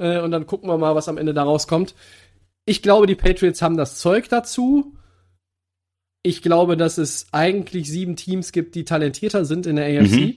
äh, 0.00 0.20
und 0.20 0.30
dann 0.30 0.46
gucken 0.46 0.68
wir 0.68 0.78
mal, 0.78 0.94
was 0.94 1.08
am 1.08 1.18
Ende 1.18 1.34
da 1.34 1.44
rauskommt. 1.44 1.94
Ich 2.64 2.82
glaube, 2.82 3.06
die 3.06 3.14
Patriots 3.14 3.62
haben 3.62 3.76
das 3.76 3.98
Zeug 3.98 4.28
dazu. 4.28 4.96
Ich 6.22 6.42
glaube, 6.42 6.76
dass 6.76 6.98
es 6.98 7.28
eigentlich 7.32 7.90
sieben 7.90 8.16
Teams 8.16 8.52
gibt, 8.52 8.74
die 8.74 8.84
talentierter 8.84 9.44
sind 9.44 9.66
in 9.66 9.76
der 9.76 9.86
AFC. 9.86 10.12
Mhm. 10.12 10.36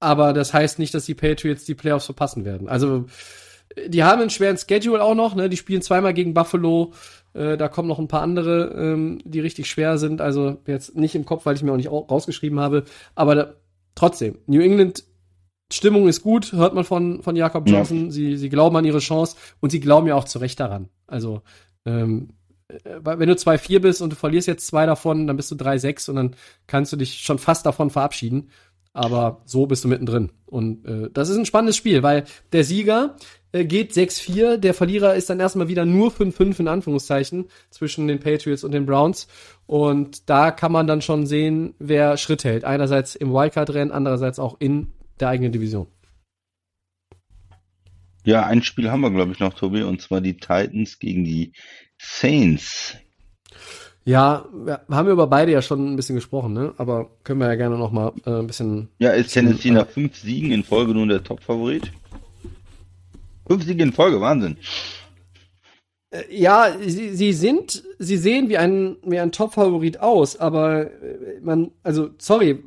Aber 0.00 0.32
das 0.32 0.52
heißt 0.52 0.78
nicht, 0.78 0.94
dass 0.94 1.06
die 1.06 1.14
Patriots 1.14 1.64
die 1.64 1.74
Playoffs 1.74 2.06
verpassen 2.06 2.44
werden. 2.44 2.68
Also, 2.68 3.06
die 3.86 4.04
haben 4.04 4.20
einen 4.20 4.30
schweren 4.30 4.56
Schedule 4.56 5.02
auch 5.02 5.14
noch, 5.14 5.34
ne? 5.34 5.48
Die 5.48 5.56
spielen 5.56 5.82
zweimal 5.82 6.14
gegen 6.14 6.34
Buffalo, 6.34 6.92
äh, 7.34 7.56
da 7.56 7.68
kommen 7.68 7.88
noch 7.88 7.98
ein 7.98 8.08
paar 8.08 8.22
andere, 8.22 8.72
ähm, 8.76 9.20
die 9.24 9.40
richtig 9.40 9.68
schwer 9.68 9.98
sind. 9.98 10.20
Also 10.20 10.58
jetzt 10.66 10.96
nicht 10.96 11.14
im 11.14 11.24
Kopf, 11.24 11.46
weil 11.46 11.56
ich 11.56 11.62
mir 11.62 11.72
auch 11.72 11.76
nicht 11.76 11.90
rausgeschrieben 11.90 12.60
habe. 12.60 12.84
Aber 13.14 13.34
da, 13.34 13.54
trotzdem, 13.94 14.38
New 14.46 14.60
England 14.60 15.04
Stimmung 15.72 16.06
ist 16.06 16.22
gut, 16.22 16.52
hört 16.52 16.74
man 16.74 16.84
von, 16.84 17.22
von 17.22 17.34
Jakob 17.34 17.68
Johnson. 17.68 18.06
Ja. 18.06 18.10
Sie, 18.10 18.36
sie 18.36 18.48
glauben 18.48 18.76
an 18.76 18.84
ihre 18.84 19.00
Chance 19.00 19.36
und 19.60 19.70
sie 19.70 19.80
glauben 19.80 20.06
ja 20.06 20.14
auch 20.14 20.24
zu 20.24 20.38
Recht 20.38 20.60
daran. 20.60 20.88
Also, 21.06 21.42
ähm, 21.84 22.30
äh, 22.68 23.00
wenn 23.02 23.28
du 23.28 23.34
2-4 23.34 23.80
bist 23.80 24.02
und 24.02 24.10
du 24.10 24.16
verlierst 24.16 24.48
jetzt 24.48 24.66
zwei 24.66 24.86
davon, 24.86 25.26
dann 25.26 25.36
bist 25.36 25.50
du 25.50 25.56
3-6 25.56 26.10
und 26.10 26.16
dann 26.16 26.36
kannst 26.66 26.92
du 26.92 26.96
dich 26.96 27.20
schon 27.20 27.38
fast 27.38 27.66
davon 27.66 27.90
verabschieden. 27.90 28.50
Aber 28.92 29.42
so 29.44 29.66
bist 29.66 29.84
du 29.84 29.88
mittendrin. 29.88 30.32
Und 30.46 30.86
äh, 30.86 31.10
das 31.12 31.28
ist 31.28 31.36
ein 31.36 31.44
spannendes 31.44 31.76
Spiel, 31.76 32.02
weil 32.02 32.24
der 32.52 32.64
Sieger 32.64 33.16
äh, 33.52 33.66
geht 33.66 33.92
6-4. 33.92 34.56
Der 34.56 34.72
Verlierer 34.72 35.16
ist 35.16 35.28
dann 35.28 35.38
erstmal 35.38 35.68
wieder 35.68 35.84
nur 35.84 36.10
5-5 36.10 36.60
in 36.60 36.68
Anführungszeichen 36.68 37.48
zwischen 37.68 38.08
den 38.08 38.20
Patriots 38.20 38.64
und 38.64 38.72
den 38.72 38.86
Browns. 38.86 39.28
Und 39.66 40.30
da 40.30 40.50
kann 40.50 40.72
man 40.72 40.86
dann 40.86 41.02
schon 41.02 41.26
sehen, 41.26 41.74
wer 41.78 42.16
Schritt 42.16 42.44
hält. 42.44 42.64
Einerseits 42.64 43.16
im 43.16 43.34
Wildcard-Rennen, 43.34 43.92
andererseits 43.92 44.38
auch 44.38 44.56
in 44.60 44.92
der 45.20 45.28
eigenen 45.28 45.52
Division. 45.52 45.86
Ja, 48.24 48.44
ein 48.44 48.62
Spiel 48.62 48.90
haben 48.90 49.02
wir, 49.02 49.10
glaube 49.10 49.32
ich, 49.32 49.38
noch, 49.38 49.54
Tobi, 49.54 49.82
und 49.82 50.02
zwar 50.02 50.20
die 50.20 50.36
Titans 50.36 50.98
gegen 50.98 51.24
die 51.24 51.52
Saints. 51.96 52.96
Ja, 54.04 54.46
wir 54.52 54.80
haben 54.88 55.08
über 55.08 55.26
beide 55.26 55.52
ja 55.52 55.62
schon 55.62 55.92
ein 55.92 55.96
bisschen 55.96 56.14
gesprochen, 56.14 56.52
ne? 56.52 56.74
Aber 56.76 57.10
können 57.24 57.40
wir 57.40 57.48
ja 57.48 57.56
gerne 57.56 57.76
noch 57.76 57.90
mal 57.90 58.12
äh, 58.24 58.38
ein 58.38 58.46
bisschen. 58.46 58.88
Ja, 58.98 59.10
ist 59.10 59.32
Tennessee 59.32 59.70
nach 59.70 59.88
fünf 59.88 60.16
Siegen 60.16 60.52
in 60.52 60.62
Folge 60.62 60.92
nun 60.92 61.08
der 61.08 61.24
Top-Favorit? 61.24 61.90
Fünf 63.48 63.64
Siege 63.64 63.82
in 63.82 63.92
Folge, 63.92 64.20
Wahnsinn. 64.20 64.58
Äh, 66.10 66.22
ja, 66.30 66.76
sie, 66.80 67.16
sie 67.16 67.32
sind, 67.32 67.82
sie 67.98 68.16
sehen 68.16 68.48
wie 68.48 68.58
ein, 68.58 68.96
wie 69.04 69.18
ein 69.18 69.32
Top-Favorit 69.32 69.98
aus, 69.98 70.36
aber 70.36 70.90
äh, 71.02 71.40
man, 71.42 71.72
also, 71.82 72.10
sorry, 72.18 72.62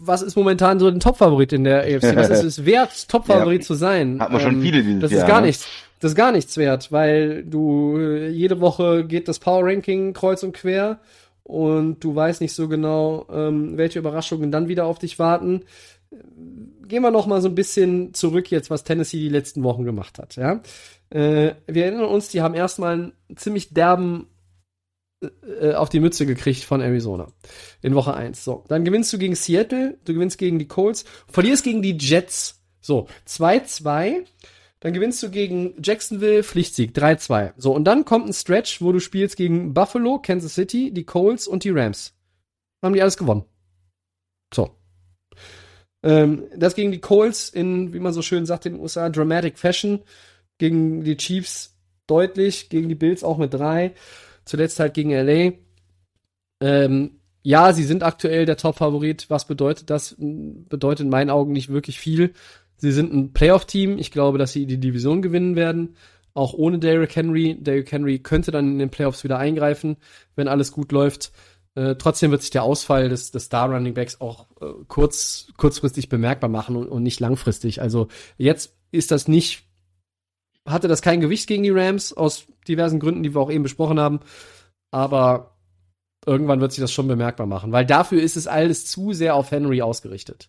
was 0.00 0.22
ist 0.22 0.36
momentan 0.36 0.78
so 0.78 0.88
ein 0.88 1.00
Top-Favorit 1.00 1.52
in 1.52 1.64
der 1.64 1.82
AFC? 1.82 2.16
Was 2.16 2.30
ist 2.30 2.44
es 2.58 2.64
wert, 2.64 3.08
Top-Favorit 3.08 3.62
ja, 3.62 3.66
zu 3.66 3.74
sein? 3.74 4.20
Hat 4.20 4.30
man 4.30 4.40
ähm, 4.40 4.46
schon 4.46 4.62
viele 4.62 4.82
dieses 4.82 5.00
Das 5.00 5.10
Jahr, 5.12 5.20
ist 5.22 5.26
gar 5.28 5.40
ne? 5.40 5.46
nichts. 5.48 5.66
Das 6.00 6.12
ist 6.12 6.16
gar 6.16 6.30
nichts 6.30 6.56
wert, 6.56 6.92
weil 6.92 7.44
du 7.44 7.98
äh, 7.98 8.28
jede 8.28 8.60
Woche 8.60 9.04
geht 9.04 9.26
das 9.26 9.40
Power 9.40 9.64
Ranking 9.64 10.12
kreuz 10.12 10.42
und 10.44 10.52
quer 10.52 11.00
und 11.42 12.04
du 12.04 12.14
weißt 12.14 12.40
nicht 12.40 12.52
so 12.54 12.68
genau, 12.68 13.26
ähm, 13.32 13.76
welche 13.76 13.98
Überraschungen 13.98 14.52
dann 14.52 14.68
wieder 14.68 14.84
auf 14.84 14.98
dich 14.98 15.18
warten 15.18 15.64
gehen 16.88 17.02
wir 17.02 17.10
noch 17.10 17.26
mal 17.26 17.40
so 17.40 17.48
ein 17.48 17.54
bisschen 17.54 18.14
zurück 18.14 18.50
jetzt, 18.50 18.70
was 18.70 18.84
Tennessee 18.84 19.18
die 19.18 19.28
letzten 19.28 19.62
Wochen 19.62 19.84
gemacht 19.84 20.18
hat. 20.18 20.36
Ja, 20.36 20.60
äh, 21.10 21.52
wir 21.66 21.84
erinnern 21.84 22.06
uns, 22.06 22.28
die 22.28 22.42
haben 22.42 22.54
erstmal 22.54 22.94
einen 22.94 23.12
ziemlich 23.36 23.74
derben 23.74 24.26
äh, 25.20 25.74
auf 25.74 25.88
die 25.88 26.00
Mütze 26.00 26.26
gekriegt 26.26 26.64
von 26.64 26.80
Arizona 26.80 27.32
in 27.82 27.94
Woche 27.94 28.14
1. 28.14 28.44
So, 28.44 28.64
dann 28.68 28.84
gewinnst 28.84 29.12
du 29.12 29.18
gegen 29.18 29.34
Seattle, 29.34 29.98
du 30.04 30.14
gewinnst 30.14 30.38
gegen 30.38 30.58
die 30.58 30.68
Colts, 30.68 31.04
verlierst 31.26 31.64
gegen 31.64 31.82
die 31.82 31.96
Jets. 31.98 32.62
So, 32.80 33.08
2-2. 33.26 34.24
Dann 34.80 34.92
gewinnst 34.92 35.20
du 35.24 35.30
gegen 35.30 35.74
Jacksonville, 35.82 36.44
Pflichtsieg, 36.44 36.96
3-2. 36.96 37.54
So, 37.56 37.74
und 37.74 37.84
dann 37.84 38.04
kommt 38.04 38.28
ein 38.28 38.32
Stretch, 38.32 38.80
wo 38.80 38.92
du 38.92 39.00
spielst 39.00 39.36
gegen 39.36 39.74
Buffalo, 39.74 40.20
Kansas 40.20 40.54
City, 40.54 40.92
die 40.92 41.04
Colts 41.04 41.48
und 41.48 41.64
die 41.64 41.70
Rams. 41.70 42.14
Haben 42.80 42.94
die 42.94 43.02
alles 43.02 43.16
gewonnen. 43.16 43.44
So. 44.54 44.70
Ähm, 46.04 46.44
das 46.56 46.76
gegen 46.76 46.92
die 46.92 47.00
Colts 47.00 47.48
in, 47.48 47.92
wie 47.92 47.98
man 47.98 48.12
so 48.12 48.22
schön 48.22 48.46
sagt 48.46 48.66
in 48.66 48.74
den 48.74 48.82
USA, 48.82 49.08
Dramatic 49.08 49.58
Fashion. 49.58 50.04
Gegen 50.58 51.02
die 51.02 51.16
Chiefs 51.16 51.76
deutlich, 52.06 52.68
gegen 52.68 52.88
die 52.88 52.94
Bills 52.94 53.24
auch 53.24 53.38
mit 53.38 53.54
drei. 53.54 53.94
Zuletzt 54.48 54.80
halt 54.80 54.94
gegen 54.94 55.10
LA. 55.10 55.52
Ähm, 56.60 57.20
ja, 57.42 57.72
sie 57.72 57.84
sind 57.84 58.02
aktuell 58.02 58.46
der 58.46 58.56
Top-Favorit. 58.56 59.30
Was 59.30 59.46
bedeutet 59.46 59.90
das? 59.90 60.16
Bedeutet 60.18 61.04
in 61.04 61.10
meinen 61.10 61.30
Augen 61.30 61.52
nicht 61.52 61.68
wirklich 61.68 61.98
viel. 61.98 62.32
Sie 62.76 62.92
sind 62.92 63.12
ein 63.12 63.32
Playoff-Team. 63.32 63.98
Ich 63.98 64.10
glaube, 64.10 64.38
dass 64.38 64.52
sie 64.52 64.66
die 64.66 64.80
Division 64.80 65.22
gewinnen 65.22 65.56
werden. 65.56 65.96
Auch 66.34 66.54
ohne 66.54 66.78
Derrick 66.78 67.14
Henry. 67.16 67.56
Derrick 67.60 67.90
Henry 67.90 68.18
könnte 68.18 68.50
dann 68.50 68.72
in 68.72 68.78
den 68.78 68.90
Playoffs 68.90 69.24
wieder 69.24 69.38
eingreifen, 69.38 69.96
wenn 70.36 70.48
alles 70.48 70.72
gut 70.72 70.92
läuft. 70.92 71.32
Äh, 71.74 71.96
trotzdem 71.96 72.30
wird 72.30 72.42
sich 72.42 72.50
der 72.50 72.64
Ausfall 72.64 73.08
des, 73.08 73.30
des 73.30 73.44
Star 73.44 73.70
Running 73.70 73.94
Backs 73.94 74.20
auch 74.20 74.46
äh, 74.60 74.66
kurz, 74.88 75.48
kurzfristig 75.56 76.08
bemerkbar 76.08 76.50
machen 76.50 76.76
und, 76.76 76.88
und 76.88 77.02
nicht 77.02 77.20
langfristig. 77.20 77.80
Also 77.80 78.08
jetzt 78.36 78.76
ist 78.90 79.10
das 79.10 79.28
nicht, 79.28 79.67
hatte 80.68 80.88
das 80.88 81.02
kein 81.02 81.20
Gewicht 81.20 81.46
gegen 81.46 81.62
die 81.62 81.70
Rams 81.70 82.12
aus 82.12 82.46
diversen 82.66 83.00
Gründen, 83.00 83.22
die 83.22 83.34
wir 83.34 83.40
auch 83.40 83.50
eben 83.50 83.62
besprochen 83.62 83.98
haben. 84.00 84.20
Aber 84.90 85.58
irgendwann 86.26 86.60
wird 86.60 86.72
sich 86.72 86.80
das 86.80 86.92
schon 86.92 87.08
bemerkbar 87.08 87.46
machen, 87.46 87.72
weil 87.72 87.86
dafür 87.86 88.22
ist 88.22 88.36
es 88.36 88.46
alles 88.46 88.86
zu 88.86 89.12
sehr 89.12 89.34
auf 89.34 89.50
Henry 89.50 89.82
ausgerichtet. 89.82 90.48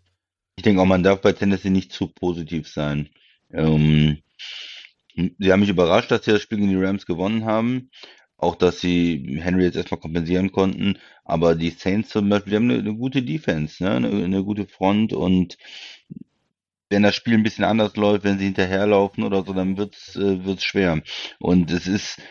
Ich 0.57 0.63
denke 0.63 0.81
auch, 0.81 0.85
man 0.85 1.03
darf 1.03 1.21
bei 1.21 1.31
Tennessee 1.31 1.69
nicht 1.69 1.93
zu 1.93 2.07
positiv 2.07 2.67
sein. 2.67 3.09
Ähm, 3.51 4.17
sie 5.15 5.51
haben 5.51 5.61
mich 5.61 5.69
überrascht, 5.69 6.11
dass 6.11 6.25
sie 6.25 6.31
das 6.31 6.41
Spiel 6.41 6.57
gegen 6.57 6.69
die 6.69 6.83
Rams 6.83 7.05
gewonnen 7.05 7.45
haben. 7.45 7.89
Auch, 8.35 8.55
dass 8.55 8.79
sie 8.79 9.39
Henry 9.41 9.63
jetzt 9.63 9.75
erstmal 9.75 9.99
kompensieren 9.99 10.51
konnten. 10.51 10.97
Aber 11.25 11.55
die 11.55 11.71
Saints 11.71 12.09
zum 12.09 12.29
Beispiel, 12.29 12.51
die 12.51 12.55
haben 12.57 12.69
eine, 12.69 12.79
eine 12.79 12.95
gute 12.95 13.21
Defense, 13.21 13.83
ne? 13.83 13.91
eine, 13.91 14.09
eine 14.09 14.43
gute 14.43 14.65
Front 14.65 15.13
und 15.13 15.57
wenn 16.89 17.03
das 17.03 17.15
Spiel 17.15 17.35
ein 17.35 17.43
bisschen 17.43 17.65
anders 17.65 17.95
läuft, 17.95 18.23
wenn 18.23 18.39
sie 18.39 18.45
hinterherlaufen 18.45 19.23
oder 19.23 19.43
so, 19.43 19.53
dann 19.53 19.77
wird's 19.77 20.15
äh, 20.15 20.43
wird's 20.43 20.63
schwer. 20.63 21.01
Und 21.39 21.71
es 21.71 21.87
ist 21.87 22.21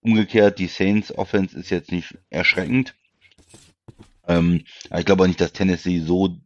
umgekehrt, 0.00 0.58
die 0.58 0.66
Saints 0.66 1.16
Offense 1.16 1.58
ist 1.58 1.70
jetzt 1.70 1.90
nicht 1.90 2.16
erschreckend. 2.30 2.94
Ähm, 4.26 4.64
ich 4.96 5.04
glaube 5.06 5.22
auch 5.22 5.26
nicht, 5.26 5.40
dass 5.40 5.52
Tennessee 5.52 6.00
so 6.00 6.38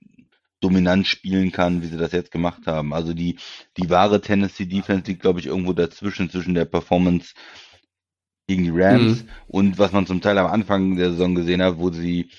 dominant 0.61 1.07
spielen 1.09 1.51
kann, 1.51 1.83
wie 1.83 1.87
sie 1.87 1.99
das 1.99 2.13
jetzt 2.13 2.31
gemacht 2.31 2.67
haben. 2.67 2.95
Also 2.95 3.13
die, 3.13 3.37
die 3.77 3.91
wahre 3.91 4.21
Tennessee 4.21 4.67
Defense 4.67 5.05
liegt, 5.07 5.21
glaube 5.21 5.41
ich, 5.41 5.47
irgendwo 5.47 5.73
dazwischen, 5.73 6.31
zwischen 6.31 6.55
der 6.55 6.65
Performance 6.65 7.35
gegen 8.47 8.63
die 8.65 8.71
Rams 8.73 9.25
mhm. 9.25 9.29
und 9.49 9.79
was 9.79 9.93
man 9.93 10.07
zum 10.07 10.21
Teil 10.21 10.39
am 10.39 10.47
Anfang 10.47 10.97
der 10.97 11.11
Saison 11.11 11.35
gesehen 11.35 11.63
hat, 11.63 11.79
wo 11.79 11.91
sie 11.91 12.31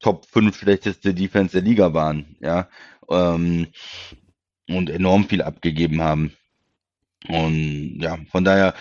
Top 0.00 0.26
5 0.26 0.56
schlechteste 0.56 1.14
Defense 1.14 1.52
der 1.52 1.62
Liga 1.62 1.94
waren, 1.94 2.36
ja, 2.40 2.68
ähm, 3.08 3.68
und 4.68 4.90
enorm 4.90 5.24
viel 5.28 5.42
abgegeben 5.42 6.00
haben. 6.00 6.32
Und 7.28 7.98
ja, 8.00 8.18
von 8.30 8.44
daher 8.44 8.74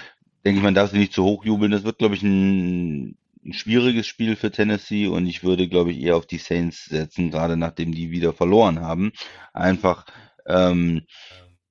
denke 0.46 0.60
ich, 0.60 0.64
man 0.64 0.76
darf 0.76 0.92
sie 0.92 0.98
nicht 0.98 1.14
zu 1.14 1.24
hoch 1.24 1.44
jubeln. 1.44 1.72
Das 1.72 1.84
wird, 1.84 1.98
glaube 1.98 2.16
ich, 2.16 2.24
ein, 2.24 3.18
ein 3.46 3.54
schwieriges 3.54 4.08
Spiel 4.08 4.36
für 4.36 4.52
Tennessee 4.52 5.08
und 5.08 5.28
ich 5.28 5.44
würde, 5.44 5.68
glaube 5.68 5.92
ich, 5.92 6.00
eher 6.02 6.16
auf 6.16 6.26
die 6.26 6.38
Saints 6.38 6.86
setzen, 6.86 7.32
gerade 7.32 7.58
nachdem 7.58 7.94
die 7.94 8.12
wieder 8.12 8.34
verloren 8.34 8.80
haben. 8.80 9.12
Einfach, 9.54 10.06
ähm, 10.48 11.02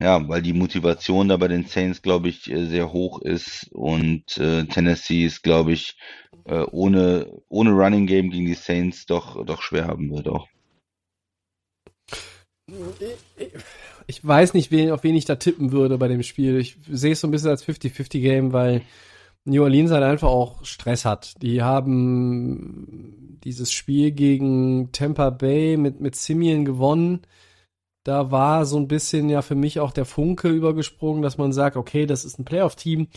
ja, 0.01 0.29
weil 0.29 0.43
die 0.43 0.53
Motivation 0.53 1.29
da 1.29 1.37
bei 1.37 1.49
den 1.49 1.67
Saints, 1.67 2.03
glaube 2.03 2.29
ich, 2.29 2.51
äh, 2.51 2.67
sehr 2.67 2.93
hoch 2.93 3.21
ist 3.21 3.69
und 3.73 4.39
äh, 4.39 4.65
Tennessee 4.65 5.25
ist, 5.25 5.43
glaube 5.43 5.73
ich, 5.73 5.97
äh, 6.45 6.65
ohne, 6.71 7.27
ohne 7.49 7.71
Running 7.71 8.07
Game 8.07 8.31
gegen 8.31 8.47
die 8.47 8.55
Saints 8.55 9.07
doch, 9.07 9.45
doch 9.45 9.61
schwer 9.61 9.87
haben 9.87 10.11
wird 10.11 10.29
auch. 10.29 10.47
Ich 14.07 14.25
weiß 14.25 14.55
nicht, 14.55 14.71
wen, 14.71 14.91
auf 14.91 15.03
wen 15.03 15.17
ich 15.17 15.25
da 15.25 15.37
tippen 15.37 15.73
würde 15.73 15.99
bei 15.99 16.07
dem 16.07 16.23
Spiel. 16.23 16.59
Ich 16.59 16.77
sehe 16.89 17.13
es 17.13 17.21
so 17.21 17.27
ein 17.27 17.31
bisschen 17.31 17.51
als 17.51 17.67
50-50-Game, 17.67 18.53
weil 18.53 18.83
New 19.45 19.63
Orleans 19.63 19.91
halt 19.91 20.05
einfach 20.05 20.29
auch 20.29 20.65
Stress 20.65 21.05
hat. 21.05 21.43
Die 21.43 21.63
haben 21.63 23.39
dieses 23.43 23.73
Spiel 23.73 24.13
gegen 24.13 24.93
Tampa 24.93 25.31
Bay 25.31 25.77
mit, 25.77 26.01
mit 26.01 26.15
Simeon 26.15 26.65
gewonnen 26.65 27.23
da 28.09 28.31
war 28.31 28.65
so 28.65 28.79
ein 28.79 28.89
bisschen 28.89 29.29
ja 29.29 29.43
für 29.43 29.55
mich 29.55 29.81
auch 29.81 29.93
der 29.93 30.07
Funke 30.07 30.49
übergesprungen, 30.49 31.21
dass 31.21 31.37
man 31.37 31.53
sagt, 31.53 31.77
okay, 31.77 32.07
das 32.07 32.25
ist 32.25 32.39
ein 32.39 32.47
Playoff-Team. 32.47 33.09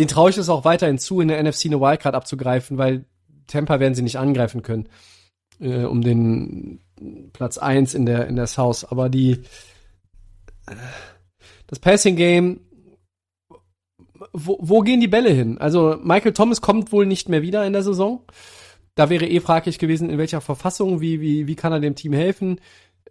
Den 0.00 0.08
traue 0.08 0.30
ich 0.30 0.38
es 0.38 0.48
auch 0.48 0.64
weiterhin 0.64 0.98
zu, 0.98 1.20
in 1.20 1.28
der 1.28 1.40
NFC 1.40 1.66
eine 1.66 1.80
Wildcard 1.80 2.16
abzugreifen, 2.16 2.76
weil 2.76 3.04
Tampa 3.46 3.78
werden 3.78 3.94
sie 3.94 4.02
nicht 4.02 4.18
angreifen 4.18 4.62
können, 4.62 4.88
äh, 5.60 5.84
um 5.84 6.02
den 6.02 6.80
Platz 7.32 7.58
eins 7.58 7.94
in 7.94 8.06
der, 8.06 8.26
in 8.26 8.34
der 8.34 8.48
South. 8.48 8.84
Aber 8.90 9.08
die, 9.08 9.38
äh, 10.66 10.74
das 11.68 11.78
Passing-Game, 11.78 12.58
wo, 14.32 14.58
wo 14.60 14.80
gehen 14.80 15.00
die 15.00 15.06
Bälle 15.06 15.30
hin? 15.30 15.58
Also 15.58 15.96
Michael 16.02 16.32
Thomas 16.32 16.60
kommt 16.60 16.90
wohl 16.90 17.06
nicht 17.06 17.28
mehr 17.28 17.42
wieder 17.42 17.64
in 17.64 17.72
der 17.72 17.84
Saison. 17.84 18.24
Da 18.96 19.10
wäre 19.10 19.28
eh 19.28 19.38
fraglich 19.38 19.78
gewesen, 19.78 20.10
in 20.10 20.18
welcher 20.18 20.40
Verfassung, 20.40 21.00
wie, 21.00 21.20
wie, 21.20 21.46
wie 21.46 21.54
kann 21.54 21.72
er 21.72 21.78
dem 21.78 21.94
Team 21.94 22.12
helfen? 22.12 22.60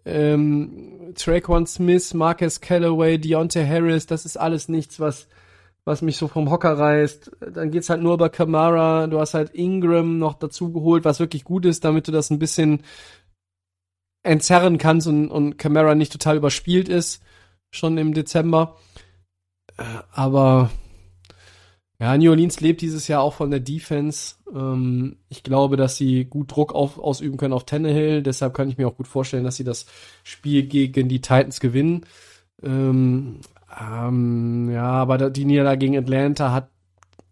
Ähm, 0.04 1.12
Traquan 1.14 1.66
Smith, 1.66 2.14
Marcus 2.14 2.60
Callaway, 2.60 3.18
Deontay 3.18 3.66
Harris, 3.66 4.06
das 4.06 4.24
ist 4.24 4.36
alles 4.36 4.68
nichts, 4.68 5.00
was, 5.00 5.28
was 5.84 6.02
mich 6.02 6.16
so 6.16 6.28
vom 6.28 6.50
Hocker 6.50 6.78
reißt. 6.78 7.30
Dann 7.54 7.70
geht's 7.70 7.90
halt 7.90 8.02
nur 8.02 8.14
über 8.14 8.28
Kamara, 8.28 9.06
du 9.06 9.18
hast 9.20 9.34
halt 9.34 9.50
Ingram 9.54 10.18
noch 10.18 10.34
dazu 10.34 10.72
geholt, 10.72 11.04
was 11.04 11.20
wirklich 11.20 11.44
gut 11.44 11.64
ist, 11.66 11.84
damit 11.84 12.08
du 12.08 12.12
das 12.12 12.30
ein 12.30 12.38
bisschen 12.38 12.82
entzerren 14.22 14.78
kannst 14.78 15.06
und, 15.06 15.28
und 15.30 15.58
Kamara 15.58 15.94
nicht 15.94 16.12
total 16.12 16.36
überspielt 16.36 16.88
ist, 16.88 17.22
schon 17.70 17.98
im 17.98 18.14
Dezember. 18.14 18.76
Äh, 19.76 19.84
aber 20.12 20.70
ja, 22.00 22.16
New 22.16 22.30
Orleans 22.30 22.60
lebt 22.60 22.80
dieses 22.80 23.08
Jahr 23.08 23.20
auch 23.20 23.34
von 23.34 23.50
der 23.50 23.60
Defense. 23.60 24.36
Ähm, 24.54 25.18
ich 25.28 25.42
glaube, 25.42 25.76
dass 25.76 25.96
sie 25.96 26.24
gut 26.24 26.50
Druck 26.50 26.74
auf, 26.74 26.98
ausüben 26.98 27.36
können 27.36 27.52
auf 27.52 27.66
Tannehill. 27.66 28.22
Deshalb 28.22 28.54
kann 28.54 28.70
ich 28.70 28.78
mir 28.78 28.88
auch 28.88 28.96
gut 28.96 29.06
vorstellen, 29.06 29.44
dass 29.44 29.56
sie 29.56 29.64
das 29.64 29.84
Spiel 30.24 30.62
gegen 30.62 31.10
die 31.10 31.20
Titans 31.20 31.60
gewinnen. 31.60 32.06
Ähm, 32.62 33.40
ähm, 33.78 34.70
ja, 34.70 34.90
aber 34.90 35.28
die 35.28 35.44
Niederlage 35.44 35.78
gegen 35.78 35.98
Atlanta 35.98 36.52
hat, 36.52 36.70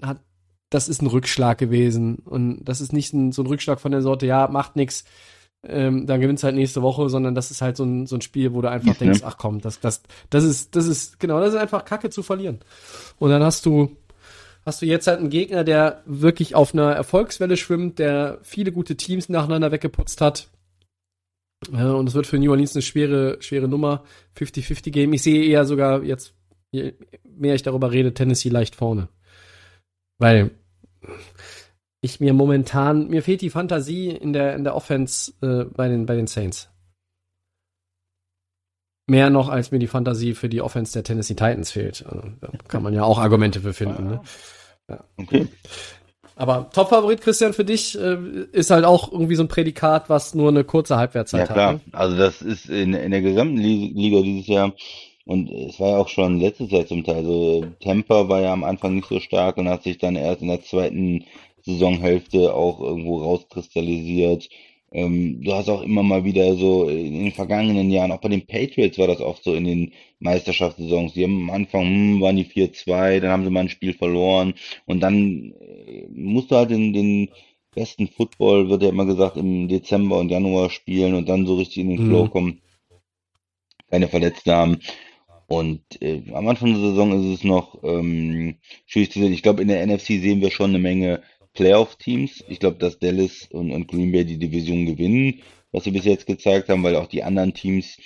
hat, 0.02 0.20
das 0.68 0.88
ist 0.90 1.00
ein 1.00 1.06
Rückschlag 1.06 1.56
gewesen. 1.56 2.16
Und 2.16 2.62
das 2.64 2.82
ist 2.82 2.92
nicht 2.92 3.14
ein, 3.14 3.32
so 3.32 3.42
ein 3.42 3.46
Rückschlag 3.46 3.80
von 3.80 3.92
der 3.92 4.02
Sorte, 4.02 4.26
ja, 4.26 4.48
macht 4.48 4.76
nix. 4.76 5.04
Ähm, 5.62 6.06
dann 6.06 6.20
gewinnst 6.20 6.44
halt 6.44 6.54
nächste 6.54 6.82
Woche, 6.82 7.08
sondern 7.08 7.34
das 7.34 7.50
ist 7.50 7.62
halt 7.62 7.78
so 7.78 7.84
ein, 7.84 8.06
so 8.06 8.16
ein 8.16 8.20
Spiel, 8.20 8.52
wo 8.52 8.60
du 8.60 8.70
einfach 8.70 8.88
ja, 8.88 8.94
denkst, 8.94 9.22
ach 9.24 9.38
komm, 9.38 9.62
das, 9.62 9.80
das, 9.80 10.02
das 10.28 10.44
ist, 10.44 10.76
das 10.76 10.86
ist, 10.86 11.18
genau, 11.18 11.40
das 11.40 11.54
ist 11.54 11.60
einfach 11.60 11.86
Kacke 11.86 12.10
zu 12.10 12.22
verlieren. 12.22 12.60
Und 13.18 13.30
dann 13.30 13.42
hast 13.42 13.64
du, 13.64 13.96
hast 14.68 14.82
du 14.82 14.86
jetzt 14.86 15.06
halt 15.06 15.18
einen 15.18 15.30
Gegner, 15.30 15.64
der 15.64 16.02
wirklich 16.04 16.54
auf 16.54 16.74
einer 16.74 16.92
Erfolgswelle 16.92 17.56
schwimmt, 17.56 17.98
der 17.98 18.38
viele 18.42 18.70
gute 18.70 18.96
Teams 18.96 19.30
nacheinander 19.30 19.72
weggeputzt 19.72 20.20
hat. 20.20 20.48
und 21.70 22.06
es 22.06 22.14
wird 22.14 22.26
für 22.26 22.38
New 22.38 22.50
Orleans 22.50 22.74
eine 22.74 22.82
schwere, 22.82 23.38
schwere 23.40 23.66
Nummer. 23.66 24.04
50-50 24.36 24.90
Game. 24.90 25.12
Ich 25.14 25.22
sehe 25.22 25.42
eher 25.42 25.64
sogar 25.64 26.02
jetzt, 26.04 26.34
je 26.70 26.92
mehr 27.24 27.54
ich 27.54 27.62
darüber 27.62 27.92
rede, 27.92 28.12
Tennessee 28.12 28.50
leicht 28.50 28.76
vorne. 28.76 29.08
Weil 30.18 30.50
ich 32.02 32.20
mir 32.20 32.34
momentan, 32.34 33.08
mir 33.08 33.22
fehlt 33.22 33.40
die 33.40 33.50
Fantasie 33.50 34.10
in 34.10 34.34
der, 34.34 34.54
in 34.54 34.64
der 34.64 34.76
Offense 34.76 35.32
äh, 35.40 35.64
bei, 35.64 35.88
den, 35.88 36.04
bei 36.04 36.14
den 36.14 36.26
Saints. 36.26 36.68
Mehr 39.06 39.30
noch, 39.30 39.48
als 39.48 39.70
mir 39.70 39.78
die 39.78 39.86
Fantasie 39.86 40.34
für 40.34 40.50
die 40.50 40.60
Offense 40.60 40.92
der 40.92 41.04
Tennessee 41.04 41.34
Titans 41.34 41.70
fehlt. 41.70 42.04
Also, 42.06 42.22
da 42.42 42.50
kann 42.68 42.82
man 42.82 42.92
ja 42.92 43.04
auch 43.04 43.18
Argumente 43.18 43.60
für 43.62 43.72
finden. 43.72 44.08
Ne? 44.08 44.20
Ja. 44.88 45.04
Okay. 45.16 45.46
Aber 46.36 46.70
Top-Favorit, 46.72 47.20
Christian, 47.20 47.52
für 47.52 47.64
dich 47.64 47.98
äh, 47.98 48.16
ist 48.52 48.70
halt 48.70 48.84
auch 48.84 49.10
irgendwie 49.10 49.34
so 49.34 49.42
ein 49.42 49.48
Prädikat, 49.48 50.08
was 50.08 50.34
nur 50.34 50.50
eine 50.50 50.62
kurze 50.62 50.96
Halbwertszeit 50.96 51.42
hat. 51.42 51.48
Ja, 51.48 51.54
klar. 51.54 51.72
Hat, 51.74 51.86
ne? 51.86 51.94
Also 51.94 52.16
das 52.16 52.42
ist 52.42 52.70
in, 52.70 52.94
in 52.94 53.10
der 53.10 53.22
gesamten 53.22 53.56
Liga 53.56 54.22
dieses 54.22 54.46
Jahr 54.46 54.72
und 55.24 55.50
es 55.50 55.80
war 55.80 55.90
ja 55.90 55.96
auch 55.98 56.08
schon 56.08 56.38
letztes 56.38 56.70
Jahr 56.70 56.86
zum 56.86 57.02
Teil. 57.02 57.16
Also 57.16 57.66
Tampa 57.80 58.28
war 58.28 58.40
ja 58.40 58.52
am 58.52 58.62
Anfang 58.62 58.94
nicht 58.94 59.08
so 59.08 59.18
stark 59.18 59.56
und 59.56 59.68
hat 59.68 59.82
sich 59.82 59.98
dann 59.98 60.14
erst 60.14 60.40
in 60.40 60.48
der 60.48 60.62
zweiten 60.62 61.24
Saisonhälfte 61.62 62.54
auch 62.54 62.80
irgendwo 62.80 63.18
rauskristallisiert. 63.18 64.48
Ähm, 64.92 65.42
du 65.42 65.52
hast 65.52 65.68
auch 65.68 65.82
immer 65.82 66.02
mal 66.02 66.24
wieder 66.24 66.54
so 66.54 66.88
in 66.88 67.24
den 67.24 67.32
vergangenen 67.32 67.90
Jahren, 67.90 68.10
auch 68.12 68.20
bei 68.20 68.30
den 68.30 68.46
Patriots 68.46 68.96
war 68.96 69.06
das 69.08 69.20
oft 69.20 69.44
so 69.44 69.54
in 69.54 69.64
den 69.64 69.92
Meisterschaftssaisons. 70.20 71.14
Die 71.14 71.24
haben 71.24 71.48
am 71.48 71.50
Anfang, 71.50 71.84
hm, 71.84 72.20
waren 72.20 72.36
die 72.36 72.44
4-2, 72.44 73.20
dann 73.20 73.30
haben 73.30 73.44
sie 73.44 73.50
mal 73.50 73.60
ein 73.60 73.68
Spiel 73.68 73.94
verloren 73.94 74.54
und 74.86 75.00
dann 75.00 75.54
äh, 75.60 76.06
musst 76.10 76.50
du 76.50 76.56
halt 76.56 76.70
in 76.70 76.92
den 76.92 77.30
besten 77.74 78.08
Football, 78.08 78.68
wird 78.68 78.82
ja 78.82 78.88
immer 78.88 79.06
gesagt, 79.06 79.36
im 79.36 79.68
Dezember 79.68 80.18
und 80.18 80.30
Januar 80.30 80.70
spielen 80.70 81.14
und 81.14 81.28
dann 81.28 81.46
so 81.46 81.56
richtig 81.56 81.78
in 81.78 81.90
den 81.90 82.06
Flow 82.06 82.24
mhm. 82.24 82.30
kommen. 82.30 82.62
Keine 83.90 84.08
Verletzte 84.08 84.54
haben. 84.54 84.78
Und 85.46 85.80
äh, 86.02 86.22
am 86.34 86.46
Anfang 86.48 86.72
der 86.72 86.80
Saison 86.80 87.12
ist 87.12 87.38
es 87.38 87.44
noch 87.44 87.82
ähm, 87.82 88.56
schwierig 88.86 89.12
zu 89.12 89.20
sehen. 89.20 89.32
Ich 89.32 89.42
glaube, 89.42 89.62
in 89.62 89.68
der 89.68 89.86
NFC 89.86 90.06
sehen 90.20 90.42
wir 90.42 90.50
schon 90.50 90.70
eine 90.70 90.78
Menge 90.78 91.22
Playoff-Teams. 91.54 92.44
Ich 92.48 92.60
glaube, 92.60 92.76
dass 92.76 92.98
Dallas 92.98 93.48
und, 93.50 93.72
und 93.72 93.88
Green 93.88 94.12
Bay 94.12 94.24
die 94.24 94.38
Division 94.38 94.84
gewinnen, 94.84 95.40
was 95.72 95.84
sie 95.84 95.90
bis 95.90 96.04
jetzt 96.04 96.26
gezeigt 96.26 96.68
haben, 96.68 96.82
weil 96.82 96.96
auch 96.96 97.06
die 97.06 97.22
anderen 97.22 97.54
Teams 97.54 97.96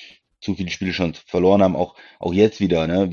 zu 0.42 0.54
viele 0.54 0.70
Spiele 0.70 0.92
schon 0.92 1.14
verloren 1.14 1.62
haben. 1.62 1.76
Auch, 1.76 1.94
auch 2.18 2.34
jetzt 2.34 2.60
wieder, 2.60 2.86
ne? 2.86 3.08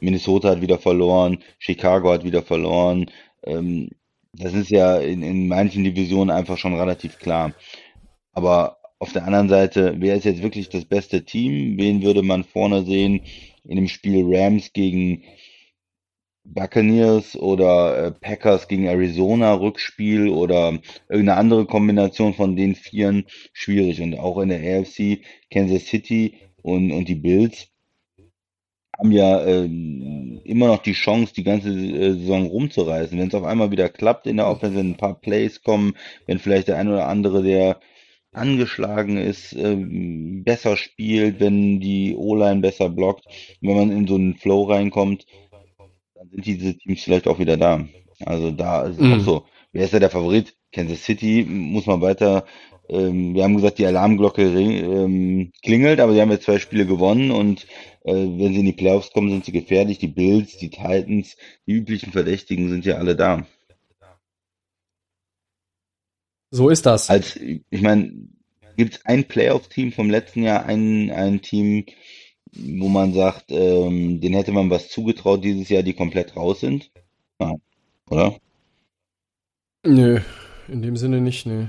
Minnesota 0.00 0.50
hat 0.50 0.62
wieder 0.62 0.78
verloren, 0.78 1.38
Chicago 1.58 2.12
hat 2.12 2.24
wieder 2.24 2.42
verloren. 2.42 3.10
Ähm, 3.44 3.90
Das 4.38 4.52
ist 4.54 4.70
ja 4.70 4.98
in, 5.00 5.22
in 5.22 5.48
manchen 5.48 5.84
Divisionen 5.84 6.30
einfach 6.30 6.58
schon 6.58 6.74
relativ 6.74 7.18
klar. 7.18 7.52
Aber 8.32 8.78
auf 8.98 9.12
der 9.12 9.24
anderen 9.24 9.48
Seite, 9.48 9.94
wer 9.98 10.14
ist 10.14 10.24
jetzt 10.24 10.42
wirklich 10.42 10.68
das 10.68 10.84
beste 10.84 11.24
Team? 11.24 11.78
Wen 11.78 12.02
würde 12.02 12.22
man 12.22 12.44
vorne 12.44 12.84
sehen 12.84 13.22
in 13.64 13.76
dem 13.76 13.88
Spiel 13.88 14.24
Rams 14.26 14.72
gegen 14.72 15.22
Buccaneers 16.54 17.36
oder 17.36 18.06
äh, 18.06 18.12
Packers 18.12 18.68
gegen 18.68 18.86
Arizona 18.86 19.54
Rückspiel 19.54 20.28
oder 20.28 20.78
irgendeine 21.08 21.38
andere 21.38 21.66
Kombination 21.66 22.34
von 22.34 22.56
den 22.56 22.74
Vieren 22.74 23.24
schwierig. 23.52 24.00
Und 24.00 24.18
auch 24.18 24.38
in 24.38 24.48
der 24.48 24.80
AFC 24.80 25.20
Kansas 25.50 25.86
City 25.86 26.34
und, 26.62 26.92
und 26.92 27.08
die 27.08 27.14
Bills 27.14 27.68
haben 28.98 29.12
ja 29.12 29.40
äh, 29.40 29.64
immer 29.64 30.68
noch 30.68 30.82
die 30.82 30.94
Chance, 30.94 31.34
die 31.34 31.44
ganze 31.44 31.70
äh, 31.70 32.12
Saison 32.12 32.46
rumzureißen. 32.46 33.18
Wenn 33.18 33.28
es 33.28 33.34
auf 33.34 33.44
einmal 33.44 33.70
wieder 33.70 33.88
klappt 33.88 34.26
in 34.26 34.38
der 34.38 34.48
Offense, 34.48 34.76
wenn 34.76 34.90
ein 34.90 34.96
paar 34.96 35.20
Plays 35.20 35.62
kommen, 35.62 35.94
wenn 36.26 36.38
vielleicht 36.38 36.68
der 36.68 36.78
ein 36.78 36.88
oder 36.88 37.06
andere, 37.06 37.42
der 37.42 37.80
angeschlagen 38.32 39.16
ist, 39.16 39.54
äh, 39.54 39.76
besser 39.76 40.76
spielt, 40.76 41.40
wenn 41.40 41.80
die 41.80 42.14
O-Line 42.16 42.60
besser 42.60 42.90
blockt, 42.90 43.24
wenn 43.60 43.76
man 43.76 43.90
in 43.90 44.06
so 44.06 44.14
einen 44.14 44.36
Flow 44.36 44.64
reinkommt, 44.64 45.26
dann 46.16 46.30
sind 46.30 46.46
diese 46.46 46.76
Teams 46.78 47.02
vielleicht 47.02 47.26
auch 47.28 47.38
wieder 47.38 47.56
da. 47.56 47.86
Also 48.24 48.50
da 48.50 48.84
ist 48.84 48.98
es 48.98 49.02
Mhm. 49.02 49.12
auch 49.12 49.20
so. 49.20 49.46
Wer 49.72 49.84
ist 49.84 49.92
ja 49.92 50.00
der 50.00 50.10
Favorit? 50.10 50.56
Kansas 50.72 51.04
City 51.04 51.44
muss 51.48 51.86
man 51.86 52.00
weiter. 52.00 52.46
Ähm, 52.88 53.34
wir 53.34 53.44
haben 53.44 53.56
gesagt, 53.56 53.78
die 53.78 53.86
Alarmglocke 53.86 54.42
ähm, 54.44 55.52
klingelt, 55.62 56.00
aber 56.00 56.14
sie 56.14 56.20
haben 56.20 56.30
jetzt 56.30 56.44
zwei 56.44 56.58
Spiele 56.58 56.86
gewonnen 56.86 57.30
und 57.30 57.66
äh, 58.04 58.12
wenn 58.12 58.52
sie 58.52 58.60
in 58.60 58.66
die 58.66 58.72
Playoffs 58.72 59.10
kommen, 59.12 59.30
sind 59.30 59.44
sie 59.44 59.52
gefährlich. 59.52 59.98
Die 59.98 60.08
Bills, 60.08 60.56
die 60.58 60.70
Titans, 60.70 61.36
die 61.66 61.72
üblichen 61.72 62.12
Verdächtigen 62.12 62.68
sind 62.70 62.84
ja 62.84 62.96
alle 62.96 63.16
da. 63.16 63.46
So 66.50 66.68
ist 66.70 66.86
das. 66.86 67.10
Als, 67.10 67.36
ich 67.36 67.82
meine, 67.82 68.12
gibt 68.76 68.94
es 68.94 69.04
ein 69.04 69.24
Playoff-Team 69.26 69.92
vom 69.92 70.10
letzten 70.10 70.42
Jahr, 70.42 70.64
ein, 70.66 71.10
ein 71.10 71.42
Team, 71.42 71.86
wo 72.52 72.88
man 72.88 73.12
sagt, 73.12 73.46
ähm, 73.50 74.20
den 74.20 74.34
hätte 74.34 74.52
man 74.52 74.70
was 74.70 74.88
zugetraut 74.88 75.44
dieses 75.44 75.68
Jahr, 75.68 75.82
die 75.82 75.94
komplett 75.94 76.36
raus 76.36 76.60
sind? 76.60 76.90
Nein, 77.38 77.60
oder? 78.08 78.36
Nö, 79.84 80.20
in 80.68 80.82
dem 80.82 80.96
Sinne 80.96 81.20
nicht, 81.20 81.46
nö. 81.46 81.66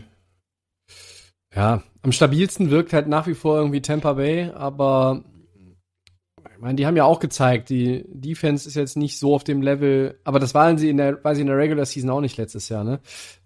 Ja, 1.56 1.84
am 2.02 2.12
stabilsten 2.12 2.70
wirkt 2.70 2.94
halt 2.94 3.08
nach 3.08 3.28
wie 3.28 3.34
vor 3.34 3.58
irgendwie 3.58 3.82
Tampa 3.82 4.14
Bay, 4.14 4.52
aber 4.54 5.24
ich 6.58 6.62
meine, 6.62 6.76
die 6.76 6.88
haben 6.88 6.98
ja 6.98 7.04
auch 7.04 7.20
gezeigt, 7.20 7.70
die 7.70 8.04
Defense 8.08 8.68
ist 8.68 8.76
jetzt 8.76 8.98
nicht 8.98 9.20
so 9.20 9.36
auf 9.36 9.44
dem 9.44 9.62
Level, 9.62 10.20
aber 10.24 10.40
das 10.40 10.56
waren 10.56 10.78
sie 10.80 10.90
in 10.90 10.98
der, 10.98 11.24
war 11.24 11.36
sie 11.36 11.41
in 11.41 11.48
der 11.48 11.58
Regular 11.58 11.86
Season 11.86 12.10
auch 12.10 12.22
nicht 12.22 12.38
letztes 12.38 12.70
Jahr, 12.70 12.84
ne? 12.84 12.99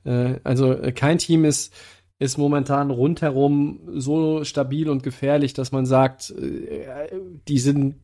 Äh, 0.05 0.39
also 0.43 0.71
äh, 0.73 0.93
kein 0.93 1.17
Team 1.17 1.43
ist, 1.43 1.73
ist 2.21 2.37
momentan 2.37 2.91
rundherum 2.91 3.79
so 3.95 4.43
stabil 4.43 4.89
und 4.89 5.01
gefährlich, 5.01 5.53
dass 5.53 5.71
man 5.71 5.87
sagt, 5.87 6.29
äh, 6.29 7.09
die 7.47 7.57
sind 7.57 7.95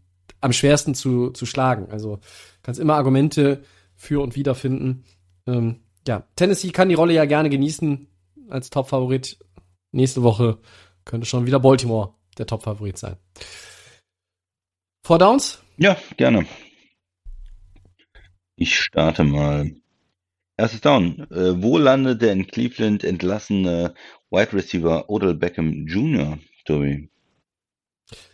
am 0.42 0.54
schwersten 0.54 0.96
zu, 0.96 1.30
zu 1.30 1.46
schlagen. 1.46 1.92
Also 1.92 2.20
kannst 2.64 2.80
immer 2.80 2.96
Argumente 2.96 3.62
für 3.96 4.24
und 4.24 4.36
wider 4.36 4.56
finden. 4.56 5.04
Ähm, 5.46 5.82
ja, 6.08 6.24
Tennessee 6.36 6.72
kann 6.72 6.90
die 6.90 6.96
Rolle 6.96 7.14
ja 7.14 7.26
gerne 7.26 7.52
genießen 7.52 8.08
als 8.50 8.72
Top-Favorit. 8.72 9.38
Nächste 9.92 10.24
Woche 10.24 10.58
könnte 11.06 11.28
schon 11.28 11.46
wieder 11.46 11.60
Baltimore 11.60 12.16
der 12.40 12.48
Top-Favorit 12.48 12.98
sein. 12.98 13.18
Four 15.06 15.20
Downs? 15.20 15.62
Ja, 15.78 15.96
gerne. 16.18 16.48
Ich 18.56 18.80
starte 18.80 19.24
mal. 19.24 19.76
Erstes 20.58 20.82
Down. 20.82 21.28
Äh, 21.32 21.62
wo 21.62 21.78
landet 21.78 22.22
der 22.22 22.34
in 22.34 22.48
Cleveland 22.48 23.04
entlassene 23.04 23.94
Wide 24.32 24.54
Receiver 24.54 25.10
Odell 25.10 25.36
Beckham 25.36 25.86
Jr., 25.86 26.40
Tobi? 26.66 27.10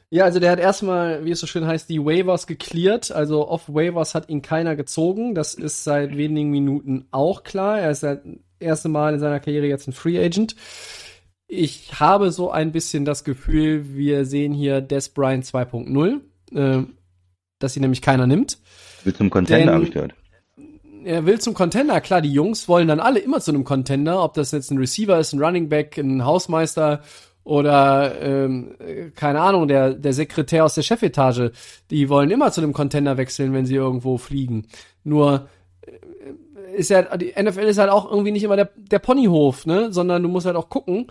Ja, 0.10 0.26
also 0.26 0.40
der 0.40 0.52
hat 0.52 0.60
erstmal, 0.60 1.26
wie 1.26 1.32
es 1.32 1.40
so 1.40 1.48
schön 1.48 1.66
heißt, 1.66 1.90
die 1.90 2.00
Waivers 2.00 2.48
gecleared. 2.48 3.12
Also 3.12 3.48
off 3.48 3.68
Waivers 3.68 4.14
hat 4.16 4.30
ihn 4.30 4.41
keiner 4.41 4.76
gezogen. 4.76 5.34
Das 5.34 5.56
ist 5.56 5.84
seit 5.84 6.16
wenigen 6.16 6.52
Minuten 6.52 7.08
auch 7.12 7.44
klar. 7.44 7.80
Er 7.80 7.90
ist 7.90 8.04
das 8.04 8.20
erste 8.60 8.90
Mal 8.90 9.16
in 9.16 9.20
seiner 9.20 9.40
Karriere 9.40 9.66
jetzt 9.66 9.88
ein 9.88 9.91
Free 9.91 10.24
Agent. 10.24 10.56
Ich 11.48 12.00
habe 12.00 12.32
so 12.32 12.52
ein 12.52 12.72
bisschen 12.72 13.06
das 13.06 13.24
Gefühl, 13.24 13.95
wir 13.95 14.26
sehen 14.26 14.54
hier 14.54 14.82
Des 14.82 15.10
Bryant 15.10 15.45
2.0, 15.45 16.22
äh, 16.54 16.86
dass 17.60 17.76
ihn 17.76 17.82
nämlich 17.82 18.02
keiner 18.02 18.28
nimmt. 18.28 18.60
Will 19.04 19.16
zum 19.16 19.30
Contender, 19.30 19.74
habe 19.74 19.84
ich 19.84 19.91
gehört. 19.91 20.14
Er 21.06 21.26
will 21.26 21.40
zum 21.40 21.54
Contender. 21.54 22.02
Klar, 22.02 22.22
die 22.22 22.32
Jungs 22.32 22.68
wollen 22.68 22.88
dann 22.88 23.00
alle 23.00 23.20
immer 23.20 23.40
zu 23.42 23.52
einem 23.52 23.64
Contender, 23.64 24.24
ob 24.24 24.34
das 24.34 24.52
jetzt 24.52 24.72
ein 24.72 24.78
Receiver 24.78 25.20
ist, 25.20 25.34
ein 25.34 25.44
Running 25.44 25.70
Back, 25.70 25.98
ein 25.98 26.26
Hausmeister 26.26 27.02
oder 27.44 28.22
ähm, 28.22 28.76
äh, 28.80 29.10
keine 29.12 29.42
Ahnung, 29.42 29.68
der, 29.68 29.94
der 29.94 30.14
Sekretär 30.14 30.64
aus 30.66 30.76
der 30.76 30.84
Chefetage. 30.84 31.52
Die 31.90 32.10
wollen 32.10 32.32
immer 32.32 32.52
zu 32.52 32.62
einem 32.62 32.74
Contender 32.74 33.18
wechseln, 33.18 33.54
wenn 33.54 33.66
sie 33.66 33.76
irgendwo 33.76 34.18
fliegen. 34.18 34.68
Nur 35.04 35.50
äh, 35.82 36.76
ist 36.76 36.90
ja, 36.90 37.18
die 37.18 37.34
NFL 37.40 37.60
ist 37.60 37.78
halt 37.78 37.92
auch 37.92 38.10
irgendwie 38.10 38.32
nicht 38.32 38.44
immer 38.44 38.56
der, 38.56 38.70
der 38.76 39.00
Ponyhof, 39.00 39.66
ne? 39.66 39.92
Sondern 39.92 40.24
du 40.24 40.30
musst 40.30 40.46
halt 40.46 40.56
auch 40.56 40.70
gucken, 40.70 41.08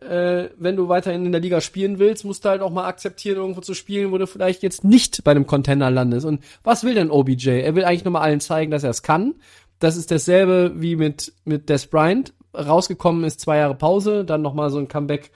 äh, 0.00 0.50
wenn 0.58 0.76
du 0.76 0.88
weiterhin 0.88 1.24
in 1.24 1.32
der 1.32 1.40
Liga 1.40 1.60
spielen 1.60 1.98
willst, 1.98 2.24
musst 2.24 2.44
du 2.44 2.50
halt 2.50 2.60
auch 2.60 2.70
mal 2.70 2.86
akzeptieren, 2.86 3.38
irgendwo 3.38 3.60
zu 3.60 3.74
spielen, 3.74 4.12
wo 4.12 4.18
du 4.18 4.26
vielleicht 4.26 4.62
jetzt 4.62 4.84
nicht 4.84 5.24
bei 5.24 5.30
einem 5.30 5.46
Contender 5.46 5.90
landest. 5.90 6.26
Und 6.26 6.42
was 6.62 6.84
will 6.84 6.94
denn 6.94 7.10
OBJ? 7.10 7.48
Er 7.48 7.74
will 7.74 7.84
eigentlich 7.84 8.04
nur 8.04 8.12
mal 8.12 8.20
allen 8.20 8.40
zeigen, 8.40 8.70
dass 8.70 8.84
er 8.84 8.90
es 8.90 9.02
kann. 9.02 9.34
Das 9.78 9.96
ist 9.96 10.10
dasselbe 10.10 10.72
wie 10.76 10.96
mit, 10.96 11.32
mit 11.44 11.68
Des 11.68 11.86
Bryant. 11.86 12.34
Rausgekommen 12.54 13.24
ist 13.24 13.40
zwei 13.40 13.58
Jahre 13.58 13.74
Pause, 13.74 14.24
dann 14.24 14.42
nochmal 14.42 14.70
so 14.70 14.78
ein 14.78 14.88
Comeback, 14.88 15.30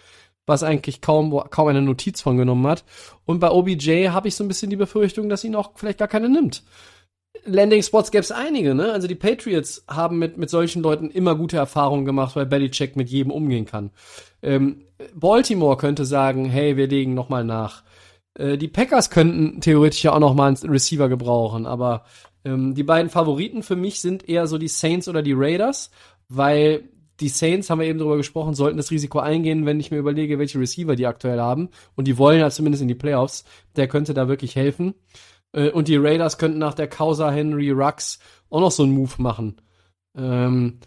was 0.47 0.62
eigentlich 0.62 1.01
kaum, 1.01 1.43
kaum 1.51 1.69
eine 1.69 1.82
Notiz 1.82 2.20
von 2.23 2.37
genommen 2.37 2.66
hat. 2.66 2.85
Und 3.27 3.41
bei 3.41 3.51
OBJ 3.51 4.09
habe 4.09 4.28
ich 4.28 4.35
so 4.35 4.45
ein 4.45 4.49
bisschen 4.49 4.70
die 4.70 4.77
Befürchtung, 4.77 5.28
dass 5.28 5.45
ihn 5.45 5.55
auch 5.55 5.73
vielleicht 5.74 5.99
gar 5.99 6.09
keiner 6.09 6.28
nimmt. 6.28 6.62
Landing 7.44 7.82
Spots 7.82 8.11
gäbe 8.11 8.23
es 8.23 8.32
einige, 8.32 8.74
ne? 8.74 8.93
Also 8.93 9.09
die 9.09 9.15
Patriots 9.15 9.85
haben 9.89 10.19
mit, 10.19 10.36
mit 10.36 10.51
solchen 10.51 10.82
Leuten 10.82 11.11
immer 11.11 11.35
gute 11.35 11.57
Erfahrungen 11.57 12.05
gemacht, 12.05 12.36
weil 12.36 12.47
Belichick 12.47 12.97
mit 12.97 13.09
jedem 13.09 13.32
umgehen 13.32 13.66
kann. 13.66 13.90
Ähm, 14.43 14.82
Baltimore 15.15 15.77
könnte 15.77 16.05
sagen, 16.05 16.44
hey, 16.47 16.77
wir 16.77 16.86
legen 16.86 17.15
noch 17.15 17.28
mal 17.28 17.44
nach. 17.44 17.82
Äh, 18.35 18.59
die 18.59 18.69
Packers 18.69 19.11
könnten 19.11 19.61
theoretisch 19.61 20.02
ja 20.05 20.12
auch 20.12 20.20
noch 20.20 20.35
mal 20.35 20.48
einen 20.48 20.70
Receiver 20.70 21.09
gebrauchen, 21.09 21.66
aber 21.66 22.05
ähm, 22.44 22.74
die 22.74 22.82
beiden 22.82 23.11
Favoriten 23.11 23.62
für 23.62 23.77
mich 23.77 24.01
sind 24.01 24.28
eher 24.28 24.47
so 24.47 24.59
die 24.59 24.69
Saints 24.69 25.09
oder 25.09 25.23
die 25.23 25.35
Raiders, 25.35 25.90
weil 26.28 26.89
die 27.20 27.28
Saints, 27.28 27.69
haben 27.69 27.81
wir 27.81 27.86
eben 27.86 27.98
darüber 27.98 28.16
gesprochen, 28.16 28.55
sollten 28.55 28.78
das 28.78 28.90
Risiko 28.90 29.19
eingehen, 29.19 29.66
wenn 29.66 29.78
ich 29.78 29.90
mir 29.90 29.98
überlege, 29.98 30.39
welche 30.39 30.59
Receiver 30.59 30.97
die 30.97 31.07
aktuell 31.07 31.39
haben. 31.39 31.69
Und 31.94 32.09
die 32.09 32.16
wollen 32.16 32.40
ja 32.40 32.51
zumindest 32.51 32.81
in 32.81 32.89
die 32.89 32.94
Playoffs. 32.94 33.44
Der 33.77 33.89
könnte 33.89 34.15
da 34.15 34.27
wirklich 34.27 34.57
helfen. 34.57 34.94
Äh, 35.52 35.70
Und 35.70 35.89
die 35.89 35.97
Raiders 35.97 36.39
könnten 36.39 36.59
nach 36.59 36.74
der 36.74 36.89
Causa 36.89 37.31
Henry 37.31 37.70
Rux 37.70 38.18
auch 38.51 38.60
noch 38.60 38.70
so 38.70 38.82
einen 38.82 38.93
Move 38.93 39.14
machen. 39.18 39.60
Ähm, 40.16 40.81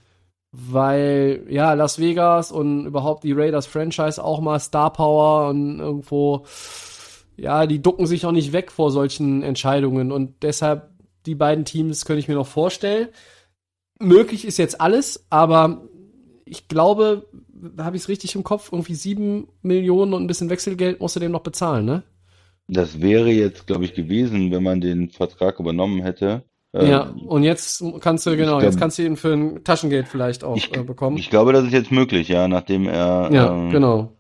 weil, 0.52 1.46
ja, 1.50 1.74
Las 1.74 1.98
Vegas 1.98 2.52
und 2.52 2.86
überhaupt 2.86 3.24
die 3.24 3.32
Raiders 3.32 3.66
Franchise 3.66 4.24
auch 4.24 4.40
mal 4.40 4.60
Star 4.60 4.94
Power 4.94 5.50
und 5.50 5.80
irgendwo, 5.80 6.46
ja, 7.38 7.66
die 7.66 7.82
ducken 7.82 8.06
sich 8.06 8.26
auch 8.26 8.32
nicht 8.32 8.54
weg 8.54 8.72
vor 8.72 8.92
solchen 8.92 9.42
Entscheidungen 9.42 10.12
und 10.12 10.44
deshalb 10.44 10.92
die 11.26 11.34
beiden 11.36 11.66
Teams 11.66 12.06
könnte 12.06 12.20
ich 12.20 12.28
mir 12.28 12.36
noch 12.36 12.46
vorstellen. 12.46 13.08
Möglich 14.00 14.46
ist 14.46 14.58
jetzt 14.58 14.80
alles, 14.80 15.26
aber 15.32 15.88
ich 16.46 16.68
glaube, 16.68 17.26
habe 17.78 17.96
ich 17.96 18.04
es 18.04 18.10
richtig 18.10 18.36
im 18.36 18.44
Kopf, 18.44 18.72
irgendwie 18.72 18.96
sieben 18.96 19.48
Millionen 19.64 20.14
und 20.14 20.24
ein 20.24 20.28
bisschen 20.28 20.50
Wechselgeld 20.50 21.00
musst 21.00 21.16
du 21.16 21.20
dem 21.20 21.32
noch 21.32 21.42
bezahlen, 21.42 21.86
ne? 21.86 22.04
Das 22.68 23.02
wäre 23.02 23.30
jetzt, 23.30 23.68
glaube 23.68 23.86
ich, 23.86 23.94
gewesen, 23.94 24.52
wenn 24.52 24.64
man 24.64 24.80
den 24.82 25.10
Vertrag 25.10 25.60
übernommen 25.60 26.02
hätte. 26.02 26.44
Ähm, 26.74 26.88
Ja, 26.90 27.02
und 27.28 27.44
jetzt 27.44 27.84
kannst 28.00 28.26
du, 28.26 28.32
genau, 28.38 28.54
glaub- 28.54 28.64
jetzt 28.64 28.80
kannst 28.80 28.98
du 28.98 29.04
ihn 29.04 29.18
für 29.18 29.34
ein 29.34 29.64
Taschengeld 29.64 30.08
vielleicht 30.08 30.44
auch 30.44 30.56
Ich- 30.58 30.76
äh, 30.76 30.82
bekommen. 30.84 31.18
Ich 31.18 31.30
glaube, 31.30 31.54
das 31.54 31.66
ist 31.66 31.74
jetzt 31.74 31.92
möglich, 31.92 32.30
ja, 32.30 32.48
nachdem 32.48 32.88
er 32.88 33.30
ja, 33.32 33.54
ähm, 33.54 33.70
genau. 33.70 34.14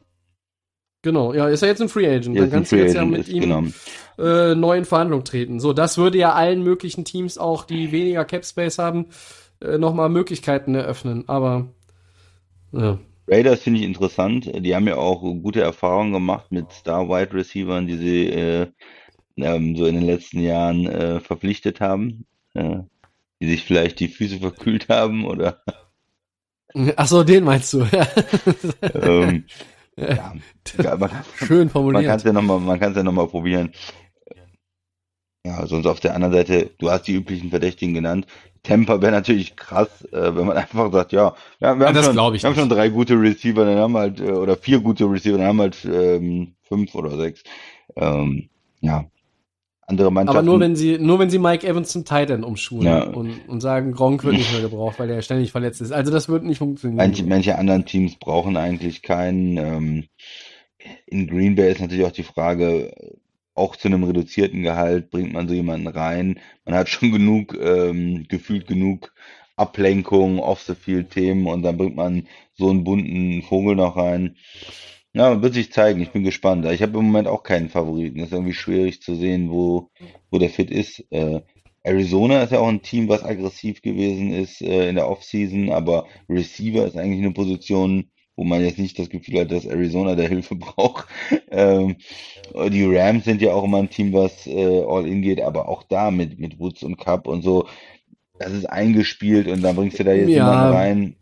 Genau, 1.02 1.34
ja, 1.34 1.50
ist 1.50 1.62
er 1.62 1.68
jetzt 1.70 1.82
ein 1.82 1.90
Free 1.90 2.08
Agent. 2.08 2.38
Dann 2.40 2.50
kannst 2.50 2.72
du 2.72 2.78
jetzt 2.78 2.96
ja 2.96 3.04
mit 3.04 3.28
ihm 3.28 3.42
genau. 3.42 3.64
äh, 4.18 4.56
neu 4.56 4.78
in 4.78 4.86
Verhandlung 4.86 5.26
treten. 5.26 5.60
So, 5.60 5.74
das 5.74 5.98
würde 5.98 6.18
ja 6.18 6.34
allen 6.34 6.64
möglichen 6.64 7.04
Teams 7.04 7.38
auch, 7.38 7.66
die 7.66 7.92
weniger 7.92 8.24
Cap 8.24 8.46
Space 8.46 8.78
haben, 8.78 9.08
äh, 9.62 9.78
nochmal 9.78 10.08
Möglichkeiten 10.10 10.76
eröffnen. 10.76 11.26
Aber 11.28 11.68
ja. 12.72 13.00
Raiders 13.28 13.62
finde 13.64 13.80
ich 13.80 13.86
interessant. 13.86 14.50
Die 14.54 14.76
haben 14.76 14.88
ja 14.88 14.98
auch 14.98 15.22
gute 15.22 15.62
Erfahrungen 15.62 16.14
gemacht 16.14 16.52
mit 16.52 16.72
Star 16.72 17.08
Wide 17.10 17.34
Receivern, 17.34 17.88
die 17.88 17.98
sie 17.98 18.28
äh, 18.28 18.68
ähm, 19.38 19.76
so 19.76 19.86
in 19.86 19.96
den 19.96 20.06
letzten 20.06 20.40
Jahren 20.42 20.88
äh, 20.88 21.20
verpflichtet 21.20 21.80
haben, 21.82 22.26
äh, 22.54 22.80
die 23.42 23.50
sich 23.50 23.64
vielleicht 23.64 24.00
die 24.00 24.10
Füße 24.10 24.40
verkühlt 24.40 24.90
haben 24.90 25.26
oder 25.26 25.64
Ach 26.96 27.08
so, 27.08 27.24
den 27.24 27.44
meinst 27.44 27.74
du? 27.74 27.86
ähm, 28.94 29.46
ja, 29.98 30.34
ja, 30.82 30.98
man, 30.98 31.12
Schön 31.36 31.70
man 31.92 32.06
kann 32.06 32.16
formuliert. 32.16 32.18
es 32.18 32.24
ja 32.24 32.34
nochmal, 32.34 32.60
man 32.60 32.80
kann 32.80 32.92
es 32.92 32.98
ja 32.98 33.04
noch 33.04 33.12
mal 33.12 33.28
probieren. 33.28 33.72
Ja, 35.46 35.68
sonst 35.68 35.88
auf 35.88 36.00
der 36.00 36.16
anderen 36.16 36.34
Seite, 36.34 36.70
du 36.78 36.90
hast 36.90 37.04
die 37.04 37.16
üblichen 37.16 37.50
Verdächtigen 37.50 37.94
genannt. 37.94 38.28
Temper 38.64 39.02
wäre 39.02 39.12
natürlich 39.12 39.58
krass, 39.58 39.90
äh, 40.14 40.36
wenn 40.36 40.46
man 40.48 40.56
einfach 40.58 40.92
sagt, 40.92 41.12
ja, 41.12 41.36
ja 41.60 41.78
wir, 41.78 41.88
haben, 41.88 41.96
das 41.96 42.06
schon, 42.06 42.16
wir 42.16 42.22
haben 42.24 42.56
schon 42.56 42.70
drei 42.70 42.88
gute 42.88 43.20
Receiver, 43.20 43.66
dann 43.66 43.78
haben 43.78 43.92
wir 43.92 44.00
halt, 44.00 44.22
äh, 44.22 44.32
oder 44.32 44.56
vier 44.56 44.80
gute 44.80 45.04
Receiver, 45.04 45.38
dann 45.38 45.48
haben 45.48 45.58
wir 45.58 45.64
halt 45.64 45.86
ähm, 45.86 46.56
fünf 46.62 46.96
oder 46.96 47.18
sechs. 47.18 47.44
Ähm, 47.98 48.50
ja. 48.80 49.06
Andere 49.86 50.14
Mannschaften. 50.14 50.38
Aber 50.38 50.46
nur 50.46 50.62
wenn 50.62 50.78
sie, 50.78 50.98
nur 50.98 51.20
wenn 51.20 51.30
sie 51.30 51.40
Mike 51.40 51.68
Evans 51.68 51.92
zum 51.92 52.06
Tight 52.06 52.30
End 52.30 52.46
umschulen 52.46 52.88
Ja. 52.88 53.04
und, 53.04 53.50
und 53.50 53.60
sagen, 53.60 53.92
Gronk 53.92 54.24
wird 54.24 54.36
nicht 54.36 54.54
mehr 54.54 54.62
gebraucht, 54.70 54.98
weil 54.98 55.10
er 55.10 55.22
ständig 55.22 55.52
verletzt 55.52 55.82
ist. 55.82 55.92
Also 55.92 56.10
das 56.10 56.30
wird 56.30 56.46
nicht 56.46 56.60
funktionieren. 56.60 56.96
Manche, 56.96 57.26
manche 57.26 57.58
anderen 57.58 57.86
Teams 57.86 58.16
brauchen 58.16 58.56
eigentlich 58.56 59.02
keinen. 59.02 59.58
Ähm, 59.58 60.06
in 61.06 61.28
Green 61.28 61.56
Bay 61.56 61.70
ist 61.72 61.82
natürlich 61.82 62.06
auch 62.06 62.12
die 62.12 62.24
Frage, 62.24 62.94
auch 63.56 63.76
zu 63.76 63.88
einem 63.88 64.04
reduzierten 64.04 64.64
Gehalt 64.64 65.10
bringt 65.12 65.34
man 65.34 65.48
so 65.48 65.54
jemanden 65.54 65.88
rein. 65.88 66.40
Man 66.66 66.76
hat 66.76 66.90
schon 66.90 67.12
genug, 67.14 67.58
ähm, 67.60 68.26
gefühlt 68.30 68.68
genug 68.68 69.14
Ablenkung, 69.56 70.40
Off-the-Field-Themen 70.40 71.48
und 71.48 71.62
dann 71.64 71.78
bringt 71.78 71.96
man 71.96 72.28
so 72.54 72.70
einen 72.70 72.84
bunten 72.84 73.44
Vogel 73.44 73.76
noch 73.76 73.98
rein. 73.98 74.38
Ja, 75.14 75.42
wird 75.44 75.54
sich 75.54 75.72
zeigen. 75.72 76.02
Ich 76.02 76.12
bin 76.12 76.24
gespannt. 76.24 76.66
Ich 76.66 76.82
habe 76.82 76.98
im 76.98 77.06
Moment 77.06 77.28
auch 77.28 77.44
keinen 77.44 77.70
Favoriten. 77.70 78.18
Das 78.20 78.28
ist 78.30 78.34
irgendwie 78.34 78.54
schwierig 78.54 79.02
zu 79.02 79.16
sehen, 79.16 79.52
wo, 79.52 79.92
wo 80.32 80.40
der 80.40 80.50
Fit 80.50 80.72
ist. 80.72 81.06
Äh, 81.12 81.42
Arizona 81.84 82.44
ist 82.44 82.52
ja 82.52 82.60
auch 82.60 82.68
ein 82.68 82.82
Team, 82.82 83.10
was 83.10 83.24
aggressiv 83.24 83.82
gewesen 83.82 84.32
ist 84.32 84.62
äh, 84.62 84.90
in 84.90 84.96
der 84.96 85.10
Offseason, 85.10 85.70
aber 85.70 86.08
Receiver 86.30 86.86
ist 86.88 86.98
eigentlich 86.98 87.20
eine 87.20 87.34
Position, 87.34 88.10
wo 88.36 88.44
man 88.44 88.64
jetzt 88.64 88.80
nicht 88.80 88.98
das 89.00 89.10
Gefühl 89.10 89.42
hat, 89.42 89.52
dass 89.52 89.66
Arizona 89.66 90.16
da 90.16 90.24
Hilfe 90.24 90.56
braucht. 90.58 91.08
Ähm, 91.52 91.98
die 92.70 92.84
Rams 92.86 93.26
sind 93.26 93.42
ja 93.42 93.54
auch 93.54 93.64
immer 93.64 93.80
ein 93.80 93.90
Team, 93.90 94.14
was 94.14 94.48
äh, 94.48 94.84
all 94.88 95.08
in 95.08 95.22
geht, 95.22 95.42
aber 95.42 95.70
auch 95.70 95.84
da 95.84 96.12
mit, 96.12 96.40
mit 96.40 96.60
Woods 96.60 96.84
und 96.84 96.98
Cup 96.98 97.28
und 97.28 97.44
so, 97.44 97.68
das 98.40 98.54
ist 98.54 98.66
eingespielt 98.66 99.48
und 99.48 99.62
dann 99.62 99.76
bringst 99.76 100.00
du 100.00 100.04
da 100.04 100.14
jetzt 100.14 100.30
Ja. 100.32 100.36
jemanden 100.36 100.66
rein. 100.66 101.16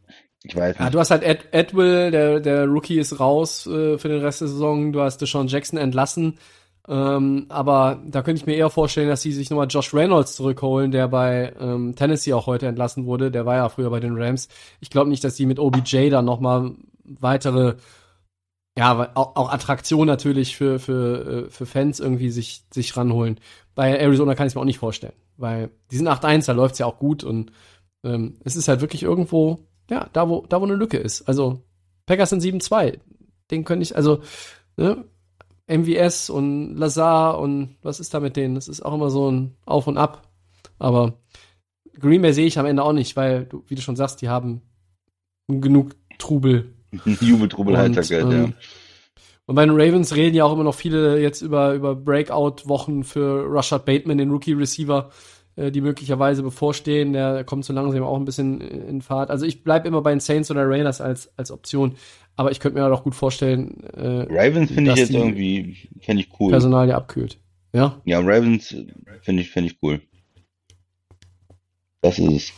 Ich 0.44 0.56
weiß 0.56 0.80
Ja, 0.80 0.86
nicht. 0.86 0.94
du 0.94 1.00
hast 1.00 1.12
halt 1.12 1.24
Ed, 1.24 1.48
Edwill, 1.52 2.12
der, 2.12 2.40
der 2.40 2.66
Rookie 2.66 3.00
ist 3.00 3.20
raus 3.20 3.68
äh, 3.68 3.98
für 3.98 4.08
den 4.10 4.22
Rest 4.22 4.42
der 4.42 4.48
Saison. 4.48 4.92
Du 4.92 5.02
hast 5.02 5.20
Deshaun 5.22 5.48
Jackson 5.48 5.78
entlassen. 5.80 6.40
Ähm, 6.88 7.46
aber 7.50 8.02
da 8.08 8.24
könnte 8.24 8.40
ich 8.42 8.48
mir 8.48 8.56
eher 8.56 8.72
vorstellen, 8.72 9.08
dass 9.08 9.22
sie 9.22 9.32
sich 9.32 9.50
nochmal 9.52 9.68
Josh 9.70 9.94
Reynolds 9.94 10.36
zurückholen, 10.36 10.92
der 10.92 11.08
bei 11.08 11.54
ähm, 11.60 11.96
Tennessee 11.96 12.34
auch 12.34 12.48
heute 12.48 12.66
entlassen 12.68 13.06
wurde. 13.06 13.30
Der 13.32 13.46
war 13.46 13.56
ja 13.58 13.70
früher 13.70 13.92
bei 13.92 14.00
den 14.00 14.18
Rams. 14.18 14.48
Ich 14.80 14.90
glaube 14.90 15.10
nicht, 15.10 15.24
dass 15.24 15.36
sie 15.36 15.46
mit 15.46 15.60
OBJ 15.60 16.10
dann 16.10 16.26
nochmal 16.26 16.72
weitere, 17.20 17.76
ja, 18.78 19.12
auch, 19.16 19.36
auch 19.36 19.52
Attraktion 19.52 20.08
natürlich 20.08 20.56
für, 20.56 20.80
für, 20.80 21.46
äh, 21.48 21.50
für 21.50 21.66
Fans 21.66 22.00
irgendwie 22.00 22.30
sich, 22.30 22.64
sich 22.72 22.96
ranholen. 22.96 23.40
Bei 23.76 23.98
Arizona 23.98 24.36
kann 24.36 24.48
ich 24.48 24.52
es 24.52 24.56
mir 24.56 24.62
auch 24.62 24.66
nicht 24.66 24.80
vorstellen, 24.80 25.14
weil 25.38 25.70
die 25.92 25.98
sind 25.98 26.08
8-1, 26.08 26.48
da 26.48 26.54
läuft's 26.54 26.80
ja 26.80 26.86
auch 26.86 27.00
gut 27.00 27.24
und 27.24 27.52
ähm, 28.04 28.38
es 28.44 28.56
ist 28.56 28.68
halt 28.68 28.82
wirklich 28.82 29.04
irgendwo, 29.04 29.60
ja, 29.90 30.10
da 30.14 30.30
wo, 30.30 30.46
da 30.48 30.60
wo 30.62 30.66
eine 30.66 30.76
Lücke 30.76 30.98
ist. 30.98 31.24
Also 31.24 31.62
Packers 32.06 32.30
sind 32.30 32.44
7-2. 32.44 33.00
Den 33.52 33.64
könnte 33.66 33.84
ich, 33.84 33.96
also, 33.96 34.22
ne, 34.78 35.06
MVS 35.68 36.30
und 36.30 36.76
Lazar 36.76 37.40
und 37.40 37.78
was 37.82 38.00
ist 38.00 38.14
da 38.14 38.20
mit 38.20 38.36
denen? 38.36 38.56
Das 38.56 38.68
ist 38.68 38.82
auch 38.82 38.94
immer 38.94 39.10
so 39.10 39.32
ein 39.32 39.56
Auf 39.66 39.88
und 39.88 39.98
Ab. 39.98 40.28
Aber 40.80 41.14
Green 42.00 42.22
Bay 42.22 42.34
sehe 42.34 42.48
ich 42.48 42.60
am 42.60 42.66
Ende 42.66 42.84
auch 42.84 42.94
nicht, 42.94 43.16
weil, 43.16 43.46
du, 43.46 43.64
wie 43.68 43.76
du 43.76 43.82
schon 43.82 43.96
sagst, 43.96 44.22
die 44.22 44.30
haben 44.30 44.62
genug 45.48 45.96
Trubel. 46.18 46.74
Jubeltrubel 47.22 47.78
Heiterkeit, 47.78 48.24
ja. 48.24 48.32
ähm, 48.32 48.54
Und 49.46 49.56
bei 49.56 49.66
den 49.66 49.76
Ravens 49.76 50.16
reden 50.16 50.36
ja 50.36 50.46
auch 50.46 50.54
immer 50.54 50.64
noch 50.64 50.76
viele 50.76 51.20
jetzt 51.20 51.42
über, 51.42 51.74
über 51.74 51.96
Breakout-Wochen 51.96 53.04
für 53.04 53.46
Rashad 53.48 53.86
Bateman, 53.86 54.18
den 54.18 54.32
Rookie-Receiver, 54.32 55.10
äh, 55.56 55.72
die 55.72 55.82
möglicherweise 55.82 56.44
bevorstehen. 56.44 57.14
Der 57.14 57.44
kommt 57.44 57.66
so 57.66 57.74
langsam 57.74 58.04
auch 58.04 58.18
ein 58.18 58.26
bisschen 58.26 58.62
in 58.62 59.02
Fahrt. 59.02 59.30
Also 59.30 59.46
ich 59.46 59.64
bleib 59.64 59.86
immer 59.86 60.02
bei 60.02 60.12
den 60.12 60.20
Saints 60.20 60.52
oder 60.52 60.68
Raiders 60.68 61.02
als, 61.02 61.32
als 61.38 61.52
Option. 61.52 61.96
Aber 62.36 62.52
ich 62.52 62.60
könnte 62.60 62.80
mir 62.80 62.92
auch 62.92 63.04
gut 63.04 63.16
vorstellen, 63.16 63.84
äh, 63.94 64.26
Ravens 64.30 64.72
finde 64.72 64.92
ich 64.92 64.98
jetzt 64.98 65.12
irgendwie, 65.12 65.90
fände 66.00 66.24
ich 66.24 66.30
cool. 66.40 66.52
Personal 66.52 66.88
ja 66.88 66.96
abkühlt. 66.96 67.38
Ja? 67.74 68.02
Ja, 68.06 68.20
Ravens 68.20 68.76
finde 69.22 69.42
ich, 69.42 69.52
finde 69.52 69.72
ich 69.72 69.78
cool. 69.82 70.02
Das 72.02 72.20
ist 72.20 72.32
es. 72.32 72.54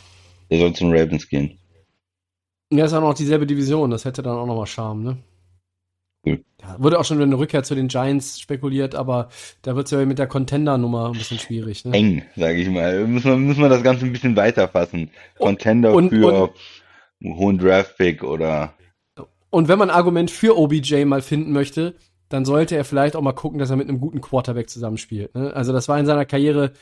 Der 0.50 0.58
soll 0.58 0.72
zu 0.74 0.84
den 0.84 0.96
Ravens 0.96 1.28
gehen. 1.28 1.58
Ja, 2.76 2.84
ist 2.84 2.92
auch 2.92 3.00
noch 3.00 3.14
dieselbe 3.14 3.46
Division. 3.46 3.90
Das 3.90 4.04
hätte 4.04 4.22
dann 4.22 4.36
auch 4.36 4.46
noch 4.46 4.56
mal 4.56 4.66
Charme, 4.66 5.02
ne? 5.02 5.16
Cool. 6.26 6.42
Ja, 6.62 6.76
wurde 6.78 6.98
auch 6.98 7.04
schon 7.04 7.18
über 7.18 7.26
eine 7.26 7.38
Rückkehr 7.38 7.62
zu 7.62 7.74
den 7.74 7.88
Giants 7.88 8.40
spekuliert, 8.40 8.94
aber 8.94 9.28
da 9.62 9.76
wird's 9.76 9.90
ja 9.90 10.04
mit 10.06 10.18
der 10.18 10.26
Contender-Nummer 10.26 11.06
ein 11.08 11.12
bisschen 11.12 11.38
schwierig, 11.38 11.84
ne? 11.84 11.92
Eng, 11.92 12.22
sage 12.34 12.60
ich 12.60 12.68
mal. 12.70 13.06
Müssen 13.06 13.30
wir, 13.30 13.36
müssen 13.36 13.60
wir 13.60 13.68
das 13.68 13.82
Ganze 13.82 14.06
ein 14.06 14.12
bisschen 14.12 14.34
weiter 14.36 14.68
fassen. 14.68 15.10
Contender 15.38 15.92
und- 15.92 16.08
für 16.10 16.50
einen 17.22 17.36
hohen 17.36 17.58
Draft-Pick 17.58 18.24
oder 18.24 18.74
Und 19.50 19.68
wenn 19.68 19.78
man 19.78 19.90
ein 19.90 19.96
Argument 19.96 20.30
für 20.30 20.58
OBJ 20.58 21.04
mal 21.04 21.22
finden 21.22 21.52
möchte, 21.52 21.94
dann 22.28 22.44
sollte 22.44 22.74
er 22.76 22.84
vielleicht 22.84 23.14
auch 23.16 23.20
mal 23.22 23.32
gucken, 23.32 23.58
dass 23.58 23.70
er 23.70 23.76
mit 23.76 23.88
einem 23.88 24.00
guten 24.00 24.20
Quarterback 24.20 24.68
zusammenspielt. 24.68 25.34
Ne? 25.34 25.54
Also 25.54 25.72
das 25.72 25.88
war 25.88 25.98
in 25.98 26.06
seiner 26.06 26.24
Karriere. 26.24 26.72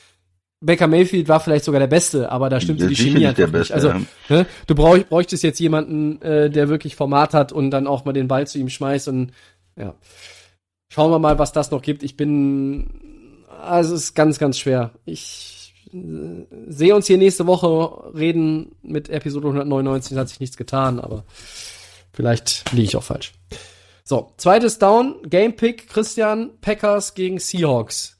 Baker 0.62 0.86
Mayfield 0.86 1.28
war 1.28 1.40
vielleicht 1.40 1.64
sogar 1.64 1.80
der 1.80 1.88
Beste, 1.88 2.30
aber 2.30 2.48
da 2.48 2.60
stimmte 2.60 2.86
die 2.86 2.94
Chemie 2.94 3.26
einfach 3.26 3.42
nicht. 3.42 3.52
Beste, 3.52 3.74
Also 3.74 3.88
ja. 3.88 4.00
ne, 4.28 4.46
du 4.66 4.74
brauch, 4.74 4.96
bräuchtest 4.98 5.42
jetzt 5.42 5.58
jemanden, 5.58 6.22
äh, 6.22 6.48
der 6.50 6.68
wirklich 6.68 6.94
Format 6.94 7.34
hat 7.34 7.52
und 7.52 7.70
dann 7.70 7.86
auch 7.86 8.04
mal 8.04 8.12
den 8.12 8.28
Ball 8.28 8.46
zu 8.46 8.58
ihm 8.58 8.68
schmeißt 8.68 9.08
und 9.08 9.32
ja. 9.76 9.94
Schauen 10.88 11.10
wir 11.10 11.18
mal, 11.18 11.38
was 11.38 11.52
das 11.52 11.70
noch 11.70 11.82
gibt. 11.82 12.02
Ich 12.02 12.16
bin, 12.16 13.44
also 13.62 13.94
es 13.94 14.04
ist 14.04 14.14
ganz, 14.14 14.38
ganz 14.38 14.58
schwer. 14.58 14.90
Ich 15.04 15.74
äh, 15.92 15.98
sehe 16.68 16.94
uns 16.94 17.06
hier 17.06 17.18
nächste 17.18 17.46
Woche 17.46 18.14
reden 18.14 18.72
mit 18.82 19.08
Episode 19.08 19.48
199, 19.48 20.16
hat 20.16 20.28
sich 20.28 20.40
nichts 20.40 20.56
getan, 20.56 21.00
aber 21.00 21.24
vielleicht 22.12 22.70
liege 22.72 22.84
ich 22.84 22.96
auch 22.96 23.02
falsch. 23.02 23.32
So, 24.04 24.32
zweites 24.36 24.78
Down, 24.78 25.16
Game 25.28 25.56
Pick, 25.56 25.88
Christian, 25.88 26.50
Packers 26.60 27.14
gegen 27.14 27.38
Seahawks. 27.38 28.18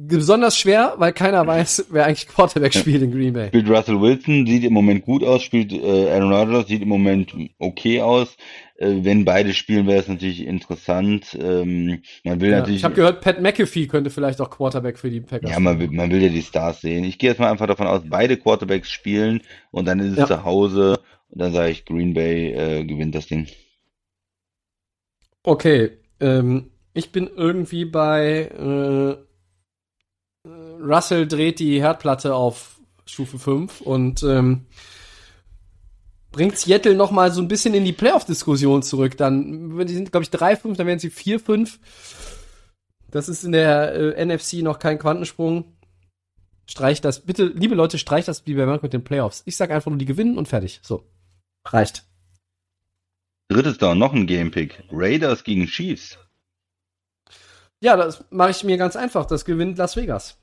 Besonders 0.00 0.56
schwer, 0.56 0.94
weil 0.98 1.12
keiner 1.12 1.46
weiß, 1.46 1.86
wer 1.90 2.06
eigentlich 2.06 2.28
Quarterback 2.28 2.72
spielt 2.74 3.02
in 3.02 3.10
Green 3.10 3.32
Bay. 3.32 3.48
spielt 3.48 3.68
Russell 3.68 4.00
Wilson, 4.00 4.46
sieht 4.46 4.64
im 4.64 4.72
Moment 4.72 5.04
gut 5.04 5.24
aus, 5.24 5.42
spielt 5.42 5.72
äh, 5.72 6.10
Aaron 6.10 6.32
Rodgers, 6.32 6.68
sieht 6.68 6.82
im 6.82 6.88
Moment 6.88 7.34
okay 7.58 8.00
aus. 8.00 8.36
Äh, 8.76 8.98
wenn 9.02 9.24
beide 9.24 9.54
spielen, 9.54 9.86
wäre 9.86 10.00
es 10.00 10.08
natürlich 10.08 10.46
interessant. 10.46 11.36
Ähm, 11.40 12.02
man 12.24 12.40
will 12.40 12.50
Ja, 12.50 12.56
natürlich, 12.58 12.78
ich 12.80 12.84
habe 12.84 12.94
gehört, 12.94 13.20
Pat 13.22 13.40
McAfee 13.40 13.86
könnte 13.88 14.10
vielleicht 14.10 14.40
auch 14.40 14.50
Quarterback 14.50 14.98
für 14.98 15.10
die 15.10 15.20
Packers. 15.20 15.50
ja, 15.50 15.58
man 15.60 15.78
will, 15.80 15.88
man 15.90 16.10
will 16.10 16.22
ja 16.22 16.28
die 16.28 16.42
Stars 16.42 16.80
sehen. 16.82 17.04
Ich 17.04 17.18
gehe 17.18 17.30
jetzt 17.30 17.38
mal 17.40 17.50
einfach 17.50 17.66
davon 17.66 17.86
aus, 17.86 18.02
beide 18.08 18.36
Quarterbacks 18.36 18.90
spielen 18.90 19.42
und 19.72 19.86
dann 19.86 19.98
ist 20.00 20.12
es 20.12 20.18
Ja. 20.18 20.26
zu 20.26 20.44
Hause 20.44 21.00
und 21.30 21.40
dann 21.40 21.52
sage 21.52 21.70
ich, 21.70 21.84
Green 21.84 22.14
Bay 22.14 22.52
äh, 22.52 22.84
gewinnt 22.84 23.14
das 23.14 23.26
Ding. 23.26 23.46
Okay, 25.42 25.90
ähm, 26.20 26.70
ich 26.94 27.12
bin 27.12 27.28
irgendwie 27.34 27.84
bei 27.84 28.48
äh, 28.48 29.27
Russell 30.80 31.26
dreht 31.26 31.58
die 31.58 31.80
Herdplatte 31.80 32.34
auf 32.34 32.78
Stufe 33.06 33.38
5 33.38 33.80
und 33.80 34.22
ähm, 34.22 34.66
bringt 36.30 36.58
Seattle 36.58 36.94
noch 36.94 37.10
mal 37.10 37.32
so 37.32 37.40
ein 37.40 37.48
bisschen 37.48 37.74
in 37.74 37.84
die 37.84 37.92
Playoff-Diskussion 37.92 38.82
zurück. 38.82 39.16
Dann, 39.16 39.78
die 39.86 39.94
sind, 39.94 40.12
glaube 40.12 40.24
ich, 40.24 40.30
3-5, 40.30 40.76
dann 40.76 40.86
werden 40.86 40.98
sie 40.98 41.10
4-5. 41.10 41.78
Das 43.10 43.28
ist 43.28 43.44
in 43.44 43.52
der 43.52 43.94
äh, 43.94 44.24
NFC 44.24 44.54
noch 44.62 44.78
kein 44.78 44.98
Quantensprung. 44.98 45.76
Streicht 46.66 47.04
das, 47.04 47.20
bitte, 47.20 47.46
liebe 47.46 47.74
Leute, 47.74 47.96
streicht 47.98 48.28
das 48.28 48.46
wie 48.46 48.54
bei 48.54 48.66
Mark 48.66 48.82
mit 48.82 48.92
den 48.92 49.04
Playoffs. 49.04 49.42
Ich 49.46 49.56
sag 49.56 49.70
einfach 49.70 49.90
nur, 49.90 49.98
die 49.98 50.04
gewinnen 50.04 50.36
und 50.36 50.48
fertig. 50.48 50.80
So. 50.82 51.02
Reicht. 51.64 52.04
Drittes 53.48 53.78
Down, 53.78 53.98
noch 53.98 54.12
ein 54.12 54.26
Game-Pick. 54.26 54.84
Raiders 54.92 55.44
gegen 55.44 55.66
Chiefs. 55.66 56.18
Ja, 57.80 57.96
das 57.96 58.24
mache 58.30 58.50
ich 58.50 58.64
mir 58.64 58.76
ganz 58.76 58.96
einfach. 58.96 59.24
Das 59.24 59.46
gewinnt 59.46 59.78
Las 59.78 59.96
Vegas. 59.96 60.36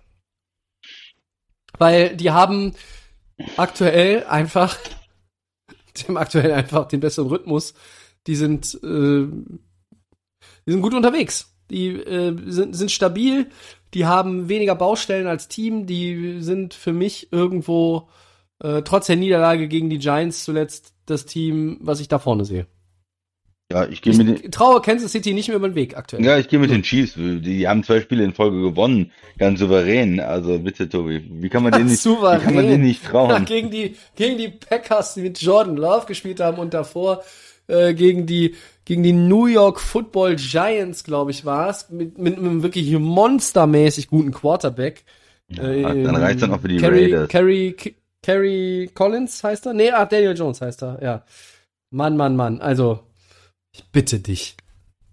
Weil 1.77 2.15
die 2.15 2.31
haben 2.31 2.73
aktuell 3.57 4.23
einfach, 4.25 4.77
die 5.97 6.03
haben 6.03 6.17
aktuell 6.17 6.51
einfach 6.51 6.87
den 6.87 6.99
besseren 6.99 7.29
Rhythmus. 7.29 7.73
Die 8.27 8.35
sind, 8.35 8.75
äh, 8.83 9.27
die 10.65 10.71
sind 10.71 10.81
gut 10.81 10.93
unterwegs. 10.93 11.53
Die 11.69 11.89
äh, 11.89 12.35
sind, 12.47 12.75
sind 12.75 12.91
stabil. 12.91 13.49
Die 13.93 14.05
haben 14.05 14.49
weniger 14.49 14.75
Baustellen 14.75 15.27
als 15.27 15.47
Team. 15.47 15.85
Die 15.85 16.41
sind 16.41 16.73
für 16.73 16.93
mich 16.93 17.31
irgendwo 17.31 18.09
äh, 18.61 18.81
trotz 18.83 19.07
der 19.07 19.15
Niederlage 19.15 19.67
gegen 19.67 19.89
die 19.89 19.99
Giants 19.99 20.43
zuletzt 20.43 20.93
das 21.05 21.25
Team, 21.25 21.77
was 21.81 21.99
ich 21.99 22.07
da 22.07 22.19
vorne 22.19 22.45
sehe. 22.45 22.67
Ja, 23.75 23.85
ich 23.89 24.01
gehe 24.01 24.15
mit 24.15 24.43
den, 24.45 24.51
traue 24.51 24.81
Kansas 24.81 25.11
City 25.11 25.33
nicht 25.33 25.49
mehr 25.49 25.57
über 25.57 25.67
den 25.67 25.75
Weg 25.75 25.97
aktuell. 25.97 26.23
ja, 26.23 26.37
ich 26.37 26.47
gehe 26.47 26.59
mit 26.59 26.71
den 26.71 26.81
Chiefs. 26.81 27.15
Die, 27.17 27.67
haben 27.67 27.83
zwei 27.83 27.99
Spiele 27.99 28.23
in 28.23 28.31
Folge 28.31 28.61
gewonnen. 28.61 29.11
Ganz 29.37 29.59
souverän. 29.59 30.21
Also 30.21 30.59
bitte, 30.59 30.87
Tobi. 30.87 31.25
Wie 31.29 31.49
kann 31.49 31.61
man 31.61 31.73
denen 31.73 31.87
nicht, 31.87 32.05
wie 32.05 32.39
kann 32.39 32.55
man 32.55 32.67
denen 32.67 32.85
nicht 32.85 33.03
Ja, 33.03 33.09
trauen? 33.09 33.45
gegen 33.45 33.71
die 33.71 33.97
gegen 34.15 34.37
die 34.37 34.47
Packers, 34.47 35.15
die 35.15 35.23
mit 35.23 35.41
Jordan 35.41 35.75
Love 35.75 36.05
gespielt 36.05 36.39
haben 36.39 36.57
und 36.57 36.73
davor 36.73 37.21
äh, 37.67 37.93
gegen 37.93 38.25
die 38.25 38.55
gegen 38.85 39.03
die 39.03 39.11
New 39.11 39.47
York 39.47 39.81
Football 39.81 40.37
Giants, 40.37 41.03
glaube 41.03 41.31
ich, 41.31 41.43
war 41.43 41.69
es, 41.69 41.89
mit, 41.89 42.17
mit 42.17 42.37
einem 42.37 42.63
wirklich 42.63 42.97
monstermäßig 42.97 44.07
guten 44.07 44.31
Quarterback. 44.31 45.03
Äh, 45.49 45.81
dann 45.81 46.15
reicht's 46.15 46.39
dann 46.41 46.53
auch 46.53 46.61
für 46.61 46.69
die 46.69 46.77
Kerry, 46.77 47.13
Raiders. 47.13 47.27
Kerry, 47.27 47.75
Kerry 48.23 48.89
Collins 48.93 49.43
heißt 49.43 49.65
er? 49.65 49.73
Nee, 49.73 49.91
ach, 49.91 50.07
Daniel 50.07 50.37
Jones 50.37 50.61
heißt 50.61 50.81
er, 50.83 51.03
ja. 51.03 51.23
Mann, 51.89 52.15
Mann, 52.15 52.37
Mann. 52.37 52.61
Also, 52.61 53.01
ich 53.75 53.83
bitte 53.91 54.19
dich. 54.19 54.55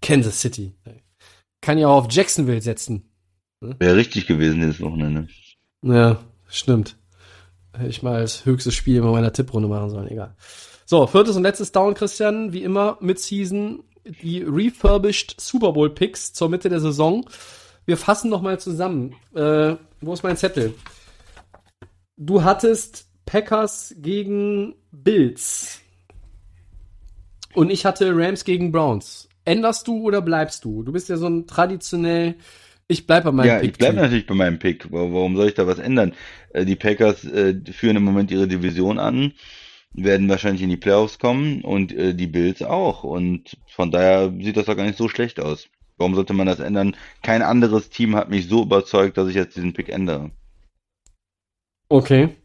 Kansas 0.01 0.41
City. 0.41 0.73
Kann 1.61 1.79
ja 1.79 1.89
auch 1.89 2.05
auf 2.05 2.13
Jacksonville 2.13 2.63
setzen. 2.63 3.09
Wäre 3.61 3.97
richtig 3.97 4.27
gewesen 4.27 4.61
dieses 4.61 4.81
Wochenende. 4.81 5.29
Ja, 5.83 6.19
stimmt. 6.49 6.97
Hätte 7.73 7.89
ich 7.89 8.03
mal 8.03 8.17
als 8.17 8.45
höchstes 8.45 8.75
Spiel 8.75 8.97
in 8.97 9.05
meiner 9.05 9.33
Tipprunde 9.33 9.69
machen 9.69 9.91
sollen, 9.91 10.09
egal. 10.09 10.37
So, 10.85 11.07
viertes 11.07 11.37
und 11.37 11.43
letztes 11.43 11.73
Down, 11.73 11.95
Christian, 11.95 12.53
wie 12.53 12.63
immer, 12.63 12.99
Mid-Season, 13.01 13.83
die 14.05 14.43
refurbished 14.43 15.41
Super 15.41 15.73
Bowl 15.73 15.91
Picks 15.91 16.33
zur 16.33 16.49
Mitte 16.49 16.69
der 16.69 16.81
Saison. 16.81 17.29
Wir 17.85 17.97
fassen 17.97 18.31
nochmal 18.31 18.61
zusammen. 18.61 19.15
Äh, 19.35 19.77
wo 20.01 20.13
ist 20.13 20.23
mein 20.23 20.37
Zettel? 20.37 20.75
Du 22.17 22.45
hattest 22.45 23.07
Packers 23.27 23.95
gegen 23.99 24.75
Bills. 24.91 25.82
Und 27.55 27.70
ich 27.70 27.85
hatte 27.85 28.12
Rams 28.16 28.45
gegen 28.45 28.73
Browns. 28.73 29.29
Änderst 29.45 29.87
du 29.89 30.01
oder 30.03 30.23
bleibst 30.23 30.65
du? 30.65 30.83
Du 30.83 30.93
bist 30.93 31.09
ja 31.09 31.16
so 31.16 31.27
ein 31.29 31.47
traditionell, 31.47 32.37
ich 32.89 33.07
bleib 33.07 33.24
bei 33.24 33.33
meinem 33.33 33.47
Ja, 33.49 33.59
Pick. 33.59 33.70
ich 33.73 33.79
bleibe 33.79 33.97
natürlich 33.97 34.27
bei 34.27 34.35
meinem 34.35 34.59
Pick. 34.59 34.91
Wa- 34.93 35.12
Warum 35.12 35.37
soll 35.37 35.49
ich 35.49 35.55
da 35.55 35.66
was 35.66 35.79
ändern? 35.79 36.15
Äh, 36.51 36.65
Die 36.65 36.77
Packers 36.77 37.24
äh, 37.24 37.55
führen 37.73 37.97
im 37.97 38.05
Moment 38.05 38.31
ihre 38.31 38.47
Division 38.49 38.99
an, 38.99 39.33
werden 39.95 40.29
wahrscheinlich 40.29 40.62
in 40.62 40.70
die 40.70 40.77
Playoffs 40.77 41.19
kommen 41.19 41.62
und 41.62 41.93
äh, 41.93 42.15
die 42.15 42.27
Bills 42.29 42.62
auch. 42.62 43.05
Und 43.05 43.57
von 43.66 43.91
daher 43.91 44.33
sieht 44.41 44.57
das 44.57 44.66
doch 44.66 44.77
gar 44.77 44.87
nicht 44.87 44.99
so 44.99 45.09
schlecht 45.09 45.41
aus. 45.41 45.69
Warum 45.99 46.15
sollte 46.15 46.33
man 46.35 46.47
das 46.47 46.61
ändern? 46.61 46.97
Kein 47.23 47.43
anderes 47.43 47.91
Team 47.91 48.16
hat 48.16 48.31
mich 48.31 48.49
so 48.49 48.62
überzeugt, 48.62 49.16
dass 49.19 49.29
ich 49.29 49.35
jetzt 49.35 49.57
diesen 49.57 49.73
Pick 49.74 49.89
ändere. 49.91 50.31
Okay. 51.91 52.37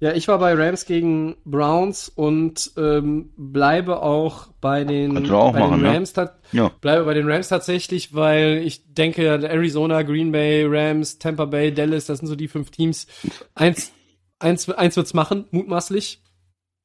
Ja, 0.00 0.12
ich 0.12 0.28
war 0.28 0.38
bei 0.38 0.54
Rams 0.54 0.84
gegen 0.86 1.36
Browns 1.44 2.08
und 2.08 2.70
ähm, 2.76 3.30
bleibe 3.36 4.00
auch 4.00 4.46
bei 4.60 4.84
den, 4.84 5.28
auch 5.28 5.52
bei 5.52 5.58
machen, 5.58 5.80
den 5.80 5.82
ne? 5.82 5.88
Rams. 5.96 6.12
ta- 6.12 6.38
Ja, 6.52 6.68
Bleibe 6.80 7.04
bei 7.04 7.14
den 7.14 7.28
Rams 7.28 7.48
tatsächlich, 7.48 8.14
weil 8.14 8.62
ich 8.64 8.84
denke, 8.94 9.22
Arizona, 9.26 10.02
Green 10.02 10.30
Bay, 10.30 10.64
Rams, 10.68 11.18
Tampa 11.18 11.46
Bay, 11.46 11.74
Dallas, 11.74 12.06
das 12.06 12.18
sind 12.20 12.28
so 12.28 12.36
die 12.36 12.46
fünf 12.46 12.70
Teams. 12.70 13.08
Eins, 13.56 13.90
eins, 14.38 14.68
eins 14.70 14.96
wird's 14.96 15.14
machen, 15.14 15.46
mutmaßlich. 15.50 16.22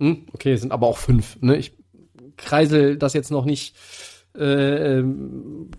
Hm, 0.01 0.25
okay, 0.33 0.53
es 0.53 0.61
sind 0.61 0.71
aber 0.71 0.87
auch 0.87 0.97
fünf. 0.97 1.37
Ne? 1.39 1.55
Ich 1.57 1.73
kreisel 2.37 2.97
das 2.97 3.13
jetzt 3.13 3.29
noch 3.29 3.45
nicht 3.45 3.75
äh, 4.35 4.97
ähm, 4.99 5.69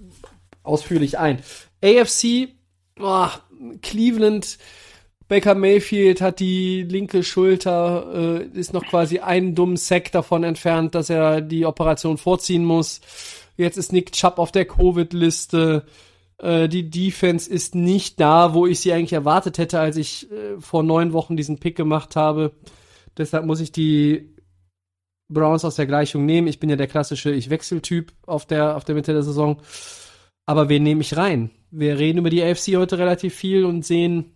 ausführlich 0.62 1.18
ein. 1.18 1.40
AFC, 1.82 2.54
boah, 2.94 3.32
Cleveland, 3.82 4.58
Baker 5.34 5.56
Mayfield 5.56 6.20
hat 6.20 6.38
die 6.38 6.84
linke 6.84 7.24
Schulter, 7.24 8.06
äh, 8.14 8.56
ist 8.56 8.72
noch 8.72 8.84
quasi 8.86 9.18
einen 9.18 9.56
dummen 9.56 9.76
Sack 9.76 10.12
davon 10.12 10.44
entfernt, 10.44 10.94
dass 10.94 11.10
er 11.10 11.40
die 11.40 11.66
Operation 11.66 12.18
vorziehen 12.18 12.64
muss. 12.64 13.00
Jetzt 13.56 13.76
ist 13.76 13.92
Nick 13.92 14.12
Chubb 14.12 14.38
auf 14.38 14.52
der 14.52 14.64
Covid-Liste. 14.64 15.86
Äh, 16.38 16.68
die 16.68 16.88
Defense 16.88 17.50
ist 17.50 17.74
nicht 17.74 18.20
da, 18.20 18.54
wo 18.54 18.68
ich 18.68 18.78
sie 18.78 18.92
eigentlich 18.92 19.12
erwartet 19.12 19.58
hätte, 19.58 19.80
als 19.80 19.96
ich 19.96 20.30
äh, 20.30 20.60
vor 20.60 20.84
neun 20.84 21.12
Wochen 21.12 21.36
diesen 21.36 21.58
Pick 21.58 21.74
gemacht 21.74 22.14
habe. 22.14 22.52
Deshalb 23.18 23.44
muss 23.44 23.58
ich 23.58 23.72
die 23.72 24.36
Browns 25.28 25.64
aus 25.64 25.74
der 25.74 25.86
Gleichung 25.86 26.26
nehmen. 26.26 26.46
Ich 26.46 26.60
bin 26.60 26.70
ja 26.70 26.76
der 26.76 26.86
klassische 26.86 27.32
Ich-Wechsel-Typ 27.32 28.12
auf 28.24 28.46
der, 28.46 28.76
auf 28.76 28.84
der 28.84 28.94
Mitte 28.94 29.12
der 29.12 29.24
Saison. 29.24 29.60
Aber 30.46 30.68
wen 30.68 30.84
nehme 30.84 31.00
ich 31.00 31.16
rein? 31.16 31.50
Wir 31.72 31.98
reden 31.98 32.18
über 32.18 32.30
die 32.30 32.44
AFC 32.44 32.76
heute 32.76 32.98
relativ 32.98 33.34
viel 33.34 33.64
und 33.64 33.84
sehen, 33.84 34.33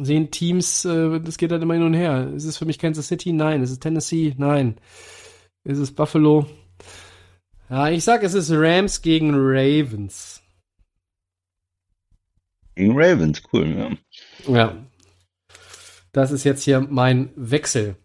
sehen 0.00 0.30
Teams, 0.30 0.84
äh, 0.84 1.20
das 1.20 1.38
geht 1.38 1.52
halt 1.52 1.62
immer 1.62 1.74
hin 1.74 1.82
und 1.84 1.94
her. 1.94 2.32
Ist 2.34 2.44
es 2.44 2.56
für 2.56 2.64
mich 2.66 2.78
Kansas 2.78 3.08
City? 3.08 3.32
Nein. 3.32 3.62
Ist 3.62 3.70
es 3.70 3.78
Tennessee? 3.78 4.34
Nein. 4.36 4.76
Ist 5.64 5.78
es 5.78 5.92
Buffalo? 5.92 6.46
Ja, 7.70 7.88
ich 7.88 8.04
sag, 8.04 8.22
es 8.22 8.34
ist 8.34 8.50
Rams 8.52 9.00
gegen 9.02 9.32
Ravens. 9.34 10.42
gegen 12.74 12.92
Ravens, 12.96 13.42
cool. 13.52 13.98
Ja. 14.46 14.52
Ja. 14.52 14.76
Das 16.12 16.30
ist 16.30 16.44
jetzt 16.44 16.62
hier 16.62 16.80
mein 16.80 17.30
Wechsel. 17.36 17.96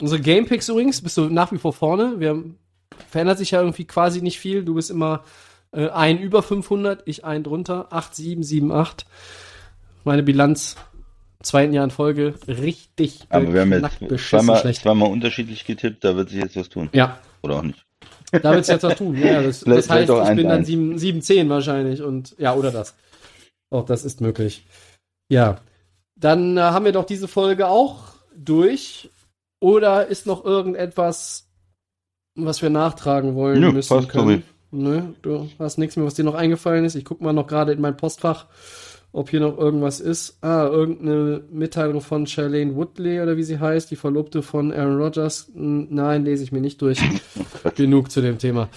Unsere 0.00 0.20
Gamepicks 0.20 0.68
übrigens, 0.68 1.02
bist 1.02 1.16
du 1.16 1.28
nach 1.28 1.50
wie 1.50 1.58
vor 1.58 1.72
vorne. 1.72 2.20
Wir 2.20 2.30
haben, 2.30 2.58
verändert 3.08 3.38
sich 3.38 3.50
ja 3.50 3.60
irgendwie 3.60 3.84
quasi 3.84 4.22
nicht 4.22 4.38
viel. 4.38 4.64
Du 4.64 4.74
bist 4.74 4.90
immer 4.90 5.24
äh, 5.72 5.88
ein 5.88 6.18
über 6.18 6.42
500, 6.42 7.02
ich 7.06 7.24
ein 7.24 7.42
drunter. 7.42 7.88
8, 7.90 8.14
7, 8.14 8.42
7, 8.42 8.70
8. 8.70 9.06
Meine 10.04 10.22
Bilanz, 10.22 10.76
zweiten 11.48 11.72
Jahr 11.72 11.84
in 11.84 11.90
Folge, 11.90 12.34
richtig 12.46 13.26
Aber 13.28 13.52
wir 13.52 13.62
haben 13.62 13.72
jetzt 13.72 14.28
zweimal, 14.28 14.60
schlecht. 14.60 14.82
zweimal 14.82 15.10
unterschiedlich 15.10 15.64
getippt, 15.64 16.04
da 16.04 16.16
wird 16.16 16.30
sich 16.30 16.40
jetzt 16.42 16.56
was 16.56 16.68
tun. 16.68 16.88
Ja, 16.92 17.18
Oder 17.42 17.56
auch 17.56 17.62
nicht. 17.62 17.84
da 18.30 18.54
wird's 18.54 18.68
jetzt 18.68 18.82
was 18.82 18.96
tun. 18.96 19.16
Ja, 19.18 19.42
das, 19.42 19.60
das 19.60 19.90
heißt, 19.90 20.10
ich 20.10 20.36
bin 20.36 20.48
dann 20.48 20.62
1-1. 20.62 20.64
7, 20.64 20.98
7, 20.98 21.22
10 21.22 21.48
wahrscheinlich 21.48 22.02
und 22.02 22.34
ja, 22.38 22.54
oder 22.54 22.70
das. 22.70 22.94
Auch 23.70 23.84
das 23.84 24.04
ist 24.04 24.20
möglich. 24.20 24.64
Ja. 25.28 25.58
Dann 26.16 26.56
äh, 26.56 26.60
haben 26.60 26.84
wir 26.84 26.92
doch 26.92 27.04
diese 27.04 27.28
Folge 27.28 27.68
auch 27.68 28.14
durch. 28.36 29.10
Oder 29.60 30.06
ist 30.06 30.26
noch 30.26 30.44
irgendetwas, 30.44 31.48
was 32.36 32.62
wir 32.62 32.70
nachtragen 32.70 33.34
wollen 33.34 33.60
Nö, 33.60 33.72
müssen 33.72 33.88
passt, 33.88 34.08
können? 34.08 34.44
Nö, 34.70 35.02
du 35.22 35.48
hast 35.58 35.78
nichts 35.78 35.96
mehr, 35.96 36.06
was 36.06 36.14
dir 36.14 36.24
noch 36.24 36.34
eingefallen 36.34 36.84
ist. 36.84 36.94
Ich 36.94 37.04
gucke 37.04 37.24
mal 37.24 37.32
noch 37.32 37.46
gerade 37.46 37.72
in 37.72 37.80
mein 37.80 37.96
Postfach, 37.96 38.46
ob 39.12 39.30
hier 39.30 39.40
noch 39.40 39.56
irgendwas 39.56 40.00
ist. 40.00 40.38
Ah, 40.42 40.66
irgendeine 40.66 41.42
Mitteilung 41.50 42.00
von 42.00 42.26
Charlene 42.26 42.74
Woodley 42.76 43.20
oder 43.20 43.36
wie 43.36 43.42
sie 43.42 43.58
heißt, 43.58 43.90
die 43.90 43.96
Verlobte 43.96 44.42
von 44.42 44.72
Aaron 44.72 45.00
Rodgers. 45.00 45.50
Nein, 45.54 46.24
lese 46.24 46.44
ich 46.44 46.52
mir 46.52 46.60
nicht 46.60 46.80
durch. 46.82 47.00
Genug 47.76 48.10
zu 48.10 48.20
dem 48.20 48.38
Thema. 48.38 48.68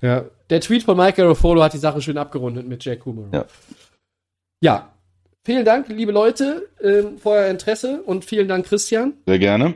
Ja, 0.00 0.24
der 0.50 0.60
Tweet 0.60 0.82
von 0.82 0.96
Mike 0.96 1.16
Garofolo 1.16 1.62
hat 1.62 1.72
die 1.72 1.78
Sache 1.78 2.00
schön 2.00 2.18
abgerundet 2.18 2.68
mit 2.68 2.84
Jack 2.84 3.00
Kumaro. 3.00 3.28
Ja. 3.32 3.44
ja. 4.60 4.90
Vielen 5.46 5.64
Dank, 5.64 5.88
liebe 5.88 6.12
Leute, 6.12 6.68
ähm, 6.82 7.18
für 7.18 7.30
euer 7.30 7.48
Interesse 7.48 8.02
und 8.02 8.24
vielen 8.24 8.48
Dank, 8.48 8.64
Christian. 8.64 9.12
Sehr 9.26 9.38
gerne. 9.38 9.74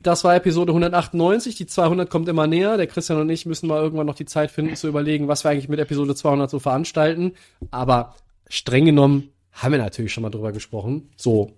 Das 0.00 0.24
war 0.24 0.36
Episode 0.36 0.70
198. 0.70 1.56
Die 1.56 1.66
200 1.66 2.08
kommt 2.08 2.28
immer 2.28 2.46
näher. 2.46 2.76
Der 2.76 2.86
Christian 2.86 3.20
und 3.20 3.28
ich 3.28 3.46
müssen 3.46 3.66
mal 3.66 3.82
irgendwann 3.82 4.06
noch 4.06 4.14
die 4.14 4.24
Zeit 4.24 4.50
finden, 4.50 4.76
zu 4.76 4.86
überlegen, 4.86 5.26
was 5.26 5.44
wir 5.44 5.50
eigentlich 5.50 5.68
mit 5.68 5.80
Episode 5.80 6.14
200 6.14 6.48
so 6.48 6.60
veranstalten. 6.60 7.32
Aber 7.70 8.14
streng 8.48 8.84
genommen 8.84 9.30
haben 9.52 9.72
wir 9.72 9.78
natürlich 9.78 10.12
schon 10.12 10.22
mal 10.22 10.30
drüber 10.30 10.52
gesprochen. 10.52 11.10
So 11.16 11.52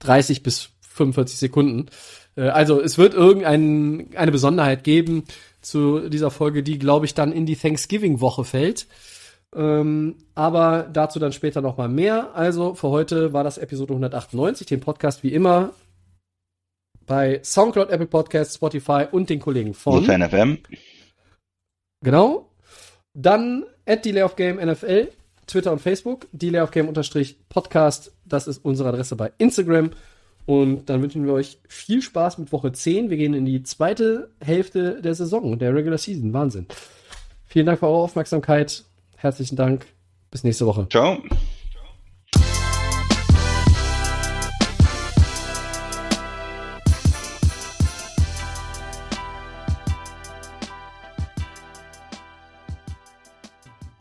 30 0.00 0.42
bis 0.42 0.70
45 0.80 1.38
Sekunden. 1.38 1.86
Äh, 2.36 2.48
Also 2.48 2.80
es 2.80 2.98
wird 2.98 3.14
irgendeine 3.14 4.06
eine 4.16 4.32
Besonderheit 4.32 4.84
geben 4.84 5.24
zu 5.60 6.08
dieser 6.08 6.30
Folge, 6.30 6.62
die, 6.62 6.78
glaube 6.78 7.06
ich, 7.06 7.14
dann 7.14 7.32
in 7.32 7.46
die 7.46 7.56
Thanksgiving-Woche 7.56 8.44
fällt. 8.44 8.86
Ähm, 9.54 10.16
aber 10.34 10.88
dazu 10.92 11.18
dann 11.18 11.32
später 11.32 11.60
noch 11.60 11.76
mal 11.76 11.88
mehr. 11.88 12.34
Also 12.34 12.74
für 12.74 12.88
heute 12.88 13.32
war 13.32 13.42
das 13.44 13.58
Episode 13.58 13.92
198, 13.94 14.66
den 14.66 14.80
Podcast 14.80 15.22
wie 15.22 15.32
immer 15.32 15.72
bei 17.06 17.40
Soundcloud, 17.42 17.90
Apple 17.90 18.06
Podcasts, 18.06 18.56
Spotify 18.56 19.06
und 19.10 19.30
den 19.30 19.40
Kollegen 19.40 19.74
von. 19.74 20.04
Fan 20.04 20.28
FM. 20.28 20.58
Genau. 22.04 22.50
Dann 23.14 23.64
at 23.86 24.04
Delay 24.04 24.22
of 24.22 24.36
Game 24.36 24.56
NFL, 24.56 25.08
Twitter 25.46 25.72
und 25.72 25.80
Facebook, 25.80 26.26
unterstrich 26.88 27.36
Podcast, 27.48 28.12
das 28.24 28.46
ist 28.46 28.64
unsere 28.64 28.88
Adresse 28.88 29.16
bei 29.16 29.32
Instagram. 29.38 29.90
Und 30.44 30.88
dann 30.88 31.02
wünschen 31.02 31.26
wir 31.26 31.32
euch 31.32 31.58
viel 31.68 32.02
Spaß 32.02 32.38
mit 32.38 32.52
Woche 32.52 32.70
10. 32.70 33.10
Wir 33.10 33.16
gehen 33.16 33.34
in 33.34 33.44
die 33.44 33.64
zweite 33.64 34.30
Hälfte 34.40 35.02
der 35.02 35.14
Saison, 35.14 35.58
der 35.58 35.74
Regular 35.74 35.98
Season. 35.98 36.32
Wahnsinn. 36.32 36.66
Vielen 37.46 37.66
Dank 37.66 37.80
für 37.80 37.86
eure 37.86 38.02
Aufmerksamkeit. 38.02 38.84
Herzlichen 39.16 39.56
Dank. 39.56 39.86
Bis 40.30 40.44
nächste 40.44 40.66
Woche. 40.66 40.86
Ciao. 40.88 41.18